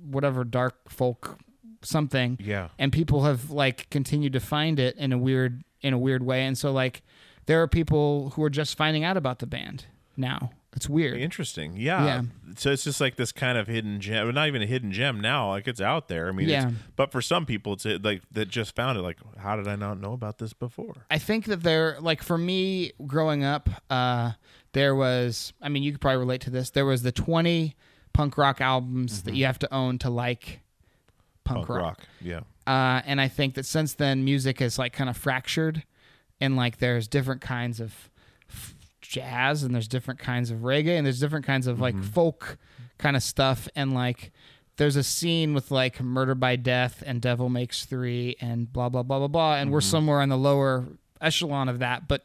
whatever 0.04 0.44
dark 0.44 0.88
folk 0.88 1.38
something 1.82 2.38
Yeah. 2.40 2.68
and 2.78 2.92
people 2.92 3.24
have 3.24 3.50
like 3.50 3.90
continued 3.90 4.34
to 4.34 4.40
find 4.40 4.78
it 4.78 4.96
in 4.96 5.12
a 5.12 5.18
weird 5.18 5.64
in 5.80 5.92
a 5.92 5.98
weird 5.98 6.22
way 6.22 6.44
and 6.46 6.56
so 6.56 6.70
like 6.70 7.02
there 7.46 7.62
are 7.62 7.68
people 7.68 8.30
who 8.30 8.42
are 8.42 8.50
just 8.50 8.76
finding 8.76 9.04
out 9.04 9.16
about 9.16 9.38
the 9.40 9.46
band 9.46 9.86
now 10.16 10.50
it's 10.74 10.88
weird 10.88 11.18
Interesting. 11.20 11.74
Yeah. 11.76 12.02
Yeah. 12.06 12.22
So 12.56 12.70
it's 12.70 12.82
just 12.84 12.98
like 12.98 13.16
this 13.16 13.30
kind 13.30 13.58
of 13.58 13.66
hidden 13.66 14.00
gem, 14.00 14.24
well, 14.24 14.32
not 14.32 14.48
even 14.48 14.62
a 14.62 14.66
hidden 14.66 14.90
gem 14.90 15.20
now. 15.20 15.50
Like 15.50 15.68
it's 15.68 15.82
out 15.82 16.08
there. 16.08 16.28
I 16.28 16.32
mean, 16.32 16.48
Yeah. 16.48 16.68
it's, 16.68 16.76
but 16.96 17.12
for 17.12 17.20
some 17.20 17.44
people, 17.44 17.74
it's 17.74 17.84
like 17.84 18.22
that 18.32 18.48
just 18.48 18.74
found 18.74 18.96
it. 18.98 19.02
Like, 19.02 19.18
how 19.36 19.54
did 19.56 19.68
I 19.68 19.76
not 19.76 20.00
know 20.00 20.14
about 20.14 20.38
this 20.38 20.54
before? 20.54 20.94
I 21.10 21.18
think 21.18 21.44
that 21.44 21.62
there, 21.62 21.98
like 22.00 22.22
for 22.22 22.38
me 22.38 22.92
growing 23.06 23.44
up, 23.44 23.68
uh, 23.90 24.32
there 24.72 24.94
was, 24.94 25.52
I 25.60 25.68
mean, 25.68 25.82
you 25.82 25.92
could 25.92 26.00
probably 26.00 26.20
relate 26.20 26.40
to 26.42 26.50
this. 26.50 26.70
There 26.70 26.86
was 26.86 27.02
the 27.02 27.12
20 27.12 27.76
punk 28.14 28.38
rock 28.38 28.62
albums 28.62 29.24
that 29.24 29.34
you 29.34 29.44
have 29.44 29.58
to 29.58 29.74
own 29.74 29.98
to 29.98 30.08
like 30.08 30.60
punk, 31.44 31.66
Punk 31.66 31.68
rock. 31.68 31.82
rock. 31.82 32.00
Yeah. 32.22 32.40
Uh, 32.66 33.02
and 33.04 33.20
I 33.20 33.28
think 33.28 33.56
that 33.56 33.66
since 33.66 33.92
then, 33.92 34.24
music 34.24 34.60
has 34.60 34.78
like 34.78 34.94
kind 34.94 35.10
of 35.10 35.18
fractured, 35.18 35.84
and 36.42 36.56
like 36.56 36.76
there's 36.78 37.08
different 37.08 37.40
kinds 37.40 37.80
of 37.80 38.10
jazz, 39.00 39.62
and 39.62 39.74
there's 39.74 39.88
different 39.88 40.20
kinds 40.20 40.50
of 40.50 40.58
reggae, 40.60 40.96
and 40.96 41.06
there's 41.06 41.20
different 41.20 41.46
kinds 41.46 41.66
of 41.66 41.80
like 41.80 42.00
folk 42.02 42.58
kind 42.98 43.16
of 43.16 43.22
stuff, 43.22 43.68
and 43.74 43.94
like 43.94 44.32
there's 44.76 44.96
a 44.96 45.02
scene 45.02 45.54
with 45.54 45.70
like 45.70 46.00
Murder 46.00 46.34
by 46.34 46.56
Death 46.56 47.02
and 47.06 47.20
Devil 47.20 47.48
Makes 47.48 47.84
Three 47.86 48.36
and 48.40 48.72
blah 48.72 48.88
blah 48.88 49.02
blah 49.02 49.18
blah 49.18 49.28
blah, 49.28 49.54
and 49.56 49.70
we're 49.70 49.80
somewhere 49.80 50.20
on 50.20 50.28
the 50.28 50.36
lower 50.38 50.86
echelon 51.20 51.68
of 51.68 51.78
that, 51.80 52.08
but 52.08 52.22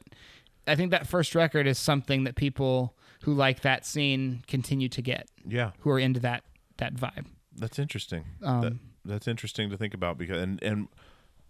I 0.65 0.75
think 0.75 0.91
that 0.91 1.07
first 1.07 1.35
record 1.35 1.67
is 1.67 1.77
something 1.77 2.23
that 2.25 2.35
people 2.35 2.95
who 3.23 3.33
like 3.33 3.61
that 3.61 3.85
scene 3.85 4.43
continue 4.47 4.89
to 4.89 5.01
get, 5.01 5.27
Yeah. 5.45 5.71
who 5.79 5.89
are 5.91 5.99
into 5.99 6.19
that 6.21 6.43
that 6.77 6.93
vibe. 6.95 7.25
That's 7.55 7.79
interesting. 7.79 8.23
Um, 8.43 8.61
that, 8.61 8.73
that's 9.05 9.27
interesting 9.27 9.69
to 9.71 9.77
think 9.77 9.93
about 9.93 10.17
because 10.17 10.41
and 10.41 10.61
and 10.63 10.87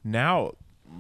now 0.04 0.54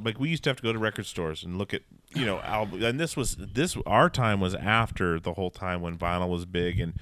like 0.03 0.19
we 0.19 0.29
used 0.29 0.43
to 0.43 0.49
have 0.49 0.57
to 0.57 0.63
go 0.63 0.73
to 0.73 0.79
record 0.79 1.05
stores 1.05 1.43
and 1.43 1.57
look 1.57 1.73
at 1.73 1.81
you 2.13 2.25
know 2.25 2.39
album 2.43 2.83
and 2.83 2.99
this 2.99 3.15
was 3.17 3.35
this 3.38 3.77
our 3.85 4.09
time 4.09 4.39
was 4.39 4.55
after 4.55 5.19
the 5.19 5.33
whole 5.33 5.49
time 5.51 5.81
when 5.81 5.97
vinyl 5.97 6.29
was 6.29 6.45
big 6.45 6.79
and 6.79 6.93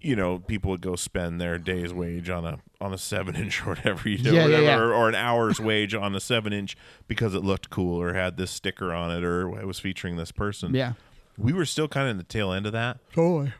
you 0.00 0.14
know 0.14 0.38
people 0.38 0.70
would 0.70 0.80
go 0.80 0.94
spend 0.96 1.40
their 1.40 1.58
day's 1.58 1.92
wage 1.92 2.30
on 2.30 2.44
a 2.44 2.58
on 2.80 2.92
a 2.94 2.98
seven 2.98 3.34
inch 3.36 3.62
or 3.66 3.70
whatever 3.70 4.08
you 4.08 4.22
know 4.22 4.30
Yeah, 4.32 4.44
or, 4.44 4.48
yeah, 4.50 4.58
yeah. 4.60 4.76
Or, 4.78 4.92
or 4.94 5.08
an 5.08 5.14
hour's 5.16 5.60
wage 5.60 5.94
on 5.94 6.14
a 6.14 6.20
seven 6.20 6.52
inch 6.52 6.76
because 7.08 7.34
it 7.34 7.42
looked 7.42 7.70
cool 7.70 8.00
or 8.00 8.14
had 8.14 8.36
this 8.36 8.50
sticker 8.50 8.92
on 8.94 9.10
it 9.10 9.24
or 9.24 9.58
it 9.60 9.66
was 9.66 9.78
featuring 9.80 10.16
this 10.16 10.30
person 10.32 10.74
Yeah, 10.74 10.92
we 11.36 11.52
were 11.52 11.64
still 11.64 11.88
kind 11.88 12.06
of 12.06 12.12
in 12.12 12.16
the 12.18 12.22
tail 12.24 12.52
end 12.52 12.66
of 12.66 12.72
that 12.72 12.98
totally. 13.12 13.52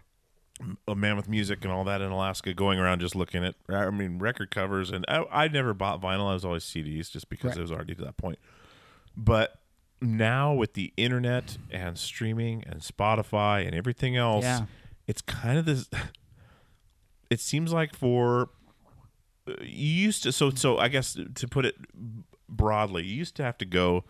a 0.86 0.94
mammoth 0.94 1.28
music 1.28 1.64
and 1.64 1.72
all 1.72 1.84
that 1.84 2.00
in 2.00 2.10
Alaska, 2.10 2.52
going 2.54 2.78
around 2.80 2.98
just 3.00 3.14
looking 3.14 3.44
at, 3.44 3.54
I 3.68 3.90
mean, 3.90 4.18
record 4.18 4.50
covers. 4.50 4.90
And 4.90 5.04
I, 5.06 5.24
I 5.30 5.46
never 5.48 5.72
bought 5.72 6.00
vinyl. 6.00 6.28
I 6.30 6.34
was 6.34 6.44
always 6.44 6.64
CDs 6.64 7.12
just 7.12 7.28
because 7.28 7.50
Right. 7.50 7.58
it 7.58 7.62
was 7.62 7.70
already 7.70 7.94
to 7.94 8.02
that 8.04 8.16
point. 8.16 8.40
But 9.20 9.58
now 10.00 10.54
with 10.54 10.74
the 10.74 10.92
internet 10.96 11.58
and 11.72 11.98
streaming 11.98 12.62
and 12.66 12.80
Spotify 12.80 13.66
and 13.66 13.74
everything 13.74 14.16
else, 14.16 14.44
Yeah. 14.44 14.66
it's 15.08 15.20
kind 15.20 15.58
of 15.58 15.64
this. 15.66 15.88
It 17.30 17.40
seems 17.40 17.74
like 17.74 17.94
for 17.94 18.48
you 19.60 19.86
used 20.06 20.22
to 20.22 20.32
so 20.32 20.48
so 20.48 20.78
I 20.78 20.88
guess 20.88 21.14
to 21.34 21.46
put 21.46 21.66
it 21.66 21.74
broadly, 22.48 23.04
you 23.04 23.14
used 23.16 23.34
to 23.36 23.42
have 23.42 23.58
to 23.58 23.66
go. 23.66 24.04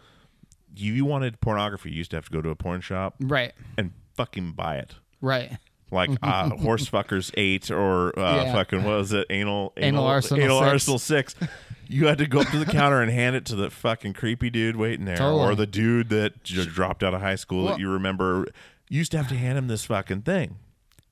You, 0.77 0.93
you 0.93 1.05
wanted 1.05 1.41
pornography, 1.41 1.91
you 1.91 1.97
used 1.97 2.11
to 2.13 2.17
have 2.17 2.27
to 2.27 2.31
go 2.31 2.41
to 2.43 2.51
a 2.51 2.55
porn 2.55 2.81
shop 2.81 3.17
Right, 3.21 3.55
and 3.77 3.91
fucking 4.15 4.53
buy 4.53 4.77
it 4.77 4.95
right. 5.21 5.57
like 5.91 6.11
uh, 6.23 6.51
horse 6.51 6.89
fuckers 6.89 7.33
eight 7.37 7.71
or 7.73 8.17
uh, 8.17 8.45
Yeah. 8.45 8.53
fucking 8.53 8.85
what 8.85 8.99
was 8.99 9.13
it 9.13 9.27
anal 9.31 9.73
Anal 9.77 10.05
Arsenal 10.05 10.45
anal 10.45 10.61
six. 10.61 10.71
arsenal 10.73 10.99
six. 11.01 11.35
You 11.89 12.07
had 12.07 12.19
to 12.19 12.27
go 12.27 12.41
up 12.41 12.49
to 12.49 12.59
the 12.59 12.67
counter 12.71 13.01
and 13.01 13.11
hand 13.11 13.37
it 13.37 13.45
to 13.47 13.57
the 13.57 13.71
fucking 13.71 14.13
creepy 14.13 14.51
dude 14.51 14.77
waiting 14.77 15.07
there, 15.07 15.17
Totally. 15.17 15.53
or 15.53 15.55
the 15.55 15.67
dude 15.67 16.11
that 16.11 16.45
j- 16.45 16.67
dropped 16.67 17.03
out 17.03 17.15
of 17.15 17.21
high 17.21 17.37
school 17.37 17.65
Well- 17.65 17.75
that 17.75 17.81
you 17.81 17.91
remember. 17.91 18.47
You 18.91 18.99
used 18.99 19.11
to 19.13 19.19
have 19.19 19.29
to 19.29 19.37
hand 19.37 19.59
him 19.59 19.69
this 19.69 19.85
fucking 19.85 20.23
thing 20.23 20.57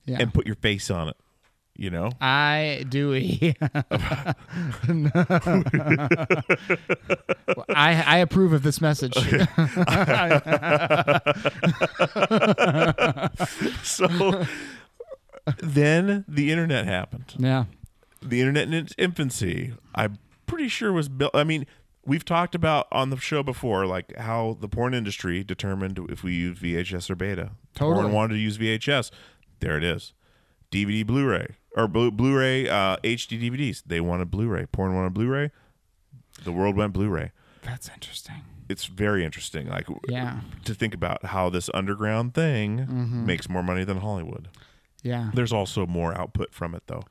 Yeah. 0.07 0.17
and 0.21 0.33
put 0.35 0.47
your 0.47 0.57
face 0.57 0.91
on 0.91 1.09
it. 1.09 1.17
You 1.79 1.91
know, 1.91 2.11
I 2.23 2.87
do. 2.89 3.13
I 7.69 8.03
I 8.07 8.17
approve 8.19 8.55
of 8.55 8.63
this 8.63 8.81
message. 8.81 9.13
so 13.83 14.45
then 15.59 16.25
the 16.29 16.51
internet 16.51 16.87
happened. 16.87 17.35
yeah. 17.39 17.65
the 18.23 18.41
internet 18.41 18.67
in 18.69 18.75
its 18.75 18.95
infancy, 18.99 19.75
I'm 19.95 20.19
pretty 20.47 20.69
sure 20.69 20.93
was 20.93 21.09
built. 21.09 21.35
I 21.35 21.45
mean, 21.45 21.67
we've 22.05 22.25
talked 22.25 22.55
about 22.55 22.87
on 22.93 23.11
the 23.11 23.17
show 23.19 23.43
before, 23.43 23.87
like 23.87 24.17
how 24.17 24.57
the 24.61 24.69
porn 24.69 24.95
industry 24.95 25.43
determined 25.45 25.99
if 26.09 26.23
we 26.23 26.35
use 26.35 26.59
VHS 26.59 27.11
or 27.11 27.15
beta. 27.17 27.53
Totally. 27.75 28.03
Porn 28.03 28.13
wanted 28.15 28.35
to 28.35 28.41
use 28.41 28.59
VHS. 28.59 29.11
There 29.61 29.77
it 29.77 29.85
is. 29.85 30.13
DVD, 30.71 31.07
Blu-ray, 31.07 31.57
or 31.77 31.87
Blu- 31.89 32.11
Blu-ray 32.11 32.69
uh, 32.69 32.97
HD 32.99 33.41
DVDs. 33.41 33.83
They 33.87 34.01
wanted 34.01 34.31
Blu-ray. 34.31 34.67
Porn 34.67 34.95
wanted 34.95 35.15
Blu-ray. 35.15 35.51
The 36.45 36.53
world 36.53 36.77
went 36.77 36.93
Blu-ray. 36.93 37.33
That's 37.63 37.89
interesting. 37.89 38.43
It's 38.69 38.87
very 38.87 39.25
interesting. 39.25 39.69
Like 39.69 39.87
Yeah. 40.09 40.41
to 40.65 40.75
think 40.75 40.93
about 40.93 41.27
how 41.27 41.49
this 41.51 41.71
underground 41.73 42.35
thing 42.35 42.79
Mm-hmm. 42.81 43.27
makes 43.27 43.49
more 43.49 43.63
money 43.63 43.85
than 43.85 43.99
Hollywood. 43.99 44.49
Yeah. 45.03 45.31
There's 45.35 45.53
also 45.53 45.87
more 45.87 46.17
output 46.19 46.53
from 46.53 46.75
it 46.75 46.83
though 46.89 47.05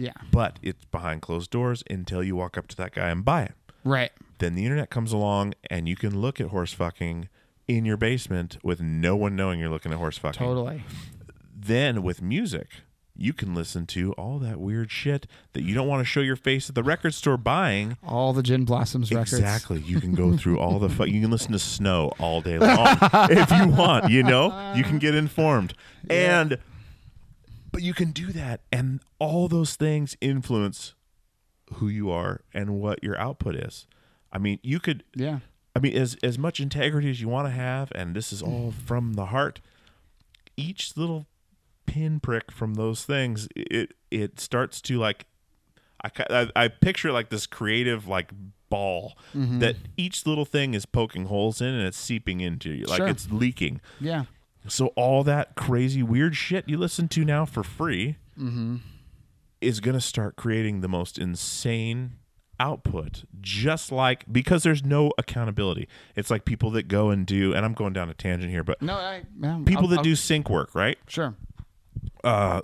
Yeah. 0.00 0.12
but 0.32 0.58
it's 0.62 0.84
behind 0.86 1.22
closed 1.22 1.50
doors 1.50 1.82
until 1.90 2.22
you 2.22 2.34
walk 2.36 2.56
up 2.58 2.66
to 2.68 2.76
that 2.76 2.92
guy 2.94 3.08
and 3.10 3.24
buy 3.24 3.42
it. 3.42 3.52
Right. 3.84 4.10
Then 4.38 4.54
the 4.54 4.64
internet 4.64 4.90
comes 4.90 5.12
along 5.12 5.54
and 5.70 5.88
you 5.88 5.96
can 5.96 6.20
look 6.20 6.40
at 6.40 6.48
horse 6.48 6.72
fucking 6.72 7.28
in 7.68 7.84
your 7.84 7.96
basement 7.96 8.58
with 8.62 8.80
no 8.80 9.14
one 9.16 9.36
knowing 9.36 9.60
you're 9.60 9.68
looking 9.70 9.92
at 9.92 9.98
horse 9.98 10.18
fucking. 10.18 10.38
Totally. 10.44 10.82
Then 11.54 12.02
with 12.02 12.20
music, 12.22 12.68
you 13.16 13.32
can 13.34 13.54
listen 13.54 13.86
to 13.88 14.12
all 14.12 14.38
that 14.38 14.58
weird 14.58 14.90
shit 14.90 15.26
that 15.52 15.62
you 15.62 15.74
don't 15.74 15.86
want 15.86 16.00
to 16.00 16.04
show 16.06 16.20
your 16.20 16.36
face 16.36 16.68
at 16.70 16.74
the 16.74 16.82
record 16.82 17.12
store 17.12 17.36
buying. 17.36 17.98
All 18.02 18.32
the 18.32 18.42
Gin 18.42 18.64
Blossoms 18.64 19.10
records. 19.12 19.34
Exactly. 19.34 19.80
You 19.80 20.00
can 20.00 20.14
go 20.14 20.36
through 20.38 20.58
all 20.58 20.78
the 20.78 20.88
fu- 20.88 21.04
you 21.04 21.20
can 21.20 21.30
listen 21.30 21.52
to 21.52 21.58
Snow 21.58 22.12
all 22.18 22.40
day 22.40 22.58
long 22.58 22.96
if 23.30 23.50
you 23.50 23.68
want, 23.68 24.10
you 24.10 24.22
know? 24.22 24.72
You 24.74 24.84
can 24.84 24.98
get 24.98 25.14
informed. 25.14 25.74
And 26.08 26.58
but 27.72 27.82
you 27.82 27.94
can 27.94 28.10
do 28.10 28.32
that 28.32 28.60
and 28.72 29.00
all 29.18 29.48
those 29.48 29.76
things 29.76 30.16
influence 30.20 30.94
who 31.74 31.88
you 31.88 32.10
are 32.10 32.42
and 32.52 32.80
what 32.80 33.02
your 33.02 33.18
output 33.18 33.54
is. 33.54 33.86
I 34.32 34.38
mean, 34.38 34.58
you 34.62 34.80
could 34.80 35.04
Yeah. 35.14 35.40
I 35.74 35.78
mean, 35.78 35.96
as 35.96 36.16
as 36.22 36.38
much 36.38 36.60
integrity 36.60 37.10
as 37.10 37.20
you 37.20 37.28
want 37.28 37.46
to 37.46 37.52
have, 37.52 37.92
and 37.94 38.14
this 38.14 38.32
is 38.32 38.42
all 38.42 38.72
mm. 38.72 38.86
from 38.86 39.14
the 39.14 39.26
heart. 39.26 39.60
Each 40.56 40.96
little 40.96 41.26
pinprick 41.86 42.50
from 42.50 42.74
those 42.74 43.04
things, 43.04 43.48
it 43.54 43.94
it 44.10 44.40
starts 44.40 44.80
to 44.82 44.98
like, 44.98 45.26
I 46.02 46.10
I, 46.30 46.64
I 46.64 46.68
picture 46.68 47.12
like 47.12 47.30
this 47.30 47.46
creative 47.46 48.08
like 48.08 48.32
ball 48.68 49.16
mm-hmm. 49.34 49.58
that 49.60 49.76
each 49.96 50.26
little 50.26 50.44
thing 50.44 50.74
is 50.74 50.86
poking 50.86 51.26
holes 51.26 51.60
in 51.60 51.68
and 51.68 51.86
it's 51.86 51.98
seeping 51.98 52.40
into 52.40 52.70
you, 52.70 52.86
like 52.86 52.98
Sure. 52.98 53.08
it's 53.08 53.30
leaking. 53.30 53.80
Yeah. 54.00 54.24
So 54.68 54.88
all 54.88 55.24
that 55.24 55.54
crazy 55.56 56.02
weird 56.02 56.36
shit 56.36 56.68
you 56.68 56.76
listen 56.78 57.08
to 57.08 57.24
now 57.24 57.44
for 57.46 57.62
free 57.62 58.16
is 59.60 59.80
going 59.80 59.94
to 59.94 60.00
start 60.00 60.36
creating 60.36 60.80
the 60.80 60.88
most 60.88 61.18
insane 61.18 62.12
output 62.58 63.24
just 63.40 63.90
like 63.90 64.30
because 64.30 64.62
there's 64.62 64.84
no 64.84 65.10
accountability 65.16 65.88
it's 66.14 66.30
like 66.30 66.44
people 66.44 66.70
that 66.70 66.88
go 66.88 67.08
and 67.08 67.26
do 67.26 67.54
and 67.54 67.64
i'm 67.64 67.72
going 67.72 67.94
down 67.94 68.10
a 68.10 68.14
tangent 68.14 68.50
here 68.52 68.62
but 68.62 68.80
No, 68.82 68.94
I. 68.96 69.22
People 69.64 69.84
I'll- 69.84 69.86
that 69.88 69.96
I'll- 70.00 70.04
do 70.04 70.14
sync 70.14 70.50
work 70.50 70.74
right 70.74 70.98
Sure. 71.08 71.34
uh 72.22 72.60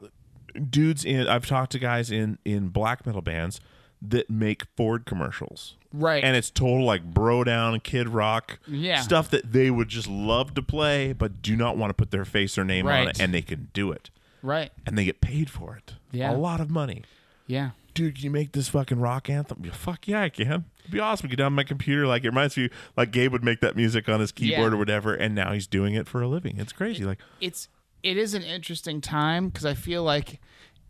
dudes 0.69 1.03
in 1.03 1.27
i've 1.29 1.47
talked 1.47 1.73
to 1.73 1.79
guys 1.79 2.11
in 2.11 2.39
in 2.45 2.69
black 2.69 3.07
metal 3.07 3.23
bands 3.23 3.59
that 4.03 4.29
make 4.29 4.65
ford 4.77 5.07
commercials 5.07 5.77
Right. 5.99 6.23
and 6.25 6.37
it's 6.37 6.51
total 6.51 6.85
like 6.85 7.05
bro 7.05 7.45
down 7.45 7.81
kid 7.81 8.09
rock 8.09 8.59
Yeah. 8.67 9.01
stuff 9.01 9.31
that 9.31 9.53
they 9.53 9.71
would 9.71 9.89
just 9.89 10.09
love 10.09 10.55
to 10.55 10.63
play 10.63 11.13
but 11.13 11.43
do 11.43 11.57
not 11.57 11.77
want 11.77 11.91
to 11.91 11.95
put 11.95 12.11
their 12.11 12.25
face 12.25 12.57
or 12.59 12.65
name 12.65 12.87
on 12.87 13.09
it 13.09 13.21
and 13.21 13.33
they 13.35 13.43
can 13.43 13.69
do 13.73 13.91
it 13.93 14.11
Right. 14.43 14.71
and 14.87 14.97
they 14.99 15.05
get 15.05 15.21
paid 15.21 15.51
for 15.51 15.77
it 15.77 15.95
Yeah. 16.13 16.31
a 16.31 16.37
lot 16.37 16.61
of 16.61 16.71
money 16.71 17.03
Yeah. 17.47 17.71
dude, 17.95 18.17
can 18.17 18.25
you 18.25 18.31
make 18.31 18.53
this 18.53 18.69
fucking 18.69 19.01
rock 19.01 19.31
anthem? 19.31 19.63
Yeah, 19.65 19.73
Fuck 19.73 20.07
yeah, 20.07 20.23
I 20.23 20.29
can. 20.29 20.67
It'd 20.81 20.91
be 20.93 21.01
awesome. 21.01 21.29
Get 21.31 21.37
down 21.37 21.55
my 21.55 21.65
computer. 21.65 22.07
Like 22.07 22.25
it 22.25 22.29
reminds 22.29 22.57
me, 22.57 22.69
like 22.97 23.11
Gabe 23.11 23.33
would 23.33 23.43
make 23.43 23.61
that 23.61 23.75
music 23.75 24.09
on 24.09 24.21
his 24.21 24.33
keyboard 24.33 24.73
Yeah. 24.73 24.77
or 24.77 24.79
whatever, 24.79 25.15
and 25.15 25.35
now 25.35 25.53
he's 25.53 25.67
doing 25.67 25.95
it 25.95 26.07
for 26.07 26.21
a 26.23 26.29
living. 26.29 26.59
It's 26.59 26.73
crazy. 26.73 27.05
Like, 27.05 27.19
it's 27.41 27.69
it 28.03 28.17
is 28.19 28.35
an 28.35 28.43
interesting 28.43 29.01
time 29.01 29.49
because 29.49 29.65
I 29.65 29.75
feel 29.75 30.03
like 30.05 30.41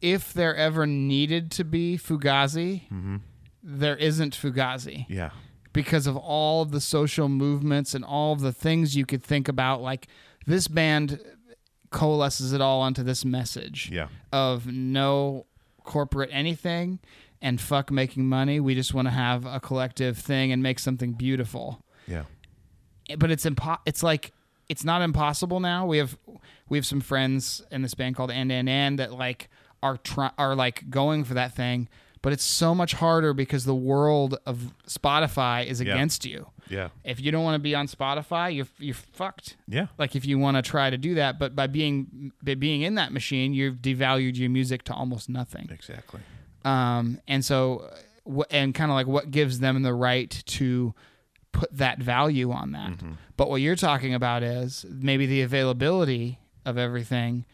if 0.02 0.34
there 0.34 0.54
ever 0.56 0.84
needed 0.86 1.50
to 1.52 1.64
be 1.64 1.96
Fugazi, 1.96 2.82
mm-hmm. 2.90 3.16
There 3.68 3.96
isn't 3.96 4.36
Fugazi 4.36 5.06
yeah, 5.08 5.30
because 5.72 6.06
of 6.06 6.16
all 6.16 6.62
of 6.62 6.70
the 6.70 6.80
social 6.80 7.28
movements 7.28 7.94
and 7.94 8.04
all 8.04 8.32
of 8.32 8.40
the 8.40 8.52
things 8.52 8.96
you 8.96 9.04
could 9.04 9.24
think 9.24 9.48
about. 9.48 9.82
Like 9.82 10.06
this 10.46 10.68
band 10.68 11.20
coalesces 11.90 12.52
it 12.52 12.60
all 12.60 12.80
onto 12.80 13.02
this 13.02 13.24
message 13.24 13.90
yeah, 13.92 14.08
of 14.32 14.66
no 14.66 15.46
corporate 15.82 16.30
anything 16.32 17.00
and 17.42 17.60
fuck 17.60 17.90
making 17.90 18.28
money. 18.28 18.60
We 18.60 18.74
just 18.74 18.94
want 18.94 19.08
to 19.08 19.12
have 19.12 19.44
a 19.44 19.58
collective 19.58 20.16
thing 20.16 20.52
and 20.52 20.62
make 20.62 20.78
something 20.78 21.12
beautiful 21.12 21.82
yeah, 22.06 22.22
but 23.18 23.30
it's 23.30 23.44
impo- 23.44 23.80
it's 23.84 24.02
like 24.02 24.32
it's 24.68 24.84
not 24.84 25.02
impossible 25.02 25.60
now. 25.60 25.86
We 25.86 25.98
have 25.98 26.16
we 26.68 26.78
have 26.78 26.86
some 26.86 27.00
friends 27.00 27.62
in 27.70 27.82
this 27.82 27.94
band 27.94 28.16
called 28.16 28.30
And 28.30 28.50
and 28.50 28.68
And 28.68 28.98
that 28.98 29.12
like 29.12 29.48
are 29.82 29.96
try- 29.96 30.32
are 30.38 30.54
like 30.54 30.88
going 30.90 31.24
for 31.24 31.34
that 31.34 31.54
thing, 31.54 31.88
but 32.22 32.32
it's 32.32 32.42
so 32.44 32.74
much 32.74 32.94
harder 32.94 33.32
because 33.34 33.64
the 33.64 33.74
world 33.74 34.38
of 34.46 34.72
Spotify 34.88 35.64
is 35.66 35.80
Yeah. 35.80 35.94
against 35.94 36.24
you. 36.24 36.46
yeah, 36.68 36.88
If 37.04 37.20
you 37.20 37.30
don't 37.30 37.44
want 37.44 37.54
to 37.54 37.60
be 37.60 37.74
on 37.74 37.86
Spotify, 37.86 38.54
you're 38.54 38.66
you're 38.78 38.94
fucked. 38.94 39.56
yeah, 39.68 39.86
Like 39.98 40.16
if 40.16 40.24
you 40.26 40.38
want 40.38 40.56
to 40.56 40.62
try 40.62 40.90
to 40.90 40.98
do 40.98 41.14
that, 41.14 41.38
but 41.38 41.54
by 41.54 41.66
being 41.68 42.32
by 42.42 42.54
being 42.54 42.82
in 42.82 42.96
that 42.96 43.12
machine, 43.12 43.54
you've 43.54 43.76
devalued 43.76 44.36
your 44.36 44.50
music 44.50 44.82
to 44.84 44.92
almost 44.94 45.28
nothing. 45.28 45.68
exactly. 45.70 46.20
Um, 46.64 47.20
and 47.28 47.44
so, 47.44 47.88
and 48.50 48.74
kind 48.74 48.90
of 48.90 48.96
like 48.96 49.06
what 49.06 49.30
gives 49.30 49.60
them 49.60 49.82
the 49.82 49.94
right 49.94 50.30
to 50.46 50.94
put 51.52 51.74
that 51.76 51.98
value 52.00 52.50
on 52.50 52.72
that. 52.72 52.90
Mm-hmm. 52.92 53.12
But 53.36 53.48
what 53.48 53.60
you're 53.60 53.76
talking 53.76 54.12
about 54.14 54.42
is 54.42 54.84
maybe 54.90 55.26
the 55.26 55.42
availability 55.42 56.40
of 56.64 56.76
everything 56.76 57.44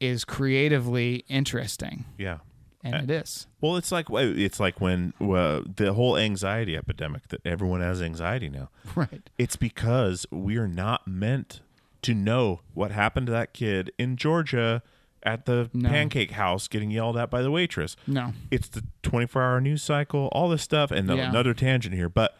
is 0.00 0.24
creatively 0.26 1.24
interesting, 1.28 2.04
Yeah. 2.18 2.38
And 2.84 3.10
it 3.10 3.22
is. 3.22 3.46
Well, 3.60 3.76
it's 3.76 3.92
like 3.92 4.06
it's 4.10 4.58
like 4.60 4.80
when 4.80 5.12
uh, 5.20 5.62
the 5.76 5.92
whole 5.94 6.16
anxiety 6.16 6.76
epidemic 6.76 7.28
that 7.28 7.40
everyone 7.46 7.80
has 7.80 8.02
anxiety 8.02 8.48
now. 8.48 8.68
Right. 8.96 9.28
It's 9.38 9.56
because 9.56 10.26
we 10.30 10.56
are 10.56 10.68
not 10.68 11.06
meant 11.06 11.60
to 12.02 12.14
know 12.14 12.60
what 12.74 12.90
happened 12.90 13.26
to 13.26 13.32
that 13.32 13.52
kid 13.54 13.92
in 13.98 14.16
Georgia 14.16 14.82
at 15.22 15.46
the 15.46 15.70
No. 15.72 15.88
pancake 15.88 16.32
house 16.32 16.66
getting 16.66 16.90
yelled 16.90 17.16
at 17.16 17.30
by 17.30 17.42
the 17.42 17.50
waitress. 17.50 17.94
No. 18.08 18.32
It's 18.50 18.68
the 18.68 18.82
24 19.04 19.40
hour 19.42 19.60
news 19.60 19.82
cycle, 19.82 20.28
all 20.32 20.48
this 20.48 20.62
stuff, 20.62 20.90
and 20.90 21.08
Yeah. 21.08 21.28
another 21.30 21.54
tangent 21.54 21.94
here, 21.94 22.08
but 22.08 22.36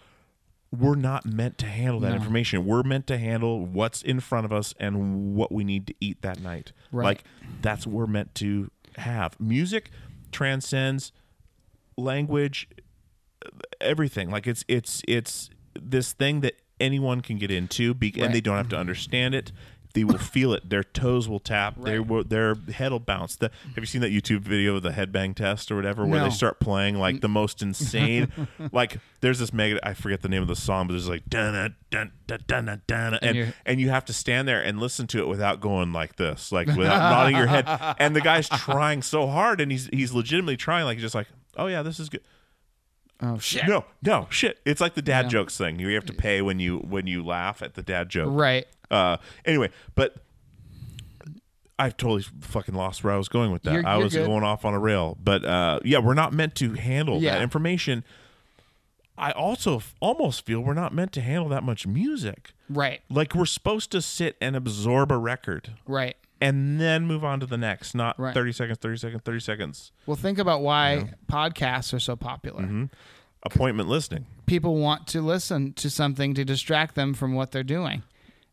we're 0.76 0.97
not 0.97 1.24
meant 1.26 1.59
to 1.59 1.66
handle 1.66 2.01
that 2.01 2.11
No. 2.11 2.16
information. 2.16 2.64
We're 2.66 2.82
meant 2.82 3.07
to 3.07 3.18
handle 3.18 3.64
what's 3.64 4.03
in 4.03 4.18
front 4.20 4.47
of 4.47 4.53
us 4.53 4.74
and 4.80 5.34
what 5.36 5.53
we 5.53 5.62
need 5.64 5.86
to 5.86 5.95
eat 6.01 6.22
that 6.22 6.40
night. 6.40 6.72
Right. 6.90 7.05
Like 7.05 7.24
that's 7.61 7.86
what 7.86 7.95
we're 7.95 8.07
meant 8.07 8.34
to 8.36 8.70
have. 8.97 9.38
Music 9.38 9.90
transcends 10.33 11.12
language, 11.97 12.68
everything. 13.80 14.30
Like 14.30 14.47
it's 14.47 14.64
it's 14.68 15.03
it's 15.07 15.51
this 15.80 16.12
thing 16.12 16.41
that 16.41 16.55
anyone 16.80 17.20
can 17.20 17.39
get 17.39 17.51
into, 17.51 17.95
be- 17.95 18.14
and 18.18 18.35
they 18.35 18.41
don't 18.41 18.57
have 18.57 18.68
to 18.70 18.76
understand 18.76 19.35
it. 19.35 19.53
They 19.95 20.05
will 20.05 20.18
feel 20.18 20.53
it. 20.55 20.68
Their 20.70 20.82
toes 20.82 21.28
will 21.28 21.38
tap. 21.40 21.74
They 21.78 21.99
will. 21.99 22.24
Their 22.24 22.55
head 22.55 22.93
will 22.93 23.01
bounce. 23.01 23.36
The, 23.36 23.51
have 23.74 23.78
you 23.78 23.86
seen 23.86 24.01
that 24.01 24.11
YouTube 24.11 24.40
video 24.40 24.76
of 24.76 24.82
the 24.82 24.90
headbang 24.90 25.34
test 25.34 25.70
or 25.70 25.76
whatever, 25.76 26.07
where 26.07 26.20
No. 26.20 26.24
they 26.24 26.30
start 26.30 26.61
playing 26.61 26.97
like 26.99 27.16
mm. 27.16 27.20
the 27.20 27.28
most 27.28 27.61
insane? 27.66 28.32
like 28.72 28.99
there's 29.20 29.38
this 29.38 29.53
mega. 29.53 29.78
I 29.86 29.95
forget 29.95 30.22
the 30.22 30.28
name 30.28 30.43
of 30.43 30.49
the 30.49 30.57
song, 30.57 30.86
but 30.86 30.95
there's 30.95 31.09
like 31.09 31.28
dun 31.28 31.74
dun 31.90 32.12
dun 32.26 32.40
dun 32.47 32.64
dun 32.66 32.82
dun, 32.86 33.14
and 33.22 33.36
you're- 33.36 33.53
and 33.66 33.80
you 33.80 33.90
have 33.90 34.05
to 34.07 34.12
stand 34.12 34.49
there 34.49 34.62
and 34.62 34.80
listen 34.80 35.07
to 35.09 35.18
it 35.18 35.28
without 35.28 35.61
going 35.61 35.93
like 35.93 36.16
this, 36.16 36.53
like 36.53 36.66
without 36.76 37.11
nodding 37.11 37.36
your 37.36 37.47
head. 37.47 37.66
And 37.99 38.16
the 38.16 38.20
guy's 38.22 38.49
trying 38.49 39.03
so 39.03 39.26
hard, 39.26 39.61
and 39.61 39.70
he's 39.70 39.88
he's 39.93 40.12
legitimately 40.12 40.57
trying, 40.57 40.84
like 40.86 40.99
just 40.99 41.14
like, 41.14 41.28
oh 41.57 41.66
yeah, 41.66 41.82
this 41.82 42.01
is 42.01 42.09
good. 42.09 42.22
Oh 43.24 43.38
shit. 43.38 43.68
No, 43.68 43.84
no, 44.03 44.26
shit. 44.30 44.59
It's 44.64 44.80
like 44.80 44.95
the 44.95 45.03
dad 45.03 45.30
jokes 45.30 45.57
thing. 45.57 45.78
You 45.78 45.95
have 45.95 46.07
to 46.07 46.12
pay 46.12 46.43
when 46.43 46.59
you 46.59 46.78
when 46.78 47.07
you 47.07 47.24
laugh 47.24 47.62
at 47.62 47.74
the 47.74 47.82
dad 47.82 48.09
joke. 48.09 48.30
Right. 48.32 48.66
Uh, 48.93 49.16
anyway, 49.45 49.70
but 49.95 50.16
I've 51.78 51.97
totally 51.97 52.22
fucking 52.43 52.74
lost 52.74 53.03
where 53.03 53.12
I 53.12 53.16
was 53.16 53.28
going 53.28 53.51
with 53.51 53.62
that. 53.64 53.72
You're- 53.72 53.84
I 53.84 53.95
you're 53.97 54.05
was 54.05 54.14
good. 54.14 54.26
going 54.26 54.45
off 54.45 54.64
on 54.64 54.74
a 54.74 54.78
rail, 54.78 55.16
but 55.22 55.45
uh, 55.45 55.80
yeah, 55.84 55.99
we're 55.99 56.14
not 56.14 56.32
meant 56.32 56.55
to 56.57 56.74
handle 56.74 57.20
Yeah. 57.20 57.32
that 57.34 57.43
information. 57.43 58.05
I 59.18 59.30
also 59.32 59.76
f- 59.76 59.95
almost 60.01 60.47
feel 60.47 60.61
we're 60.61 60.74
not 60.74 60.95
meant 60.95 61.12
to 61.12 61.20
handle 61.20 61.49
that 61.49 61.62
much 61.64 61.86
music. 61.86 62.53
Right. 62.68 63.01
Like 63.11 63.34
we're 63.34 63.47
supposed 63.47 63.90
to 63.93 64.03
sit 64.03 64.36
and 64.40 64.55
absorb 64.57 65.11
a 65.12 65.18
record 65.18 65.70
Right. 65.86 66.16
and 66.40 66.80
then 66.80 67.07
move 67.07 67.24
on 67.24 67.40
to 67.40 67.47
the 67.47 67.59
next, 67.59 67.95
not 67.95 68.18
Right. 68.18 68.34
30 68.34 68.53
seconds, 68.53 68.78
30 68.78 68.97
seconds, 68.99 69.22
30 69.24 69.40
seconds. 69.40 69.93
Well, 70.07 70.16
think 70.16 70.38
about 70.38 70.62
why 70.62 71.11
podcasts 71.30 71.93
are 71.93 72.01
so 72.01 72.16
popular. 72.16 72.62
Mm-hmm. 72.62 72.84
Appointment 73.45 73.88
listening. 73.88 74.26
people 74.47 74.76
want 74.76 75.07
to 75.09 75.20
listen 75.20 75.72
to 75.74 75.90
something 75.90 76.32
to 76.34 76.45
distract 76.45 76.95
them 76.95 77.12
from 77.14 77.34
what 77.34 77.51
they're 77.51 77.62
doing. 77.64 78.03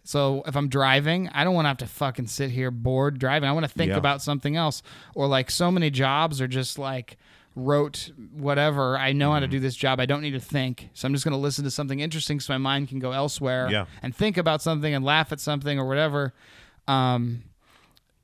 So 0.10 0.42
if 0.48 0.56
I'm 0.56 0.70
driving, 0.70 1.30
I 1.30 1.44
don't 1.44 1.54
want 1.54 1.66
to 1.66 1.70
have 1.70 1.78
to 1.78 1.86
fucking 1.86 2.26
sit 2.28 2.50
here 2.50 2.72
bored 2.72 3.20
driving. 3.20 3.48
I 3.48 3.52
want 3.52 3.66
to 3.68 3.72
think 3.72 3.90
Yeah. 3.92 3.98
about 3.98 4.24
something 4.24 4.56
else. 4.56 4.82
Or 5.14 5.28
like 5.28 5.52
so 5.52 5.70
many 5.70 5.92
jobs 5.92 6.42
are 6.42 6.48
just 6.48 6.80
like 6.80 7.18
wrote 7.56 8.10
whatever. 8.34 8.98
I 8.98 9.12
know 9.12 9.28
Mm-hmm. 9.28 9.34
how 9.36 9.40
to 9.42 9.48
do 9.48 9.60
this 9.60 9.76
job. 9.76 10.00
I 10.00 10.08
don't 10.08 10.22
need 10.22 10.32
to 10.32 10.40
think. 10.40 10.90
So 10.96 11.06
I'm 11.08 11.14
just 11.14 11.26
going 11.26 11.34
to 11.34 11.38
listen 11.38 11.64
to 11.66 11.70
something 11.70 12.00
interesting 12.00 12.40
so 12.40 12.54
my 12.54 12.58
mind 12.58 12.90
can 12.90 12.98
go 12.98 13.12
elsewhere 13.12 13.70
Yeah. 13.70 13.86
and 14.02 14.16
think 14.16 14.38
about 14.38 14.64
something 14.64 14.92
and 14.96 15.06
laugh 15.06 15.32
at 15.32 15.40
something 15.40 15.78
or 15.78 15.86
whatever. 15.88 16.34
Um 16.88 17.44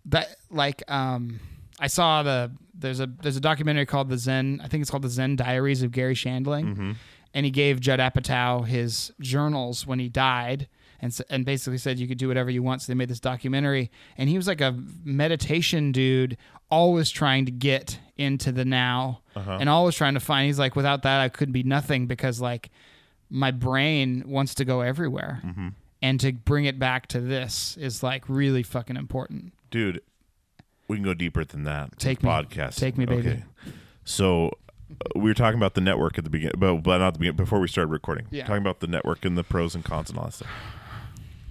that 0.06 0.38
like 0.50 0.82
um 0.92 1.40
I 1.80 1.86
saw 1.86 2.24
the 2.24 2.52
there's 2.74 3.00
a 3.00 3.06
there's 3.22 3.38
a 3.38 3.42
documentary 3.42 3.86
called 3.86 4.10
the 4.10 4.18
Zen 4.18 4.60
I 4.64 4.68
think 4.70 4.82
it's 4.82 4.90
called 4.90 5.04
the 5.04 5.10
Zen 5.10 5.36
Diaries 5.36 5.84
of 5.84 5.92
Garry 5.92 6.16
Shandling, 6.16 6.96
and 7.34 7.46
he 7.46 7.52
gave 7.52 7.80
Judd 7.80 8.00
Apatow 8.00 8.66
his 8.66 9.12
journals 9.20 9.86
when 9.86 10.00
he 10.00 10.10
died, 10.10 10.68
and 11.02 11.18
and 11.30 11.46
basically 11.46 11.78
said 11.78 12.00
you 12.00 12.08
could 12.08 12.18
do 12.18 12.28
whatever 12.28 12.50
you 12.50 12.64
want. 12.64 12.82
So 12.82 12.92
they 12.92 12.96
made 12.96 13.10
this 13.10 13.20
documentary, 13.20 13.92
and 14.18 14.30
he 14.30 14.38
was 14.38 14.48
like 14.48 14.62
a 14.62 14.78
meditation 15.04 15.92
dude, 15.92 16.38
always 16.70 17.10
trying 17.10 17.46
to 17.46 17.52
get 17.52 18.00
into 18.18 18.52
the 18.52 18.66
now, 18.66 19.22
and 19.36 19.70
always 19.70 19.96
trying 19.96 20.14
to 20.16 20.20
find. 20.20 20.46
He's 20.48 20.60
like, 20.60 20.76
without 20.76 21.04
that, 21.04 21.20
I 21.22 21.30
could 21.30 21.52
be 21.52 21.64
nothing 21.64 22.08
because 22.08 22.40
like 22.42 22.70
my 23.30 23.52
brain 23.52 24.24
wants 24.28 24.56
to 24.56 24.66
go 24.66 24.82
everywhere. 24.82 25.42
And 26.02 26.20
to 26.20 26.34
bring 26.34 26.66
it 26.66 26.78
back 26.78 27.08
to 27.08 27.20
this 27.20 27.76
is 27.78 28.04
like 28.04 28.30
really 28.30 28.62
fucking 28.64 28.96
important. 28.96 29.54
dude 29.72 30.02
we 30.88 30.98
can 30.98 31.04
go 31.04 31.16
deeper 31.16 31.44
than 31.44 31.64
that. 31.64 31.98
Take 31.98 32.22
me. 32.22 32.30
podcast. 32.30 32.76
Take 32.76 32.96
me, 32.96 33.06
baby. 33.06 33.42
So 34.04 34.50
uh, 34.92 35.20
we 35.20 35.32
were 35.32 35.34
talking 35.34 35.58
about 35.58 35.74
the 35.74 35.82
network 35.82 36.20
at 36.20 36.24
the 36.24 36.30
beginning, 36.30 36.56
but, 36.60 36.76
but 36.84 37.00
not 37.00 37.14
the 37.14 37.20
beginning. 37.20 37.38
Before 37.38 37.60
we 37.60 37.68
started 37.68 37.90
recording, 37.92 38.28
Yeah. 38.30 38.46
talking 38.46 38.62
about 38.62 38.82
the 38.82 38.88
network 38.88 39.26
and 39.26 39.36
the 39.36 39.44
pros 39.44 39.74
and 39.74 39.84
cons 39.84 40.12
and 40.12 40.20
all 40.20 40.26
that 40.26 40.34
stuff. 40.34 40.48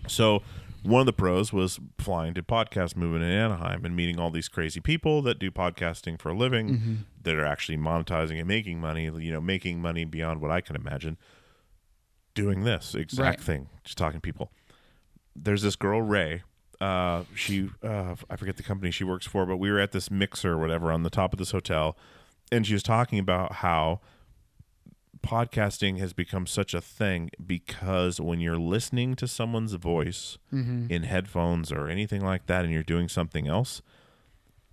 So 0.06 0.42
one 0.82 1.00
of 1.00 1.06
the 1.06 1.12
pros 1.14 1.52
was 1.52 1.80
flying 1.98 2.34
to 2.34 2.42
podcast 2.42 2.94
movement 2.96 3.24
in 3.24 3.30
Anaheim 3.30 3.84
and 3.84 3.96
meeting 3.96 4.18
all 4.18 4.30
these 4.30 4.48
crazy 4.48 4.80
people 4.80 5.22
that 5.22 5.38
do 5.38 5.50
podcasting 5.50 6.20
for 6.20 6.30
a 6.30 6.34
living 6.36 6.68
Mm-hmm. 6.70 6.94
that 7.22 7.34
are 7.36 7.44
actually 7.46 7.78
monetizing 7.78 8.38
and 8.38 8.46
making 8.46 8.80
money. 8.80 9.04
You 9.04 9.32
know, 9.32 9.40
making 9.40 9.80
money 9.80 10.04
beyond 10.04 10.40
what 10.40 10.50
I 10.50 10.60
can 10.60 10.76
imagine. 10.76 11.16
Doing 12.34 12.64
this 12.64 12.94
exact 12.96 13.38
Right. 13.38 13.40
thing, 13.40 13.68
just 13.84 13.96
talking 13.96 14.18
to 14.18 14.20
people. 14.20 14.50
There's 15.36 15.62
this 15.62 15.76
girl 15.76 16.02
Ray. 16.02 16.42
Uh, 16.80 17.22
she 17.34 17.70
uh, 17.82 18.16
I 18.28 18.34
forget 18.36 18.56
the 18.56 18.64
company 18.64 18.90
she 18.90 19.04
works 19.04 19.24
for, 19.26 19.46
but 19.46 19.56
we 19.58 19.70
were 19.70 19.78
at 19.78 19.92
this 19.92 20.10
mixer 20.10 20.52
or 20.54 20.58
whatever 20.58 20.90
on 20.90 21.04
the 21.04 21.10
top 21.10 21.32
of 21.32 21.38
this 21.38 21.52
hotel, 21.52 21.96
and 22.50 22.66
she 22.66 22.72
was 22.72 22.82
talking 22.82 23.20
about 23.20 23.52
how 23.54 24.00
podcasting 25.24 25.98
has 25.98 26.12
become 26.12 26.46
such 26.46 26.74
a 26.74 26.80
thing 26.80 27.30
because 27.44 28.20
when 28.20 28.40
you're 28.40 28.58
listening 28.58 29.14
to 29.16 29.26
someone's 29.26 29.72
voice 29.74 30.38
in 30.52 31.02
headphones 31.04 31.72
or 31.72 31.88
anything 31.88 32.22
like 32.24 32.46
that 32.46 32.64
and 32.64 32.72
you're 32.72 32.82
doing 32.82 33.08
something 33.08 33.48
else 33.48 33.82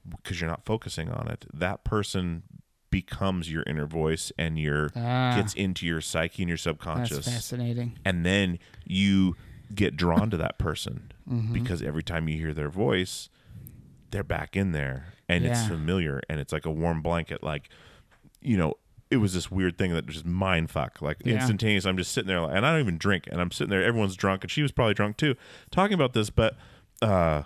because 0.09 0.41
you're 0.41 0.49
not 0.49 0.65
focusing 0.65 1.09
on 1.09 1.27
it 1.27 1.45
that 1.53 1.83
person 1.83 2.43
becomes 2.89 3.51
your 3.51 3.63
inner 3.67 3.85
voice 3.85 4.31
and 4.37 4.59
your 4.59 4.91
Ah. 4.95 5.33
gets 5.37 5.53
into 5.53 5.85
your 5.85 6.01
psyche 6.01 6.43
and 6.43 6.49
your 6.49 6.55
That's 6.57 6.63
subconscious 6.63 7.25
fascinating. 7.25 7.97
and 8.03 8.25
then 8.25 8.59
you 8.85 9.35
get 9.73 9.95
drawn 9.95 10.29
to 10.31 10.37
that 10.37 10.57
person 10.59 11.11
Mm-hmm. 11.29 11.53
because 11.53 11.81
every 11.81 12.03
time 12.03 12.27
you 12.27 12.37
hear 12.37 12.53
their 12.53 12.69
voice 12.69 13.29
they're 14.09 14.23
back 14.23 14.57
in 14.57 14.73
there 14.73 15.13
and 15.29 15.45
it's 15.45 15.65
familiar 15.65 16.19
and 16.27 16.39
it's 16.41 16.51
like 16.51 16.65
a 16.65 16.71
warm 16.71 17.01
blanket 17.01 17.41
like 17.41 17.69
you 18.41 18.57
know 18.57 18.73
it 19.11 19.17
was 19.17 19.33
this 19.33 19.51
weird 19.51 19.77
thing 19.77 19.93
that 19.93 20.07
just 20.07 20.25
mind 20.25 20.71
fuck 20.71 21.01
like 21.01 21.17
Yeah. 21.23 21.35
instantaneous 21.35 21.85
i'm 21.85 21.97
just 21.97 22.11
sitting 22.13 22.27
there 22.29 22.39
and 22.39 22.65
i 22.65 22.71
don't 22.71 22.79
even 22.79 22.97
drink 22.97 23.27
and 23.31 23.39
i'm 23.41 23.51
sitting 23.51 23.69
there 23.69 23.83
everyone's 23.83 24.15
drunk 24.15 24.43
and 24.43 24.49
she 24.49 24.61
was 24.61 24.71
probably 24.71 24.93
drunk 24.93 25.17
too 25.17 25.35
talking 25.69 25.93
about 25.93 26.13
this 26.13 26.29
but 26.29 26.55
uh 27.01 27.43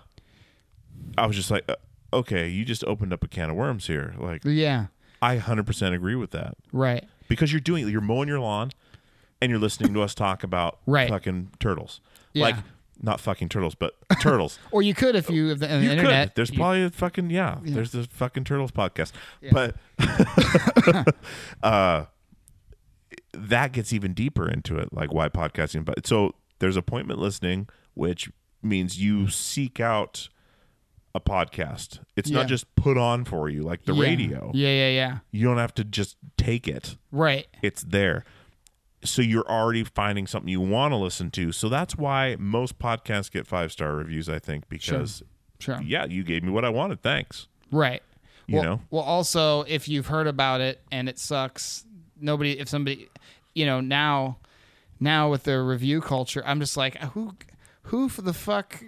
i 1.18 1.26
was 1.26 1.36
just 1.36 1.50
like 1.52 1.64
uh, 1.70 1.76
okay 2.14 2.48
you 2.48 2.64
just 2.64 2.84
opened 2.86 3.12
up 3.12 3.24
a 3.24 3.28
can 3.28 3.50
of 3.50 3.56
worms 3.56 3.88
here 3.88 4.14
like 4.18 4.42
Yeah. 4.46 4.88
i 5.22 5.38
100% 5.38 5.94
agree 5.94 6.16
with 6.16 6.32
that 6.32 6.56
Right. 6.72 7.04
because 7.28 7.52
you're 7.52 7.60
doing 7.62 7.88
you're 7.90 8.00
mowing 8.02 8.28
your 8.28 8.40
lawn 8.40 8.72
and 9.42 9.50
you're 9.50 9.60
listening 9.60 9.94
to 9.94 10.02
us 10.02 10.14
talk 10.16 10.44
about 10.44 10.80
Right. 10.86 11.10
fucking 11.10 11.50
turtles 11.60 12.00
Yeah. 12.34 12.46
like 12.46 12.56
not 13.02 13.20
fucking 13.20 13.50
turtles 13.50 13.76
but 13.76 13.94
turtles 14.22 14.58
Or 14.72 14.82
you 14.82 14.94
could 14.94 15.16
if 15.16 15.30
you 15.30 15.52
if 15.52 15.60
the, 15.60 15.74
on 15.74 15.82
the 15.82 15.92
internet. 15.92 16.30
could 16.30 16.36
there's 16.36 16.50
you- 16.52 16.58
probably 16.58 16.84
a 16.84 16.90
fucking 16.90 17.30
yeah, 17.30 17.60
there's 17.64 17.92
the 17.92 18.04
fucking 18.06 18.44
turtles 18.46 18.72
podcast 18.72 19.12
but 19.52 19.76
uh 21.64 22.06
that 23.34 23.72
gets 23.74 23.92
even 23.94 24.14
deeper 24.14 24.50
into 24.50 24.78
it 24.78 24.92
like 24.94 25.14
why 25.14 25.28
podcasting 25.30 25.84
but 25.86 26.06
so 26.08 26.34
there's 26.60 26.78
appointment 26.78 27.20
listening 27.20 27.68
which 27.94 28.32
means 28.64 29.00
you 29.02 29.28
seek 29.30 29.80
out 29.80 30.30
a 31.14 31.20
podcast 31.20 32.00
it's 32.16 32.30
Yeah. 32.30 32.40
not 32.40 32.48
just 32.48 32.74
put 32.76 32.98
on 32.98 33.24
for 33.26 33.48
you 33.50 33.62
like 33.62 33.86
the 33.86 33.94
Yeah. 33.94 34.04
radio 34.04 34.52
Yeah, 34.54 34.70
yeah, 34.70 34.90
yeah. 34.90 35.18
you 35.32 35.46
don't 35.46 35.58
have 35.58 35.74
to 35.76 35.84
just 35.84 36.18
take 36.38 36.68
it 36.68 36.98
Right. 37.12 37.48
it's 37.62 37.84
there. 37.84 38.26
So 39.06 39.22
you're 39.22 39.48
already 39.50 39.84
finding 39.84 40.28
something 40.28 40.50
you 40.50 40.62
want 40.62 40.92
to 40.92 40.98
listen 40.98 41.32
to. 41.32 41.52
So 41.52 41.70
that's 41.70 41.96
why 41.96 42.36
most 42.40 42.80
podcasts 42.80 43.32
get 43.32 43.48
five 43.48 43.72
star 43.72 43.96
reviews, 43.96 44.28
I 44.30 44.40
think, 44.40 44.68
because 44.70 45.24
Sure. 45.60 45.80
yeah, 45.82 46.06
you 46.06 46.24
gave 46.24 46.44
me 46.44 46.50
what 46.52 46.66
I 46.66 46.70
wanted. 46.70 47.02
Thanks. 47.02 47.48
Right. 47.72 48.04
You 48.48 48.56
well, 48.56 48.64
know? 48.64 48.82
Well, 48.92 49.04
also, 49.04 49.62
if 49.62 49.88
you've 49.88 50.08
heard 50.08 50.28
about 50.28 50.62
it 50.62 50.82
and 50.92 51.10
it 51.10 51.18
sucks, 51.18 51.86
nobody. 52.20 52.60
If 52.60 52.70
somebody, 52.70 53.10
you 53.54 53.66
know, 53.66 53.82
now, 53.82 54.38
now 55.00 55.30
with 55.30 55.44
the 55.44 55.62
review 55.62 56.02
culture, 56.02 56.44
I'm 56.46 56.60
just 56.60 56.78
like, 56.78 56.98
who, 56.98 57.34
who 57.84 58.10
for 58.10 58.22
the 58.22 58.34
fuck? 58.34 58.84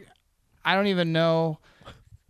I 0.63 0.75
don't 0.75 0.87
even 0.87 1.11
know 1.11 1.59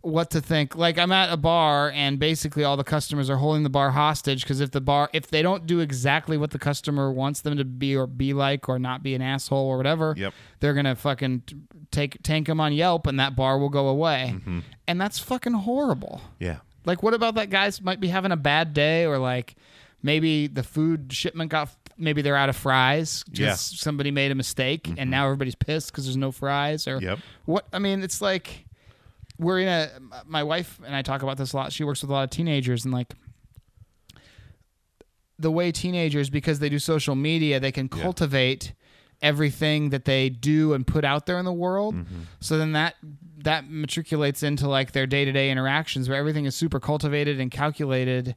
what 0.08 0.32
to 0.32 0.42
think. 0.42 0.76
Like, 0.76 0.98
I'm 0.98 1.12
at 1.12 1.32
a 1.32 1.38
bar 1.38 1.92
and 1.94 2.18
basically 2.20 2.64
all 2.64 2.78
the 2.78 2.84
customers 2.84 3.30
are 3.30 3.38
holding 3.38 3.64
the 3.64 3.70
bar 3.70 3.92
hostage 3.92 4.42
because 4.44 4.60
if 4.62 4.72
the 4.72 4.82
bar, 4.82 5.10
if 5.14 5.28
they 5.28 5.42
don't 5.42 5.66
do 5.68 5.80
exactly 5.80 6.38
what 6.38 6.52
the 6.52 6.60
customer 6.60 7.12
wants 7.12 7.42
them 7.42 7.58
to 7.58 7.66
be 7.66 7.96
or 7.96 8.08
be 8.08 8.34
like 8.34 8.68
or 8.70 8.80
not 8.80 9.04
be 9.04 9.14
an 9.16 9.22
asshole 9.22 9.68
or 9.68 9.78
whatever, 9.78 10.14
Yep. 10.18 10.34
they're 10.60 10.74
gonna 10.74 10.96
fucking 10.96 11.44
take 11.92 12.22
tank 12.24 12.48
them 12.48 12.60
on 12.60 12.74
Yelp 12.74 13.08
and 13.08 13.20
that 13.20 13.36
bar 13.36 13.58
will 13.60 13.70
go 13.70 13.88
away, 13.88 14.34
Mm-hmm. 14.36 14.60
and 14.88 15.00
that's 15.02 15.20
fucking 15.20 15.54
horrible. 15.54 16.22
Yeah. 16.40 16.58
Like, 16.86 17.04
what 17.04 17.14
about 17.14 17.36
that 17.36 17.50
guys 17.50 17.82
might 17.82 18.00
be 18.00 18.08
having 18.08 18.32
a 18.32 18.38
bad 18.38 18.74
day, 18.74 19.06
or 19.06 19.18
like 19.18 19.56
maybe 20.04 20.48
the 20.48 20.64
food 20.64 21.12
shipment 21.12 21.52
got 21.52 21.70
maybe 22.00 22.22
they're 22.22 22.36
out 22.36 22.48
of 22.50 22.56
fries 22.56 23.24
because 23.24 23.40
Yeah. 23.42 23.56
somebody 23.56 24.12
made 24.12 24.32
a 24.32 24.36
mistake 24.36 24.88
and 24.98 25.10
now 25.10 25.26
everybody's 25.26 25.56
pissed 25.56 25.92
because 25.92 26.06
there's 26.06 26.16
no 26.16 26.32
fries, 26.32 26.88
or 26.88 27.00
Yep. 27.02 27.20
what? 27.46 27.68
I 27.74 27.80
mean, 27.80 28.04
it's 28.04 28.22
like 28.22 28.66
we're 29.40 29.60
in 29.60 29.68
a. 29.68 29.90
My 30.26 30.44
wife 30.44 30.80
and 30.86 30.96
I 30.96 31.02
talk 31.02 31.24
about 31.24 31.38
this 31.38 31.54
a 31.54 31.58
lot. 31.58 31.72
She 31.72 31.84
works 31.84 32.02
with 32.02 32.10
a 32.10 32.14
lot 32.14 32.24
of 32.24 32.30
teenagers, 32.30 32.86
and 32.86 32.94
like 32.94 33.14
the 35.40 35.52
way 35.52 35.72
teenagers, 35.72 36.30
because 36.30 36.60
they 36.60 36.70
do 36.70 36.80
social 36.80 37.16
media, 37.16 37.60
they 37.60 37.72
can 37.72 37.90
cultivate 37.90 38.74
everything 39.22 39.90
that 39.90 40.06
they 40.06 40.30
do 40.30 40.74
and 40.74 40.86
put 40.86 41.04
out 41.04 41.26
there 41.26 41.40
in 41.40 41.46
the 41.46 41.54
world. 41.54 41.96
Mm-hmm. 41.96 42.22
So 42.40 42.58
then 42.58 42.74
that 42.74 42.96
that 43.40 43.70
matriculates 43.70 44.44
into 44.44 44.68
like 44.68 44.92
their 44.92 45.08
day 45.08 45.26
to 45.26 45.32
day 45.32 45.52
interactions 45.52 46.10
where 46.10 46.18
everything 46.18 46.46
is 46.46 46.56
super 46.56 46.80
cultivated 46.80 47.40
and 47.40 47.52
calculated. 47.52 48.36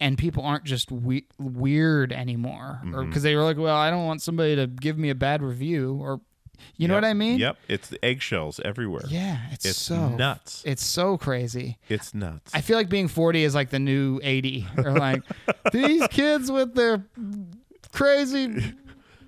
And 0.00 0.16
people 0.16 0.44
aren't 0.44 0.62
just 0.62 0.92
we- 0.92 1.26
weird 1.38 2.12
anymore, 2.12 2.80
or 2.84 2.86
mm-hmm. 2.86 3.10
because 3.10 3.24
they 3.24 3.34
were 3.34 3.42
like, 3.42 3.56
"Well, 3.58 3.74
I 3.74 3.90
don't 3.90 4.06
want 4.06 4.22
somebody 4.22 4.54
to 4.54 4.68
give 4.68 4.96
me 4.96 5.10
a 5.10 5.14
bad 5.16 5.42
review," 5.42 5.98
or 6.00 6.20
you 6.76 6.88
know 6.88 6.94
what 6.94 7.04
I 7.04 7.14
mean? 7.14 7.38
Yep. 7.38 7.56
It's 7.68 7.88
the 7.88 8.04
eggshells 8.04 8.60
everywhere. 8.64 9.04
Yeah, 9.08 9.38
it's, 9.52 9.64
It's 9.64 9.80
so 9.80 10.08
nuts. 10.10 10.62
It's 10.66 10.84
so 10.84 11.16
crazy. 11.18 11.78
It's 11.88 12.14
nuts. 12.14 12.54
I 12.54 12.60
feel 12.60 12.76
like 12.76 12.88
being 12.88 13.08
40 13.08 13.44
is 13.44 13.54
like 13.54 13.70
the 13.70 13.78
new 13.78 14.20
80. 14.22 14.66
Or 14.78 14.92
like 14.92 15.22
these 15.72 16.06
kids 16.08 16.50
with 16.50 16.74
their 16.74 17.04
crazy. 17.92 18.74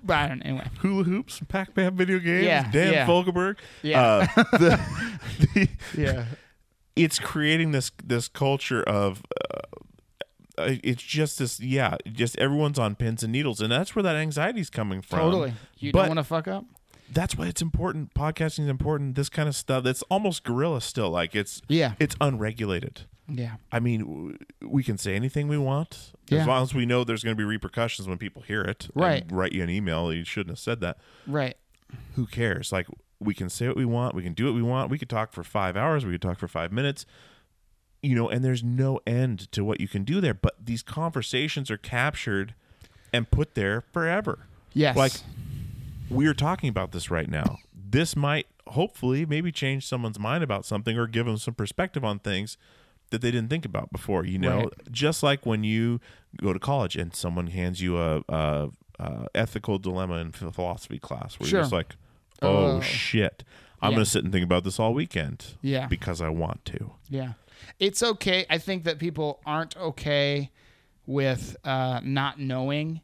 But 0.03 0.17
I 0.17 0.27
don't 0.29 0.39
know. 0.39 0.45
Anyway. 0.49 0.67
Hula 0.79 1.03
hoops, 1.03 1.39
Pac 1.47 1.75
Man 1.77 1.95
video 1.95 2.19
games, 2.19 2.45
Yeah, 2.45 2.71
Dan 2.71 2.93
yeah. 2.93 3.05
Fogelberg. 3.07 3.57
Yeah. 3.83 4.27
Uh, 4.35 4.43
the, 4.57 4.79
the, 5.53 5.69
Yeah. 5.95 6.25
it's 6.95 7.19
creating 7.19 7.71
this 7.71 7.91
this 8.03 8.27
culture 8.27 8.81
of 8.83 9.23
uh, 9.53 9.57
uh, 10.57 10.75
it's 10.83 11.01
just 11.03 11.39
this 11.39 11.59
yeah 11.59 11.95
just 12.11 12.37
everyone's 12.37 12.77
on 12.77 12.95
pins 12.95 13.23
and 13.23 13.31
needles 13.31 13.61
and 13.61 13.71
that's 13.71 13.95
where 13.95 14.03
that 14.03 14.15
anxiety's 14.17 14.69
coming 14.69 15.01
from 15.01 15.19
Totally. 15.19 15.53
You 15.77 15.91
But 15.91 15.99
don't 15.99 16.07
want 16.09 16.17
to 16.19 16.23
fuck 16.23 16.47
up? 16.47 16.65
That's 17.13 17.37
why 17.37 17.45
it's 17.47 17.61
important 17.61 18.13
podcasting 18.13 18.61
is 18.61 18.67
important 18.69 19.15
this 19.15 19.29
kind 19.29 19.47
of 19.49 19.55
stuff 19.55 19.85
it's 19.85 20.01
almost 20.03 20.43
guerrilla 20.43 20.79
still 20.81 21.09
like 21.09 21.35
it's 21.35 21.61
Yeah. 21.67 21.93
it's 21.99 22.15
unregulated 22.21 23.01
Yeah. 23.27 23.55
i 23.71 23.79
mean 23.79 23.99
w- 24.01 24.37
we 24.61 24.83
can 24.83 24.97
say 24.97 25.15
anything 25.15 25.47
we 25.47 25.57
want 25.57 26.13
Yeah. 26.29 26.41
as 26.41 26.47
long 26.47 26.63
as 26.63 26.73
we 26.73 26.85
know 26.85 27.03
there's 27.03 27.23
going 27.23 27.35
to 27.35 27.37
be 27.37 27.43
repercussions 27.43 28.07
when 28.07 28.17
people 28.17 28.41
hear 28.43 28.61
it 28.61 28.87
Right. 28.95 29.25
write 29.31 29.51
you 29.53 29.63
an 29.63 29.69
email 29.69 30.13
you 30.13 30.23
shouldn't 30.23 30.51
have 30.51 30.59
said 30.59 30.79
that 30.81 30.97
Right. 31.27 31.57
who 32.15 32.25
cares? 32.25 32.71
Like 32.71 32.87
we 33.19 33.33
can 33.33 33.49
say 33.49 33.67
what 33.67 33.77
we 33.77 33.85
want, 33.85 34.15
we 34.15 34.23
can 34.23 34.33
do 34.33 34.45
what 34.45 34.55
we 34.55 34.61
want, 34.63 34.89
we 34.89 34.97
could 34.97 35.09
talk 35.09 35.31
for 35.33 35.43
five 35.43 35.75
hours, 35.77 36.05
we 36.05 36.13
could 36.13 36.21
talk 36.21 36.39
for 36.39 36.47
five 36.47 36.71
minutes, 36.71 37.05
you 38.01 38.15
know, 38.15 38.27
and 38.29 38.43
there's 38.43 38.63
no 38.63 38.99
end 39.05 39.51
to 39.51 39.63
what 39.63 39.79
you 39.79 39.87
can 39.87 40.03
do 40.03 40.19
there. 40.21 40.33
But 40.33 40.55
these 40.65 40.81
conversations 40.81 41.69
are 41.69 41.77
captured 41.77 42.55
and 43.13 43.29
put 43.29 43.53
there 43.53 43.81
forever. 43.81 44.47
Yes. 44.73 44.95
Like 44.95 45.11
we're 46.11 46.33
talking 46.33 46.69
about 46.69 46.91
this 46.91 47.09
right 47.09 47.29
now. 47.29 47.57
This 47.73 48.15
might 48.15 48.47
hopefully 48.67 49.25
maybe 49.25 49.51
change 49.51 49.87
someone's 49.87 50.19
mind 50.19 50.43
about 50.43 50.65
something 50.65 50.97
or 50.97 51.07
give 51.07 51.25
them 51.25 51.37
some 51.37 51.53
perspective 51.53 52.03
on 52.05 52.19
things 52.19 52.57
that 53.09 53.21
they 53.21 53.31
didn't 53.31 53.49
think 53.49 53.65
about 53.65 53.91
before. 53.91 54.25
You 54.25 54.37
know, 54.39 54.57
Right. 54.59 54.91
just 54.91 55.23
like 55.23 55.45
when 55.45 55.63
you 55.63 55.99
go 56.37 56.53
to 56.53 56.59
college 56.59 56.95
and 56.95 57.13
someone 57.13 57.47
hands 57.47 57.81
you 57.81 57.97
a, 57.97 58.23
a, 58.29 58.69
a 58.99 59.27
ethical 59.35 59.77
dilemma 59.79 60.15
in 60.15 60.31
philosophy 60.31 60.99
class, 60.99 61.39
where 61.39 61.49
Sure. 61.49 61.59
you're 61.59 61.63
just 61.63 61.73
like, 61.73 61.95
"Oh 62.41 62.77
Oh. 62.77 62.81
shit, 62.81 63.43
I'm 63.81 63.91
Yeah. 63.91 63.95
going 63.97 64.05
to 64.05 64.09
sit 64.11 64.23
and 64.23 64.31
think 64.31 64.43
about 64.45 64.63
this 64.63 64.79
all 64.79 64.93
weekend." 64.93 65.55
Yeah. 65.61 65.87
because 65.87 66.21
I 66.21 66.29
want 66.29 66.63
to. 66.65 66.91
Yeah. 67.09 67.33
It's 67.79 68.01
okay. 68.01 68.45
I 68.49 68.57
think 68.57 68.83
that 68.85 68.97
people 68.99 69.39
aren't 69.45 69.75
okay 69.77 70.49
with 71.05 71.57
uh, 71.65 71.99
not 72.03 72.39
knowing. 72.39 73.01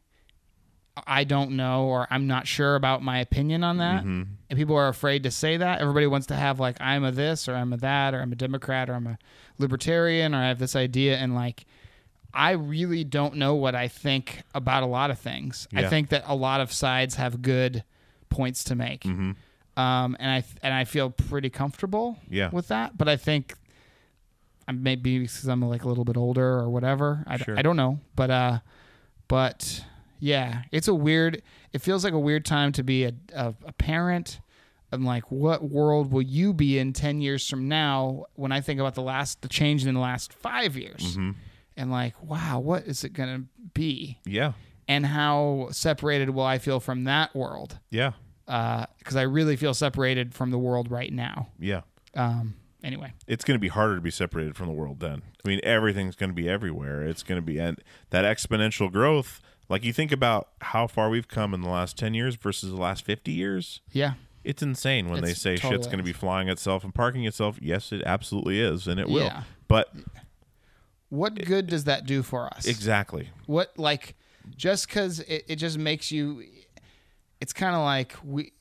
I 1.06 1.24
don't 1.24 1.52
know, 1.52 1.86
or 1.86 2.08
I'm 2.10 2.28
not 2.28 2.48
sure 2.48 2.76
about 2.76 3.04
my 3.04 3.20
opinion 3.20 3.64
on 3.64 3.78
that. 3.78 4.02
Mm-hmm. 4.02 4.24
And 4.50 4.58
people 4.58 4.76
are 4.76 4.88
afraid 4.88 5.24
to 5.24 5.32
say 5.32 5.58
that. 5.58 5.82
Everybody 5.82 6.08
wants 6.08 6.28
to 6.28 6.36
have, 6.36 6.60
like, 6.60 6.78
I'm 6.80 7.04
a 7.04 7.12
this, 7.12 7.48
or 7.48 7.56
I'm 7.56 7.74
a 7.74 7.78
that, 7.78 8.14
or 8.14 8.22
I'm 8.22 8.32
a 8.32 8.36
Democrat, 8.36 8.90
or 8.90 8.94
I'm 8.96 9.08
a 9.08 9.18
libertarian, 9.58 10.34
or 10.34 10.38
I 10.40 10.48
have 10.48 10.60
this 10.60 10.76
idea. 10.76 11.18
And, 11.18 11.36
like, 11.36 11.66
I 12.34 12.52
really 12.52 13.04
don't 13.04 13.36
know 13.36 13.56
what 13.56 13.76
I 13.76 13.88
think 13.88 14.44
about 14.56 14.84
a 14.84 14.88
lot 14.88 15.12
of 15.12 15.20
things. 15.20 15.68
I 15.76 15.88
think 15.88 16.10
that 16.10 16.24
a 16.28 16.36
lot 16.36 16.62
of 16.62 16.72
sides 16.72 17.16
have 17.16 17.42
good 17.42 17.84
points 18.30 18.64
to 18.66 18.76
make. 18.76 19.02
Mm-hmm. 19.02 19.32
Um, 19.80 20.18
and 20.20 20.32
I 20.32 20.44
and 20.64 20.74
I 20.74 20.86
feel 20.86 21.10
pretty 21.12 21.50
comfortable 21.52 22.18
Yeah. 22.30 22.50
with 22.52 22.68
that. 22.70 22.98
But 22.98 23.08
I 23.08 23.16
think 23.16 23.54
I 24.68 24.72
maybe 24.72 25.20
because 25.20 25.46
I'm 25.48 25.62
like 25.62 25.84
a 25.84 25.88
little 25.88 26.04
bit 26.04 26.18
older 26.18 26.46
or 26.60 26.70
whatever. 26.70 27.24
I, 27.28 27.38
Sure. 27.38 27.58
I 27.58 27.62
don't 27.62 27.78
know, 27.78 28.00
but 28.16 28.30
uh, 28.32 28.60
but 29.28 29.84
yeah, 30.20 30.64
it's 30.72 30.88
a 30.88 30.94
weird. 30.94 31.42
It 31.74 31.82
feels 31.82 32.04
like 32.04 32.14
a 32.14 32.20
weird 32.20 32.46
time 32.46 32.72
to 32.74 32.84
be 32.84 33.06
a 33.06 33.12
a, 33.34 33.54
a 33.66 33.74
parent. 33.74 34.40
I'm 34.92 35.04
like, 35.04 35.30
what 35.32 35.70
world 35.70 36.12
will 36.14 36.22
you 36.22 36.54
be 36.54 36.80
in 36.80 36.94
ten 36.94 37.20
years 37.22 37.50
from 37.50 37.68
now? 37.68 38.26
When 38.36 38.52
I 38.52 38.62
think 38.62 38.80
about 38.80 38.96
the 38.96 39.02
last, 39.02 39.42
the 39.42 39.50
change 39.50 39.86
in 39.86 39.94
the 39.94 40.00
last 40.00 40.32
five 40.34 40.78
years, 40.78 41.02
Mm-hmm. 41.18 41.32
and 41.76 41.92
like, 41.92 42.22
wow, 42.24 42.60
what 42.60 42.84
is 42.84 43.04
it 43.04 43.14
gonna 43.14 43.44
be? 43.74 44.18
Yeah. 44.26 44.54
And 44.88 45.06
how 45.06 45.68
separated 45.72 46.30
will 46.30 46.46
I 46.46 46.58
feel 46.60 46.80
from 46.80 47.04
that 47.04 47.36
world? 47.36 47.78
Yeah. 47.90 48.14
Because 48.46 49.18
I 49.18 49.24
really 49.24 49.58
feel 49.58 49.74
separated 49.74 50.34
from 50.34 50.52
the 50.52 50.58
world 50.58 50.90
right 50.90 51.12
now. 51.12 51.50
Yeah. 51.60 51.82
Um, 52.16 52.56
anyway, 52.82 53.12
It's 53.28 53.44
going 53.44 53.56
to 53.56 53.60
be 53.60 53.68
harder 53.68 53.96
to 53.96 54.02
be 54.02 54.10
separated 54.12 54.56
from 54.56 54.68
the 54.68 54.72
world 54.74 55.02
then. 55.02 55.24
I 55.44 55.48
mean, 55.50 55.60
everything's 55.64 56.16
going 56.16 56.30
to 56.30 56.34
be 56.34 56.48
everywhere. 56.48 57.04
It's 57.04 57.22
going 57.22 57.36
to 57.38 57.46
be 57.46 57.60
and 57.60 57.78
that 58.12 58.24
exponential 58.24 58.90
growth. 58.90 59.42
Like 59.70 59.84
you 59.84 59.92
think 59.94 60.12
about 60.12 60.50
how 60.62 60.88
far 60.88 61.10
we've 61.10 61.28
come 61.28 61.54
in 61.54 61.62
the 61.62 61.70
last 61.70 61.98
10 61.98 62.14
years 62.14 62.36
versus 62.36 62.70
the 62.72 62.78
last 62.78 63.04
50 63.04 63.32
years. 63.32 63.82
yeah, 63.92 64.14
It's 64.44 64.62
insane 64.64 65.10
when 65.10 65.22
they 65.22 65.34
say 65.34 65.56
totally 65.58 65.74
shit's 65.76 65.88
going 65.88 65.98
to 65.98 66.04
be 66.04 66.14
flying 66.14 66.48
itself 66.48 66.84
and 66.84 66.94
parking 66.96 67.26
itself. 67.26 67.58
Yes, 67.62 67.92
it 67.92 68.02
absolutely 68.06 68.60
is, 68.62 68.88
and 68.88 69.00
it 69.00 69.10
will. 69.10 69.26
Yeah. 69.26 69.44
But 69.68 69.94
what 71.10 71.36
good 71.46 71.68
does 71.68 71.86
that 71.86 72.06
do 72.06 72.24
for 72.24 72.48
us? 72.54 72.66
exactly. 72.66 73.30
what 73.46 73.72
like 73.78 74.16
just 74.56 74.88
because 74.88 75.20
it, 75.22 75.44
it 75.48 75.56
just 75.58 75.78
makes 75.78 76.12
you 76.12 76.44
it's 77.42 77.54
kind 77.54 77.76
of 77.76 77.82
like 77.82 78.16
we 78.24 78.52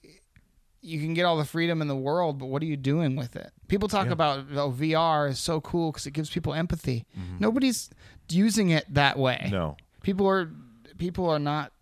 you 0.81 1.01
can 1.01 1.15
get 1.15 1.25
all 1.25 1.37
the 1.37 1.45
freedom 1.45 1.81
in 1.83 1.89
the 1.89 1.97
world 1.97 2.39
but 2.39 2.47
what 2.47 2.63
are 2.63 2.67
you 2.67 2.77
doing 2.77 3.15
with 3.17 3.35
it 3.37 3.51
people 3.69 3.89
talk 3.89 4.09
about 4.09 4.47
oh 4.55 4.71
vr 4.77 5.29
is 5.31 5.39
so 5.39 5.61
cool 5.61 5.91
because 5.93 6.07
it 6.07 6.13
gives 6.13 6.29
people 6.31 6.53
empathy 6.55 7.05
nobody's 7.39 7.91
using 8.31 8.71
it 8.71 8.85
that 8.93 9.19
way 9.19 9.41
Mm-hmm. 9.45 9.53
No. 9.55 9.77
people 10.03 10.29
are 10.29 10.51
people 10.99 11.29
are 11.29 11.39
not 11.39 11.73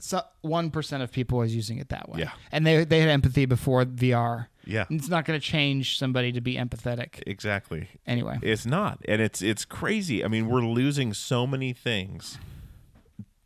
so, 0.00 0.20
1% 0.44 1.02
of 1.02 1.10
people 1.10 1.42
is 1.42 1.54
using 1.56 1.78
it 1.78 1.88
that 1.88 2.08
way 2.08 2.20
Yeah. 2.20 2.30
and 2.52 2.64
they, 2.66 2.84
they 2.84 3.00
had 3.00 3.08
empathy 3.08 3.46
before 3.46 3.84
vr 3.84 4.46
Yeah. 4.64 4.84
it's 4.90 5.08
not 5.08 5.24
going 5.24 5.38
to 5.40 5.44
change 5.44 5.98
somebody 5.98 6.30
to 6.32 6.40
be 6.40 6.54
empathetic 6.54 7.20
Exactly. 7.26 7.88
anyway 8.06 8.38
It's 8.42 8.64
not, 8.64 9.00
and 9.08 9.20
it's 9.20 9.42
it's 9.42 9.64
crazy. 9.64 10.24
I 10.24 10.28
mean, 10.28 10.46
we're 10.48 10.60
losing 10.62 11.12
so 11.14 11.46
many 11.46 11.72
things 11.72 12.38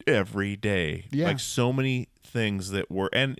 every 0.06 0.56
day. 0.56 1.06
Yeah. 1.10 1.26
like 1.28 1.40
so 1.40 1.72
many 1.72 2.08
things 2.22 2.70
that 2.70 2.90
were, 2.90 3.08
and 3.12 3.38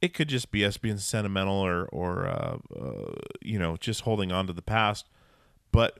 it 0.00 0.12
could 0.14 0.28
just 0.28 0.50
be 0.50 0.64
us 0.64 0.76
being 0.76 0.98
sentimental 0.98 1.54
or 1.56 1.86
or 1.86 2.26
uh, 2.28 2.58
uh, 2.78 3.12
you 3.40 3.58
know 3.58 3.76
just 3.78 4.02
holding 4.02 4.30
on 4.30 4.46
to 4.46 4.52
the 4.52 4.62
past. 4.62 5.08
But 5.72 5.98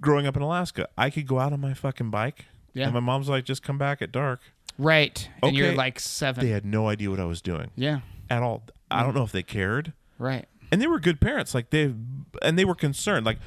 growing 0.00 0.26
up 0.26 0.36
in 0.36 0.42
Alaska, 0.42 0.88
I 0.96 1.10
could 1.10 1.26
go 1.26 1.38
out 1.38 1.52
on 1.52 1.60
my 1.60 1.74
fucking 1.74 2.10
bike. 2.10 2.46
Yeah. 2.76 2.84
And 2.84 2.94
my 2.94 3.00
mom's 3.00 3.28
like, 3.28 3.44
just 3.44 3.62
come 3.62 3.78
back 3.78 4.02
at 4.02 4.12
dark. 4.12 4.40
right. 4.78 5.28
And 5.42 5.56
you're 5.56 5.74
like 5.74 5.98
seven. 5.98 6.44
They 6.44 6.50
had 6.52 6.64
no 6.66 6.88
idea 6.88 7.10
what 7.10 7.18
I 7.20 7.24
was 7.24 7.40
doing. 7.40 7.70
Yeah. 7.74 8.00
At 8.30 8.42
all. 8.42 8.62
I 8.90 9.02
don't 9.02 9.14
know 9.14 9.22
if 9.24 9.32
they 9.32 9.42
cared. 9.42 9.92
Right. 10.18 10.46
And 10.70 10.80
they 10.82 10.86
were 10.86 11.00
good 11.00 11.20
parents. 11.20 11.54
Like 11.54 11.70
they 11.70 11.94
and 12.42 12.58
they 12.58 12.64
were 12.64 12.74
concerned. 12.74 13.24
Like 13.24 13.38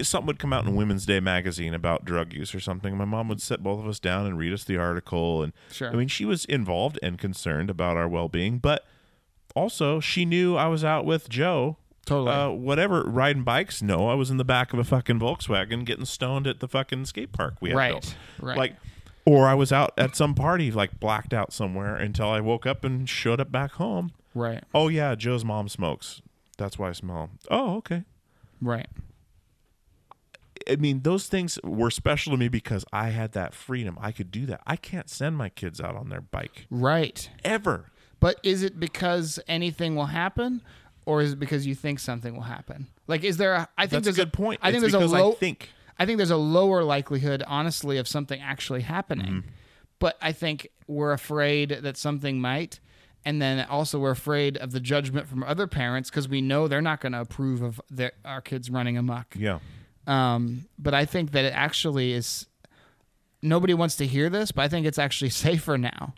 something 0.00 0.26
would 0.28 0.38
come 0.38 0.52
out 0.52 0.64
in 0.64 0.74
women's 0.76 1.04
day 1.04 1.18
magazine 1.20 1.74
about 1.74 2.04
drug 2.04 2.32
use 2.32 2.54
or 2.54 2.60
something. 2.60 2.96
My 2.96 3.04
mom 3.04 3.28
would 3.28 3.42
sit 3.42 3.62
both 3.62 3.80
of 3.80 3.86
us 3.88 3.98
down 4.00 4.26
and 4.26 4.38
read 4.38 4.52
us 4.52 4.64
the 4.64 4.76
article. 4.76 5.42
And 5.42 5.52
Sure. 5.70 5.90
i 5.90 5.96
mean 5.96 6.08
she 6.08 6.24
was 6.24 6.44
involved 6.46 6.98
and 7.02 7.18
concerned 7.18 7.68
about 7.68 7.96
our 7.96 8.08
well-being 8.08 8.58
but 8.58 8.86
also 9.56 9.98
she 10.00 10.24
knew 10.24 10.56
i 10.56 10.66
was 10.68 10.84
out 10.84 11.04
with 11.04 11.28
joe 11.28 11.76
Totally. 12.08 12.30
uh, 12.36 12.48
whatever 12.50 13.02
riding 13.02 13.42
bikes 13.44 13.82
no 13.82 14.08
i 14.08 14.14
was 14.14 14.30
in 14.30 14.36
the 14.38 14.44
back 14.44 14.72
of 14.72 14.78
a 14.78 14.84
fucking 14.84 15.18
volkswagen 15.20 15.84
getting 15.84 16.04
stoned 16.04 16.46
at 16.46 16.60
the 16.60 16.68
fucking 16.68 17.04
skate 17.04 17.32
park 17.32 17.54
we 17.60 17.68
had 17.70 17.76
Right, 17.76 17.90
built. 17.92 18.16
right. 18.40 18.56
like 18.56 18.76
or 19.24 19.46
i 19.46 19.54
was 19.54 19.72
out 19.72 19.92
at 19.98 20.16
some 20.16 20.34
party 20.34 20.70
like 20.70 20.98
blacked 20.98 21.32
out 21.34 21.52
somewhere 21.52 21.94
until 21.96 22.28
i 22.30 22.40
woke 22.40 22.64
up 22.66 22.84
and 22.84 23.08
showed 23.08 23.40
up 23.40 23.52
back 23.52 23.72
home 23.72 24.12
right 24.34 24.62
Oh 24.74 24.88
yeah, 24.88 25.14
Joe's 25.14 25.44
mom 25.44 25.68
smokes. 25.68 26.22
That's 26.58 26.78
why 26.78 26.88
I 26.90 26.92
smell. 26.92 27.30
Oh, 27.50 27.76
okay. 27.76 28.04
right 28.60 28.86
I 30.70 30.76
mean, 30.76 31.00
those 31.02 31.28
things 31.28 31.58
were 31.64 31.90
special 31.90 32.32
to 32.32 32.36
me 32.36 32.48
because 32.48 32.84
I 32.92 33.08
had 33.08 33.32
that 33.32 33.54
freedom. 33.54 33.96
I 34.00 34.12
could 34.12 34.30
do 34.30 34.44
that. 34.46 34.60
I 34.66 34.76
can't 34.76 35.08
send 35.08 35.36
my 35.36 35.48
kids 35.48 35.80
out 35.80 35.96
on 35.96 36.08
their 36.10 36.20
bike 36.20 36.66
Right. 36.70 37.30
ever. 37.44 37.86
But 38.20 38.38
is 38.42 38.62
it 38.62 38.78
because 38.78 39.38
anything 39.48 39.94
will 39.96 40.06
happen 40.06 40.60
or 41.08 41.22
is 41.22 41.32
it 41.32 41.38
because 41.38 41.66
you 41.66 41.74
think 41.74 41.98
something 41.98 42.34
will 42.34 42.42
happen? 42.42 42.86
Like 43.06 43.24
is 43.24 43.38
there 43.38 43.54
a 43.54 43.68
I 43.78 43.86
think 43.86 44.04
That's 44.04 44.18
a 44.18 44.20
there's 44.20 44.26
good 44.26 44.32
point. 44.34 44.60
I 44.62 44.70
think 44.70 44.84
It's 44.84 44.92
there's 44.92 45.10
a 45.10 45.16
I 45.16 45.20
low 45.20 45.32
think. 45.32 45.70
I 45.98 46.04
think 46.04 46.18
there's 46.18 46.30
a 46.30 46.36
lower 46.36 46.84
likelihood 46.84 47.42
honestly 47.46 47.96
of 47.96 48.06
something 48.06 48.38
actually 48.42 48.82
happening. 48.82 49.26
Mm-hmm. 49.26 49.48
But 50.00 50.18
I 50.20 50.32
think 50.32 50.68
we're 50.86 51.12
afraid 51.12 51.70
that 51.82 51.96
something 51.96 52.42
might 52.42 52.78
and 53.24 53.40
then 53.40 53.66
also 53.70 53.98
we're 53.98 54.10
afraid 54.10 54.58
of 54.58 54.72
the 54.72 54.80
judgment 54.80 55.26
from 55.26 55.42
other 55.42 55.66
parents 55.66 56.10
because 56.10 56.28
we 56.28 56.42
know 56.42 56.68
they're 56.68 56.82
not 56.82 57.00
going 57.00 57.12
to 57.12 57.20
approve 57.22 57.62
of 57.62 57.80
their, 57.90 58.12
our 58.24 58.42
kids 58.42 58.70
running 58.70 58.98
amok. 58.98 59.34
Yeah. 59.34 59.60
Um, 60.06 60.66
but 60.78 60.92
I 60.92 61.06
think 61.06 61.32
that 61.32 61.44
it 61.46 61.54
actually 61.54 62.12
is. 62.12 62.46
Nobody 63.40 63.72
wants 63.72 63.96
to 63.96 64.06
hear 64.06 64.28
this, 64.28 64.52
but 64.52 64.62
I 64.62 64.68
think 64.68 64.86
it's 64.86 64.98
actually 64.98 65.30
safer 65.46 65.78
now. 65.78 66.14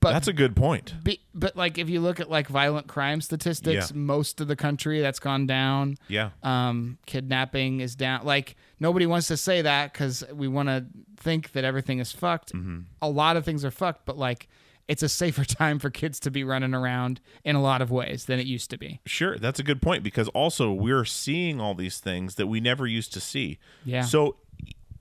But 0.00 0.12
That's 0.12 0.28
a 0.28 0.32
good 0.32 0.56
point. 0.56 0.94
be, 1.04 1.20
but 1.34 1.56
like 1.56 1.76
if 1.76 1.90
you 1.90 2.00
look 2.00 2.20
at 2.20 2.30
like 2.30 2.48
violent 2.48 2.86
crime 2.86 3.20
statistics, 3.20 3.90
Yeah. 3.90 3.96
most 3.96 4.40
of 4.40 4.48
the 4.48 4.56
country 4.56 5.00
that's 5.02 5.18
gone 5.18 5.46
down. 5.46 5.98
Yeah. 6.08 6.30
Um, 6.42 6.96
kidnapping 7.04 7.80
is 7.80 7.96
down. 7.96 8.24
Like 8.24 8.56
nobody 8.80 9.04
wants 9.04 9.28
to 9.28 9.36
say 9.36 9.60
that 9.60 9.92
because 9.92 10.24
we 10.32 10.48
want 10.48 10.70
to 10.70 10.86
think 11.18 11.52
that 11.52 11.64
everything 11.64 11.98
is 11.98 12.12
fucked. 12.12 12.54
Mm-hmm. 12.54 12.80
A 13.02 13.10
lot 13.10 13.36
of 13.36 13.44
things 13.44 13.62
are 13.62 13.70
fucked, 13.70 14.06
but 14.06 14.16
like 14.16 14.48
it's 14.88 15.02
a 15.02 15.08
safer 15.08 15.44
time 15.60 15.78
for 15.78 15.90
kids 15.90 16.18
to 16.20 16.30
be 16.30 16.44
running 16.44 16.72
around 16.72 17.20
in 17.44 17.54
a 17.54 17.60
lot 17.60 17.82
of 17.82 17.90
ways 17.90 18.24
than 18.24 18.40
it 18.40 18.46
used 18.46 18.70
to 18.70 18.78
be. 18.78 19.00
Sure, 19.04 19.36
that's 19.36 19.60
a 19.60 19.62
good 19.62 19.82
point 19.82 20.02
because 20.02 20.28
also 20.28 20.72
we're 20.72 21.04
seeing 21.04 21.60
all 21.60 21.74
these 21.74 21.98
things 21.98 22.36
that 22.36 22.46
we 22.46 22.58
never 22.58 22.86
used 22.86 23.12
to 23.12 23.20
see. 23.20 23.58
Yeah. 23.84 24.00
So 24.02 24.36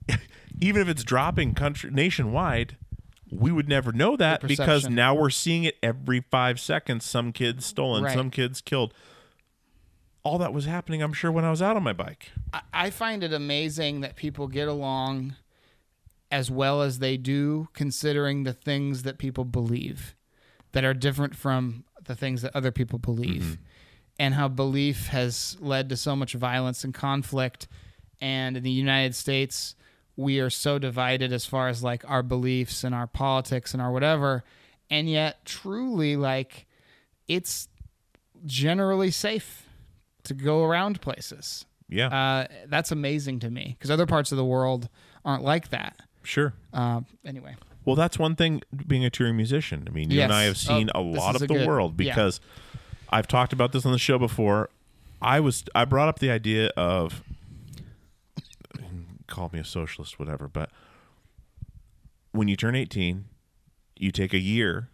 even 0.59 0.81
if 0.81 0.89
it's 0.89 1.03
dropping 1.05 1.53
country 1.53 1.89
nationwide, 1.89 2.75
we 3.31 3.51
would 3.51 3.69
never 3.69 3.91
know 3.91 4.15
that 4.15 4.41
because 4.41 4.89
now 4.89 5.13
we're 5.13 5.29
seeing 5.29 5.63
it 5.63 5.77
every 5.83 6.21
5 6.21 6.59
seconds 6.59 7.05
some 7.05 7.31
kids 7.31 7.65
stolen, 7.65 8.03
Right. 8.03 8.13
some 8.13 8.29
kids 8.31 8.61
killed. 8.61 8.93
All 10.23 10.37
that 10.39 10.53
was 10.53 10.65
happening, 10.65 11.01
I'm 11.01 11.13
sure 11.13 11.31
when 11.31 11.45
I 11.45 11.49
was 11.49 11.61
out 11.61 11.77
on 11.77 11.83
my 11.83 11.93
bike. 11.93 12.31
I- 12.53 12.61
I 12.73 12.89
find 12.89 13.23
it 13.23 13.31
amazing 13.33 14.01
that 14.01 14.15
people 14.15 14.47
get 14.47 14.67
along 14.67 15.35
as 16.31 16.51
well 16.51 16.81
as 16.81 16.99
they 16.99 17.17
do, 17.17 17.69
considering 17.73 18.43
the 18.43 18.53
things 18.53 19.03
that 19.03 19.17
people 19.17 19.45
believe 19.45 20.15
that 20.73 20.83
are 20.83 20.93
different 20.93 21.35
from 21.35 21.83
the 22.03 22.15
things 22.15 22.41
that 22.41 22.55
other 22.55 22.71
people 22.71 22.99
believe, 22.99 23.43
mm-hmm. 23.43 23.63
and 24.19 24.33
how 24.35 24.47
belief 24.47 25.07
has 25.07 25.57
led 25.59 25.89
to 25.89 25.97
so 25.97 26.15
much 26.15 26.33
violence 26.33 26.83
and 26.83 26.93
conflict. 26.93 27.67
And 28.21 28.57
in 28.57 28.63
the 28.63 28.71
United 28.71 29.15
States, 29.15 29.75
we 30.19 30.39
are 30.41 30.49
so 30.49 30.77
divided 30.77 31.31
as 31.31 31.45
far 31.45 31.69
as 31.69 31.81
like 31.81 32.03
our 32.09 32.21
beliefs 32.21 32.83
and 32.83 32.93
our 32.93 33.07
politics 33.07 33.73
and 33.73 33.81
our 33.81 33.91
whatever. 33.91 34.43
And 34.89 35.09
yet, 35.09 35.45
truly, 35.45 36.15
like, 36.17 36.65
it's 37.27 37.67
generally 38.45 39.11
safe 39.11 39.65
to 40.23 40.33
go 40.33 40.63
around 40.63 40.99
places. 41.01 41.65
Yeah. 41.87 42.07
Uh, 42.07 42.47
that's 42.67 42.91
amazing 42.91 43.39
to 43.39 43.49
me 43.49 43.75
because 43.77 43.89
other 43.91 44.05
parts 44.05 44.31
of 44.31 44.37
the 44.37 44.45
world 44.45 44.89
aren't 45.25 45.43
like 45.43 45.69
that. 45.69 45.97
sure. 46.23 46.53
Uh, 46.73 47.01
anyway, 47.25 47.55
Well, 47.85 47.95
that's 47.95 48.19
one 48.19 48.35
thing 48.35 48.61
being 48.87 49.05
a 49.05 49.09
touring 49.09 49.37
musician. 49.37 49.85
I 49.87 49.91
mean, 49.91 50.11
you 50.11 50.21
and 50.21 50.33
I 50.33 50.43
have 50.43 50.57
seen 50.57 50.89
Oh, 50.93 50.99
a 50.99 51.01
lot 51.01 51.35
of 51.35 51.41
a 51.41 51.47
the 51.47 51.53
good- 51.55 51.67
world 51.67 51.99
yeah. 51.99 52.13
because 52.13 52.39
I've 53.09 53.27
talked 53.27 53.53
about 53.53 53.71
this 53.71 53.85
on 53.85 53.91
the 53.91 53.97
show 53.99 54.19
before. 54.19 54.69
I 55.21 55.39
was 55.39 55.63
I 55.73 55.85
brought 55.85 56.07
up 56.09 56.19
the 56.19 56.29
idea 56.29 56.67
of 56.77 57.23
call 59.29 59.49
me 59.53 59.59
a 59.59 59.65
socialist 59.65 60.19
whatever, 60.19 60.47
but 60.47 60.69
when 62.31 62.47
you 62.47 62.55
turn 62.55 62.75
18, 62.75 63.25
you 63.97 64.11
take 64.11 64.33
a 64.33 64.39
year 64.39 64.89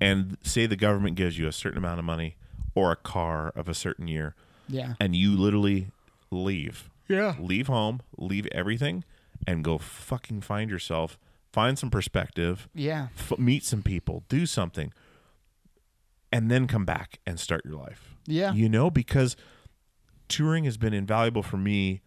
and 0.00 0.36
say 0.42 0.66
the 0.66 0.76
government 0.76 1.16
gives 1.16 1.38
you 1.38 1.46
a 1.46 1.52
certain 1.52 1.78
amount 1.78 1.98
of 1.98 2.04
money 2.04 2.36
or 2.74 2.92
a 2.92 2.96
car 2.96 3.52
of 3.54 3.68
a 3.68 3.74
certain 3.74 4.08
year 4.08 4.34
yeah, 4.68 4.94
and 5.00 5.14
you 5.14 5.36
literally 5.36 5.88
leave. 6.30 6.88
Yeah. 7.08 7.34
Leave 7.38 7.66
home, 7.66 8.00
leave 8.16 8.46
everything, 8.52 9.04
and 9.46 9.62
go 9.62 9.76
fucking 9.76 10.40
find 10.42 10.70
yourself, 10.70 11.18
find 11.52 11.78
some 11.78 11.90
perspective, 11.90 12.68
yeah, 12.74 13.08
f- 13.18 13.38
meet 13.38 13.64
some 13.64 13.82
people, 13.82 14.24
do 14.28 14.46
something, 14.46 14.92
and 16.32 16.50
then 16.50 16.66
come 16.66 16.84
back 16.84 17.18
and 17.26 17.38
start 17.38 17.62
your 17.64 17.74
life. 17.74 18.14
Yeah. 18.26 18.54
You 18.54 18.68
know, 18.68 18.88
because 18.88 19.36
touring 20.28 20.64
has 20.64 20.76
been 20.78 20.94
invaluable 20.94 21.42
for 21.42 21.58
me 21.58 22.00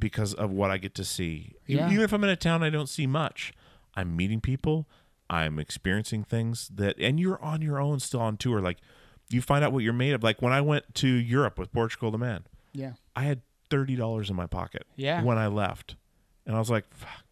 because 0.00 0.34
of 0.34 0.50
what 0.50 0.70
I 0.70 0.78
get 0.78 0.94
to 0.96 1.04
see. 1.04 1.54
Yeah. 1.66 1.90
Even 1.90 2.02
if 2.04 2.12
I'm 2.12 2.24
in 2.24 2.30
a 2.30 2.36
town 2.36 2.62
I 2.62 2.70
don't 2.70 2.88
see 2.88 3.06
much, 3.06 3.52
I'm 3.94 4.16
meeting 4.16 4.40
people, 4.40 4.88
I'm 5.28 5.58
experiencing 5.58 6.24
things 6.24 6.68
that, 6.74 6.96
and 6.98 7.20
you're 7.20 7.40
on 7.42 7.62
your 7.62 7.80
own 7.80 8.00
still 8.00 8.20
on 8.20 8.36
tour. 8.36 8.60
Like, 8.60 8.78
you 9.28 9.40
find 9.40 9.64
out 9.64 9.72
what 9.72 9.84
you're 9.84 9.92
made 9.92 10.12
of. 10.12 10.22
Like, 10.24 10.42
when 10.42 10.52
I 10.52 10.60
went 10.60 10.92
to 10.96 11.06
Europe 11.08 11.58
with 11.58 11.72
Portugal 11.72 12.10
the 12.10 12.18
Man, 12.18 12.44
yeah, 12.72 12.92
I 13.14 13.22
had 13.24 13.42
thirty 13.70 13.94
dollars 13.94 14.28
in 14.30 14.34
my 14.36 14.46
pocket. 14.46 14.84
Yeah. 14.96 15.22
When 15.22 15.38
I 15.38 15.46
left, 15.46 15.94
and 16.46 16.56
I 16.56 16.58
was 16.58 16.70
like, 16.70 16.84
Fuck, 16.94 17.24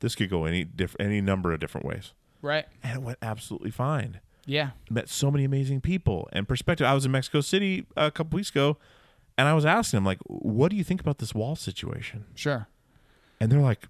this 0.00 0.14
could 0.16 0.30
go 0.30 0.46
any 0.46 0.64
diff- 0.64 0.96
any 0.98 1.20
number 1.20 1.52
of 1.52 1.60
different 1.60 1.86
ways, 1.86 2.12
Right. 2.42 2.66
and 2.82 2.96
it 2.98 3.02
went 3.02 3.18
absolutely 3.22 3.70
fine. 3.70 4.20
Yeah. 4.46 4.70
Met 4.90 5.08
so 5.08 5.30
many 5.30 5.44
amazing 5.44 5.80
people 5.80 6.28
and 6.32 6.46
perspective. 6.48 6.86
I 6.86 6.92
was 6.94 7.06
in 7.06 7.12
Mexico 7.12 7.40
City 7.40 7.86
a 7.96 8.10
couple 8.10 8.36
weeks 8.36 8.50
ago, 8.50 8.76
and 9.36 9.48
I 9.48 9.54
was 9.54 9.64
asking 9.66 9.98
them 9.98 10.04
like, 10.04 10.18
"What 10.26 10.70
do 10.70 10.76
you 10.76 10.84
think 10.84 11.00
about 11.00 11.18
this 11.18 11.34
wall 11.34 11.56
situation?" 11.56 12.24
Sure. 12.34 12.68
And 13.40 13.50
they're 13.50 13.60
like, 13.60 13.86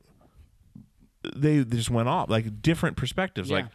they, 1.34 1.58
they 1.58 1.76
just 1.76 1.90
went 1.90 2.08
off 2.08 2.28
like 2.30 2.62
different 2.62 2.96
perspectives. 2.96 3.50
Yeah. 3.50 3.56
Like, 3.56 3.66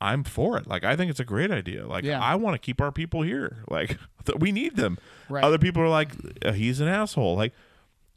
I'm 0.00 0.24
for 0.24 0.56
it. 0.58 0.66
Like, 0.66 0.84
I 0.84 0.96
think 0.96 1.10
it's 1.10 1.20
a 1.20 1.24
great 1.24 1.50
idea. 1.50 1.86
Like, 1.86 2.04
Yeah. 2.04 2.20
I 2.20 2.34
want 2.36 2.54
to 2.54 2.58
keep 2.58 2.80
our 2.80 2.92
people 2.92 3.22
here. 3.22 3.58
Like, 3.68 3.98
th- 4.24 4.38
we 4.40 4.52
need 4.52 4.76
them. 4.76 4.98
Right. 5.28 5.42
Other 5.44 5.58
people 5.58 5.82
are 5.82 5.88
like, 5.88 6.10
uh, 6.44 6.52
he's 6.52 6.80
an 6.80 6.88
asshole. 6.88 7.36
Like, 7.36 7.52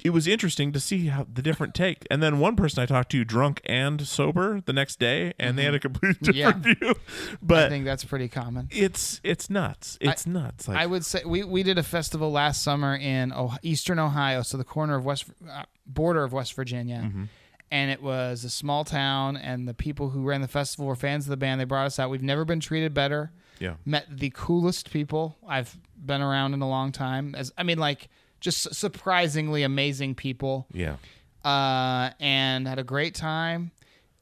it 0.03 0.11
was 0.11 0.27
interesting 0.27 0.71
to 0.73 0.79
see 0.79 1.07
how 1.07 1.25
the 1.31 1.41
different 1.41 1.73
take. 1.73 2.05
And 2.11 2.21
then 2.21 2.39
one 2.39 2.55
person 2.55 2.81
I 2.83 2.85
talked 2.85 3.11
to, 3.11 3.25
drunk 3.25 3.61
and 3.65 4.07
sober, 4.07 4.61
the 4.65 4.71
next 4.73 4.99
day, 4.99 5.33
and 5.39 5.57
they 5.57 5.63
had 5.63 5.73
a 5.73 5.79
completely 5.79 6.33
different 6.33 6.63
view. 6.63 6.75
Mm-hmm. 6.75 7.53
I 7.53 7.69
think 7.69 7.85
that's 7.85 8.03
pretty 8.03 8.27
common. 8.27 8.67
it's 8.71 9.19
it's 9.23 9.49
nuts. 9.49 9.97
It's 9.99 10.27
nuts. 10.27 10.67
Like, 10.67 10.77
I 10.77 10.85
would 10.85 11.03
say 11.03 11.23
we, 11.25 11.43
we 11.43 11.63
did 11.63 11.77
a 11.77 11.83
festival 11.83 12.31
last 12.31 12.61
summer 12.63 12.95
in 12.95 13.33
eastern 13.63 13.97
Ohio, 13.99 14.43
so 14.43 14.57
the 14.57 14.63
corner 14.63 14.95
of 14.95 15.03
West 15.05 15.25
uh, 15.49 15.63
border 15.85 16.23
of 16.23 16.31
West 16.33 16.53
Virginia, 16.53 17.01
Mm-hmm. 17.05 17.23
and 17.71 17.91
it 17.91 18.01
was 18.01 18.43
a 18.43 18.49
small 18.49 18.83
town. 18.85 19.35
And 19.35 19.67
the 19.67 19.73
people 19.73 20.09
who 20.11 20.21
ran 20.23 20.41
the 20.41 20.47
festival 20.47 20.85
were 20.85 20.95
fans 20.95 21.25
of 21.25 21.31
the 21.31 21.37
band. 21.37 21.59
They 21.59 21.65
brought 21.65 21.87
us 21.87 21.97
out. 21.99 22.09
We've 22.09 22.21
never 22.21 22.45
been 22.45 22.59
treated 22.59 22.93
better. 22.93 23.31
yeah. 23.59 23.73
Met 23.85 24.05
the 24.09 24.31
coolest 24.35 24.91
people 24.91 25.37
I've 25.47 25.75
been 25.97 26.21
around 26.21 26.53
in 26.53 26.61
a 26.61 26.69
long 26.69 26.91
time. 26.91 27.33
As 27.35 27.51
I 27.57 27.63
mean, 27.63 27.77
like 27.79 28.09
just 28.55 28.73
surprisingly 28.75 29.63
amazing 29.63 30.15
people 30.15 30.67
Yeah. 30.73 30.95
uh, 31.43 32.11
and 32.19 32.67
had 32.67 32.79
a 32.79 32.83
great 32.83 33.13
time. 33.15 33.71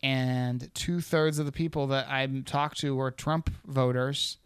And 0.03 0.69
two 0.73 1.01
thirds 1.01 1.39
of 1.39 1.45
the 1.45 1.51
people 1.51 1.87
that 1.87 2.07
I 2.09 2.25
talked 2.45 2.79
to 2.81 2.95
were 2.95 3.09
Trump 3.11 3.49
voters, 3.65 4.37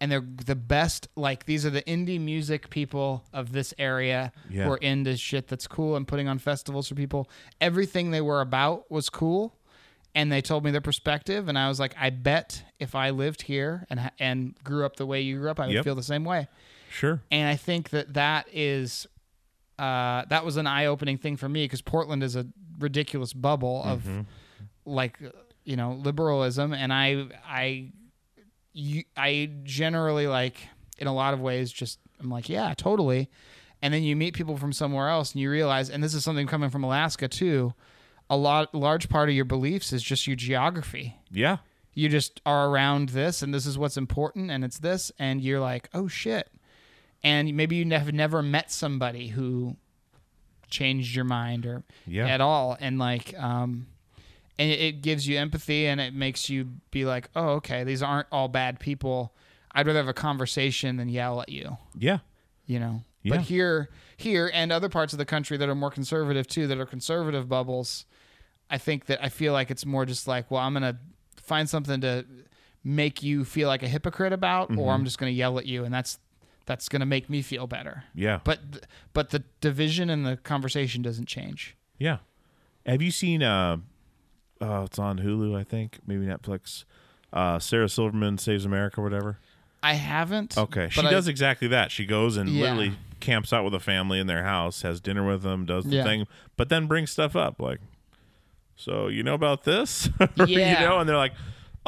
and 0.00 0.10
they're 0.12 0.20
the 0.44 0.54
best. 0.56 1.08
Like 1.16 1.46
these 1.46 1.64
are 1.64 1.70
the 1.70 1.82
indie 1.82 2.20
music 2.20 2.68
people 2.70 3.24
of 3.32 3.52
this 3.52 3.72
area 3.78 4.32
Yeah. 4.50 4.64
who 4.64 4.72
are 4.72 4.76
into 4.78 5.16
shit 5.16 5.48
that's 5.48 5.66
cool 5.66 5.96
and 5.96 6.06
putting 6.06 6.28
on 6.28 6.38
festivals 6.38 6.88
for 6.88 6.94
people. 6.94 7.30
Everything 7.60 8.10
they 8.10 8.20
were 8.20 8.42
about 8.42 8.90
was 8.90 9.08
cool, 9.08 9.54
and 10.14 10.30
they 10.30 10.42
told 10.42 10.64
me 10.64 10.70
their 10.70 10.82
perspective. 10.82 11.48
And 11.48 11.58
I 11.58 11.68
was 11.68 11.80
like, 11.80 11.94
I 11.98 12.10
bet 12.10 12.62
if 12.78 12.94
I 12.94 13.10
lived 13.10 13.42
here 13.42 13.86
and 13.88 14.10
and 14.18 14.54
grew 14.64 14.84
up 14.84 14.96
the 14.96 15.06
way 15.06 15.22
you 15.22 15.38
grew 15.38 15.50
up, 15.50 15.58
I 15.60 15.66
would 15.66 15.74
Yep. 15.76 15.84
feel 15.84 15.94
the 15.94 16.02
same 16.02 16.24
way 16.24 16.48
Sure. 16.90 17.22
and 17.30 17.48
I 17.48 17.56
think 17.56 17.88
that 17.90 18.12
that 18.14 18.46
is 18.52 19.06
uh, 19.78 20.24
that 20.28 20.44
was 20.44 20.56
an 20.56 20.66
eye-opening 20.66 21.18
thing 21.18 21.36
for 21.36 21.48
me 21.48 21.64
because 21.64 21.82
Portland 21.82 22.22
is 22.22 22.36
a 22.36 22.46
ridiculous 22.78 23.32
bubble 23.32 23.82
of 23.84 24.02
Mm-hmm. 24.02 24.20
like 24.84 25.18
you 25.64 25.76
know 25.76 25.92
liberalism, 25.92 26.72
and 26.72 26.92
I 26.92 27.26
I 27.46 27.90
you, 28.72 29.04
I 29.16 29.50
generally 29.64 30.26
like 30.26 30.56
in 30.98 31.06
a 31.06 31.14
lot 31.14 31.34
of 31.34 31.40
ways 31.40 31.72
just 31.72 31.98
I'm 32.20 32.30
like 32.30 32.48
yeah 32.48 32.72
totally, 32.74 33.28
and 33.82 33.92
then 33.92 34.02
you 34.02 34.16
meet 34.16 34.34
people 34.34 34.56
from 34.56 34.72
somewhere 34.72 35.08
else 35.08 35.32
and 35.32 35.40
you 35.40 35.50
realize, 35.50 35.90
and 35.90 36.02
this 36.02 36.14
is 36.14 36.24
something 36.24 36.46
coming 36.46 36.70
from 36.70 36.84
Alaska 36.84 37.28
too, 37.28 37.74
a 38.30 38.36
lot 38.36 38.74
large 38.74 39.08
part 39.08 39.28
of 39.28 39.34
your 39.34 39.44
beliefs 39.44 39.92
is 39.92 40.02
just 40.02 40.26
your 40.26 40.36
geography 40.36 41.16
Yeah. 41.30 41.58
you 41.94 42.08
just 42.08 42.40
are 42.46 42.68
around 42.68 43.10
this 43.10 43.42
and 43.42 43.52
this 43.54 43.66
is 43.66 43.76
what's 43.78 43.96
important 43.96 44.50
and 44.50 44.64
it's 44.64 44.78
this 44.78 45.10
and 45.18 45.40
you're 45.40 45.60
like 45.60 45.88
oh 45.94 46.08
shit 46.08 46.48
and 47.24 47.54
maybe 47.56 47.76
you 47.76 47.90
have 47.90 48.12
never 48.12 48.42
met 48.42 48.70
somebody 48.70 49.28
who 49.28 49.76
changed 50.68 51.14
your 51.14 51.24
mind 51.24 51.64
or 51.64 51.84
Yeah. 52.06 52.26
at 52.26 52.40
all 52.40 52.76
and 52.80 52.98
like 52.98 53.38
um 53.38 53.86
and 54.58 54.70
it, 54.70 55.02
gives 55.02 55.28
you 55.28 55.38
empathy 55.38 55.86
and 55.86 56.00
it 56.00 56.14
makes 56.14 56.48
you 56.50 56.64
be 56.90 57.04
like 57.04 57.28
oh 57.36 57.50
okay 57.54 57.84
these 57.84 58.02
aren't 58.02 58.26
all 58.32 58.48
bad 58.48 58.80
people 58.80 59.32
i'd 59.72 59.86
rather 59.86 59.98
have 60.00 60.08
a 60.08 60.12
conversation 60.14 60.96
than 60.96 61.08
yell 61.08 61.40
at 61.40 61.48
you 61.48 61.76
Yeah. 61.96 62.18
you 62.66 62.80
know 62.80 63.02
Yeah. 63.22 63.36
but 63.36 63.42
here 63.42 63.90
here 64.16 64.50
and 64.52 64.72
other 64.72 64.88
parts 64.88 65.12
of 65.12 65.18
the 65.18 65.24
country 65.24 65.56
that 65.56 65.68
are 65.68 65.74
more 65.74 65.90
conservative 65.90 66.48
too 66.48 66.66
that 66.66 66.78
are 66.78 66.86
conservative 66.86 67.48
bubbles 67.48 68.04
i 68.70 68.76
think 68.78 69.06
that 69.06 69.22
i 69.22 69.28
feel 69.28 69.52
like 69.52 69.70
it's 69.70 69.86
more 69.86 70.04
just 70.04 70.26
like 70.26 70.50
well 70.50 70.62
i'm 70.62 70.72
gonna 70.72 70.98
find 71.36 71.68
something 71.70 72.00
to 72.00 72.24
make 72.82 73.22
you 73.22 73.44
feel 73.44 73.68
like 73.68 73.82
a 73.84 73.88
hypocrite 73.88 74.32
about 74.32 74.76
or 74.76 74.92
i'm 74.92 75.04
just 75.04 75.18
gonna 75.18 75.30
yell 75.30 75.58
at 75.58 75.66
you 75.66 75.84
and 75.84 75.94
that's 75.94 76.18
that's 76.66 76.88
gonna 76.88 77.06
make 77.06 77.30
me 77.30 77.40
feel 77.42 77.66
better 77.66 78.04
Yeah. 78.14 78.40
but 78.44 78.72
th- 78.72 78.84
but 79.12 79.30
the 79.30 79.44
division 79.60 80.10
and 80.10 80.26
the 80.26 80.36
conversation 80.36 81.00
doesn't 81.02 81.26
change 81.26 81.76
Yeah. 81.98 82.18
Have 82.84 83.00
you 83.02 83.10
seen 83.10 83.42
uh 83.42 83.78
uh 84.60 84.82
it's 84.86 84.98
on 84.98 85.18
Hulu, 85.20 85.56
I 85.58 85.64
think, 85.64 85.98
maybe 86.06 86.26
Netflix. 86.26 86.84
Uh 87.32 87.58
Sarah 87.58 87.88
Silverman 87.88 88.38
Saves 88.38 88.64
America 88.64 89.00
or 89.00 89.04
whatever. 89.04 89.38
i 89.82 89.94
haven't 89.94 90.56
Okay. 90.58 90.88
She 90.90 91.00
I- 91.00 91.10
does 91.10 91.28
exactly 91.28 91.68
that. 91.68 91.90
She 91.90 92.04
goes 92.06 92.36
and 92.36 92.48
Yeah. 92.48 92.62
literally 92.74 92.96
camps 93.20 93.52
out 93.52 93.64
with 93.64 93.74
a 93.74 93.80
family 93.80 94.18
in 94.20 94.26
their 94.26 94.44
house, 94.44 94.82
has 94.82 95.00
dinner 95.00 95.26
with 95.26 95.42
them, 95.42 95.64
does 95.64 95.84
the 95.84 95.96
Yeah. 95.96 96.04
thing, 96.04 96.26
but 96.56 96.68
then 96.68 96.86
brings 96.86 97.10
stuff 97.10 97.34
up 97.36 97.60
like 97.60 97.80
so 98.76 99.08
you 99.08 99.22
know 99.22 99.34
about 99.34 99.64
this? 99.64 100.08
Yeah. 100.46 100.80
You 100.82 100.86
know, 100.88 100.98
and 101.00 101.08
they're 101.08 101.16
like, 101.16 101.32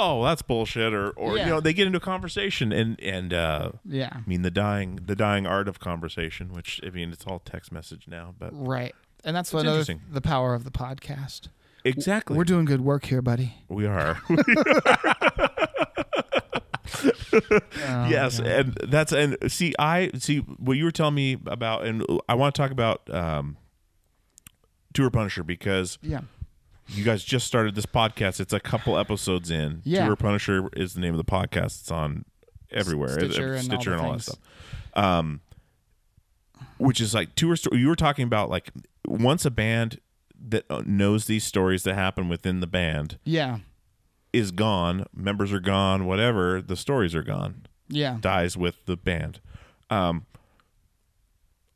Oh, 0.01 0.23
that's 0.25 0.43
bullshit 0.43 0.95
or 0.95 1.11
or 1.11 1.37
Yeah. 1.37 1.45
you 1.45 1.51
know, 1.51 1.61
they 1.61 1.73
get 1.73 1.87
into 1.89 1.97
a 1.99 2.01
conversation 2.01 2.73
and 2.73 3.01
and 3.01 3.33
uh 3.35 3.73
yeah 3.85 4.11
I 4.12 4.20
mean 4.29 4.43
the 4.43 4.51
dying 4.51 5.01
the 5.05 5.16
dying 5.16 5.45
art 5.47 5.66
of 5.69 5.81
conversation, 5.81 6.53
which 6.53 6.81
I 6.87 6.91
mean 6.91 7.11
it's 7.11 7.27
all 7.27 7.41
text 7.41 7.73
message 7.73 8.07
now, 8.07 8.35
but 8.39 8.51
right 8.53 8.95
and 9.25 9.35
that's 9.35 9.53
what 9.53 9.61
another 9.62 9.81
interesting. 9.81 10.03
the 10.11 10.20
power 10.20 10.55
of 10.55 10.62
the 10.65 10.70
podcast 10.70 11.49
exactly. 11.85 12.37
we're 12.37 12.45
doing 12.45 12.65
good 12.65 12.81
work 12.81 13.07
here 13.07 13.20
buddy 13.20 13.55
We 13.69 13.87
are. 13.87 14.20
yes, 18.09 18.39
and 18.41 18.75
that's 18.89 19.12
and 19.12 19.37
see, 19.49 19.75
I 19.79 20.11
see 20.19 20.39
what 20.39 20.77
you 20.77 20.85
were 20.85 20.91
telling 20.91 21.15
me 21.15 21.37
about, 21.47 21.85
and 21.85 22.05
I 22.29 22.35
want 22.35 22.55
to 22.55 22.61
talk 22.61 22.70
about 22.70 23.09
um, 23.12 23.57
Tour 24.95 25.11
Punisher 25.11 25.43
because 25.43 25.99
yeah 26.03 26.20
you 26.89 27.05
guys 27.05 27.23
just 27.24 27.47
started 27.47 27.74
this 27.74 27.86
podcast. 27.86 28.40
It's 28.40 28.52
a 28.52 28.60
couple 28.60 28.98
episodes 28.98 29.51
in. 29.51 29.82
Yeah. 29.85 30.06
Tour 30.06 30.16
Punisher 30.16 30.69
is 30.74 30.94
the 30.94 31.01
name 31.01 31.15
of 31.15 31.19
the 31.19 31.24
podcast. 31.31 31.81
It's 31.81 31.90
on 31.90 32.24
everywhere, 32.70 33.09
Stitcher 33.10 33.55
and 33.55 33.73
all 33.73 33.78
Stitcher 33.78 33.90
the 33.90 33.97
and 33.98 34.06
all 34.06 34.12
that 34.15 34.23
stuff. 34.23 34.39
Um, 34.94 35.40
which 36.78 37.01
is 37.01 37.15
like 37.15 37.35
tour 37.35 37.56
story. 37.56 37.78
You 37.81 37.89
were 37.89 37.97
talking 37.97 38.24
about 38.24 38.51
like 38.51 38.70
once 39.06 39.44
a 39.44 39.51
band 39.51 40.01
that 40.48 40.65
uh, 40.70 40.82
knows 40.86 41.27
these 41.27 41.44
stories 41.44 41.82
that 41.85 41.94
happen 41.94 42.28
within 42.28 42.60
the 42.60 42.66
band 42.66 43.19
yeah 43.24 43.59
is 44.32 44.51
gone, 44.52 45.05
members 45.15 45.52
are 45.52 45.59
gone, 45.60 46.05
whatever, 46.06 46.60
the 46.62 46.77
stories 46.77 47.15
are 47.15 47.23
gone. 47.23 47.66
yeah 47.89 48.19
Dies 48.20 48.56
with 48.56 48.85
the 48.86 48.97
band. 48.97 49.40
Um 49.90 50.27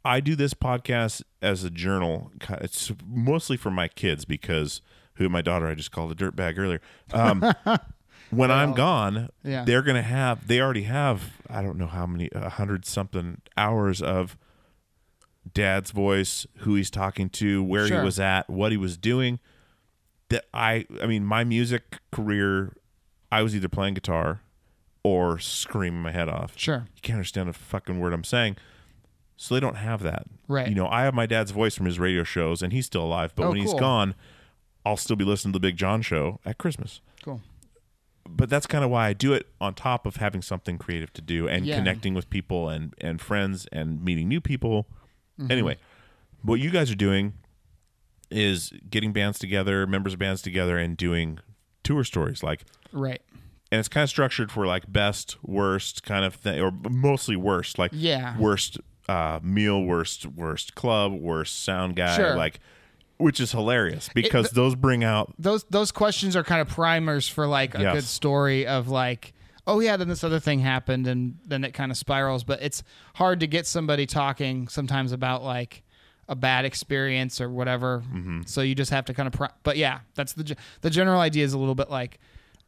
I 0.05 0.21
do 0.21 0.35
this 0.37 0.53
podcast 0.55 1.23
as 1.41 1.63
a 1.65 1.71
journal. 1.71 2.33
It's 2.61 2.91
mostly 3.07 3.57
for 3.57 3.71
my 3.71 3.87
kids 3.89 4.25
because 4.25 4.81
who 5.15 5.29
my 5.29 5.43
daughter 5.43 5.67
I 5.67 5.75
just 5.75 5.91
called 5.93 6.13
a 6.13 6.15
dirtbag 6.15 6.59
earlier. 6.59 6.81
Um 7.13 7.45
when 8.31 8.51
I'm 8.51 8.73
gone, 8.73 9.29
yeah. 9.45 9.65
they're 9.65 9.83
gonna 9.83 10.03
have 10.03 10.47
they 10.49 10.61
already 10.61 10.85
have 10.85 11.33
I 11.51 11.63
don't 11.63 11.77
know 11.79 11.87
how 11.87 12.07
many 12.07 12.29
a 12.33 12.49
hundred 12.51 12.85
something 12.85 13.41
hours 13.57 14.01
of 14.03 14.37
dad's 15.55 15.91
voice, 15.91 16.47
who 16.59 16.75
he's 16.75 16.91
talking 16.91 17.29
to, 17.31 17.63
where 17.63 17.87
Sure. 17.87 17.99
he 17.99 18.05
was 18.05 18.19
at, 18.21 18.49
what 18.49 18.71
he 18.73 18.79
was 18.79 18.97
doing. 18.97 19.39
That 20.29 20.47
I 20.55 20.87
I 21.03 21.07
mean, 21.07 21.25
my 21.25 21.45
music 21.45 21.99
career, 22.11 22.75
I 23.31 23.43
was 23.43 23.55
either 23.55 23.69
playing 23.69 23.95
guitar 23.95 24.41
or 25.05 25.39
screaming 25.39 26.01
my 26.03 26.13
head 26.13 26.29
off. 26.29 26.53
Sure. 26.57 26.87
You 26.95 27.01
can't 27.03 27.17
understand 27.17 27.49
a 27.49 27.53
fucking 27.53 27.99
word 28.01 28.13
I'm 28.13 28.25
saying. 28.25 28.57
So 29.37 29.55
they 29.55 29.61
don't 29.61 29.75
have 29.77 30.03
that. 30.05 30.25
Right. 30.47 30.69
You 30.69 30.75
know, 30.77 30.87
I 30.87 31.03
have 31.03 31.15
my 31.15 31.27
dad's 31.27 31.51
voice 31.51 31.75
from 31.75 31.87
his 31.87 31.99
radio 31.99 32.23
shows 32.23 32.63
and 32.63 32.73
he's 32.73 32.87
still 32.87 33.03
alive, 33.03 33.33
but 33.35 33.45
Oh, 33.47 33.49
when 33.49 33.57
he's 33.59 33.75
gone, 33.75 34.15
I'll 34.85 34.97
still 34.97 35.17
be 35.17 35.25
listening 35.25 35.53
to 35.53 35.59
the 35.59 35.69
Big 35.69 35.77
John 35.77 36.03
show 36.03 36.41
at 36.45 36.59
Christmas 36.59 37.01
cool 37.25 37.41
but 38.29 38.49
that's 38.49 38.67
kind 38.69 38.85
of 38.85 38.91
why 38.91 39.09
I 39.09 39.13
do 39.15 39.33
it 39.33 39.49
on 39.61 39.75
top 39.75 40.07
of 40.07 40.17
having 40.17 40.43
something 40.43 40.79
creative 40.79 41.13
to 41.15 41.21
do 41.21 41.49
and 41.49 41.67
Yeah. 41.67 41.77
connecting 41.79 42.15
with 42.15 42.31
people 42.31 42.69
and 42.69 42.95
and 43.01 43.21
friends 43.21 43.67
and 43.73 44.03
meeting 44.03 44.29
new 44.29 44.41
people. 44.41 44.87
Mm-hmm. 45.41 45.51
Anyway, 45.51 45.77
what 46.43 46.61
you 46.61 46.71
guys 46.71 46.89
are 46.91 46.95
doing 46.97 47.33
is 48.31 48.73
getting 48.89 49.13
bands 49.13 49.39
together, 49.41 49.87
members 49.87 50.13
of 50.15 50.19
bands 50.21 50.41
together 50.41 50.79
and 50.79 50.97
doing 50.97 51.39
tour 51.83 52.05
stories 52.05 52.43
like 52.45 52.65
right 52.93 53.21
and 53.73 53.79
it's 53.81 53.89
kind 53.89 54.05
of 54.05 54.09
structured 54.09 54.53
for 54.53 54.67
like 54.67 54.91
best, 54.93 55.37
worst 55.43 56.05
kind 56.05 56.25
of 56.25 56.35
thing 56.37 56.61
or 56.61 56.71
mostly 56.91 57.35
worst, 57.35 57.77
like 57.79 57.91
Yeah. 57.93 58.39
worst 58.39 58.79
uh 59.09 59.41
meal, 59.43 59.83
worst 59.83 60.27
worst 60.27 60.75
club, 60.77 61.13
worst 61.13 61.65
sound 61.65 61.97
guy 61.97 62.17
Sure. 62.17 62.37
like 62.37 62.61
which 63.23 63.41
is 63.41 63.53
hilarious 63.53 64.09
because 64.15 64.51
those 64.51 64.75
bring 64.75 65.03
out 65.05 65.33
those 65.39 65.65
those 65.71 65.91
questions 65.93 66.35
are 66.37 66.43
kind 66.45 66.61
of 66.61 66.69
primers 66.69 67.29
for 67.29 67.47
like 67.47 67.75
a 67.75 67.81
Yes. 67.83 67.95
good 67.95 68.05
story 68.05 68.67
of 68.67 68.89
like 68.89 69.33
oh 69.67 69.81
yeah 69.81 69.97
then 69.97 70.09
this 70.09 70.25
other 70.25 70.41
thing 70.41 70.59
happened 70.61 71.07
and 71.07 71.39
then 71.47 71.65
it 71.65 71.73
kind 71.73 71.91
of 71.93 71.97
spirals 71.97 72.45
but 72.45 72.61
it's 72.63 72.83
hard 73.15 73.41
to 73.41 73.47
get 73.47 73.67
somebody 73.67 74.07
talking 74.07 74.69
sometimes 74.69 75.13
about 75.13 75.43
like 75.43 75.83
a 76.29 76.37
bad 76.37 76.65
experience 76.65 77.41
or 77.41 77.51
whatever. 77.51 78.03
Mm-hmm. 78.07 78.43
So 78.47 78.61
you 78.63 78.75
just 78.77 78.91
have 78.93 79.05
to 79.07 79.13
kind 79.13 79.27
of. 79.27 79.33
Pro- 79.33 79.49
but 79.65 79.77
yeah, 79.77 80.01
that's 80.15 80.33
the 80.35 80.57
the 80.81 80.89
general 80.89 81.21
idea 81.21 81.45
is 81.45 81.53
a 81.53 81.59
little 81.59 81.75
bit 81.75 81.91
like 81.91 82.21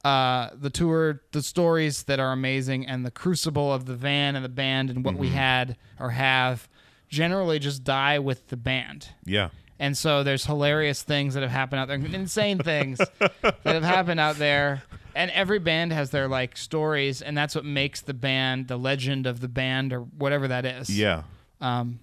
uh, 0.05 0.51
the 0.55 0.69
tour, 0.71 1.23
the 1.33 1.41
stories 1.41 2.03
that 2.03 2.19
are 2.19 2.33
amazing, 2.33 2.85
and 2.87 3.07
the 3.07 3.13
crucible 3.13 3.73
of 3.73 3.87
the 3.87 3.95
van 3.95 4.35
and 4.35 4.45
the 4.45 4.49
band 4.51 4.91
and 4.91 5.05
what 5.05 5.15
we 5.15 5.29
Mm-hmm. 5.29 5.37
had 5.37 5.77
or 6.01 6.11
have 6.11 6.69
generally 7.09 7.59
just 7.61 7.85
die 7.85 8.19
with 8.19 8.49
the 8.49 8.57
band. 8.57 9.11
Yeah. 9.25 9.51
And 9.85 9.99
so 9.99 10.23
there's 10.23 10.47
hilarious 10.47 11.03
things 11.03 11.35
that 11.35 11.43
have 11.43 11.51
happened 11.51 11.81
out 11.81 11.89
there, 11.89 11.99
insane 11.99 12.59
things 12.59 12.99
that 13.19 13.59
have 13.65 13.83
happened 13.83 14.19
out 14.19 14.37
there. 14.37 14.83
And 15.15 15.31
every 15.33 15.59
band 15.59 15.93
has 15.93 16.09
their 16.09 16.27
like 16.27 16.57
stories, 16.57 17.21
and 17.21 17.37
that's 17.37 17.55
what 17.55 17.67
makes 17.67 18.01
the 18.01 18.15
band 18.15 18.69
the 18.69 18.79
legend 18.79 19.27
of 19.27 19.41
the 19.41 19.49
band 19.49 19.93
or 19.93 20.01
whatever 20.01 20.49
that 20.49 20.65
is. 20.65 20.89
Yeah. 20.89 21.25
Um, 21.61 22.01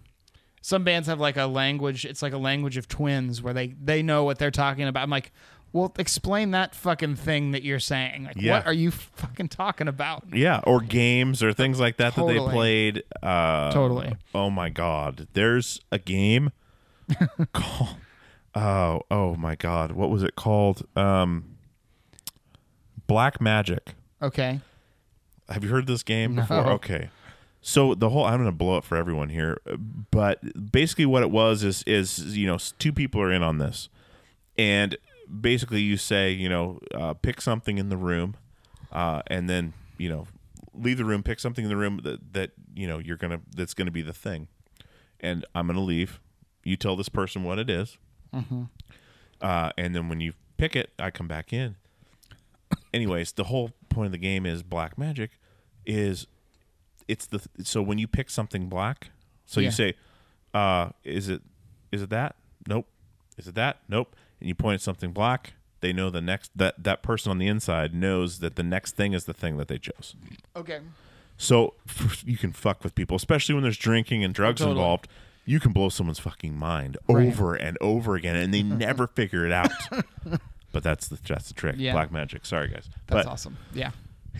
some 0.62 0.84
bands 0.84 1.08
have 1.08 1.20
like 1.20 1.38
a 1.38 1.46
language. 1.48 2.06
It's 2.06 2.22
like 2.22 2.34
a 2.34 2.38
language 2.38 2.78
of 2.78 2.88
twins 2.88 3.42
where 3.42 3.54
they 3.54 3.70
they 3.84 4.04
know 4.04 4.26
what 4.26 4.38
they're 4.38 4.52
talking 4.52 4.88
about. 4.88 5.02
I'm 5.02 5.10
like, 5.10 5.32
well, 5.74 5.92
explain 5.98 6.52
that 6.52 6.76
fucking 6.76 7.16
thing 7.16 7.52
that 7.52 7.64
you're 7.64 7.80
saying. 7.80 8.26
Like, 8.26 8.36
Yeah. 8.40 8.58
what 8.58 8.68
are 8.68 8.74
you 8.74 8.92
fucking 8.92 9.50
talking 9.50 9.88
about? 9.88 10.26
Yeah, 10.32 10.62
or 10.66 10.82
games 10.82 11.42
or 11.42 11.52
things 11.52 11.80
like 11.80 11.98
that 11.98 12.14
that 12.16 12.28
they 12.28 12.38
played. 12.38 13.04
Uh, 13.24 13.72
Totally. 13.72 14.16
Oh 14.36 14.52
my 14.52 14.70
god, 14.70 15.28
there's 15.34 15.80
a 15.92 15.98
game 15.98 16.52
called. 17.54 17.96
Oh, 18.54 19.02
oh 19.10 19.36
my 19.36 19.56
god, 19.56 19.92
what 19.94 20.10
was 20.10 20.24
it 20.24 20.36
called? 20.36 20.86
Um, 20.98 21.56
Black 23.08 23.40
Magic. 23.42 23.94
Okay. 24.22 24.60
Have 25.50 25.64
you 25.64 25.70
heard 25.70 25.88
this 25.88 26.04
game 26.04 26.36
No. 26.36 26.42
before? 26.42 26.68
Okay. 26.74 27.10
So 27.62 27.94
the 27.94 28.10
whole 28.10 28.26
I'm 28.26 28.38
going 28.40 28.46
to 28.46 28.52
blow 28.52 28.78
it 28.78 28.84
for 28.84 28.96
everyone 28.98 29.30
here, 29.30 29.60
but 30.10 30.40
basically 30.72 31.06
what 31.06 31.22
it 31.22 31.30
was 31.30 31.64
is 31.64 31.84
is 31.86 32.36
you 32.38 32.48
know 32.48 32.58
two 32.80 32.92
people 32.92 33.22
are 33.22 33.32
in 33.32 33.44
on 33.44 33.60
this, 33.60 33.88
and 34.58 34.98
basically 35.40 35.82
you 35.82 35.96
say 35.98 36.32
you 36.32 36.50
know 36.50 36.80
uh, 36.94 37.14
pick 37.14 37.40
something 37.40 37.78
in 37.78 37.90
the 37.90 37.98
room, 37.98 38.36
uh, 38.92 39.22
and 39.28 39.48
then 39.50 39.74
you 40.00 40.10
know 40.10 40.26
leave 40.74 40.98
the 40.98 41.06
room, 41.06 41.22
pick 41.22 41.40
something 41.40 41.64
in 41.64 41.70
the 41.70 41.78
room 41.78 42.00
that 42.04 42.34
that 42.34 42.52
you 42.74 42.88
know 42.88 42.98
you're 42.98 43.18
gonna 43.18 43.40
that's 43.56 43.76
gonna 43.76 43.92
be 43.92 44.02
the 44.02 44.14
thing, 44.14 44.48
and 45.20 45.46
I'm 45.54 45.68
gonna 45.68 45.82
leave. 45.82 46.20
You 46.64 46.76
tell 46.78 46.96
this 46.96 47.10
person 47.10 47.44
what 47.44 47.60
it 47.60 47.70
is. 47.70 47.98
uh, 49.42 49.72
and 49.78 49.96
then 49.96 50.10
when 50.10 50.22
you 50.22 50.34
pick 50.58 50.76
it, 50.76 50.92
I 51.00 51.10
come 51.12 51.28
back 51.28 51.52
in. 51.54 51.76
Anyways, 52.94 53.34
the 53.34 53.46
whole 53.46 53.72
point 53.90 54.08
of 54.08 54.12
the 54.12 54.18
game 54.18 54.46
is 54.46 54.64
black 54.64 54.98
magic, 54.98 55.32
is 55.86 56.28
it's 57.08 57.26
the 57.28 57.42
so 57.64 57.82
when 57.82 57.98
you 57.98 58.08
pick 58.08 58.30
something 58.30 58.70
black, 58.70 59.10
so 59.46 59.60
Yeah. 59.60 59.66
you 59.68 59.72
say, 59.72 59.94
uh, 60.54 60.90
is 61.04 61.28
it 61.30 61.42
is 61.92 62.02
it 62.02 62.10
that? 62.10 62.36
Nope. 62.68 62.88
Is 63.38 63.48
it 63.48 63.56
that? 63.56 63.80
Nope. 63.90 64.16
And 64.40 64.48
you 64.48 64.56
point 64.56 64.76
at 64.76 64.82
something 64.82 65.12
black, 65.12 65.54
they 65.82 65.92
know 65.92 66.10
the 66.10 66.22
next 66.22 66.52
that 66.56 66.82
that 66.84 67.02
person 67.02 67.30
on 67.32 67.38
the 67.40 67.48
inside 67.48 67.94
knows 67.94 68.40
that 68.40 68.56
the 68.56 68.64
next 68.64 68.96
thing 68.96 69.14
is 69.14 69.26
the 69.26 69.34
thing 69.34 69.58
that 69.58 69.68
they 69.68 69.78
chose. 69.78 70.16
Okay. 70.56 70.80
So 71.38 71.74
you 72.26 72.38
can 72.38 72.54
fuck 72.54 72.84
with 72.84 72.94
people, 72.96 73.16
especially 73.18 73.56
when 73.56 73.64
there's 73.64 73.78
drinking 73.78 74.24
and 74.24 74.34
drugs 74.34 74.60
Totally. 74.60 74.78
involved. 74.78 75.08
You 75.46 75.60
can 75.60 75.72
blow 75.72 75.90
someone's 75.90 76.20
fucking 76.20 76.56
mind 76.56 76.98
Right. 77.10 77.28
over 77.28 77.56
and 77.56 77.78
over 77.82 78.16
again, 78.16 78.36
and 78.36 78.54
they 78.54 78.64
never 78.64 79.08
figure 79.08 79.46
it 79.46 79.52
out. 79.52 79.72
but 80.72 80.84
that's 80.84 81.08
the 81.08 81.18
that's 81.28 81.48
the 81.48 81.54
trick. 81.54 81.76
Yeah. 81.78 81.94
Black 81.94 82.12
magic. 82.12 82.46
Sorry, 82.46 82.68
guys. 82.68 82.90
That's 83.08 83.26
but 83.26 83.32
awesome. 83.32 83.58
Yeah. 83.74 83.92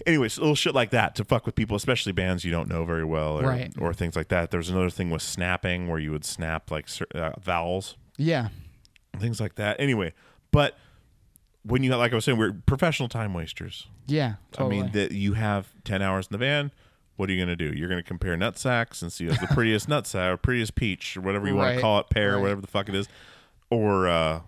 anyways, 0.08 0.38
little 0.38 0.56
shit 0.56 0.74
like 0.74 0.92
that 0.92 1.16
to 1.16 1.26
fuck 1.26 1.46
with 1.46 1.56
people, 1.56 1.76
especially 1.76 2.12
bands 2.14 2.46
you 2.46 2.52
don't 2.52 2.70
know 2.70 2.86
very 2.86 3.04
well, 3.04 3.40
or, 3.40 3.44
Right. 3.44 3.74
or 3.80 3.94
things 3.94 4.16
like 4.16 4.30
that. 4.30 4.52
There's 4.52 4.70
another 4.70 4.90
thing 4.90 5.10
with 5.10 5.22
snapping 5.22 5.88
where 5.90 6.00
you 6.00 6.12
would 6.12 6.24
snap 6.24 6.72
like 6.72 6.88
cer- 6.88 7.08
uh, 7.14 7.32
vowels, 7.42 7.98
Yeah. 8.18 8.50
things 9.20 9.42
like 9.42 9.56
that. 9.56 9.80
Anyway, 9.80 10.14
but 10.52 10.78
when 11.64 11.84
you 11.84 11.94
like 11.96 12.12
I 12.12 12.16
was 12.16 12.26
saying, 12.26 12.38
we're 12.38 12.54
professional 12.66 13.10
time 13.10 13.34
wasters. 13.34 13.88
Yeah. 14.08 14.36
Totally. 14.52 14.80
I 14.80 14.82
mean, 14.84 14.92
that 14.94 15.12
you 15.12 15.34
have 15.34 15.68
10 15.84 16.02
hours 16.02 16.28
in 16.28 16.32
the 16.32 16.38
van. 16.38 16.72
What 17.18 17.30
are 17.30 17.34
you 17.34 17.46
going 17.46 17.56
to 17.56 17.70
do? 17.70 17.76
You're 17.78 17.90
going 17.90 18.02
to 18.02 18.08
compare 18.08 18.36
nut 18.36 18.58
sacks 18.58 19.02
and 19.02 19.12
see 19.12 19.26
who's 19.26 19.38
the 19.40 19.48
prettiest 19.48 19.88
nut 19.88 20.08
sack 20.08 20.34
or 20.34 20.38
prettiest 20.38 20.76
peach 20.76 21.18
or 21.18 21.22
whatever 21.22 21.48
you 21.48 21.56
want 21.56 21.76
to 21.76 21.82
call 21.82 22.00
it, 22.00 22.10
pear, 22.10 22.34
right. 22.34 22.42
whatever 22.42 22.62
the 22.62 22.68
fuck 22.68 22.90
it 22.90 22.96
is. 22.96 23.08
Or, 23.70 24.08
uh, 24.08 24.42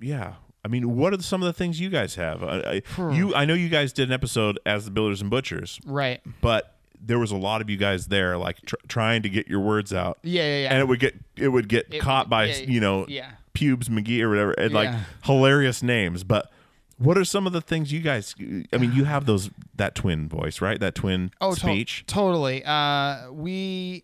yeah. 0.00 0.34
I 0.64 0.68
mean, 0.68 0.96
what 0.96 1.14
are 1.14 1.22
some 1.22 1.42
of 1.42 1.46
the 1.46 1.52
things 1.52 1.80
you 1.80 1.88
guys 1.88 2.16
have? 2.16 2.42
I, 2.42 2.82
I, 2.98 3.12
you, 3.12 3.34
I 3.34 3.44
know 3.44 3.54
you 3.54 3.68
guys 3.68 3.92
did 3.92 4.08
an 4.08 4.12
episode 4.12 4.58
as 4.66 4.84
the 4.84 4.90
Builders 4.90 5.20
and 5.20 5.30
Butchers, 5.30 5.80
right. 5.86 6.20
but 6.40 6.74
there 7.00 7.18
was 7.18 7.30
a 7.30 7.36
lot 7.36 7.60
of 7.60 7.70
you 7.70 7.76
guys 7.76 8.08
there, 8.08 8.36
like 8.36 8.60
tr- 8.66 8.74
trying 8.88 9.22
to 9.22 9.28
get 9.28 9.46
your 9.46 9.60
words 9.60 9.94
out, 9.94 10.18
Yeah. 10.22 10.42
Yeah. 10.42 10.62
Yeah. 10.62 10.72
and 10.72 10.80
it 10.80 10.88
would 10.88 10.98
get 10.98 11.14
it 11.36 11.48
would 11.48 11.68
get 11.68 11.94
It- 11.94 12.00
caught 12.00 12.28
by 12.28 12.46
yeah, 12.46 12.56
you 12.56 12.80
know 12.80 13.06
yeah. 13.08 13.30
pubes 13.52 13.88
McGee 13.88 14.20
or 14.20 14.28
whatever, 14.30 14.50
and 14.52 14.74
like 14.74 14.92
hilarious 15.22 15.82
names. 15.82 16.24
But 16.24 16.50
what 16.98 17.16
are 17.16 17.24
some 17.24 17.46
of 17.46 17.52
the 17.52 17.60
things 17.60 17.92
you 17.92 18.00
guys? 18.00 18.34
I 18.72 18.76
mean, 18.78 18.92
you 18.92 19.04
have 19.04 19.24
those 19.26 19.50
that 19.76 19.94
twin 19.94 20.28
voice, 20.28 20.60
right? 20.60 20.78
That 20.78 20.94
twin 20.94 21.30
Oh, 21.40 21.54
to- 21.54 21.84
totally. 22.06 22.64
Uh, 22.64 23.30
we, 23.32 24.02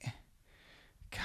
God, 1.11 1.21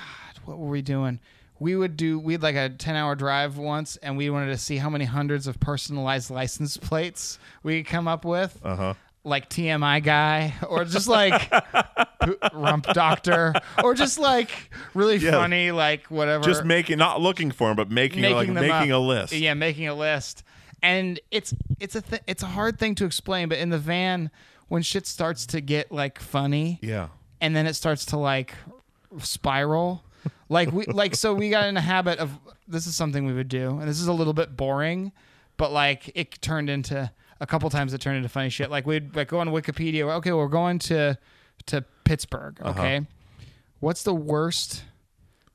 what 0.46 0.58
were 0.58 0.68
we 0.70 0.82
doing? 0.82 1.20
We 1.60 1.76
would 1.76 1.98
do. 1.98 2.18
We 2.20 2.34
had 2.34 2.44
like 2.44 2.56
a 2.56 2.70
ten-hour 2.70 3.16
drive 3.16 3.58
once, 3.58 3.98
and 3.98 4.16
we 4.18 4.30
wanted 4.30 4.48
to 4.48 4.58
see 4.58 4.78
how 4.78 4.90
many 4.90 5.06
hundreds 5.06 5.46
of 5.46 5.60
personalized 5.60 6.30
license 6.32 6.78
plates 6.78 7.38
we 7.64 7.84
could 7.84 7.92
come 7.92 8.08
up 8.08 8.24
with. 8.26 8.58
Uh 8.64 8.76
huh. 8.76 8.94
Like 9.26 9.50
TMI 9.50 10.02
guy, 10.02 10.54
or 10.70 10.86
just 10.86 11.10
like 11.10 11.52
Rump 12.54 12.86
Doctor, 12.94 13.54
or 13.84 13.94
just 13.94 14.18
like 14.18 14.50
really 14.94 15.18
Yeah. 15.18 15.32
funny, 15.32 15.72
like 15.72 16.06
whatever. 16.08 16.46
Just 16.46 16.64
making, 16.64 16.98
not 16.98 17.20
looking 17.20 17.52
for 17.52 17.68
them, 17.68 17.76
but 17.76 17.92
making, 17.92 18.24
like 18.24 18.48
making 18.48 18.92
up. 18.94 18.98
a 18.98 19.02
list. 19.02 19.34
Yeah, 19.34 19.54
making 19.54 19.88
a 19.90 19.94
list. 19.94 20.44
And 20.82 21.20
it's 21.32 21.54
it's 21.80 21.96
a 21.96 22.02
th- 22.02 22.22
it's 22.28 22.44
a 22.44 22.48
hard 22.48 22.80
thing 22.80 22.96
to 22.96 23.06
explain, 23.06 23.50
but 23.50 23.58
in 23.58 23.70
the 23.70 23.78
van, 23.80 24.32
when 24.68 24.82
shit 24.82 25.06
starts 25.08 25.46
to 25.48 25.62
get 25.62 25.92
like 25.92 26.20
funny, 26.20 26.80
Yeah. 26.82 27.08
and 27.42 27.56
then 27.56 27.68
it 27.68 27.74
starts 27.76 28.06
to 28.08 28.18
like 28.18 28.54
spiral, 29.20 30.04
like 30.48 30.72
we 30.72 30.86
like 30.86 31.16
so 31.16 31.34
we 31.34 31.50
got 31.50 31.68
in 31.68 31.78
a 31.78 31.82
habit 31.82 32.20
of 32.20 32.38
this 32.68 32.88
is 32.88 32.96
something 32.96 33.26
we 33.26 33.34
would 33.34 33.50
do, 33.50 33.72
and 33.80 33.88
this 33.88 34.00
is 34.00 34.08
a 34.08 34.14
little 34.14 34.34
bit 34.34 34.56
boring, 34.56 35.12
but 35.58 35.72
like 35.72 36.12
it 36.16 36.42
turned 36.42 36.70
into 36.70 37.12
a 37.42 37.48
couple 37.48 37.70
times 37.70 37.94
it 37.94 38.02
turned 38.02 38.18
into 38.18 38.30
funny 38.30 38.50
shit. 38.50 38.70
Like 38.70 38.86
we'd 38.86 39.16
like 39.16 39.30
go 39.30 39.40
on 39.40 39.50
Wikipedia. 39.50 40.04
Okay, 40.18 40.32
we're 40.32 40.48
going 40.48 40.80
to 40.80 41.18
to 41.68 41.82
Pittsburgh. 42.04 42.58
Uh-huh. 42.62 42.80
Okay, 42.80 43.02
what's 43.80 44.04
the 44.04 44.14
worst 44.14 44.84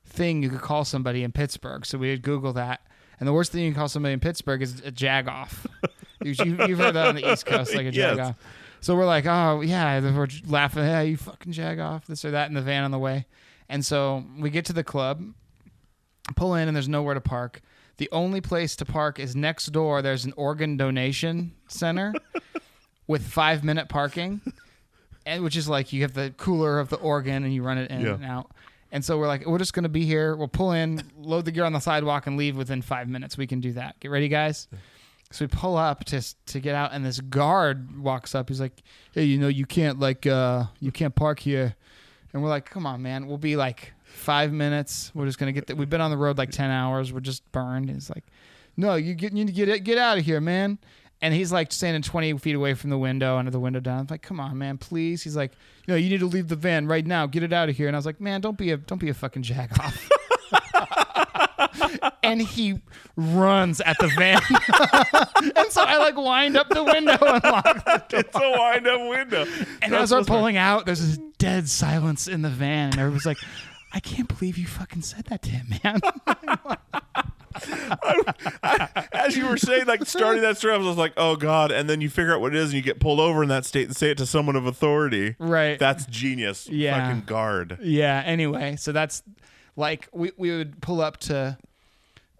thing 0.05 0.41
you 0.43 0.49
could 0.49 0.61
call 0.61 0.85
somebody 0.85 1.23
in 1.23 1.31
Pittsburgh. 1.31 1.85
So 1.85 1.97
we 1.97 2.09
would 2.09 2.21
Google 2.21 2.53
that. 2.53 2.81
And 3.19 3.27
the 3.27 3.33
worst 3.33 3.51
thing 3.51 3.61
you 3.63 3.71
can 3.71 3.75
call 3.79 3.87
somebody 3.87 4.13
in 4.13 4.19
Pittsburgh 4.19 4.61
is 4.61 4.79
a 4.81 4.91
jagoff. 4.91 5.65
you, 6.23 6.33
you've 6.67 6.79
heard 6.79 6.95
that 6.95 7.07
on 7.07 7.15
the 7.15 7.31
East 7.31 7.45
Coast, 7.45 7.73
like 7.75 7.85
a 7.85 7.91
Yes. 7.93 8.17
jagoff. 8.17 8.35
So 8.81 8.95
we're 8.95 9.05
like, 9.05 9.25
oh, 9.25 9.61
yeah, 9.61 9.99
we're 9.99 10.27
laughing. 10.47 10.83
Yeah, 10.83 11.01
you 11.01 11.17
fucking 11.17 11.53
jagoff, 11.53 12.05
this 12.05 12.23
or 12.25 12.31
that 12.31 12.49
in 12.49 12.53
the 12.53 12.61
van 12.61 12.83
on 12.83 12.91
the 12.91 12.99
way. 12.99 13.25
And 13.69 13.83
so 13.83 14.23
we 14.37 14.49
get 14.51 14.65
to 14.65 14.73
the 14.73 14.83
club, 14.83 15.23
pull 16.35 16.53
in, 16.55 16.67
and 16.67 16.75
there's 16.75 16.89
nowhere 16.89 17.13
to 17.15 17.21
park. 17.21 17.61
The 17.97 18.09
only 18.11 18.41
place 18.41 18.75
to 18.75 18.85
park 18.85 19.19
is 19.19 19.35
next 19.35 19.67
door. 19.67 20.01
There's 20.01 20.25
an 20.25 20.33
organ 20.35 20.75
donation 20.77 21.53
center 21.67 22.13
with 23.07 23.25
five 23.25 23.63
minute 23.63 23.87
parking, 23.89 24.41
and 25.25 25.43
which 25.43 25.55
is 25.55 25.67
like 25.69 25.93
you 25.93 26.01
have 26.03 26.13
the 26.13 26.33
cooler 26.37 26.77
of 26.79 26.89
the 26.89 26.97
organ 26.97 27.43
and 27.43 27.53
you 27.53 27.63
run 27.63 27.77
it 27.77 27.89
in 27.89 28.01
Yeah. 28.01 28.15
and 28.15 28.25
out. 28.25 28.51
And 28.91 29.03
so 29.03 29.17
we're 29.17 29.27
like, 29.27 29.45
we're 29.45 29.57
just 29.57 29.73
gonna 29.73 29.89
be 29.89 30.05
here. 30.05 30.35
We'll 30.35 30.47
pull 30.47 30.71
in, 30.71 31.01
load 31.17 31.45
the 31.45 31.51
gear 31.51 31.63
on 31.65 31.73
the 31.73 31.79
sidewalk, 31.79 32.27
and 32.27 32.37
leave 32.37 32.55
within 32.55 32.81
five 32.81 33.09
minutes. 33.09 33.37
We 33.37 33.47
can 33.47 33.59
do 33.59 33.73
that. 33.73 33.99
Get 33.99 34.11
ready, 34.11 34.27
guys. 34.29 34.67
So 35.31 35.43
we 35.45 35.49
pull 35.49 35.75
up 35.75 36.05
to 36.05 36.21
to 36.45 36.59
get 36.59 36.75
out, 36.75 36.91
and 36.93 37.03
this 37.05 37.19
guard 37.19 37.99
walks 37.99 38.35
up. 38.35 38.47
He's 38.47 38.61
like, 38.61 38.83
"Hey, 39.11 39.23
you 39.25 39.37
know, 39.37 39.47
you 39.47 39.65
can't 39.65 39.99
like, 39.99 40.25
uh, 40.27 40.65
you 40.79 40.91
can't 40.91 41.15
park 41.15 41.39
here." 41.39 41.75
And 42.31 42.43
we're 42.43 42.49
like, 42.49 42.69
"Come 42.69 42.85
on, 42.85 43.01
man. 43.01 43.27
We'll 43.27 43.37
be 43.39 43.55
like 43.55 43.93
five 44.03 44.53
minutes. 44.53 45.11
We're 45.15 45.25
just 45.25 45.39
gonna 45.39 45.51
get. 45.51 45.67
The- 45.67 45.75
We've 45.75 45.89
been 45.89 45.99
on 46.01 46.11
the 46.11 46.17
road 46.17 46.37
like 46.37 46.51
ten 46.51 46.69
hours. 46.69 47.11
We're 47.11 47.19
just 47.21 47.51
burned." 47.51 47.87
And 47.89 47.97
he's 47.97 48.09
like, 48.09 48.23
"No, 48.77 48.95
you 48.95 49.13
get 49.15 49.31
you 49.33 49.43
need 49.43 49.47
to 49.47 49.53
get 49.53 49.67
it, 49.67 49.79
get 49.83 49.97
out 49.97 50.17
of 50.19 50.23
here, 50.25 50.39
man." 50.39 50.77
And 51.21 51.33
he's 51.33 51.51
like 51.51 51.71
standing 51.71 52.01
20 52.01 52.37
feet 52.37 52.55
away 52.55 52.73
from 52.73 52.89
the 52.89 52.97
window, 52.97 53.37
under 53.37 53.49
the 53.49 53.59
window 53.59 53.79
down. 53.79 54.01
I'm 54.01 54.07
like, 54.09 54.21
come 54.21 54.39
on, 54.39 54.57
man, 54.57 54.77
please. 54.77 55.23
He's 55.23 55.35
like, 55.35 55.53
no, 55.87 55.95
you 55.95 56.09
need 56.09 56.19
to 56.19 56.25
leave 56.25 56.49
the 56.49 56.55
van 56.55 56.87
right 56.87 57.05
now. 57.05 57.25
Get 57.25 57.41
it 57.41 57.53
out 57.53 57.69
of 57.69 57.77
here. 57.77 57.87
And 57.87 57.95
I 57.95 57.99
was 57.99 58.05
like, 58.05 58.21
man, 58.21 58.41
don't 58.41 58.57
be 58.57 58.71
a 58.71 58.77
don't 58.77 58.99
be 58.99 59.09
a 59.09 59.13
fucking 59.13 59.43
jagoff. 59.43 60.09
and 62.23 62.41
he 62.41 62.81
runs 63.15 63.81
at 63.81 63.97
the 63.99 64.07
van. 64.09 64.41
and 65.55 65.71
so 65.71 65.83
I 65.83 65.97
like 65.97 66.17
wind 66.17 66.57
up 66.57 66.69
the 66.69 66.83
window 66.83 67.17
and 67.21 67.43
lock 67.43 67.85
the 67.85 68.05
door. 68.09 68.19
It's 68.19 68.35
a 68.35 68.51
wind 68.57 68.87
up 68.87 69.09
window. 69.09 69.45
And 69.81 69.93
That's 69.93 70.11
as 70.11 70.13
we're 70.13 70.23
pulling 70.23 70.57
out, 70.57 70.85
there's 70.85 71.01
this 71.01 71.19
dead 71.37 71.69
silence 71.69 72.27
in 72.27 72.41
the 72.41 72.49
van, 72.49 72.91
and 72.91 72.99
everybody's 72.99 73.25
like, 73.25 73.37
I 73.93 73.99
can't 73.99 74.27
believe 74.27 74.57
you 74.57 74.67
fucking 74.67 75.03
said 75.03 75.25
that 75.25 75.41
to 75.43 75.49
him, 75.51 75.67
man. 75.83 76.01
as 79.13 79.35
you 79.37 79.47
were 79.47 79.57
saying, 79.57 79.85
like 79.85 80.05
starting 80.05 80.41
that 80.41 80.57
story, 80.57 80.73
I 80.73 80.77
was 80.77 80.97
like, 80.97 81.13
"Oh 81.17 81.35
God!" 81.35 81.71
And 81.71 81.89
then 81.89 82.01
you 82.01 82.09
figure 82.09 82.33
out 82.33 82.41
what 82.41 82.55
it 82.55 82.59
is, 82.59 82.65
and 82.65 82.73
you 82.73 82.81
get 82.81 82.99
pulled 82.99 83.19
over 83.19 83.43
in 83.43 83.49
that 83.49 83.65
state 83.65 83.87
and 83.87 83.95
say 83.95 84.11
it 84.11 84.17
to 84.17 84.25
someone 84.25 84.55
of 84.55 84.65
authority. 84.65 85.35
Right. 85.39 85.79
That's 85.79 86.05
genius. 86.05 86.67
Yeah. 86.69 87.07
Fucking 87.07 87.25
guard. 87.25 87.79
yeah, 87.81 88.21
anyway, 88.25 88.75
so 88.75 88.91
that's 88.91 89.23
like 89.75 90.07
we 90.11 90.31
we 90.37 90.51
would 90.55 90.81
pull 90.81 91.01
up 91.01 91.17
to 91.17 91.57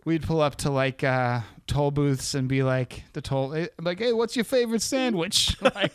we'd 0.06 0.24
pull 0.24 0.40
up 0.42 0.56
to 0.58 0.70
like 0.70 1.04
uh 1.04 1.42
toll 1.68 1.90
booths 1.92 2.36
and 2.36 2.48
be 2.48 2.62
like 2.62 3.04
the 3.14 3.22
toll 3.22 3.54
eh, 3.56 3.68
like 3.82 3.98
hey 4.00 4.14
what's 4.14 4.36
your 4.36 4.46
favorite 4.46 4.82
sandwich? 4.82 5.56
Like 5.76 5.94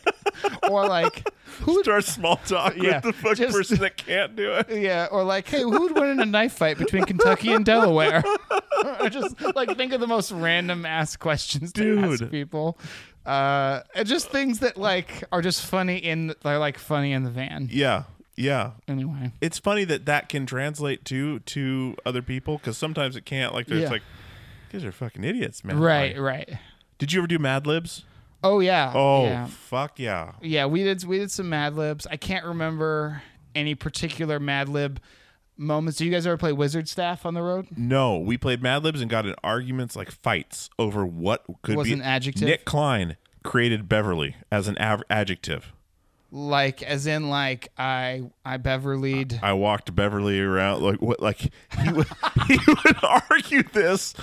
or 0.69 0.87
like 0.87 1.27
Who 1.61 1.81
start 1.83 2.03
small 2.05 2.37
talk 2.37 2.75
Yeah, 2.77 2.95
with 2.95 3.03
the 3.03 3.13
fucking 3.13 3.35
just- 3.45 3.57
person 3.57 3.77
that 3.79 3.97
can't 3.97 4.35
do 4.35 4.51
it? 4.53 4.67
yeah 4.71 5.07
or 5.11 5.23
like 5.23 5.47
hey 5.47 5.61
who 5.61 5.69
would 5.81 5.93
win 5.95 6.09
in 6.09 6.19
a 6.19 6.25
knife 6.25 6.53
fight 6.53 6.77
between 6.77 7.03
kentucky 7.05 7.53
and 7.53 7.65
delaware? 7.65 8.23
Or 8.99 9.09
just 9.09 9.39
like 9.55 9.77
think 9.77 9.93
of 9.93 9.99
the 10.01 10.07
most 10.07 10.31
random 10.31 10.87
ass 10.87 11.15
questions 11.15 11.71
to 11.73 11.99
ask 11.99 12.19
Dude. 12.19 12.31
people. 12.31 12.79
Uh 13.25 13.81
and 13.93 14.07
just 14.07 14.29
things 14.31 14.59
that 14.59 14.75
like 14.75 15.23
are 15.31 15.41
just 15.43 15.63
funny 15.65 15.97
in 15.97 16.33
they're 16.43 16.57
like 16.57 16.79
funny 16.79 17.11
in 17.13 17.23
the 17.23 17.29
van. 17.29 17.69
Yeah, 17.71 18.03
yeah. 18.41 18.71
anyway 18.87 19.31
It's 19.41 19.57
funny 19.59 19.83
that 19.85 20.05
that 20.05 20.29
can 20.29 20.45
translate 20.45 21.05
to 21.05 21.39
to 21.39 21.95
other 22.05 22.21
people 22.21 22.57
because 22.57 22.77
sometimes 22.77 23.15
it 23.15 23.25
can't. 23.25 23.53
Like, 23.53 23.67
there's 23.67 23.83
Yeah. 23.83 23.89
like, 23.89 24.01
these 24.71 24.83
are 24.85 24.91
fucking 24.91 25.23
idiots, 25.23 25.63
man. 25.63 25.79
right 25.79 26.15
Like, 26.15 26.21
right 26.23 26.49
did 26.97 27.11
you 27.13 27.19
ever 27.21 27.27
do 27.27 27.39
Mad 27.39 27.65
Libs? 27.67 28.03
oh 28.43 28.59
yeah 28.59 28.91
Oh, 28.95 29.25
yeah. 29.25 29.45
fuck 29.47 29.99
yeah. 29.99 30.33
Yeah, 30.41 30.65
we 30.65 30.83
did 30.83 31.03
we 31.03 31.19
did 31.19 31.31
some 31.31 31.49
Mad 31.49 31.75
Libs. 31.75 32.07
I 32.09 32.17
can't 32.17 32.45
remember 32.45 33.21
any 33.53 33.75
particular 33.75 34.39
Mad 34.39 34.67
Lib 34.69 34.99
moments. 35.57 35.97
Do 35.99 36.05
you 36.05 36.11
guys 36.11 36.25
ever 36.25 36.37
play 36.37 36.53
Wizard 36.53 36.87
Staff 36.89 37.25
on 37.25 37.33
the 37.35 37.41
road? 37.41 37.67
No, 37.75 38.17
we 38.17 38.37
played 38.37 38.63
Mad 38.63 38.83
Libs 38.83 39.01
and 39.01 39.09
got 39.11 39.25
in 39.27 39.35
arguments 39.43 39.95
like 39.95 40.09
fights 40.09 40.69
over 40.79 41.05
what 41.05 41.43
could 41.61 41.75
Was 41.75 41.87
be 41.87 41.93
an 41.93 42.01
adjective? 42.01 42.43
Nick 42.47 42.65
Klein 42.65 43.17
created 43.43 43.87
Beverly 43.89 44.35
as 44.51 44.67
an 44.67 44.77
av- 44.79 45.03
adjective. 45.09 45.73
Like 46.31 46.81
as 46.81 47.07
in 47.07 47.29
like 47.29 47.69
I 47.77 48.23
I 48.45 48.57
Beverly'd 48.57 49.39
I 49.43 49.53
walked 49.53 49.93
Beverly 49.93 50.39
around 50.39 50.81
like 50.81 51.01
what 51.01 51.21
like 51.21 51.39
he 51.39 51.91
would 51.91 52.07
he 52.47 52.57
would 52.67 53.03
argue 53.03 53.63
this 53.63 54.13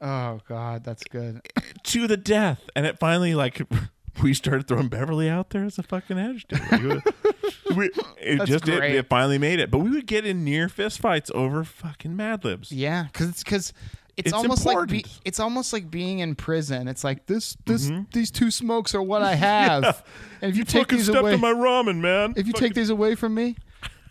Oh 0.00 0.40
god, 0.48 0.82
that's 0.82 1.04
good. 1.04 1.42
to 1.84 2.06
the 2.06 2.16
death, 2.16 2.62
and 2.74 2.86
it 2.86 2.98
finally 2.98 3.34
like 3.34 3.60
we 4.22 4.32
started 4.32 4.66
throwing 4.66 4.88
Beverly 4.88 5.28
out 5.28 5.50
there 5.50 5.64
as 5.64 5.78
a 5.78 5.82
fucking 5.82 6.18
adjective. 6.18 6.60
Like, 6.72 7.04
we, 7.76 7.90
it 8.18 8.38
That's 8.38 8.50
just 8.50 8.68
it, 8.68 8.78
great. 8.78 8.94
it 8.94 9.08
finally 9.08 9.36
made 9.36 9.60
it, 9.60 9.70
but 9.70 9.78
we 9.78 9.90
would 9.90 10.06
get 10.06 10.24
in 10.24 10.42
near 10.42 10.68
fist 10.70 11.00
fights 11.00 11.30
over 11.34 11.64
fucking 11.64 12.16
Mad 12.16 12.44
Libs. 12.46 12.72
Yeah, 12.72 13.08
it's 13.14 13.44
cuz 13.44 13.72
it's, 14.20 14.28
It's 14.28 14.34
almost 14.34 14.64
like 14.66 14.88
be, 14.88 15.04
it's 15.24 15.40
almost 15.40 15.72
like 15.72 15.90
being 15.90 16.20
in 16.20 16.34
prison. 16.34 16.88
It's 16.88 17.04
like 17.04 17.26
this 17.26 17.56
this 17.66 17.90
Mm-hmm. 17.90 18.02
these 18.12 18.30
two 18.30 18.50
smokes 18.50 18.94
are 18.94 19.02
what 19.02 19.22
I 19.32 19.34
have. 19.34 20.04
And 20.42 20.50
if 20.50 20.56
you, 20.56 20.64
take 20.64 20.82
fucking 20.82 20.98
these 20.98 21.08
away 21.08 21.34
in 21.34 21.40
my 21.40 21.52
ramen, 21.52 21.98
man. 22.00 22.34
if 22.36 22.46
you 22.46 22.52
take 22.52 22.74
these 22.74 22.90
away 22.90 23.14
from 23.14 23.34
me, 23.34 23.56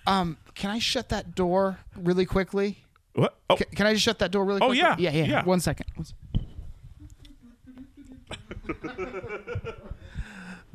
um 0.08 0.38
can 0.56 0.70
I 0.72 0.80
shut 0.80 1.10
that 1.10 1.36
door 1.36 1.80
really 1.96 2.26
quickly? 2.26 2.78
what? 3.14 3.36
Oh, 3.50 3.56
Can, 3.56 3.68
can 3.76 3.88
I 3.88 3.94
just 3.94 4.04
shut 4.06 4.20
that 4.20 4.32
door 4.32 4.46
really 4.46 4.62
Oh, 4.62 4.68
quickly? 4.68 4.80
yeah, 4.82 4.96
yeah, 4.98 5.12
yeah. 5.12 5.26
yeah. 5.26 5.44
One 5.46 5.60
second. 5.60 5.88
One 5.96 6.06
sec- 6.06 6.16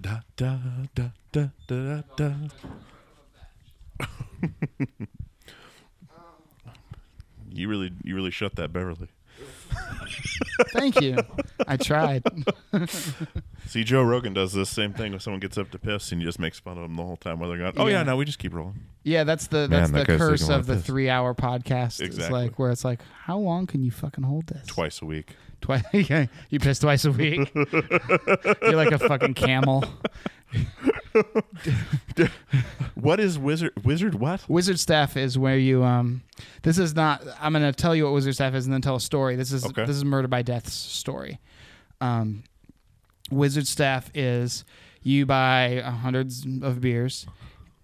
da 0.01 0.21
da 0.37 0.59
da 0.95 1.11
da 1.33 1.49
da 1.67 2.03
da. 2.17 2.33
you 7.51 7.69
really, 7.69 7.93
you 8.03 8.15
really 8.15 8.31
shut 8.31 8.57
that 8.57 8.73
Beverly. 8.73 9.09
Thank 10.73 11.01
you. 11.01 11.17
I 11.67 11.77
tried. 11.77 12.23
See, 13.67 13.83
Joe 13.85 14.03
Rogan 14.03 14.33
does 14.35 14.53
this 14.53 14.69
same 14.71 14.93
thing 14.93 15.11
when 15.13 15.21
someone 15.21 15.41
gets 15.41 15.57
up 15.59 15.71
to 15.73 15.79
piss, 15.79 16.13
and 16.13 16.21
he 16.21 16.27
just 16.27 16.39
makes 16.39 16.59
fun 16.61 16.77
of 16.77 16.83
them 16.83 16.95
the 16.97 17.03
whole 17.03 17.17
time 17.17 17.39
while 17.39 17.49
they're 17.49 17.59
going. 17.59 17.73
Oh 17.77 17.87
yeah, 17.87 17.99
Yeah. 17.99 18.03
no, 18.05 18.17
we 18.17 18.25
just 18.25 18.39
keep 18.39 18.55
rolling. 18.55 18.81
Yeah, 19.03 19.25
that's 19.25 19.47
the 19.49 19.69
Man, 19.69 19.71
that's 19.71 19.91
that 19.93 19.99
the 19.99 20.05
guy's 20.13 20.19
curse 20.19 20.41
taking 20.41 20.55
of 20.55 20.61
of 20.61 20.67
the 20.67 20.75
piss. 20.77 20.87
three 20.87 21.09
hour 21.11 21.35
podcast. 21.35 22.01
It's 22.01 22.17
Exactly. 22.17 22.43
like 22.43 22.59
where 22.59 22.71
it's 22.71 22.85
like, 22.85 23.01
how 23.25 23.39
long 23.39 23.67
can 23.67 23.83
you 23.83 23.91
fucking 23.91 24.25
hold 24.25 24.47
this? 24.49 24.67
Twice 24.67 25.01
a 25.03 25.07
week. 25.07 25.35
Twice. 25.61 25.83
yeah, 25.93 26.27
you 26.51 26.59
piss 26.61 26.79
twice 26.79 27.05
a 27.05 27.13
week. 27.13 27.51
You're 27.55 28.75
like 28.77 28.93
a 28.93 28.99
fucking 28.99 29.35
camel. 29.35 29.85
What 32.95 33.21
is 33.21 33.39
wizard? 33.39 33.73
Wizard 33.85 34.15
what? 34.15 34.49
Wizard 34.49 34.79
staff 34.79 35.17
is 35.17 35.37
where 35.37 35.59
you 35.59 35.83
um. 35.85 36.23
This 36.63 36.79
is 36.79 36.95
not. 36.95 37.23
I'm 37.41 37.53
gonna 37.53 37.73
tell 37.73 37.95
you 37.95 38.05
what 38.05 38.13
wizard 38.15 38.35
staff 38.35 38.55
is 38.55 38.65
and 38.67 38.73
then 38.73 38.81
tell 38.81 38.97
a 38.97 39.01
story. 39.01 39.37
This 39.37 39.53
is 39.53 39.65
Okay. 39.65 39.85
this 39.85 39.97
is 39.97 40.05
murder 40.05 40.29
by 40.29 40.43
death's 40.43 40.73
story. 40.73 41.39
Um, 42.01 42.45
wizard 43.31 43.67
staff 43.67 44.11
is 44.15 44.65
you 45.03 45.27
buy 45.27 45.81
hundreds 45.81 46.47
of 46.63 46.81
beers, 46.81 47.27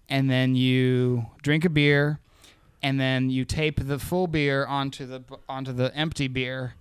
and 0.09 0.29
then 0.29 0.55
you 0.55 1.25
drink 1.43 1.65
a 1.65 1.69
beer, 1.69 2.19
and 2.81 2.99
then 2.99 3.29
you 3.29 3.45
tape 3.45 3.85
the 3.85 3.99
full 3.99 4.27
beer 4.27 4.65
onto 4.65 5.05
the 5.05 5.23
onto 5.47 5.71
the 5.73 5.95
empty 5.95 6.27
beer. 6.27 6.73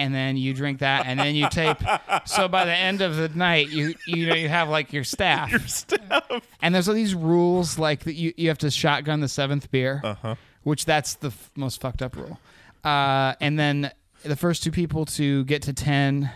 And 0.00 0.14
then 0.14 0.36
you 0.38 0.54
drink 0.54 0.78
that, 0.80 1.04
and 1.06 1.18
then 1.20 1.34
you 1.34 1.48
tape. 1.50 1.76
so 2.24 2.48
by 2.48 2.64
the 2.64 2.72
end 2.74 3.02
of 3.02 3.16
the 3.16 3.28
night, 3.28 3.68
you 3.68 3.94
you 4.06 4.26
know 4.26 4.34
you 4.34 4.48
have 4.48 4.68
like 4.68 4.92
your 4.92 5.04
staff. 5.04 5.50
Your 5.50 5.60
staff. 5.60 6.24
And 6.62 6.74
there's 6.74 6.88
all 6.88 6.94
these 6.94 7.14
rules 7.14 7.78
like 7.78 8.04
that 8.04 8.14
you, 8.14 8.32
you 8.36 8.48
have 8.48 8.58
to 8.58 8.70
shotgun 8.70 9.20
the 9.20 9.28
seventh 9.28 9.70
beer, 9.70 10.00
Uh-huh. 10.02 10.34
which 10.62 10.84
that's 10.86 11.14
the 11.16 11.28
f- 11.28 11.50
most 11.54 11.80
fucked 11.80 12.00
up 12.02 12.16
rule. 12.16 12.38
Uh, 12.82 13.34
and 13.40 13.58
then 13.58 13.90
the 14.22 14.36
first 14.36 14.62
two 14.62 14.70
people 14.70 15.04
to 15.04 15.44
get 15.44 15.62
to 15.62 15.72
10 15.74 16.30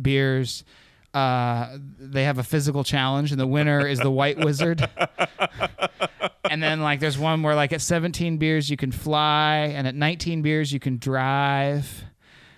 beers, 0.00 0.62
uh, 1.14 1.78
they 1.98 2.24
have 2.24 2.36
a 2.38 2.42
physical 2.44 2.84
challenge, 2.84 3.30
and 3.32 3.40
the 3.40 3.46
winner 3.46 3.86
is 3.86 3.98
the 3.98 4.10
white 4.10 4.38
wizard. 4.38 4.86
and 6.50 6.62
then 6.62 6.80
like 6.82 7.00
there's 7.00 7.18
one 7.18 7.42
where 7.42 7.54
like 7.54 7.72
at 7.72 7.80
17 7.80 8.36
beers 8.36 8.68
you 8.70 8.76
can 8.76 8.92
fly, 8.92 9.72
and 9.74 9.86
at 9.86 9.94
19 9.94 10.42
beers 10.42 10.72
you 10.72 10.80
can 10.80 10.98
drive. 10.98 12.04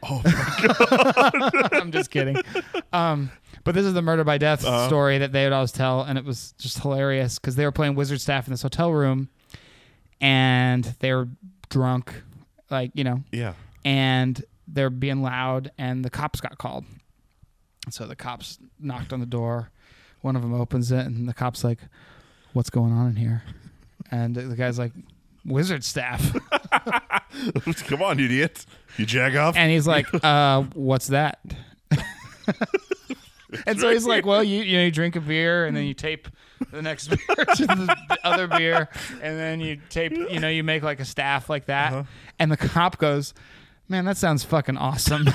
Oh 0.02 0.22
my 0.24 0.66
god! 0.66 1.72
I'm 1.74 1.90
just 1.92 2.10
kidding. 2.10 2.36
Um, 2.92 3.30
but 3.64 3.74
this 3.74 3.84
is 3.84 3.94
the 3.94 4.02
murder 4.02 4.24
by 4.24 4.38
death 4.38 4.64
Uh-huh. 4.64 4.86
story 4.86 5.18
that 5.18 5.32
they 5.32 5.44
would 5.44 5.52
always 5.52 5.72
tell, 5.72 6.02
and 6.02 6.18
it 6.18 6.24
was 6.24 6.52
just 6.58 6.78
hilarious 6.80 7.38
because 7.38 7.56
they 7.56 7.64
were 7.64 7.72
playing 7.72 7.94
wizard 7.94 8.20
staff 8.20 8.46
in 8.46 8.52
this 8.52 8.62
hotel 8.62 8.92
room, 8.92 9.28
and 10.20 10.84
they 11.00 11.12
were 11.12 11.28
drunk, 11.68 12.22
like 12.70 12.90
you 12.94 13.04
know, 13.04 13.22
Yeah. 13.32 13.54
and 13.84 14.42
they're 14.66 14.90
being 14.90 15.22
loud, 15.22 15.70
and 15.78 16.04
the 16.04 16.10
cops 16.10 16.40
got 16.40 16.58
called. 16.58 16.84
So 17.90 18.06
the 18.06 18.16
cops 18.16 18.58
knocked 18.78 19.12
on 19.12 19.20
the 19.20 19.26
door. 19.26 19.70
One 20.20 20.36
of 20.36 20.42
them 20.42 20.52
opens 20.54 20.90
it, 20.92 21.06
and 21.06 21.28
the 21.28 21.34
cop's 21.34 21.64
like, 21.64 21.78
"What's 22.52 22.70
going 22.70 22.92
on 22.92 23.08
in 23.08 23.16
here?" 23.16 23.42
And 24.10 24.34
the 24.34 24.56
guy's 24.56 24.78
like, 24.78 24.92
"Wizard 25.44 25.84
staff." 25.84 26.34
Come 27.86 28.02
on, 28.02 28.18
idiot. 28.20 28.66
You 28.96 29.06
jack 29.06 29.34
off. 29.34 29.56
And 29.56 29.70
he's 29.70 29.86
like, 29.86 30.06
uh, 30.24 30.62
what's 30.74 31.08
that? 31.08 31.40
and 33.66 33.78
so 33.80 33.90
he's 33.90 34.06
like, 34.06 34.26
well, 34.26 34.42
you 34.42 34.62
you 34.62 34.76
know, 34.78 34.84
you 34.84 34.90
drink 34.90 35.16
a 35.16 35.20
beer 35.20 35.66
and 35.66 35.76
then 35.76 35.84
you 35.84 35.94
tape 35.94 36.28
the 36.72 36.82
next 36.82 37.08
beer 37.08 37.44
to 37.44 37.66
the, 37.66 37.96
the 38.08 38.18
other 38.24 38.46
beer, 38.46 38.88
and 39.22 39.38
then 39.38 39.60
you 39.60 39.80
tape, 39.88 40.12
you 40.12 40.40
know, 40.40 40.48
you 40.48 40.64
make 40.64 40.82
like 40.82 41.00
a 41.00 41.04
staff 41.04 41.48
like 41.48 41.66
that. 41.66 42.06
And 42.38 42.50
the 42.50 42.56
cop 42.56 42.98
goes, 42.98 43.34
man, 43.88 44.04
that 44.04 44.16
sounds 44.16 44.44
fucking 44.44 44.76
awesome. 44.76 45.26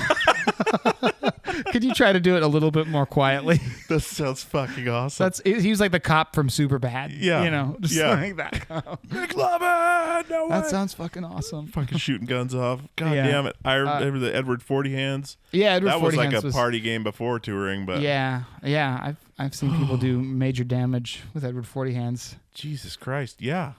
Could 1.72 1.84
you 1.84 1.94
try 1.94 2.12
to 2.12 2.20
do 2.20 2.36
it 2.36 2.42
a 2.42 2.46
little 2.48 2.70
bit 2.70 2.86
more 2.86 3.06
quietly? 3.06 3.60
that 3.88 4.00
sounds 4.00 4.42
fucking 4.42 4.88
awesome. 4.88 5.24
That's 5.24 5.40
he 5.44 5.70
was 5.70 5.80
like 5.80 5.92
the 5.92 6.00
cop 6.00 6.34
from 6.34 6.48
Super 6.48 6.78
Bad. 6.78 7.12
Yeah. 7.12 7.44
you 7.44 7.50
know, 7.50 7.76
just 7.80 7.94
Yeah. 7.94 8.14
like 8.14 8.36
that. 8.36 8.66
Lovett, 9.36 10.30
no 10.30 10.48
That 10.48 10.64
way. 10.64 10.68
sounds 10.68 10.94
fucking 10.94 11.24
awesome. 11.24 11.66
fucking 11.68 11.98
shooting 11.98 12.26
guns 12.26 12.54
off. 12.54 12.80
God 12.96 13.12
Yeah. 13.14 13.26
damn 13.26 13.46
it! 13.46 13.56
I 13.64 13.76
Uh, 13.76 13.78
remember 14.00 14.18
the 14.18 14.34
Edward 14.34 14.62
Forty 14.62 14.92
Hands. 14.92 15.36
Yeah, 15.52 15.72
Edward 15.74 15.88
that 15.90 16.00
was 16.00 16.14
40 16.14 16.16
like 16.30 16.42
a 16.42 16.46
was- 16.46 16.54
party 16.54 16.80
game 16.80 17.02
before 17.04 17.38
touring, 17.38 17.86
but 17.86 18.00
Yeah, 18.00 18.44
yeah. 18.62 18.98
I've 19.02 19.16
I've 19.38 19.54
seen 19.54 19.76
people 19.78 19.96
do 19.96 20.20
major 20.22 20.64
damage 20.64 21.22
with 21.34 21.44
Edward 21.44 21.66
Forty 21.66 21.94
Hands. 21.94 22.36
Jesus 22.54 22.96
Christ, 22.96 23.40
yeah. 23.42 23.72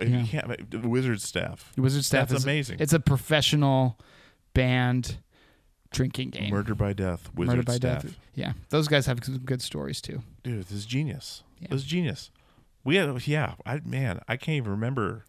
Yeah. 0.00 0.06
You 0.20 0.26
can't 0.26 0.84
wizard 0.84 1.22
staff. 1.22 1.72
Wizard 1.78 2.04
Staff 2.04 2.28
That's 2.28 2.40
is 2.40 2.44
amazing. 2.44 2.76
It's 2.80 2.92
a 2.92 3.00
professional 3.00 3.98
band 4.52 5.16
drinking 5.96 6.30
game. 6.30 6.50
Murder 6.50 6.74
by 6.74 6.92
death. 6.92 7.30
Wizard 7.34 7.56
Murder 7.56 7.66
by 7.66 7.76
staff. 7.76 8.02
death. 8.02 8.16
Yeah, 8.34 8.52
those 8.68 8.88
guys 8.88 9.06
have 9.06 9.18
some 9.22 9.38
good 9.38 9.62
stories 9.62 10.00
too. 10.00 10.22
Dude, 10.42 10.62
this 10.64 10.72
is 10.72 10.86
genius. 10.86 11.42
Yeah. 11.60 11.68
This 11.70 11.82
is 11.82 11.86
genius. 11.86 12.30
We 12.84 12.96
had 12.96 13.26
yeah. 13.26 13.54
I 13.64 13.80
man, 13.84 14.20
I 14.28 14.36
can't 14.36 14.56
even 14.56 14.70
remember 14.70 15.24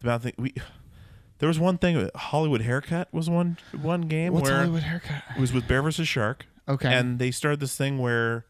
the 0.00 0.08
amount 0.08 0.16
of 0.16 0.22
thing 0.22 0.34
we. 0.36 0.54
There 1.38 1.48
was 1.48 1.58
one 1.58 1.76
thing. 1.76 2.08
Hollywood 2.14 2.60
haircut 2.62 3.08
was 3.12 3.28
one 3.28 3.58
one 3.80 4.02
game 4.02 4.32
What's 4.32 4.48
where 4.48 4.58
Hollywood 4.58 4.84
haircut? 4.84 5.24
it 5.36 5.40
was 5.40 5.52
with 5.52 5.66
Bear 5.66 5.82
versus 5.82 6.06
Shark. 6.06 6.46
Okay. 6.68 6.92
And 6.92 7.18
they 7.18 7.32
started 7.32 7.58
this 7.58 7.76
thing 7.76 7.98
where 7.98 8.44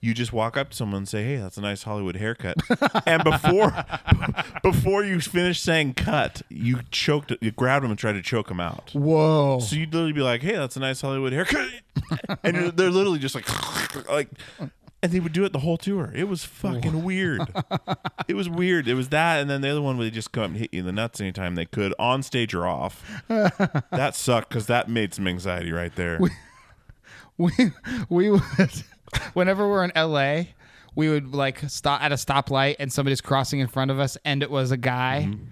you 0.00 0.14
just 0.14 0.32
walk 0.32 0.56
up 0.56 0.70
to 0.70 0.76
someone 0.76 0.98
and 0.98 1.08
say, 1.08 1.24
"Hey, 1.24 1.36
that's 1.36 1.56
a 1.56 1.60
nice 1.60 1.82
Hollywood 1.82 2.16
haircut." 2.16 2.56
and 3.06 3.24
before 3.24 3.84
before 4.62 5.04
you 5.04 5.20
finish 5.20 5.60
saying 5.60 5.94
"cut," 5.94 6.42
you 6.48 6.80
choked, 6.90 7.32
you 7.40 7.50
grabbed 7.50 7.84
him 7.84 7.90
and 7.90 7.98
tried 7.98 8.12
to 8.12 8.22
choke 8.22 8.50
him 8.50 8.60
out. 8.60 8.90
Whoa. 8.92 9.58
So 9.60 9.76
you'd 9.76 9.92
literally 9.92 10.12
be 10.12 10.22
like, 10.22 10.42
"Hey, 10.42 10.54
that's 10.56 10.76
a 10.76 10.80
nice 10.80 11.00
Hollywood 11.00 11.32
haircut," 11.32 11.68
and 12.44 12.72
they're 12.72 12.90
literally 12.90 13.18
just 13.18 13.34
like, 13.34 14.08
like 14.08 14.28
and 15.02 15.12
they 15.12 15.20
would 15.20 15.32
do 15.32 15.44
it 15.44 15.52
the 15.52 15.60
whole 15.60 15.76
tour. 15.76 16.12
It 16.14 16.28
was 16.28 16.44
fucking 16.44 17.02
weird. 17.02 17.42
it 18.28 18.34
was 18.34 18.48
weird. 18.48 18.88
It 18.88 18.94
was 18.94 19.08
that, 19.08 19.40
and 19.40 19.50
then 19.50 19.60
the 19.62 19.70
other 19.70 19.82
one 19.82 19.96
where 19.96 20.04
they 20.04 20.10
just 20.10 20.32
come 20.32 20.44
up 20.44 20.50
and 20.50 20.58
hit 20.58 20.72
you 20.72 20.80
in 20.80 20.86
the 20.86 20.92
nuts 20.92 21.20
anytime 21.20 21.56
they 21.56 21.66
could, 21.66 21.92
on 21.98 22.22
stage 22.22 22.54
or 22.54 22.66
off. 22.66 23.04
that 23.28 24.12
sucked 24.14 24.48
because 24.48 24.66
that 24.66 24.88
made 24.88 25.12
some 25.12 25.26
anxiety 25.26 25.72
right 25.72 25.94
there. 25.96 26.20
we 27.36 27.50
we 28.08 28.30
would 28.30 28.42
whenever 29.34 29.68
we're 29.68 29.84
in 29.84 29.92
LA, 29.94 30.44
we 30.94 31.08
would 31.08 31.34
like 31.34 31.60
stop 31.68 32.02
at 32.02 32.12
a 32.12 32.16
stoplight 32.16 32.76
and 32.78 32.92
somebody's 32.92 33.20
crossing 33.20 33.60
in 33.60 33.68
front 33.68 33.90
of 33.90 33.98
us 33.98 34.16
and 34.24 34.42
it 34.42 34.50
was 34.50 34.70
a 34.70 34.76
guy. 34.76 35.26
Mm-hmm. 35.28 35.44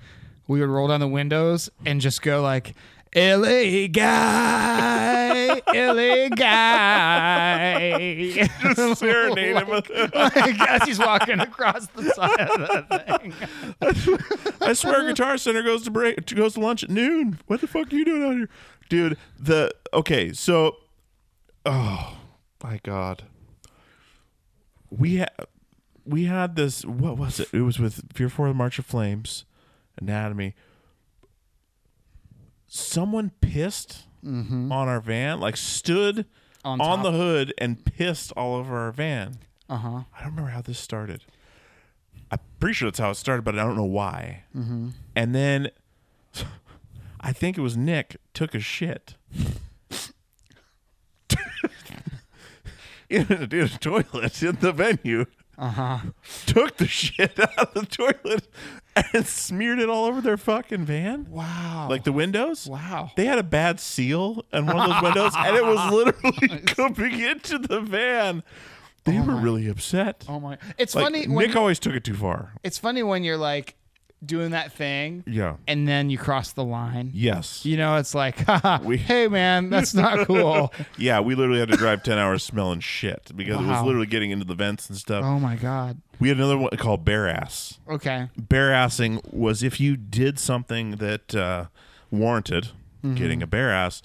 We 0.49 0.61
would 0.61 0.69
roll 0.69 0.89
down 0.89 1.01
the 1.01 1.09
windows 1.09 1.69
and 1.85 2.01
just 2.01 2.23
go 2.23 2.41
like 2.41 2.75
LA 3.17 3.89
guy, 3.91 5.63
LA 5.73 6.29
guy. 6.29 8.33
Just 8.61 8.99
serenade 8.99 9.57
him 9.57 9.69
like, 9.71 9.91
as 10.69 10.87
he's 10.87 10.99
walking 10.99 11.41
across 11.41 11.87
the 11.89 12.11
side 12.11 12.41
of 12.41 12.59
the 12.59 12.85
thing. 13.19 13.33
I 14.61 14.75
swear, 14.75 15.07
Guitar 15.07 15.39
Center 15.39 15.63
goes 15.63 15.85
to 15.85 15.91
break 15.91 16.27
goes 16.35 16.53
to 16.55 16.61
lunch 16.61 16.85
at 16.85 16.91
noon. 16.91 17.39
What 17.47 17.63
the 17.63 17.67
fuck 17.67 17.91
are 17.91 17.97
you 17.97 18.05
doing 18.05 18.23
out 18.23 18.37
here, 18.37 18.51
dude? 18.91 19.17
The 19.39 19.71
okay, 19.95 20.35
so 20.35 20.77
oh 21.65 22.19
my 22.63 22.81
god, 22.83 23.23
we 24.99 25.17
had 25.17 25.31
we 26.05 26.25
had 26.25 26.57
this. 26.57 26.85
What 26.85 27.19
was 27.19 27.41
it? 27.41 27.49
It 27.53 27.63
was 27.63 27.79
with 27.79 28.13
Fear 28.13 28.29
Before 28.29 28.49
the 28.49 28.55
March 28.55 28.79
of 28.79 28.87
Flames, 28.87 29.45
Anatomy. 30.01 30.55
Someone 32.67 33.31
pissed 33.41 34.07
on 34.73 34.89
our 34.89 35.01
van, 35.01 35.41
like 35.41 35.57
stood 35.57 36.27
On 36.65 36.81
on, 36.81 37.03
the 37.03 37.13
hood 37.13 37.55
and 37.59 37.85
pissed 37.85 38.33
all 38.37 38.57
over 38.57 38.77
our 38.77 38.93
van. 38.93 39.39
Uh 39.69 39.77
huh. 39.77 39.89
I 40.17 40.23
don't 40.23 40.31
remember 40.31 40.51
how 40.51 40.63
this 40.63 40.79
started. 40.79 41.25
I'm 42.31 42.41
pretty 42.59 42.75
sure 42.75 42.89
that's 42.89 42.99
how 42.99 43.11
it 43.11 43.15
started, 43.17 43.45
but 43.45 43.57
I 43.57 43.63
don't 43.63 43.77
know 43.77 43.85
why. 43.85 44.45
Mm-hmm. 44.57 44.89
And 45.15 45.35
then 45.35 45.71
I 47.21 47.33
think 47.33 47.57
it 47.57 47.61
was 47.61 47.77
Nick 47.77 48.17
took 48.35 48.55
a 48.55 48.61
shit 48.61 49.15
in, 53.09 53.27
a, 53.31 53.43
in 53.45 53.61
a 53.65 53.69
toilet 53.69 54.43
in 54.43 54.57
the 54.61 54.73
venue. 54.73 55.27
Uh 55.59 55.69
huh. 55.71 55.99
Took 56.47 56.77
the 56.77 56.87
shit 56.87 57.39
out 57.41 57.59
of 57.59 57.75
the 57.75 57.87
toilet 57.87 58.47
and 59.15 59.27
smeared 59.27 59.79
it 59.79 59.89
all 59.89 60.05
over 60.05 60.21
their 60.21 60.37
fucking 60.37 60.85
van, 60.85 61.27
Wow. 61.31 61.87
like 61.89 62.05
the 62.05 62.13
windows. 62.13 62.67
wow. 62.67 63.11
They 63.17 63.25
had 63.25 63.39
a 63.39 63.43
bad 63.43 63.81
seal 63.81 64.45
on 64.53 64.67
one 64.67 64.77
of 64.79 64.89
those 64.91 65.03
windows, 65.03 65.33
and 65.37 65.57
it 65.57 65.65
was 65.65 65.93
literally 65.93 66.59
coming 66.67 67.21
into 67.21 67.59
the 67.59 67.81
van. 67.81 68.43
They 69.05 69.19
were 69.21 69.37
really 69.37 69.69
upset. 69.69 70.25
Oh 70.29 70.41
my! 70.41 70.59
It's 70.79 70.95
Like, 70.95 71.05
funny. 71.05 71.27
When, 71.29 71.47
Nick 71.47 71.55
always 71.57 71.79
took 71.79 71.95
it 71.95 72.03
too 72.05 72.15
far. 72.15 72.53
it's 72.65 72.77
funny 72.77 73.03
when 73.05 73.23
you're 73.25 73.37
like 73.37 73.77
doing 74.25 74.51
that 74.53 74.73
thing, 74.73 75.23
Yeah. 75.27 75.57
and 75.69 75.87
then 75.87 76.11
you 76.11 76.19
cross 76.19 76.53
the 76.53 76.65
line. 76.65 77.11
Yes. 77.13 77.65
You 77.65 77.77
know, 77.77 77.97
it's 77.97 78.15
like, 78.15 78.39
Haha, 78.47 78.83
We- 78.83 78.97
hey 78.97 79.29
man, 79.29 79.71
that's 79.71 79.95
not 79.95 80.27
cool. 80.27 80.73
Yeah, 80.99 81.21
we 81.21 81.35
literally 81.35 81.61
had 81.61 81.69
to 81.71 81.77
drive 81.77 82.03
10 82.03 82.19
hours 82.19 82.43
smelling 82.43 82.81
shit 82.81 83.31
because 83.37 83.61
it 83.61 83.67
was 83.67 83.83
literally 83.83 84.07
getting 84.07 84.31
into 84.31 84.45
the 84.45 84.55
vents 84.55 84.89
and 84.89 84.99
stuff. 84.99 85.25
oh 85.25 85.39
my 85.39 85.57
god. 85.57 86.01
We 86.19 86.29
had 86.29 86.39
another 86.39 86.57
one 86.57 86.71
called 86.79 87.05
bare 87.05 87.29
ass. 87.29 87.79
Okay. 87.89 88.29
Bare 88.39 88.71
assing 88.71 89.21
was 89.33 89.63
if 89.63 89.79
you 89.81 89.97
did 89.97 90.39
something 90.39 90.93
that 90.97 91.35
uh, 91.35 91.67
warranted 92.11 92.69
Mm-hmm. 93.05 93.15
getting 93.17 93.43
a 93.43 93.47
bare 93.47 93.71
ass 93.71 94.01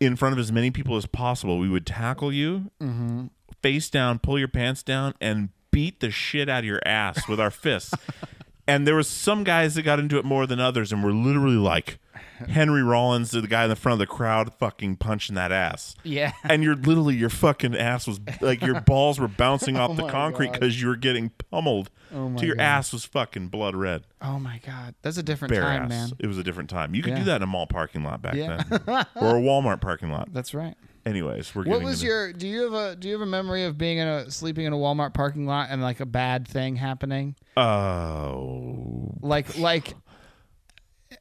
in 0.00 0.14
front 0.16 0.32
of 0.32 0.38
as 0.38 0.50
many 0.52 0.70
people 0.70 0.96
as 0.96 1.04
possible, 1.04 1.58
we 1.58 1.68
would 1.68 1.84
tackle 1.84 2.32
you 2.32 2.70
Mm-hmm. 2.80 3.26
face 3.60 3.90
down, 3.90 4.18
pull 4.20 4.38
your 4.38 4.48
pants 4.48 4.82
down, 4.84 5.12
and 5.20 5.50
beat 5.72 6.00
the 6.00 6.10
shit 6.10 6.48
out 6.48 6.60
of 6.60 6.64
your 6.64 6.80
ass 6.86 7.28
with 7.28 7.38
our 7.40 7.50
fists. 7.50 7.92
And 8.70 8.86
there 8.86 8.94
was 8.94 9.08
some 9.08 9.44
guys 9.44 9.74
that 9.74 9.82
got 9.82 9.98
into 9.98 10.18
it 10.18 10.24
more 10.24 10.46
than 10.46 10.60
others, 10.60 10.92
and 10.92 11.02
were 11.04 11.12
literally 11.12 11.56
like 11.56 11.98
Henry 12.48 12.82
Rollins, 12.82 13.30
the 13.32 13.42
guy 13.42 13.64
in 13.64 13.70
the 13.70 13.76
front 13.76 13.94
of 13.94 13.98
the 13.98 14.06
crowd, 14.06 14.52
fucking 14.54 14.96
punching 14.96 15.34
that 15.34 15.52
ass. 15.52 15.94
Yeah. 16.02 16.32
and 16.44 16.62
you're 16.62 16.76
literally 16.76 17.14
your 17.16 17.30
fucking 17.30 17.76
ass 17.76 18.06
was 18.06 18.20
like 18.40 18.62
your 18.62 18.80
balls 18.80 19.18
were 19.20 19.28
bouncing 19.28 19.76
off 19.78 19.90
oh 19.90 19.94
the 19.94 20.02
Oh 20.02 20.06
my 20.06 20.12
concrete 20.12 20.52
because 20.52 20.80
you 20.80 20.88
were 20.88 20.96
getting 20.96 21.30
pummeled. 21.50 21.90
Oh 22.12 22.28
my 22.28 22.38
to 22.40 22.46
your 22.46 22.56
God. 22.56 22.62
ass 22.62 22.92
was 22.92 23.04
fucking 23.04 23.48
blood 23.48 23.76
red. 23.76 24.02
Oh 24.22 24.38
my 24.38 24.60
god. 24.66 24.94
That's 25.02 25.16
a 25.16 25.22
different 25.22 25.52
Bare 25.52 25.62
time, 25.62 25.82
ass. 25.84 25.88
man. 25.88 26.10
It 26.18 26.26
was 26.26 26.38
a 26.38 26.42
different 26.42 26.70
time. 26.70 26.94
You 26.94 27.02
could 27.02 27.12
Yeah. 27.12 27.18
do 27.18 27.24
that 27.24 27.36
in 27.36 27.42
a 27.42 27.46
mall 27.46 27.66
parking 27.66 28.02
lot 28.04 28.20
back 28.22 28.34
Yeah. 28.34 28.62
then, 28.68 28.80
or 29.14 29.36
a 29.36 29.40
Walmart 29.40 29.80
parking 29.80 30.10
lot. 30.10 30.28
That's 30.32 30.54
right. 30.54 30.74
Anyways, 31.10 31.52
we're 31.54 31.64
What 31.64 31.82
was 31.82 32.02
into- 32.02 32.06
your? 32.06 32.32
Do 32.32 32.46
you 32.46 32.62
have 32.62 32.72
a? 32.72 32.94
Do 32.96 33.08
you 33.08 33.14
have 33.14 33.20
a 33.20 33.26
memory 33.26 33.64
of 33.64 33.76
being 33.76 33.98
in 33.98 34.06
a 34.06 34.30
sleeping 34.30 34.64
in 34.64 34.72
a 34.72 34.76
Walmart 34.76 35.12
parking 35.12 35.44
lot 35.44 35.66
and 35.70 35.82
like 35.82 35.98
a 35.98 36.06
bad 36.06 36.46
thing 36.46 36.76
happening? 36.76 37.34
Oh, 37.56 39.12
Like 39.20 39.58
like, 39.58 39.94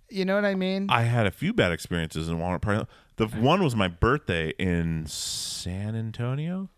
you 0.10 0.26
know 0.26 0.36
what 0.36 0.46
I 0.46 0.54
mean? 0.54 0.88
I 0.90 1.02
had 1.02 1.26
a 1.26 1.32
few 1.32 1.54
bad 1.54 1.72
experiences 1.72 2.30
in 2.30 2.38
Walmart 2.38 2.62
parking 2.62 2.80
lot. 2.80 2.90
The 3.16 3.28
one 3.28 3.64
was 3.64 3.76
my 3.76 3.88
birthday 3.88 4.54
in 4.60 5.08
San 5.08 5.96
Antonio, 5.96 6.70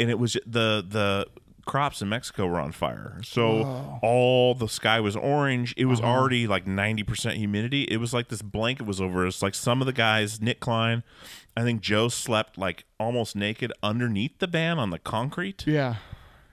and 0.00 0.08
it 0.08 0.18
was 0.18 0.32
the 0.46 0.82
the 0.88 1.26
crops 1.66 2.00
in 2.00 2.08
Mexico 2.08 2.46
were 2.46 2.58
on 2.60 2.72
fire. 2.72 3.20
So 3.22 3.98
all 4.02 4.54
the 4.54 4.68
sky 4.68 5.00
was 5.00 5.14
orange. 5.14 5.74
It 5.76 5.84
was 5.84 6.00
uh-huh. 6.00 6.08
already 6.08 6.46
like 6.46 6.66
ninety 6.66 7.02
percent 7.02 7.36
humidity. 7.36 7.82
It 7.82 7.98
was 7.98 8.14
like 8.14 8.28
this 8.28 8.40
blanket 8.40 8.86
was 8.86 9.00
over 9.00 9.26
us. 9.26 9.42
Like 9.42 9.54
some 9.54 9.82
of 9.82 9.86
the 9.86 9.92
guys, 9.92 10.40
Nick 10.40 10.58
Klein, 10.60 11.02
I 11.56 11.62
think 11.62 11.80
Joe 11.80 12.08
slept 12.08 12.58
like 12.58 12.84
almost 13.00 13.34
naked 13.34 13.72
underneath 13.82 14.38
the 14.38 14.46
van 14.46 14.78
on 14.78 14.90
the 14.90 14.98
concrete, 14.98 15.66
yeah. 15.66 15.96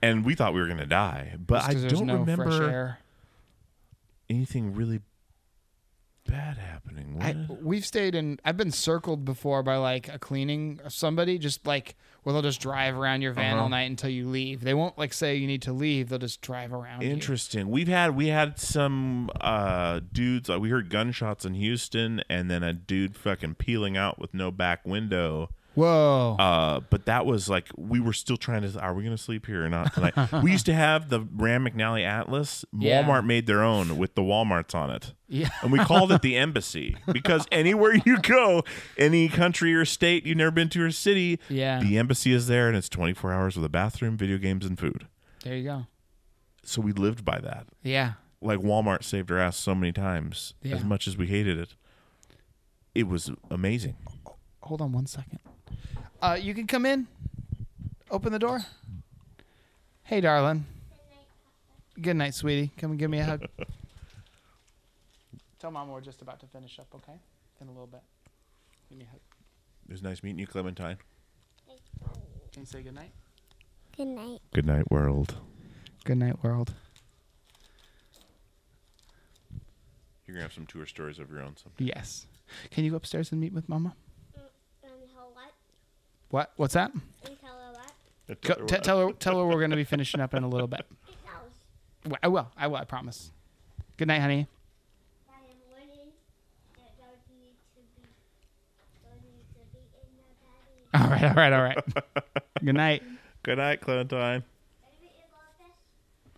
and 0.00 0.24
we 0.24 0.34
thought 0.34 0.54
we 0.54 0.60
were 0.60 0.68
gonna 0.68 0.86
die. 0.86 1.34
But 1.38 1.64
I 1.64 1.74
don't 1.74 2.06
no 2.06 2.16
remember 2.16 2.98
anything 4.30 4.74
really 4.74 5.00
bad 6.26 6.56
happening. 6.56 7.18
I, 7.20 7.36
we've 7.62 7.84
stayed 7.84 8.14
in. 8.14 8.38
I've 8.44 8.56
been 8.56 8.70
circled 8.70 9.24
before 9.24 9.62
by 9.62 9.76
like 9.76 10.08
a 10.08 10.18
cleaning 10.18 10.80
somebody, 10.88 11.38
just 11.38 11.66
like 11.66 11.96
where 12.24 12.32
they'll 12.32 12.42
just 12.42 12.60
drive 12.60 12.98
around 12.98 13.22
your 13.22 13.32
van 13.32 13.54
Uh-huh. 13.54 13.62
all 13.62 13.68
night 13.68 13.82
until 13.90 14.10
you 14.10 14.28
leave. 14.28 14.62
They 14.62 14.74
won't 14.74 14.98
like 14.98 15.12
say 15.12 15.36
you 15.36 15.46
need 15.46 15.62
to 15.62 15.72
leave. 15.72 16.08
They'll 16.08 16.18
just 16.18 16.40
drive 16.40 16.72
around. 16.72 17.02
you. 17.02 17.10
Interesting. 17.10 17.68
We've 17.70 17.86
had 17.88 18.16
we 18.16 18.26
had 18.28 18.58
some 18.58 19.30
uh 19.40 20.00
dudes. 20.12 20.50
Uh, 20.50 20.58
we 20.58 20.70
heard 20.70 20.90
gunshots 20.90 21.44
in 21.44 21.54
Houston, 21.54 22.22
and 22.28 22.50
then 22.50 22.62
a 22.62 22.72
dude 22.72 23.16
fucking 23.16 23.54
peeling 23.54 23.96
out 23.96 24.18
with 24.18 24.34
no 24.34 24.50
back 24.50 24.84
window. 24.84 25.50
Whoa. 25.74 26.36
Uh, 26.38 26.80
but 26.90 27.06
that 27.06 27.26
was 27.26 27.48
like 27.48 27.68
we 27.76 28.00
were 28.00 28.12
still 28.12 28.36
trying 28.36 28.62
to. 28.62 28.80
Are 28.80 28.94
we 28.94 29.02
gonna 29.04 29.18
sleep 29.18 29.46
here 29.46 29.64
or 29.64 29.68
not 29.68 29.92
tonight? 29.94 30.14
we 30.42 30.52
used 30.52 30.66
to 30.66 30.74
have 30.74 31.08
the 31.10 31.20
Rand 31.34 31.66
McNally 31.66 32.04
Atlas. 32.04 32.64
Yeah. 32.78 33.02
Walmart 33.02 33.26
made 33.26 33.46
their 33.46 33.62
own 33.62 33.96
with 33.98 34.14
the 34.14 34.22
WalMarts 34.22 34.74
on 34.74 34.90
it. 34.90 35.12
yeah. 35.28 35.48
And 35.62 35.72
we 35.72 35.78
called 35.80 36.12
it 36.12 36.22
the 36.22 36.36
embassy 36.36 36.96
because 37.12 37.46
anywhere 37.50 37.94
you 38.04 38.18
go, 38.20 38.62
any 38.96 39.28
country 39.28 39.74
or 39.74 39.84
state 39.84 40.24
you've 40.26 40.36
never 40.36 40.50
been 40.50 40.68
to 40.70 40.82
or 40.84 40.90
city, 40.90 41.38
Yeah. 41.48 41.80
the 41.80 41.98
embassy 41.98 42.32
is 42.32 42.46
there 42.46 42.68
and 42.68 42.76
it's 42.76 42.88
24 42.88 43.32
hours 43.32 43.56
with 43.56 43.64
a 43.64 43.68
bathroom, 43.68 44.16
video 44.16 44.38
games, 44.38 44.64
and 44.64 44.78
food. 44.78 45.06
There 45.42 45.56
you 45.56 45.64
go. 45.64 45.86
So 46.62 46.80
we 46.80 46.92
lived 46.92 47.24
by 47.24 47.40
that. 47.40 47.66
Yeah. 47.82 48.12
Like 48.40 48.60
Walmart 48.60 49.02
saved 49.04 49.30
our 49.32 49.38
ass 49.38 49.56
so 49.56 49.74
many 49.74 49.92
times, 49.92 50.54
Yeah. 50.62 50.76
as 50.76 50.84
much 50.84 51.08
as 51.08 51.16
we 51.16 51.26
hated 51.26 51.58
it. 51.58 51.74
It 52.94 53.08
was 53.08 53.30
amazing. 53.50 53.96
Hold 54.64 54.80
on 54.80 54.92
one 54.92 55.06
second. 55.06 55.40
Uh, 56.22 56.38
you 56.40 56.54
can 56.54 56.66
come 56.66 56.86
in. 56.86 57.06
Open 58.10 58.32
the 58.32 58.38
door. 58.38 58.64
Hey, 60.04 60.20
darling. 60.22 60.64
Good 62.00 62.16
night, 62.16 62.34
sweetie. 62.34 62.70
Come 62.78 62.92
and 62.92 62.98
give 62.98 63.10
me 63.10 63.18
a 63.18 63.24
hug. 63.24 63.46
Tell 65.58 65.70
mom 65.70 65.90
we're 65.90 66.00
just 66.00 66.22
about 66.22 66.40
to 66.40 66.46
finish 66.46 66.78
up, 66.78 66.86
okay? 66.94 67.18
In 67.60 67.68
a 67.68 67.70
little 67.70 67.86
bit. 67.86 68.02
Give 68.88 68.98
me 68.98 69.04
a 69.04 69.08
hug. 69.08 69.20
It 69.88 69.92
was 69.92 70.02
nice 70.02 70.22
meeting 70.22 70.38
you, 70.38 70.46
Clementine. 70.46 70.96
Can 72.52 72.62
you 72.62 72.66
say 72.66 72.82
good 72.82 72.94
night? 72.94 73.12
Good 73.96 74.08
night. 74.08 74.40
Good 74.54 74.66
night, 74.66 74.90
world. 74.90 75.36
Good 76.04 76.18
night, 76.18 76.42
world. 76.42 76.74
You're 80.26 80.34
gonna 80.34 80.42
have 80.42 80.52
some 80.52 80.66
tour 80.66 80.86
stories 80.86 81.18
of 81.18 81.30
your 81.30 81.42
own. 81.42 81.56
Sometime. 81.56 81.86
Yes. 81.86 82.26
Can 82.70 82.84
you 82.84 82.90
go 82.90 82.96
upstairs 82.96 83.30
and 83.30 83.40
meet 83.40 83.52
with 83.52 83.68
mama? 83.68 83.94
Until 86.34 86.40
what? 86.40 86.48
What? 86.48 86.52
What's 86.56 86.74
that? 86.74 86.92
Until 87.24 87.36
what? 88.26 88.40
Go, 88.42 88.54
t- 88.66 88.76
tell 88.82 89.06
her. 89.08 89.12
Tell 89.14 89.38
her 89.38 89.46
we're 89.46 89.58
going 89.58 89.70
to 89.70 89.76
be 89.76 89.84
finishing 89.94 90.20
up 90.20 90.34
in 90.34 90.42
a 90.42 90.48
little 90.48 90.66
bit. 90.68 90.84
Because 91.06 92.10
Well, 92.10 92.18
I 92.22 92.28
will. 92.28 92.48
I 92.56 92.66
will. 92.66 92.76
I 92.76 92.84
promise. 92.84 93.30
Good 93.96 94.08
night, 94.08 94.20
honey. 94.20 94.46
I 95.30 95.36
am 95.36 95.44
learning 95.72 96.12
that 96.76 96.96
dogs 96.98 97.22
need 97.30 97.54
to 97.74 97.80
be 97.96 98.08
dogs 99.02 99.22
need 99.22 99.46
to 99.52 99.60
be 99.72 99.78
in 100.02 100.10
the 100.16 100.24
body. 101.00 101.04
All 101.04 101.10
right. 101.10 101.24
All 101.30 101.36
right. 101.36 101.52
All 101.52 101.62
right. 101.62 102.24
Good 102.64 102.74
night. 102.74 103.02
Good 103.42 103.58
night, 103.58 103.80
Clementine. 103.80 104.40
Baby, 104.40 104.44
you 105.02 105.08
love 105.32 105.54
this? 105.58 105.72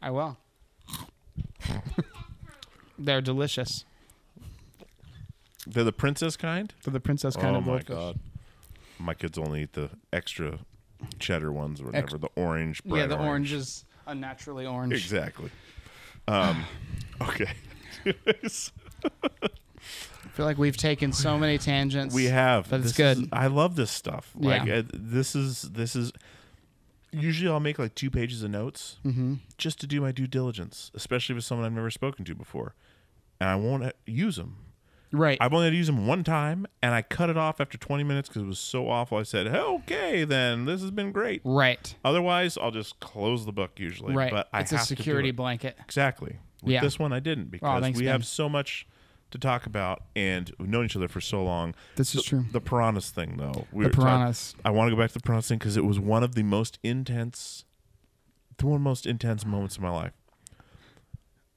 I 0.02 0.10
will. 0.10 0.36
They're 2.98 3.20
delicious. 3.20 3.84
They're 5.66 5.84
the 5.84 5.92
princess 5.92 6.36
kind. 6.36 6.72
They're 6.84 6.92
the 6.92 7.00
princess 7.00 7.36
kind 7.36 7.54
oh 7.54 7.58
of 7.58 7.66
my 7.66 7.72
goldfish. 7.82 7.88
god. 7.88 8.18
My 8.98 9.14
kids 9.14 9.38
only 9.38 9.62
eat 9.62 9.72
the 9.74 9.90
extra 10.12 10.58
cheddar 11.18 11.52
ones, 11.52 11.80
or 11.80 11.86
whatever. 11.86 12.18
the 12.18 12.28
orange. 12.36 12.80
yeah, 12.84 13.06
the 13.06 13.18
orange 13.18 13.52
is 13.52 13.84
unnaturally 14.06 14.66
orange. 14.66 14.92
Exactly. 14.94 15.50
Um, 16.28 16.64
okay. 17.20 17.50
I 18.06 18.12
feel 20.32 20.44
like 20.46 20.58
we've 20.58 20.76
taken 20.76 21.12
so 21.12 21.38
many 21.38 21.58
tangents. 21.58 22.14
we 22.14 22.24
have, 22.26 22.68
but 22.70 22.80
it's 22.80 22.92
good. 22.92 23.18
is- 23.18 23.28
I 23.32 23.46
love 23.46 23.76
this 23.76 23.90
stuff. 23.90 24.32
Like 24.36 24.64
Yeah. 24.66 24.78
uh, 24.78 24.82
this 24.92 25.34
is 25.34 25.62
this 25.62 25.96
is. 25.96 26.12
Usually, 27.12 27.50
I'll 27.50 27.60
make 27.60 27.78
like 27.78 27.94
two 27.94 28.10
pages 28.10 28.42
of 28.42 28.50
notes 28.50 28.98
Mm-hmm. 29.04 29.34
just 29.56 29.80
to 29.80 29.86
do 29.86 30.00
my 30.00 30.12
due 30.12 30.26
diligence, 30.26 30.90
especially 30.94 31.34
with 31.34 31.44
someone 31.44 31.66
I've 31.66 31.72
never 31.72 31.90
spoken 31.90 32.24
to 32.26 32.34
before, 32.34 32.74
and 33.40 33.48
I 33.48 33.56
won't 33.56 33.84
uh, 33.84 33.92
use 34.06 34.36
them. 34.36 34.56
Right. 35.12 35.38
I've 35.40 35.52
only 35.52 35.66
had 35.66 35.70
to 35.70 35.76
use 35.76 35.86
them 35.86 36.06
one 36.06 36.24
time, 36.24 36.66
and 36.82 36.94
I 36.94 37.02
cut 37.02 37.30
it 37.30 37.36
off 37.36 37.60
after 37.60 37.78
20 37.78 38.04
minutes 38.04 38.28
because 38.28 38.42
it 38.42 38.46
was 38.46 38.58
so 38.58 38.88
awful. 38.88 39.18
I 39.18 39.22
said, 39.22 39.46
"Okay, 39.46 40.24
then 40.24 40.64
this 40.64 40.80
has 40.82 40.90
been 40.90 41.12
great." 41.12 41.40
right. 41.44 41.94
Otherwise, 42.04 42.56
I'll 42.58 42.70
just 42.70 42.98
close 43.00 43.46
the 43.46 43.52
book 43.52 43.78
usually. 43.78 44.14
Right. 44.14 44.30
But 44.32 44.48
I 44.52 44.60
it's 44.60 44.72
a 44.72 44.78
security 44.78 45.30
it. 45.30 45.36
blanket. 45.36 45.76
Exactly. 45.80 46.36
With 46.62 46.72
Yeah. 46.72 46.80
this 46.80 46.98
one, 46.98 47.12
I 47.12 47.20
didn't 47.20 47.44
oh, 47.44 47.50
because 47.50 47.82
thanks, 47.82 47.98
we 47.98 48.04
Ben. 48.06 48.12
have 48.12 48.26
so 48.26 48.48
much 48.48 48.86
to 49.32 49.38
talk 49.38 49.66
about, 49.66 50.02
and 50.14 50.52
we've 50.58 50.68
known 50.68 50.84
each 50.84 50.96
other 50.96 51.08
for 51.08 51.20
so 51.20 51.42
long. 51.44 51.74
This 51.96 52.14
is 52.14 52.22
true. 52.22 52.44
The 52.52 52.60
piranhas 52.60 53.10
thing, 53.10 53.36
though. 53.38 53.66
We 53.72 53.82
The 53.84 53.88
were 53.88 53.92
talking- 53.94 54.04
piranhas. 54.04 54.54
I 54.64 54.70
want 54.70 54.88
to 54.88 54.94
go 54.96 55.00
back 55.02 55.10
to 55.10 55.14
the 55.18 55.22
piranhas 55.22 55.48
thing 55.48 55.58
because 55.58 55.76
it 55.76 55.84
was 55.84 55.98
one 55.98 56.22
of 56.22 56.34
the 56.36 56.42
most 56.44 56.78
intense, 56.84 57.64
the 58.58 58.66
one 58.68 58.80
most 58.82 59.04
intense 59.06 59.44
moments 59.44 59.76
of 59.76 59.82
my 59.82 59.90
life. 59.90 60.12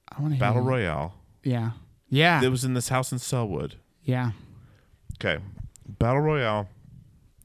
I 0.08 0.20
want 0.20 0.34
to 0.34 0.40
Battle. 0.40 0.62
Royale. 0.62 1.14
Yeah. 1.44 1.70
Yeah. 2.10 2.42
It 2.42 2.48
was 2.48 2.64
in 2.64 2.74
this 2.74 2.88
house 2.88 3.12
in 3.12 3.18
Sellwood. 3.18 3.74
yeah. 4.04 4.32
Okay. 5.22 5.42
Battle 5.86 6.20
Royale. 6.22 6.68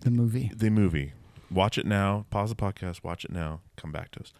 The 0.01 0.11
movie. 0.11 0.51
the 0.55 0.69
movie. 0.69 1.13
Watch 1.51 1.77
it 1.77 1.85
now. 1.85 2.25
Pause 2.29 2.49
the 2.51 2.55
podcast. 2.55 3.03
Watch 3.03 3.25
it 3.25 3.31
now. 3.31 3.61
Come 3.75 3.91
back 3.91 4.11
to 4.11 4.21
us. 4.21 4.33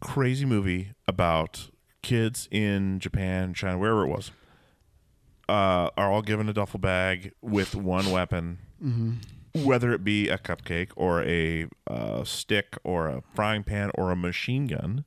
Crazy 0.00 0.44
movie 0.44 0.92
about 1.06 1.70
kids 2.02 2.48
in 2.50 2.98
Japan, 2.98 3.54
China, 3.54 3.78
wherever 3.78 4.04
it 4.04 4.08
was, 4.08 4.30
uh, 5.48 5.90
are 5.96 6.10
all 6.12 6.22
given 6.22 6.48
a 6.48 6.52
duffel 6.52 6.80
bag 6.80 7.32
with 7.40 7.74
one 7.76 8.10
weapon, 8.10 8.58
whether 9.54 9.92
it 9.92 10.02
be 10.02 10.28
a 10.28 10.38
cupcake 10.38 10.90
or 10.96 11.22
a 11.22 11.66
uh, 11.88 12.24
stick 12.24 12.76
or 12.84 13.06
a 13.08 13.22
frying 13.34 13.62
pan 13.62 13.90
or 13.94 14.10
a 14.10 14.16
machine 14.16 14.66
gun, 14.66 15.04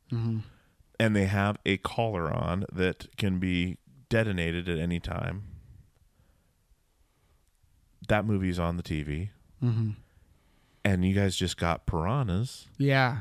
and 0.98 1.16
they 1.16 1.26
have 1.26 1.58
a 1.66 1.76
collar 1.78 2.32
on 2.34 2.66
that 2.72 3.16
can 3.18 3.38
be 3.38 3.78
detonated 4.10 4.68
at 4.69 4.77
any 4.77 4.99
time. 4.99 5.44
That 8.07 8.26
movie's 8.26 8.60
on 8.60 8.77
the 8.77 8.84
TV 8.84 9.30
mm-hmm. 9.64 9.91
and 10.84 11.06
you 11.06 11.14
guys 11.15 11.36
just 11.36 11.57
got 11.57 11.86
piranhas 11.88 12.68
Yeah. 12.77 13.19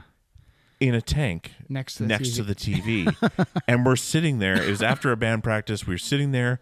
in 0.79 0.95
a 0.95 1.01
tank 1.01 1.53
Next 1.69 1.95
to 1.95 2.03
the 2.03 2.09
next 2.09 2.31
TV. 2.31 2.37
to 2.37 2.43
the 2.43 2.55
TV, 2.55 3.47
and 3.69 3.87
we're 3.87 3.97
sitting 3.97 4.41
there. 4.41 4.63
It 4.63 4.69
was 4.69 4.83
after 4.83 5.11
a 5.11 5.17
band 5.17 5.43
practice. 5.43 5.87
We 5.87 5.95
were 5.95 5.99
sitting 5.99 6.33
there, 6.33 6.61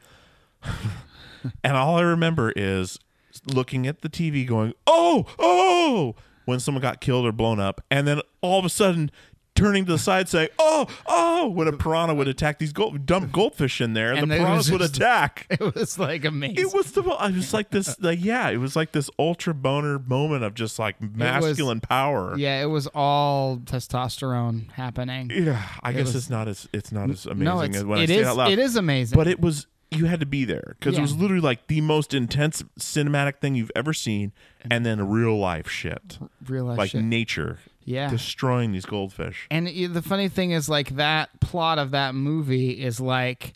and 1.65 1.77
all 1.77 1.97
I 1.99 2.03
remember 2.03 2.53
is 2.55 2.99
looking 3.47 3.87
at 3.89 4.03
the 4.03 4.09
TV, 4.09 4.47
going, 4.47 4.75
oh 4.87 5.27
oh, 5.27 5.35
"Oh, 5.39 6.15
oh!" 6.19 6.23
when 6.45 6.61
someone 6.61 6.83
got 6.83 7.01
killed 7.01 7.27
or 7.27 7.33
blown 7.33 7.59
up, 7.59 7.81
and 7.91 8.07
then 8.07 8.21
all 8.41 8.59
of 8.61 8.65
a 8.65 8.69
sudden. 8.71 9.11
Turning 9.55 9.85
to 9.85 9.93
the 9.93 9.99
side, 9.99 10.31
saying, 10.31 10.49
"Oh, 10.59 10.87
oh!" 11.07 11.49
When 11.51 11.69
a 11.69 11.73
piranha 11.73 12.15
would 12.15 12.27
attack 12.27 12.59
these 12.59 12.73
gold, 12.73 13.05
dump 13.05 13.33
goldfish 13.33 13.83
in 13.83 13.93
there, 13.93 14.11
and, 14.13 14.21
And 14.23 14.31
the 14.31 14.37
was 14.37 14.41
piranhas 14.41 14.71
would 14.71 14.81
just- 14.81 14.97
attack. 14.97 15.47
It 15.51 15.75
was 15.75 15.99
like 15.99 16.25
amazing. 16.25 16.57
It 16.59 16.73
was 16.73 16.93
the. 16.93 17.03
I 17.03 17.29
was 17.31 17.53
like 17.53 17.69
this. 17.71 17.95
Like 18.01 18.25
yeah, 18.25 18.49
it 18.49 18.57
was 18.57 18.77
like 18.77 18.93
this 18.93 19.11
ultra 19.19 19.53
boner 19.53 19.99
moment 19.99 20.43
of 20.43 20.55
just 20.55 20.79
like 20.79 21.01
masculine 21.03 21.81
power. 21.81 22.35
Yeah, 22.39 22.63
it 22.63 22.67
was 22.67 22.87
all 22.95 23.59
testosterone 23.59 24.71
happening. 24.73 25.31
Yeah, 25.31 25.63
I 25.83 25.91
It 25.91 25.95
guess 25.95 26.07
was- 26.07 26.17
it's 26.17 26.31
not 26.31 26.49
as 26.49 26.67
it's 26.73 26.91
not 26.93 27.11
as 27.11 27.27
amazing 27.27 27.45
no, 27.45 27.61
as 27.79 27.85
when 27.85 27.99
it 27.99 28.03
I 28.05 28.07
say 28.07 28.15
is- 28.17 28.21
it 28.23 28.27
out 28.31 28.37
loud. 28.39 28.53
It 28.53 28.59
is 28.59 28.77
amazing. 28.77 29.17
but 29.17 29.27
it 29.29 29.39
was 29.41 29.67
you 29.91 30.07
had 30.07 30.21
to 30.21 30.27
be 30.27 30.47
there 30.47 30.77
because 30.79 30.97
it 30.97 31.03
was 31.03 31.15
literally 31.15 31.43
like 31.43 31.67
the 31.67 31.83
most 31.83 32.15
intense 32.15 32.63
cinematic 32.81 33.37
thing 33.41 33.55
you've 33.55 33.71
ever 33.77 33.93
seen, 33.93 34.33
and 34.71 34.87
then 34.87 35.07
real 35.11 35.39
life 35.39 35.69
shit, 35.69 36.19
real 36.49 36.65
life 36.65 36.79
like 36.79 36.91
shit. 36.93 37.03
nature, 37.05 37.59
Yeah. 37.85 38.09
destroying 38.09 38.73
these 38.73 38.87
goldfish. 38.87 39.47
And 39.51 39.67
the 39.67 40.03
funny 40.03 40.29
thing 40.29 40.53
is, 40.53 40.69
like 40.69 40.97
that 40.97 41.41
plot 41.41 41.79
of 41.79 41.91
that 41.93 42.15
movie 42.15 42.71
is 42.83 43.01
like, 43.01 43.55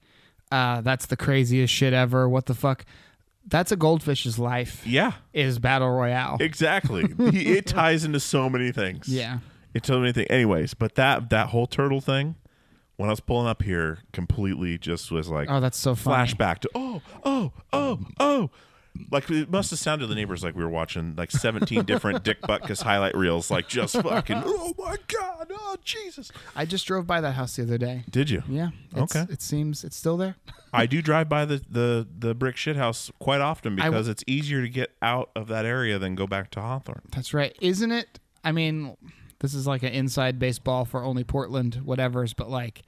uh, 0.52 0.80
that's 0.80 1.06
the 1.06 1.16
craziest 1.16 1.72
shit 1.72 1.92
ever. 1.92 2.28
What 2.28 2.46
the 2.46 2.54
fuck? 2.54 2.84
That's 3.48 3.70
a 3.70 3.76
goldfish's 3.76 4.38
life. 4.38 4.84
Yeah, 4.86 5.12
Is 5.32 5.58
battle 5.60 5.90
royale. 5.90 6.36
exactly. 6.40 7.04
it 7.18 7.66
ties 7.66 8.04
into 8.04 8.18
so 8.20 8.48
many 8.50 8.72
things. 8.72 9.08
yeah. 9.08 9.38
It's 9.74 9.86
so 9.88 10.00
many 10.00 10.12
things. 10.12 10.26
Anyways, 10.30 10.74
but 10.74 10.94
that 10.96 11.30
that 11.30 11.48
whole 11.50 11.66
turtle 11.66 12.00
thing, 12.00 12.34
when 12.96 13.08
I 13.08 13.12
was 13.12 13.20
pulling 13.20 13.46
up 13.46 13.62
here, 13.62 13.98
completely 14.12 14.78
just 14.78 15.12
was 15.12 15.28
like 15.28 15.48
Oh, 15.50 15.60
that's 15.60 15.76
so 15.78 15.94
funny. 15.94 16.26
flashback 16.32 16.58
to 16.60 16.70
oh 16.74 17.02
oh 17.24 17.52
oh 17.72 18.00
oh. 18.18 18.50
Like 19.10 19.30
it 19.30 19.50
must 19.50 19.70
have 19.70 19.78
sounded 19.78 20.04
to 20.04 20.08
the 20.08 20.14
neighbors 20.14 20.42
like 20.42 20.54
we 20.54 20.62
were 20.62 20.70
watching 20.70 21.14
like 21.16 21.30
17 21.30 21.84
different 21.84 22.22
Dick 22.24 22.40
Butkus 22.42 22.82
highlight 22.82 23.16
reels, 23.16 23.50
like 23.50 23.68
just 23.68 23.94
fucking. 24.02 24.42
Oh 24.44 24.74
my 24.78 24.96
god! 25.08 25.50
Oh 25.52 25.76
Jesus! 25.84 26.30
I 26.54 26.64
just 26.64 26.86
drove 26.86 27.06
by 27.06 27.20
that 27.20 27.32
house 27.32 27.56
the 27.56 27.62
other 27.62 27.78
day. 27.78 28.04
Did 28.10 28.30
you? 28.30 28.42
Yeah. 28.48 28.70
Okay. 28.96 29.26
It 29.30 29.42
seems 29.42 29.84
it's 29.84 29.96
still 29.96 30.16
there. 30.16 30.36
I 30.72 30.86
do 30.86 31.00
drive 31.02 31.28
by 31.28 31.44
the 31.44 31.62
the 31.68 32.06
the 32.18 32.34
brick 32.34 32.56
shit 32.56 32.76
house 32.76 33.10
quite 33.18 33.40
often 33.40 33.76
because 33.76 34.08
it's 34.08 34.24
easier 34.26 34.62
to 34.62 34.68
get 34.68 34.92
out 35.02 35.30
of 35.34 35.48
that 35.48 35.64
area 35.64 35.98
than 35.98 36.14
go 36.14 36.26
back 36.26 36.50
to 36.52 36.60
Hawthorne. 36.60 37.02
That's 37.10 37.32
right. 37.34 37.56
Isn't 37.60 37.92
it? 37.92 38.18
I 38.44 38.52
mean, 38.52 38.96
this 39.40 39.54
is 39.54 39.66
like 39.66 39.82
an 39.82 39.92
inside 39.92 40.38
baseball 40.38 40.84
for 40.84 41.02
only 41.02 41.24
Portland, 41.24 41.76
whatever's, 41.76 42.32
but 42.32 42.48
like 42.48 42.82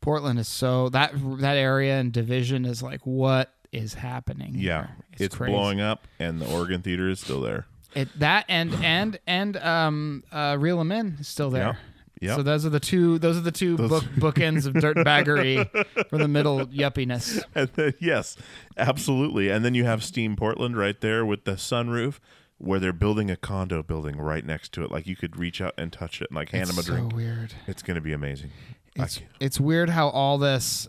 Portland 0.00 0.38
is 0.38 0.48
so 0.48 0.88
that 0.90 1.12
that 1.40 1.56
area 1.56 1.98
and 1.98 2.12
division 2.12 2.64
is 2.64 2.82
like 2.82 3.00
what 3.06 3.52
is 3.72 3.94
happening? 3.94 4.52
Yeah, 4.54 4.86
here? 4.86 4.96
it's, 5.18 5.36
crazy. 5.36 5.52
blowing 5.52 5.80
up, 5.80 6.06
and 6.18 6.40
the 6.40 6.50
Oregon 6.52 6.82
Theater 6.82 7.08
is 7.08 7.20
still 7.20 7.40
there. 7.40 7.66
It 7.94 8.08
that 8.18 8.44
and 8.48 8.74
and 8.82 9.18
and 9.26 9.56
um 9.56 10.24
uh 10.32 10.56
Reel 10.58 10.80
M 10.80 10.92
Inn 10.92 11.16
is 11.20 11.28
still 11.28 11.50
there. 11.50 11.62
Yeah. 11.62 11.74
Yep. 12.20 12.36
So 12.36 12.42
those 12.42 12.66
are 12.66 12.70
the 12.70 12.80
two 12.80 13.18
those 13.18 13.38
are 13.38 13.42
the 13.42 13.50
two 13.50 13.76
book 13.78 14.04
bookends 14.16 14.66
of 14.66 14.74
dirt 14.74 14.96
dirtbaggery 14.98 15.68
for 16.10 16.18
the 16.18 16.28
middle 16.28 16.66
yuppiness. 16.66 17.42
And 17.54 17.68
then, 17.70 17.94
yes, 17.98 18.36
absolutely. 18.76 19.48
And 19.48 19.64
then 19.64 19.74
you 19.74 19.84
have 19.84 20.04
Steam 20.04 20.36
Portland 20.36 20.76
right 20.76 21.00
there 21.00 21.24
with 21.24 21.44
the 21.44 21.52
sunroof, 21.52 22.18
where 22.58 22.78
they're 22.78 22.92
building 22.92 23.30
a 23.30 23.36
condo 23.36 23.82
building 23.82 24.18
right 24.18 24.44
next 24.44 24.72
to 24.72 24.84
it. 24.84 24.90
Like 24.90 25.06
you 25.06 25.16
could 25.16 25.38
reach 25.38 25.62
out 25.62 25.72
and 25.78 25.90
touch 25.90 26.20
it, 26.20 26.28
and 26.28 26.36
like 26.36 26.50
hand 26.50 26.68
It's 26.68 26.72
them 26.72 26.78
a 26.78 26.82
so 26.82 26.92
drink. 26.92 27.14
weird. 27.14 27.54
It's 27.66 27.82
going 27.82 27.94
to 27.94 28.02
be 28.02 28.12
amazing. 28.12 28.50
It's 28.96 29.20
it's 29.40 29.58
weird 29.58 29.88
how 29.88 30.08
all 30.10 30.36
this. 30.36 30.88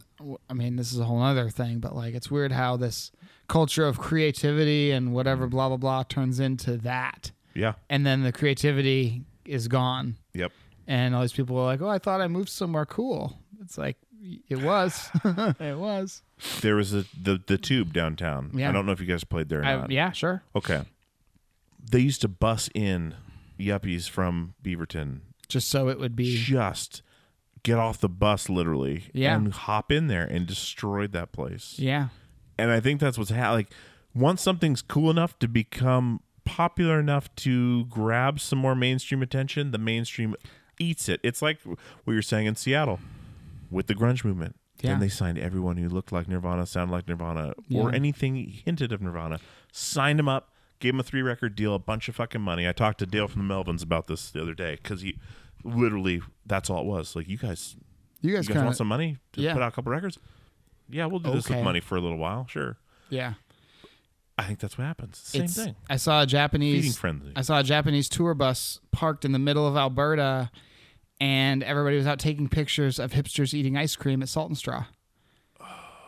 I 0.50 0.54
mean, 0.54 0.76
this 0.76 0.92
is 0.92 1.00
a 1.00 1.06
whole 1.06 1.22
other 1.22 1.50
thing, 1.50 1.80
but 1.80 1.96
like, 1.96 2.14
it's 2.14 2.30
weird 2.32 2.52
how 2.52 2.78
this 2.78 3.12
culture 3.48 3.86
of 3.86 4.00
creativity 4.00 4.92
and 4.92 5.14
whatever 5.14 5.48
mm. 5.48 5.52
blah 5.52 5.68
blah 5.70 5.78
blah 5.78 6.04
turns 6.04 6.40
into 6.40 6.78
that, 6.78 7.32
yeah. 7.54 7.74
and 7.90 8.06
then 8.06 8.24
the 8.24 8.32
creativity 8.32 9.24
is 9.46 9.68
gone, 9.68 10.18
Yep. 10.34 10.52
and 10.88 11.16
all 11.16 11.22
these 11.22 11.34
people 11.34 11.58
are 11.58 11.66
like, 11.66 11.82
"Oh, 11.82 11.90
I 11.90 12.00
thought 12.00 12.22
I 12.22 12.28
moved 12.28 12.50
somewhere 12.50 12.86
cool." 12.86 13.38
It's 13.62 13.78
like 13.78 13.98
it 14.50 14.62
was, 14.62 15.10
it 15.60 15.78
was. 15.78 16.22
There 16.62 16.76
was 16.76 16.94
a, 16.94 17.06
the 17.20 17.42
the 17.46 17.58
tube 17.58 17.94
downtown. 17.94 18.52
Yeah. 18.54 18.70
I 18.70 18.72
don't 18.72 18.86
know 18.86 18.92
if 18.92 19.00
you 19.00 19.08
guys 19.08 19.24
played 19.24 19.50
there 19.50 19.64
I, 19.64 19.86
yeah, 19.90 20.12
sure. 20.12 20.44
Okay. 20.56 20.82
They 21.84 22.00
used 22.00 22.22
to 22.22 22.28
bus 22.28 22.70
in 22.74 23.16
yuppies 23.60 24.10
from 24.10 24.54
Beaverton 24.64 25.22
Just 25.48 25.70
so 25.70 25.90
it 25.90 26.00
would 26.00 26.16
be. 26.16 26.36
just 26.38 27.02
get 27.64 27.78
off 27.78 28.00
the 28.00 28.10
bus 28.10 28.50
literally 28.50 29.06
Yeah. 29.14 29.36
and 29.36 29.54
hop 29.54 29.92
in 29.92 30.08
there 30.08 30.26
and 30.26 30.46
destroyed 30.48 31.12
that 31.14 31.32
place. 31.32 31.76
Yeah, 31.78 32.10
and 32.58 32.72
I 32.72 32.80
think 32.80 33.00
that's 33.00 33.18
what's 33.18 33.32
ha- 33.32 33.52
like. 33.52 33.72
Once 34.14 34.42
something's 34.42 34.82
cool 34.82 35.10
enough 35.10 35.40
to 35.40 35.48
become 35.48 36.20
popular 36.44 37.00
enough 37.00 37.34
to 37.38 37.86
grab 37.86 38.42
some 38.42 38.60
more 38.60 38.76
mainstream 38.76 39.22
attention, 39.22 39.72
the 39.72 39.78
mainstream 39.78 40.36
eats 40.80 41.08
it. 41.08 41.22
It's 41.24 41.42
like 41.42 41.60
what 41.64 41.78
you 42.08 42.16
were 42.16 42.22
saying 42.22 42.46
in 42.46 42.56
Seattle 42.58 43.00
with 43.70 43.88
the 43.88 43.96
grunge 43.96 44.26
movement. 44.26 44.58
Yeah. 44.82 44.92
Then 44.92 45.00
they 45.00 45.08
signed 45.08 45.38
everyone 45.38 45.78
who 45.78 45.88
looked 45.88 46.12
like 46.12 46.28
Nirvana, 46.28 46.66
sounded 46.66 46.92
like 46.92 47.08
Nirvana, 47.08 47.54
or 47.74 47.94
anything 47.94 48.36
hinted 48.36 48.92
of 48.92 49.02
Nirvana. 49.02 49.40
Signed 49.72 50.20
them 50.20 50.28
up, 50.28 50.50
gave 50.80 50.92
them 50.92 51.00
a 51.00 51.04
three 51.04 51.22
record 51.22 51.56
deal, 51.56 51.74
a 51.76 51.80
bunch 51.80 52.10
of 52.10 52.16
fucking 52.18 52.42
money. 52.42 52.68
I 52.68 52.74
talked 52.74 52.98
to 53.00 53.06
Dale 53.06 53.30
from 53.30 53.48
the 53.48 53.54
Melvins 53.54 53.82
about 53.84 54.08
this 54.08 54.30
the 54.32 54.42
other 54.42 54.56
day 54.56 54.78
because 54.84 55.02
he 55.04 55.20
literally 55.64 56.22
that's 56.46 56.70
all 56.70 56.80
it 56.82 56.86
was. 56.86 57.16
Like 57.16 57.28
you 57.28 57.38
guys, 57.38 57.76
you 58.22 58.32
you 58.32 58.36
guys 58.38 58.48
guys 58.48 58.54
kind 58.56 58.66
want 58.66 58.78
some 58.78 58.88
money 58.88 59.18
to 59.34 59.42
Yeah. 59.42 59.54
put 59.54 59.62
out 59.62 59.70
a 59.70 59.72
couple 59.76 59.92
records? 59.92 60.18
Yeah, 60.90 61.06
we'll 61.06 61.20
do 61.20 61.32
this 61.32 61.48
with 61.50 61.64
money 61.64 61.80
for 61.80 61.96
a 61.98 62.02
little 62.02 62.18
while. 62.18 62.48
Sure. 62.48 62.78
Yeah, 63.10 63.34
I 64.38 64.44
think 64.44 64.60
that's 64.60 64.78
what 64.78 64.86
happens. 64.86 65.18
Same 65.18 65.44
It's- 65.44 65.56
thing. 65.56 65.76
I 65.90 65.96
saw 65.98 66.22
a 66.24 66.26
Japanese. 66.26 67.00
I 67.36 67.42
saw 67.42 67.60
a 67.60 67.64
Japanese 67.64 68.10
tour 68.10 68.34
bus 68.34 68.80
parked 68.92 69.24
in 69.26 69.32
the 69.32 69.40
middle 69.40 69.68
of 69.68 69.76
Alberta, 69.78 70.50
and 71.20 71.64
everybody 71.64 71.98
was 71.98 72.08
out 72.08 72.20
taking 72.20 72.50
pictures 72.50 73.00
of 73.00 73.12
hipsters 73.12 73.54
eating 73.54 73.78
ice 73.78 73.96
cream 73.96 74.22
at 74.22 74.30
Salt 74.30 74.50
and 74.50 74.58
Straw. 74.58 74.86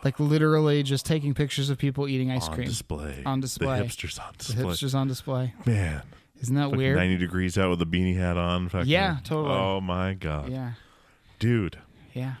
Like 0.02 0.20
literally 0.20 0.82
just 0.82 1.06
taking 1.06 1.32
pictures 1.32 1.70
of 1.70 1.78
people 1.78 2.06
eating 2.06 2.30
ice 2.30 2.46
on 2.48 2.54
cream. 2.56 2.68
display. 2.68 3.22
On 3.24 3.40
display. 3.40 3.78
The 3.78 3.84
hipsters 3.86 4.20
on 4.22 4.34
display. 4.36 4.56
The 4.56 4.68
hipsters 4.68 4.94
on 4.94 5.08
display. 5.08 5.54
Man, 5.64 6.02
Isn't 6.44 6.56
that 6.56 6.72
weird? 6.72 6.96
90 6.96 7.16
degrees 7.16 7.56
out 7.56 7.70
with 7.70 7.80
a 7.82 7.86
beanie 7.86 8.16
hat 8.16 8.36
on. 8.36 8.68
fucking- 8.68 8.88
Yeah, 8.90 9.16
totally. 9.24 9.54
Oh 9.54 9.80
my 9.80 10.12
god, 10.14 10.50
Yeah, 10.50 10.72
dude. 11.38 11.78
yeah. 12.12 12.34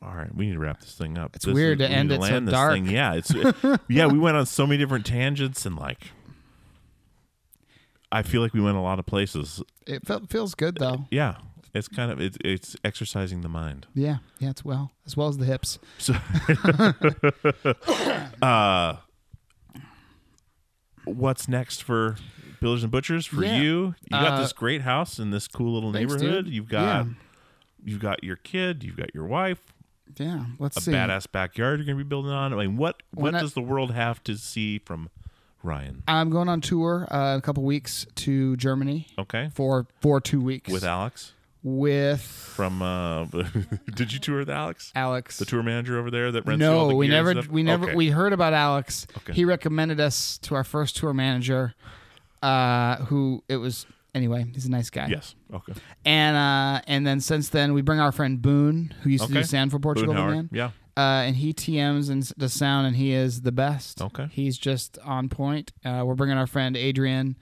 All 0.00 0.14
right, 0.14 0.34
we 0.34 0.46
need 0.46 0.54
to 0.54 0.58
wrap 0.58 0.80
this 0.80 0.94
thing 0.94 1.16
up. 1.18 1.36
It's 1.36 1.44
This 1.44 1.54
weird 1.54 1.80
is- 1.80 1.86
to 1.88 1.92
we 1.92 1.98
end 1.98 2.12
it 2.12 2.22
so 2.22 2.40
this 2.40 2.50
dark. 2.52 2.72
Thing. 2.72 2.86
Yeah, 2.86 3.12
it's 3.14 3.32
yeah. 3.88 4.06
We 4.06 4.18
went 4.18 4.36
on 4.36 4.46
so 4.46 4.66
many 4.66 4.78
different 4.78 5.04
tangents 5.06 5.64
and 5.66 5.76
like, 5.76 6.08
I 8.10 8.22
feel 8.22 8.40
like 8.42 8.52
we 8.54 8.60
went 8.60 8.76
a 8.76 8.80
lot 8.80 8.98
of 8.98 9.06
places. 9.06 9.62
It 9.86 10.06
felt, 10.06 10.28
feels 10.30 10.54
good 10.54 10.76
though. 10.78 11.04
Yeah, 11.10 11.36
it's 11.74 11.88
kind 11.88 12.10
of 12.10 12.20
it's 12.20 12.36
it's 12.44 12.74
exercising 12.84 13.42
the 13.42 13.48
mind. 13.48 13.86
Yeah, 13.94 14.18
yeah. 14.40 14.50
It's 14.50 14.64
well 14.64 14.92
as 15.06 15.16
well 15.16 15.28
as 15.28 15.36
the 15.38 15.44
hips. 15.44 15.78
So, 15.98 16.14
uh, 18.42 18.96
what's 21.04 21.48
next 21.48 21.82
for 21.82 22.16
Builders 22.62 22.82
and 22.84 22.90
Butchers 22.92 23.26
for 23.26 23.44
Yeah. 23.44 23.60
you? 23.60 23.94
You 24.02 24.10
got 24.10 24.32
Uh, 24.34 24.40
this 24.40 24.52
great 24.52 24.82
house 24.82 25.18
in 25.18 25.30
this 25.30 25.48
cool 25.48 25.74
little 25.74 25.92
thanks, 25.92 26.14
neighborhood. 26.14 26.44
dude. 26.46 26.54
You've 26.54 26.68
got 26.68 27.06
Yeah. 27.06 27.12
you've 27.84 28.00
got 28.00 28.22
your 28.24 28.36
kid. 28.36 28.82
You've 28.84 28.96
got 28.96 29.14
your 29.14 29.26
wife. 29.26 29.58
Yeah. 30.16 30.44
Let's 30.58 30.76
a 30.76 30.80
see. 30.80 30.92
badass 30.92 31.26
backyard 31.30 31.78
you're 31.80 31.86
going 31.86 31.98
to 31.98 32.04
be 32.04 32.08
building 32.08 32.30
on. 32.32 32.52
I 32.52 32.56
mean, 32.56 32.76
what 32.76 33.02
what 33.12 33.22
When 33.24 33.34
I- 33.34 33.40
does 33.40 33.54
the 33.54 33.60
world 33.62 33.90
have 33.92 34.22
to 34.24 34.36
see 34.36 34.78
from 34.78 35.10
Ryan? 35.62 36.02
I'm 36.06 36.30
going 36.30 36.48
on 36.48 36.60
tour 36.60 37.08
uh, 37.12 37.34
in 37.34 37.38
a 37.38 37.42
couple 37.42 37.64
weeks 37.64 38.06
to 38.16 38.56
Germany 38.56 39.08
Okay, 39.18 39.50
for 39.52 39.86
for 40.00 40.20
two 40.20 40.40
weeks 40.40 40.70
with 40.70 40.84
Alex 40.84 41.32
with 41.64 42.20
from. 42.22 42.80
uh 42.82 43.24
Did 43.94 44.12
you 44.12 44.18
tour 44.18 44.38
with 44.40 44.50
Alex, 44.50 44.92
Alex. 44.94 45.38
the 45.38 45.44
tour 45.46 45.62
manager 45.62 45.98
over 45.98 46.10
there 46.10 46.30
that 46.32 46.44
rents? 46.46 46.60
No, 46.60 46.88
the 46.88 46.94
we 46.96 47.08
never 47.08 47.34
we 47.50 47.62
never 47.62 47.86
Okay. 47.86 47.94
we 47.96 48.10
heard 48.10 48.32
about 48.32 48.52
Alex. 48.52 49.06
Okay. 49.18 49.32
He 49.32 49.44
recommended 49.44 49.98
us 49.98 50.38
to 50.38 50.54
our 50.54 50.64
first 50.64 50.96
tour 50.96 51.12
manager, 51.14 51.74
uh, 52.42 52.96
who 53.04 53.42
it 53.48 53.56
was 53.56 53.86
anyway. 54.14 54.44
He's 54.52 54.66
a 54.66 54.70
nice 54.70 54.90
guy. 54.90 55.06
Yes. 55.08 55.34
Okay. 55.52 55.72
And 56.04 56.36
uh, 56.36 56.82
and 56.86 57.06
then 57.06 57.20
since 57.20 57.48
then 57.50 57.72
we 57.72 57.82
bring 57.82 58.00
our 58.00 58.12
friend 58.12 58.40
Boone, 58.42 58.94
who 59.02 59.10
used 59.10 59.24
to 59.24 59.30
Okay. 59.32 59.40
do 59.42 59.46
sound 59.46 59.70
for 59.70 59.78
Portugal 59.78 60.14
the. 60.14 60.20
Man. 60.26 60.48
Yeah. 60.52 60.70
Uh, 60.96 61.24
and 61.24 61.36
he 61.36 61.54
TMs 61.54 62.10
and 62.10 62.22
s- 62.22 62.34
does 62.36 62.52
sound, 62.52 62.86
and 62.86 62.96
he 62.96 63.12
is 63.12 63.40
the 63.42 63.52
best. 63.52 64.02
Okay. 64.02 64.28
He's 64.30 64.58
just 64.58 64.98
on 65.04 65.30
point. 65.30 65.72
Uh, 65.84 66.02
we're 66.04 66.14
bringing 66.14 66.36
our 66.36 66.46
friend 66.46 66.76
Adrian, 66.76 67.38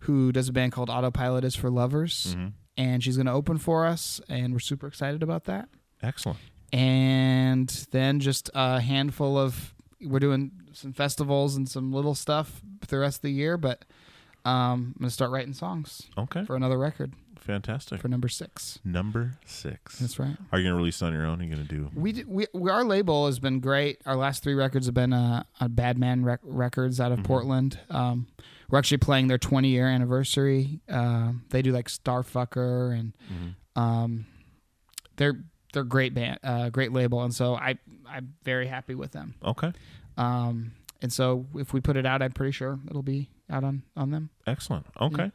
who 0.00 0.32
does 0.32 0.48
a 0.48 0.52
band 0.54 0.72
called 0.72 0.88
Autopilot 0.88 1.44
is 1.44 1.54
for 1.54 1.68
Lovers, 1.70 2.34
Mm-hmm. 2.34 2.46
and 2.78 3.04
she's 3.04 3.16
going 3.18 3.26
to 3.26 3.32
open 3.32 3.58
for 3.58 3.84
us, 3.84 4.22
and 4.30 4.54
we're 4.54 4.58
super 4.58 4.86
excited 4.86 5.22
about 5.22 5.44
that. 5.44 5.68
Excellent. 6.02 6.38
And 6.72 7.68
then 7.90 8.20
just 8.20 8.50
a 8.54 8.80
handful 8.80 9.36
of 9.38 9.74
we're 10.00 10.18
doing 10.18 10.50
some 10.72 10.92
festivals 10.92 11.56
and 11.56 11.68
some 11.68 11.92
little 11.92 12.14
stuff 12.14 12.62
for 12.80 12.86
the 12.86 12.98
rest 12.98 13.18
of 13.18 13.22
the 13.22 13.30
year, 13.32 13.56
but 13.56 13.84
um, 14.44 14.94
I'm 14.96 15.00
going 15.00 15.08
to 15.08 15.14
start 15.14 15.30
writing 15.30 15.52
songs 15.54 16.02
Okay. 16.18 16.44
for 16.44 16.54
another 16.56 16.78
record 16.78 17.12
Fantastic. 17.38 18.00
for 18.00 18.08
number 18.08 18.28
six. 18.28 18.78
Number 18.84 19.32
six. 19.44 19.98
That's 19.98 20.18
right. 20.18 20.36
Are 20.52 20.58
you 20.58 20.64
going 20.64 20.72
to 20.72 20.76
release 20.76 21.02
it 21.02 21.06
on 21.06 21.12
your 21.12 21.26
own? 21.26 21.40
Are 21.40 21.44
you 21.44 21.54
going 21.54 21.66
to 21.66 21.74
do? 21.74 21.90
We, 21.94 22.12
d- 22.12 22.24
we 22.26 22.46
we 22.54 22.70
our 22.70 22.84
label 22.84 23.26
has 23.26 23.38
been 23.38 23.60
great. 23.60 24.00
Our 24.06 24.16
last 24.16 24.42
three 24.42 24.54
records 24.54 24.86
have 24.86 24.94
been 24.94 25.12
uh, 25.12 25.44
on 25.60 25.72
Badman 25.72 26.24
rec- 26.24 26.40
Records 26.42 27.00
out 27.00 27.12
of 27.12 27.22
Portland. 27.22 27.78
Um, 27.90 28.26
we're 28.70 28.78
actually 28.78 28.98
playing 28.98 29.28
their 29.28 29.38
20 29.38 29.68
year 29.68 29.86
anniversary. 29.88 30.80
Um 30.88 31.44
they 31.50 31.60
do 31.62 31.70
like 31.72 31.88
Starfucker 31.88 32.98
and 32.98 33.12
um, 33.76 34.26
they're 35.16 35.44
they're 35.72 35.84
great 35.84 36.14
band, 36.14 36.38
uh, 36.44 36.70
great 36.70 36.92
label, 36.92 37.22
and 37.22 37.34
so 37.34 37.54
I 37.56 37.78
I'm 38.08 38.34
very 38.44 38.68
happy 38.68 38.94
with 38.94 39.10
them. 39.12 39.34
Okay. 39.44 39.72
Um, 40.16 40.72
and 41.02 41.12
so 41.12 41.46
if 41.56 41.72
we 41.72 41.80
put 41.80 41.96
it 41.96 42.06
out, 42.06 42.22
I'm 42.22 42.32
pretty 42.32 42.52
sure 42.52 42.78
it'll 42.88 43.02
be 43.02 43.28
out 43.50 43.64
on 43.64 43.82
on 43.96 44.10
them. 44.10 44.30
Excellent. 44.46 44.86
Okay. 45.00 45.30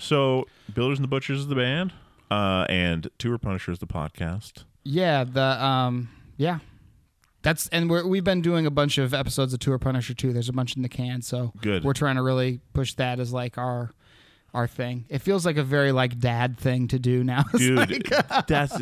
So, 0.00 0.46
Builders 0.72 0.98
and 0.98 1.04
the 1.04 1.08
Butchers 1.08 1.40
is 1.40 1.48
the 1.48 1.56
band, 1.56 1.92
uh, 2.30 2.66
and 2.68 3.08
Tour 3.18 3.36
Punisher 3.38 3.72
is 3.72 3.80
the 3.80 3.86
podcast. 3.86 4.64
Yeah, 4.84 5.24
the 5.24 5.42
um, 5.64 6.08
yeah, 6.36 6.60
that's 7.42 7.68
and 7.68 7.90
we're, 7.90 8.06
we've 8.06 8.24
been 8.24 8.40
doing 8.40 8.64
a 8.66 8.70
bunch 8.70 8.98
of 8.98 9.12
episodes 9.12 9.52
of 9.52 9.60
Tour 9.60 9.78
Punisher 9.78 10.14
too. 10.14 10.32
There's 10.32 10.48
a 10.48 10.52
bunch 10.52 10.76
in 10.76 10.82
the 10.82 10.88
can, 10.88 11.22
so 11.22 11.52
Good. 11.60 11.84
We're 11.84 11.94
trying 11.94 12.16
to 12.16 12.22
really 12.22 12.60
push 12.74 12.94
that 12.94 13.18
as 13.20 13.32
like 13.32 13.58
our 13.58 13.92
our 14.54 14.66
thing. 14.66 15.04
It 15.08 15.18
feels 15.18 15.44
like 15.44 15.56
a 15.56 15.62
very 15.62 15.92
like 15.92 16.18
dad 16.18 16.58
thing 16.58 16.88
to 16.88 16.98
do 16.98 17.24
now. 17.24 17.44
It's 17.54 17.58
Dude, 17.58 17.76
like, 17.76 18.46
that's 18.46 18.80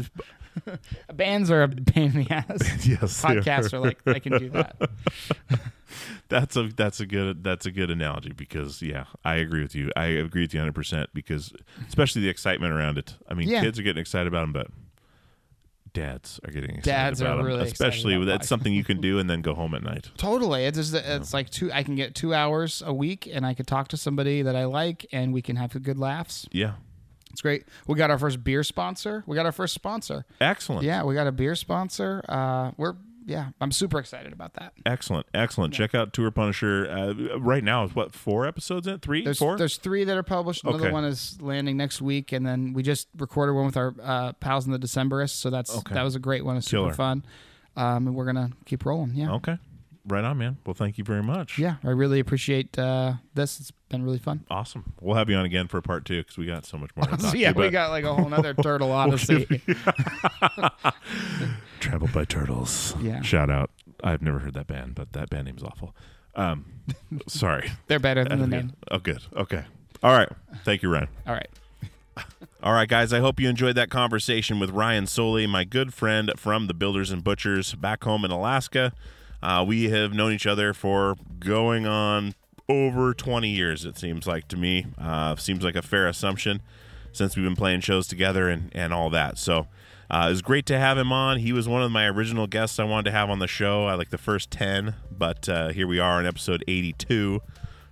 bands 1.14 1.50
are 1.50 1.62
a 1.62 1.68
pain 1.68 2.12
in 2.14 2.24
the 2.24 2.30
ass. 2.30 2.86
yes. 2.86 3.22
Podcasts 3.22 3.72
are 3.72 3.80
like 3.80 3.98
I 4.06 4.18
can 4.18 4.38
do 4.38 4.50
that. 4.50 4.76
That's 6.28 6.56
a 6.56 6.64
that's 6.64 6.98
a 7.00 7.06
good 7.06 7.44
that's 7.44 7.66
a 7.66 7.70
good 7.70 7.90
analogy 7.90 8.32
because 8.32 8.82
yeah, 8.82 9.04
I 9.24 9.36
agree 9.36 9.62
with 9.62 9.74
you. 9.74 9.90
I 9.96 10.06
agree 10.06 10.42
with 10.42 10.52
you 10.54 10.58
100 10.60 10.72
percent 10.74 11.10
because 11.14 11.52
especially 11.88 12.22
the 12.22 12.28
excitement 12.28 12.72
around 12.72 12.98
it. 12.98 13.14
I 13.28 13.34
mean, 13.34 13.48
Yeah. 13.48 13.60
kids 13.62 13.78
are 13.78 13.82
getting 13.82 14.00
excited 14.00 14.26
about 14.26 14.40
them, 14.42 14.52
but 14.52 14.66
dads 15.92 16.38
are 16.44 16.50
getting 16.50 16.70
excited 16.70 16.84
Dads 16.84 17.22
are 17.22 17.26
about 17.26 17.38
'em, 17.40 17.46
really 17.46 17.62
excited 17.68 17.72
especially 17.72 18.14
about 18.16 18.26
that's 18.26 18.48
something 18.48 18.72
you 18.72 18.84
can 18.84 19.00
do 19.08 19.18
and 19.18 19.30
then 19.30 19.40
go 19.40 19.54
home 19.54 19.74
at 19.74 19.82
night. 19.82 20.10
Totally, 20.16 20.64
it's 20.64 20.76
just, 20.76 20.94
it's 20.94 21.32
like 21.32 21.48
two. 21.48 21.72
I 21.72 21.82
can 21.82 21.94
get 21.94 22.14
two 22.14 22.34
hours 22.34 22.82
a 22.84 22.92
week, 22.92 23.28
and 23.32 23.46
I 23.46 23.54
could 23.54 23.66
talk 23.66 23.88
to 23.88 23.96
somebody 23.96 24.42
that 24.42 24.54
I 24.56 24.64
like, 24.66 25.06
and 25.12 25.32
we 25.32 25.40
can 25.42 25.56
have 25.56 25.80
good 25.82 25.98
laughs. 25.98 26.46
Yeah, 26.52 26.72
It's 27.30 27.40
great. 27.40 27.64
We 27.86 27.94
got 27.96 28.10
our 28.10 28.18
first 28.18 28.44
beer 28.44 28.62
sponsor. 28.62 29.22
We 29.26 29.36
got 29.36 29.46
our 29.46 29.52
first 29.52 29.72
sponsor. 29.74 30.26
excellent. 30.40 30.82
Yeah, 30.84 31.02
we 31.04 31.14
got 31.14 31.26
a 31.28 31.32
beer 31.32 31.54
sponsor. 31.54 32.22
Uh, 32.28 32.72
we're 32.76 32.96
yeah, 33.26 33.48
I'm 33.60 33.72
super 33.72 33.98
excited 33.98 34.32
about 34.32 34.54
that. 34.54 34.72
Excellent, 34.86 35.26
excellent. 35.34 35.74
Check 35.74 35.94
out 35.94 36.12
Tour 36.12 36.30
Punisher. 36.30 36.88
Uh, 36.88 37.38
right 37.38 37.62
now, 37.64 37.84
is 37.84 37.94
what 37.94 38.14
four 38.14 38.46
episodes 38.46 38.86
in? 38.86 39.00
Three, 39.00 39.24
There's 39.24 39.38
four? 39.38 39.56
there's 39.58 39.76
three 39.76 40.04
that 40.04 40.16
are 40.16 40.22
published. 40.22 40.62
Another 40.64 40.84
Okay. 40.84 40.92
one 40.92 41.04
is 41.04 41.36
landing 41.42 41.76
next 41.76 42.00
week, 42.00 42.30
and 42.32 42.46
then 42.46 42.72
we 42.72 42.82
just 42.84 43.08
recorded 43.18 43.52
one 43.54 43.66
with 43.66 43.76
our 43.76 43.94
uh, 44.02 44.32
pals 44.34 44.64
in 44.66 44.72
the 44.72 44.78
Decemberists. 44.78 45.30
So 45.36 45.50
that's 45.50 45.76
Okay. 45.76 45.94
that 45.94 46.02
was 46.04 46.14
a 46.14 46.20
great 46.20 46.44
one. 46.44 46.56
It's 46.56 46.68
super 46.68 46.84
Killer. 46.84 46.94
fun. 46.94 47.24
Um, 47.76 48.06
and 48.06 48.14
we're 48.16 48.24
gonna 48.26 48.52
keep 48.64 48.86
rolling. 48.86 49.14
Yeah, 49.14 49.32
Okay, 49.32 49.58
right 50.06 50.24
on, 50.24 50.38
man. 50.38 50.58
Well, 50.64 50.74
thank 50.74 50.98
you 50.98 51.04
very 51.04 51.22
much. 51.22 51.58
yeah. 51.58 51.76
I 51.84 51.90
really 51.90 52.20
appreciate 52.20 52.78
uh, 52.78 53.14
this. 53.34 53.60
It's 53.60 53.70
been 53.88 54.02
really 54.04 54.18
fun. 54.18 54.44
awesome. 54.50 54.94
We'll 55.00 55.16
have 55.16 55.28
you 55.30 55.36
on 55.36 55.44
again 55.44 55.68
for 55.68 55.78
a 55.78 55.82
part 55.82 56.04
two 56.04 56.22
because 56.22 56.38
we 56.38 56.46
got 56.46 56.64
so 56.64 56.78
much 56.78 56.90
more. 56.96 57.06
To 57.06 57.16
talk 57.22 57.34
yeah, 57.34 57.52
to, 57.52 57.58
we 57.58 57.70
got 57.70 57.90
like 57.90 58.04
a 58.04 58.14
whole 58.14 58.28
nother 58.28 58.54
turtle 58.62 58.92
odyssey. 58.92 59.46
Traveled 61.80 62.12
by 62.12 62.24
Turtles. 62.24 62.94
Yeah. 63.00 63.22
Shout 63.22 63.50
out. 63.50 63.70
I've 64.02 64.22
never 64.22 64.40
heard 64.40 64.54
that 64.54 64.66
band, 64.66 64.94
but 64.94 65.12
that 65.12 65.30
band 65.30 65.46
name's 65.46 65.62
awful. 65.62 65.94
Um, 66.34 66.66
sorry. 67.26 67.70
They're 67.86 67.98
better 67.98 68.24
than 68.24 68.40
the 68.40 68.46
name. 68.46 68.72
Oh, 68.90 68.98
good. 68.98 69.22
Okay. 69.34 69.64
All 70.02 70.12
right. 70.12 70.28
Thank 70.64 70.82
you, 70.82 70.90
Ryan. 70.90 71.08
All 71.26 71.32
right. 71.32 71.48
All 72.62 72.72
right, 72.72 72.88
guys. 72.88 73.12
I 73.12 73.20
hope 73.20 73.38
you 73.40 73.48
enjoyed 73.48 73.76
that 73.76 73.90
conversation 73.90 74.58
with 74.58 74.70
Ryan 74.70 75.04
Sollee, 75.04 75.48
my 75.48 75.64
good 75.64 75.94
friend 75.94 76.32
from 76.36 76.66
the 76.66 76.74
Builders 76.74 77.10
and 77.10 77.22
Butchers 77.22 77.74
back 77.74 78.04
home 78.04 78.24
in 78.24 78.30
Alaska. 78.30 78.92
Uh, 79.46 79.62
we 79.62 79.90
have 79.90 80.12
known 80.12 80.32
each 80.32 80.44
other 80.44 80.74
for 80.74 81.14
going 81.38 81.86
on 81.86 82.34
over 82.68 83.14
20 83.14 83.48
years, 83.48 83.84
it 83.84 83.96
seems 83.96 84.26
like 84.26 84.48
to 84.48 84.56
me. 84.56 84.86
Uh, 84.98 85.36
seems 85.36 85.62
like 85.62 85.76
a 85.76 85.82
fair 85.82 86.08
assumption 86.08 86.60
since 87.12 87.36
we've 87.36 87.44
been 87.44 87.54
playing 87.54 87.80
shows 87.80 88.08
together 88.08 88.48
and, 88.48 88.72
and 88.74 88.92
all 88.92 89.08
that. 89.08 89.38
So 89.38 89.68
uh, 90.10 90.24
it 90.26 90.30
was 90.30 90.42
great 90.42 90.66
to 90.66 90.78
have 90.80 90.98
him 90.98 91.12
on. 91.12 91.38
He 91.38 91.52
was 91.52 91.68
one 91.68 91.80
of 91.80 91.92
my 91.92 92.06
original 92.08 92.48
guests 92.48 92.80
I 92.80 92.84
wanted 92.84 93.04
to 93.04 93.12
have 93.12 93.30
on 93.30 93.38
the 93.38 93.46
show. 93.46 93.86
I 93.86 93.94
like 93.94 94.10
the 94.10 94.18
first 94.18 94.50
10, 94.50 94.96
but 95.16 95.48
uh, 95.48 95.68
here 95.68 95.86
we 95.86 96.00
are 96.00 96.18
in 96.18 96.26
episode 96.26 96.64
82 96.66 97.40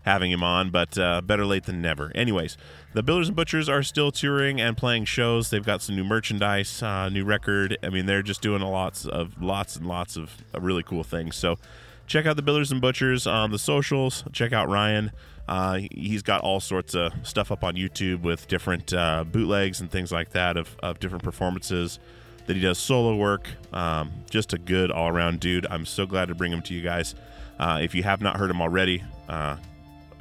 having 0.05 0.31
him 0.31 0.43
on, 0.43 0.71
but 0.71 0.97
uh, 0.99 1.21
better 1.21 1.45
late 1.47 1.65
than 1.65 1.81
never. 1.83 2.13
Anyways, 2.15 2.57
the 2.93 3.03
Builders 3.03 3.29
and 3.29 3.37
Butchers 3.37 3.69
are 3.69 3.83
still 3.83 4.13
touring 4.13 4.61
and 4.61 4.77
playing 4.77 5.07
shows. 5.07 5.51
They've 5.51 5.65
got 5.65 5.83
some 5.83 5.97
new 5.97 6.05
merchandise, 6.05 6.83
uh, 6.83 7.09
new 7.09 7.25
record. 7.25 7.77
I 7.83 7.89
mean, 7.91 8.07
they're 8.07 8.23
just 8.23 8.41
doing 8.43 8.63
a 8.63 8.71
lots 8.71 9.07
of 9.07 9.43
lots 9.43 9.77
and 9.77 9.87
lots 9.87 10.17
of 10.17 10.31
uh, 10.55 10.61
really 10.61 10.83
cool 10.83 11.05
things. 11.05 11.37
So 11.37 11.59
check 12.07 12.27
out 12.27 12.37
the 12.37 12.43
Builders 12.43 12.71
and 12.71 12.81
Butchers 12.81 13.27
on 13.27 13.51
the 13.51 13.59
socials. 13.59 14.25
Check 14.33 14.53
out 14.53 14.69
Ryan. 14.69 15.11
Uh, 15.49 15.75
he- 15.75 15.89
he's 15.93 16.23
got 16.23 16.41
all 16.43 16.61
sorts 16.61 16.95
of 16.95 17.13
stuff 17.23 17.51
up 17.51 17.65
on 17.65 17.75
YouTube 17.75 18.23
with 18.23 18.47
different 18.49 18.93
uh, 18.93 19.25
bootlegs 19.25 19.81
and 19.81 19.91
things 19.91 20.13
like 20.13 20.31
that 20.31 20.57
of, 20.57 20.77
of 20.83 20.99
different 21.01 21.25
performances 21.25 21.99
that 22.47 22.57
he 22.57 22.63
does 22.63 22.77
solo 22.79 23.17
work. 23.17 23.49
Um, 23.73 24.13
just 24.29 24.53
a 24.53 24.59
good 24.59 24.91
all 24.91 25.09
around 25.09 25.41
dude. 25.41 25.67
I'm 25.71 25.87
so 25.87 26.07
glad 26.07 26.29
to 26.29 26.35
bring 26.35 26.53
him 26.53 26.61
to 26.63 26.75
you 26.75 26.83
guys. 26.83 27.15
Uh, 27.59 27.79
if 27.83 27.95
you 27.95 28.03
have 28.03 28.21
not 28.21 28.37
heard 28.37 28.51
him 28.51 28.61
already, 28.61 29.03
uh, 29.29 29.57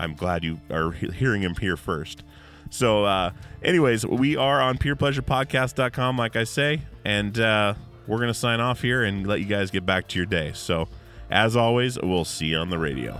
I'm 0.03 0.15
glad 0.15 0.43
you 0.43 0.59
are 0.69 0.91
hearing 0.91 1.41
him 1.41 1.55
here 1.55 1.77
first. 1.77 2.23
So, 2.69 3.05
uh, 3.05 3.31
anyways, 3.63 4.05
we 4.05 4.35
are 4.35 4.61
on 4.61 4.77
peerpleasurepodcast.com, 4.77 6.17
like 6.17 6.35
I 6.35 6.43
say, 6.43 6.81
and 7.05 7.39
uh, 7.39 7.75
we're 8.07 8.17
going 8.17 8.29
to 8.29 8.33
sign 8.33 8.59
off 8.59 8.81
here 8.81 9.03
and 9.03 9.25
let 9.27 9.39
you 9.39 9.45
guys 9.45 9.71
get 9.71 9.85
back 9.85 10.07
to 10.09 10.19
your 10.19 10.25
day. 10.25 10.51
So, 10.53 10.87
as 11.29 11.55
always, 11.55 11.99
we'll 12.01 12.25
see 12.25 12.47
you 12.47 12.57
on 12.57 12.69
the 12.69 12.79
radio. 12.79 13.19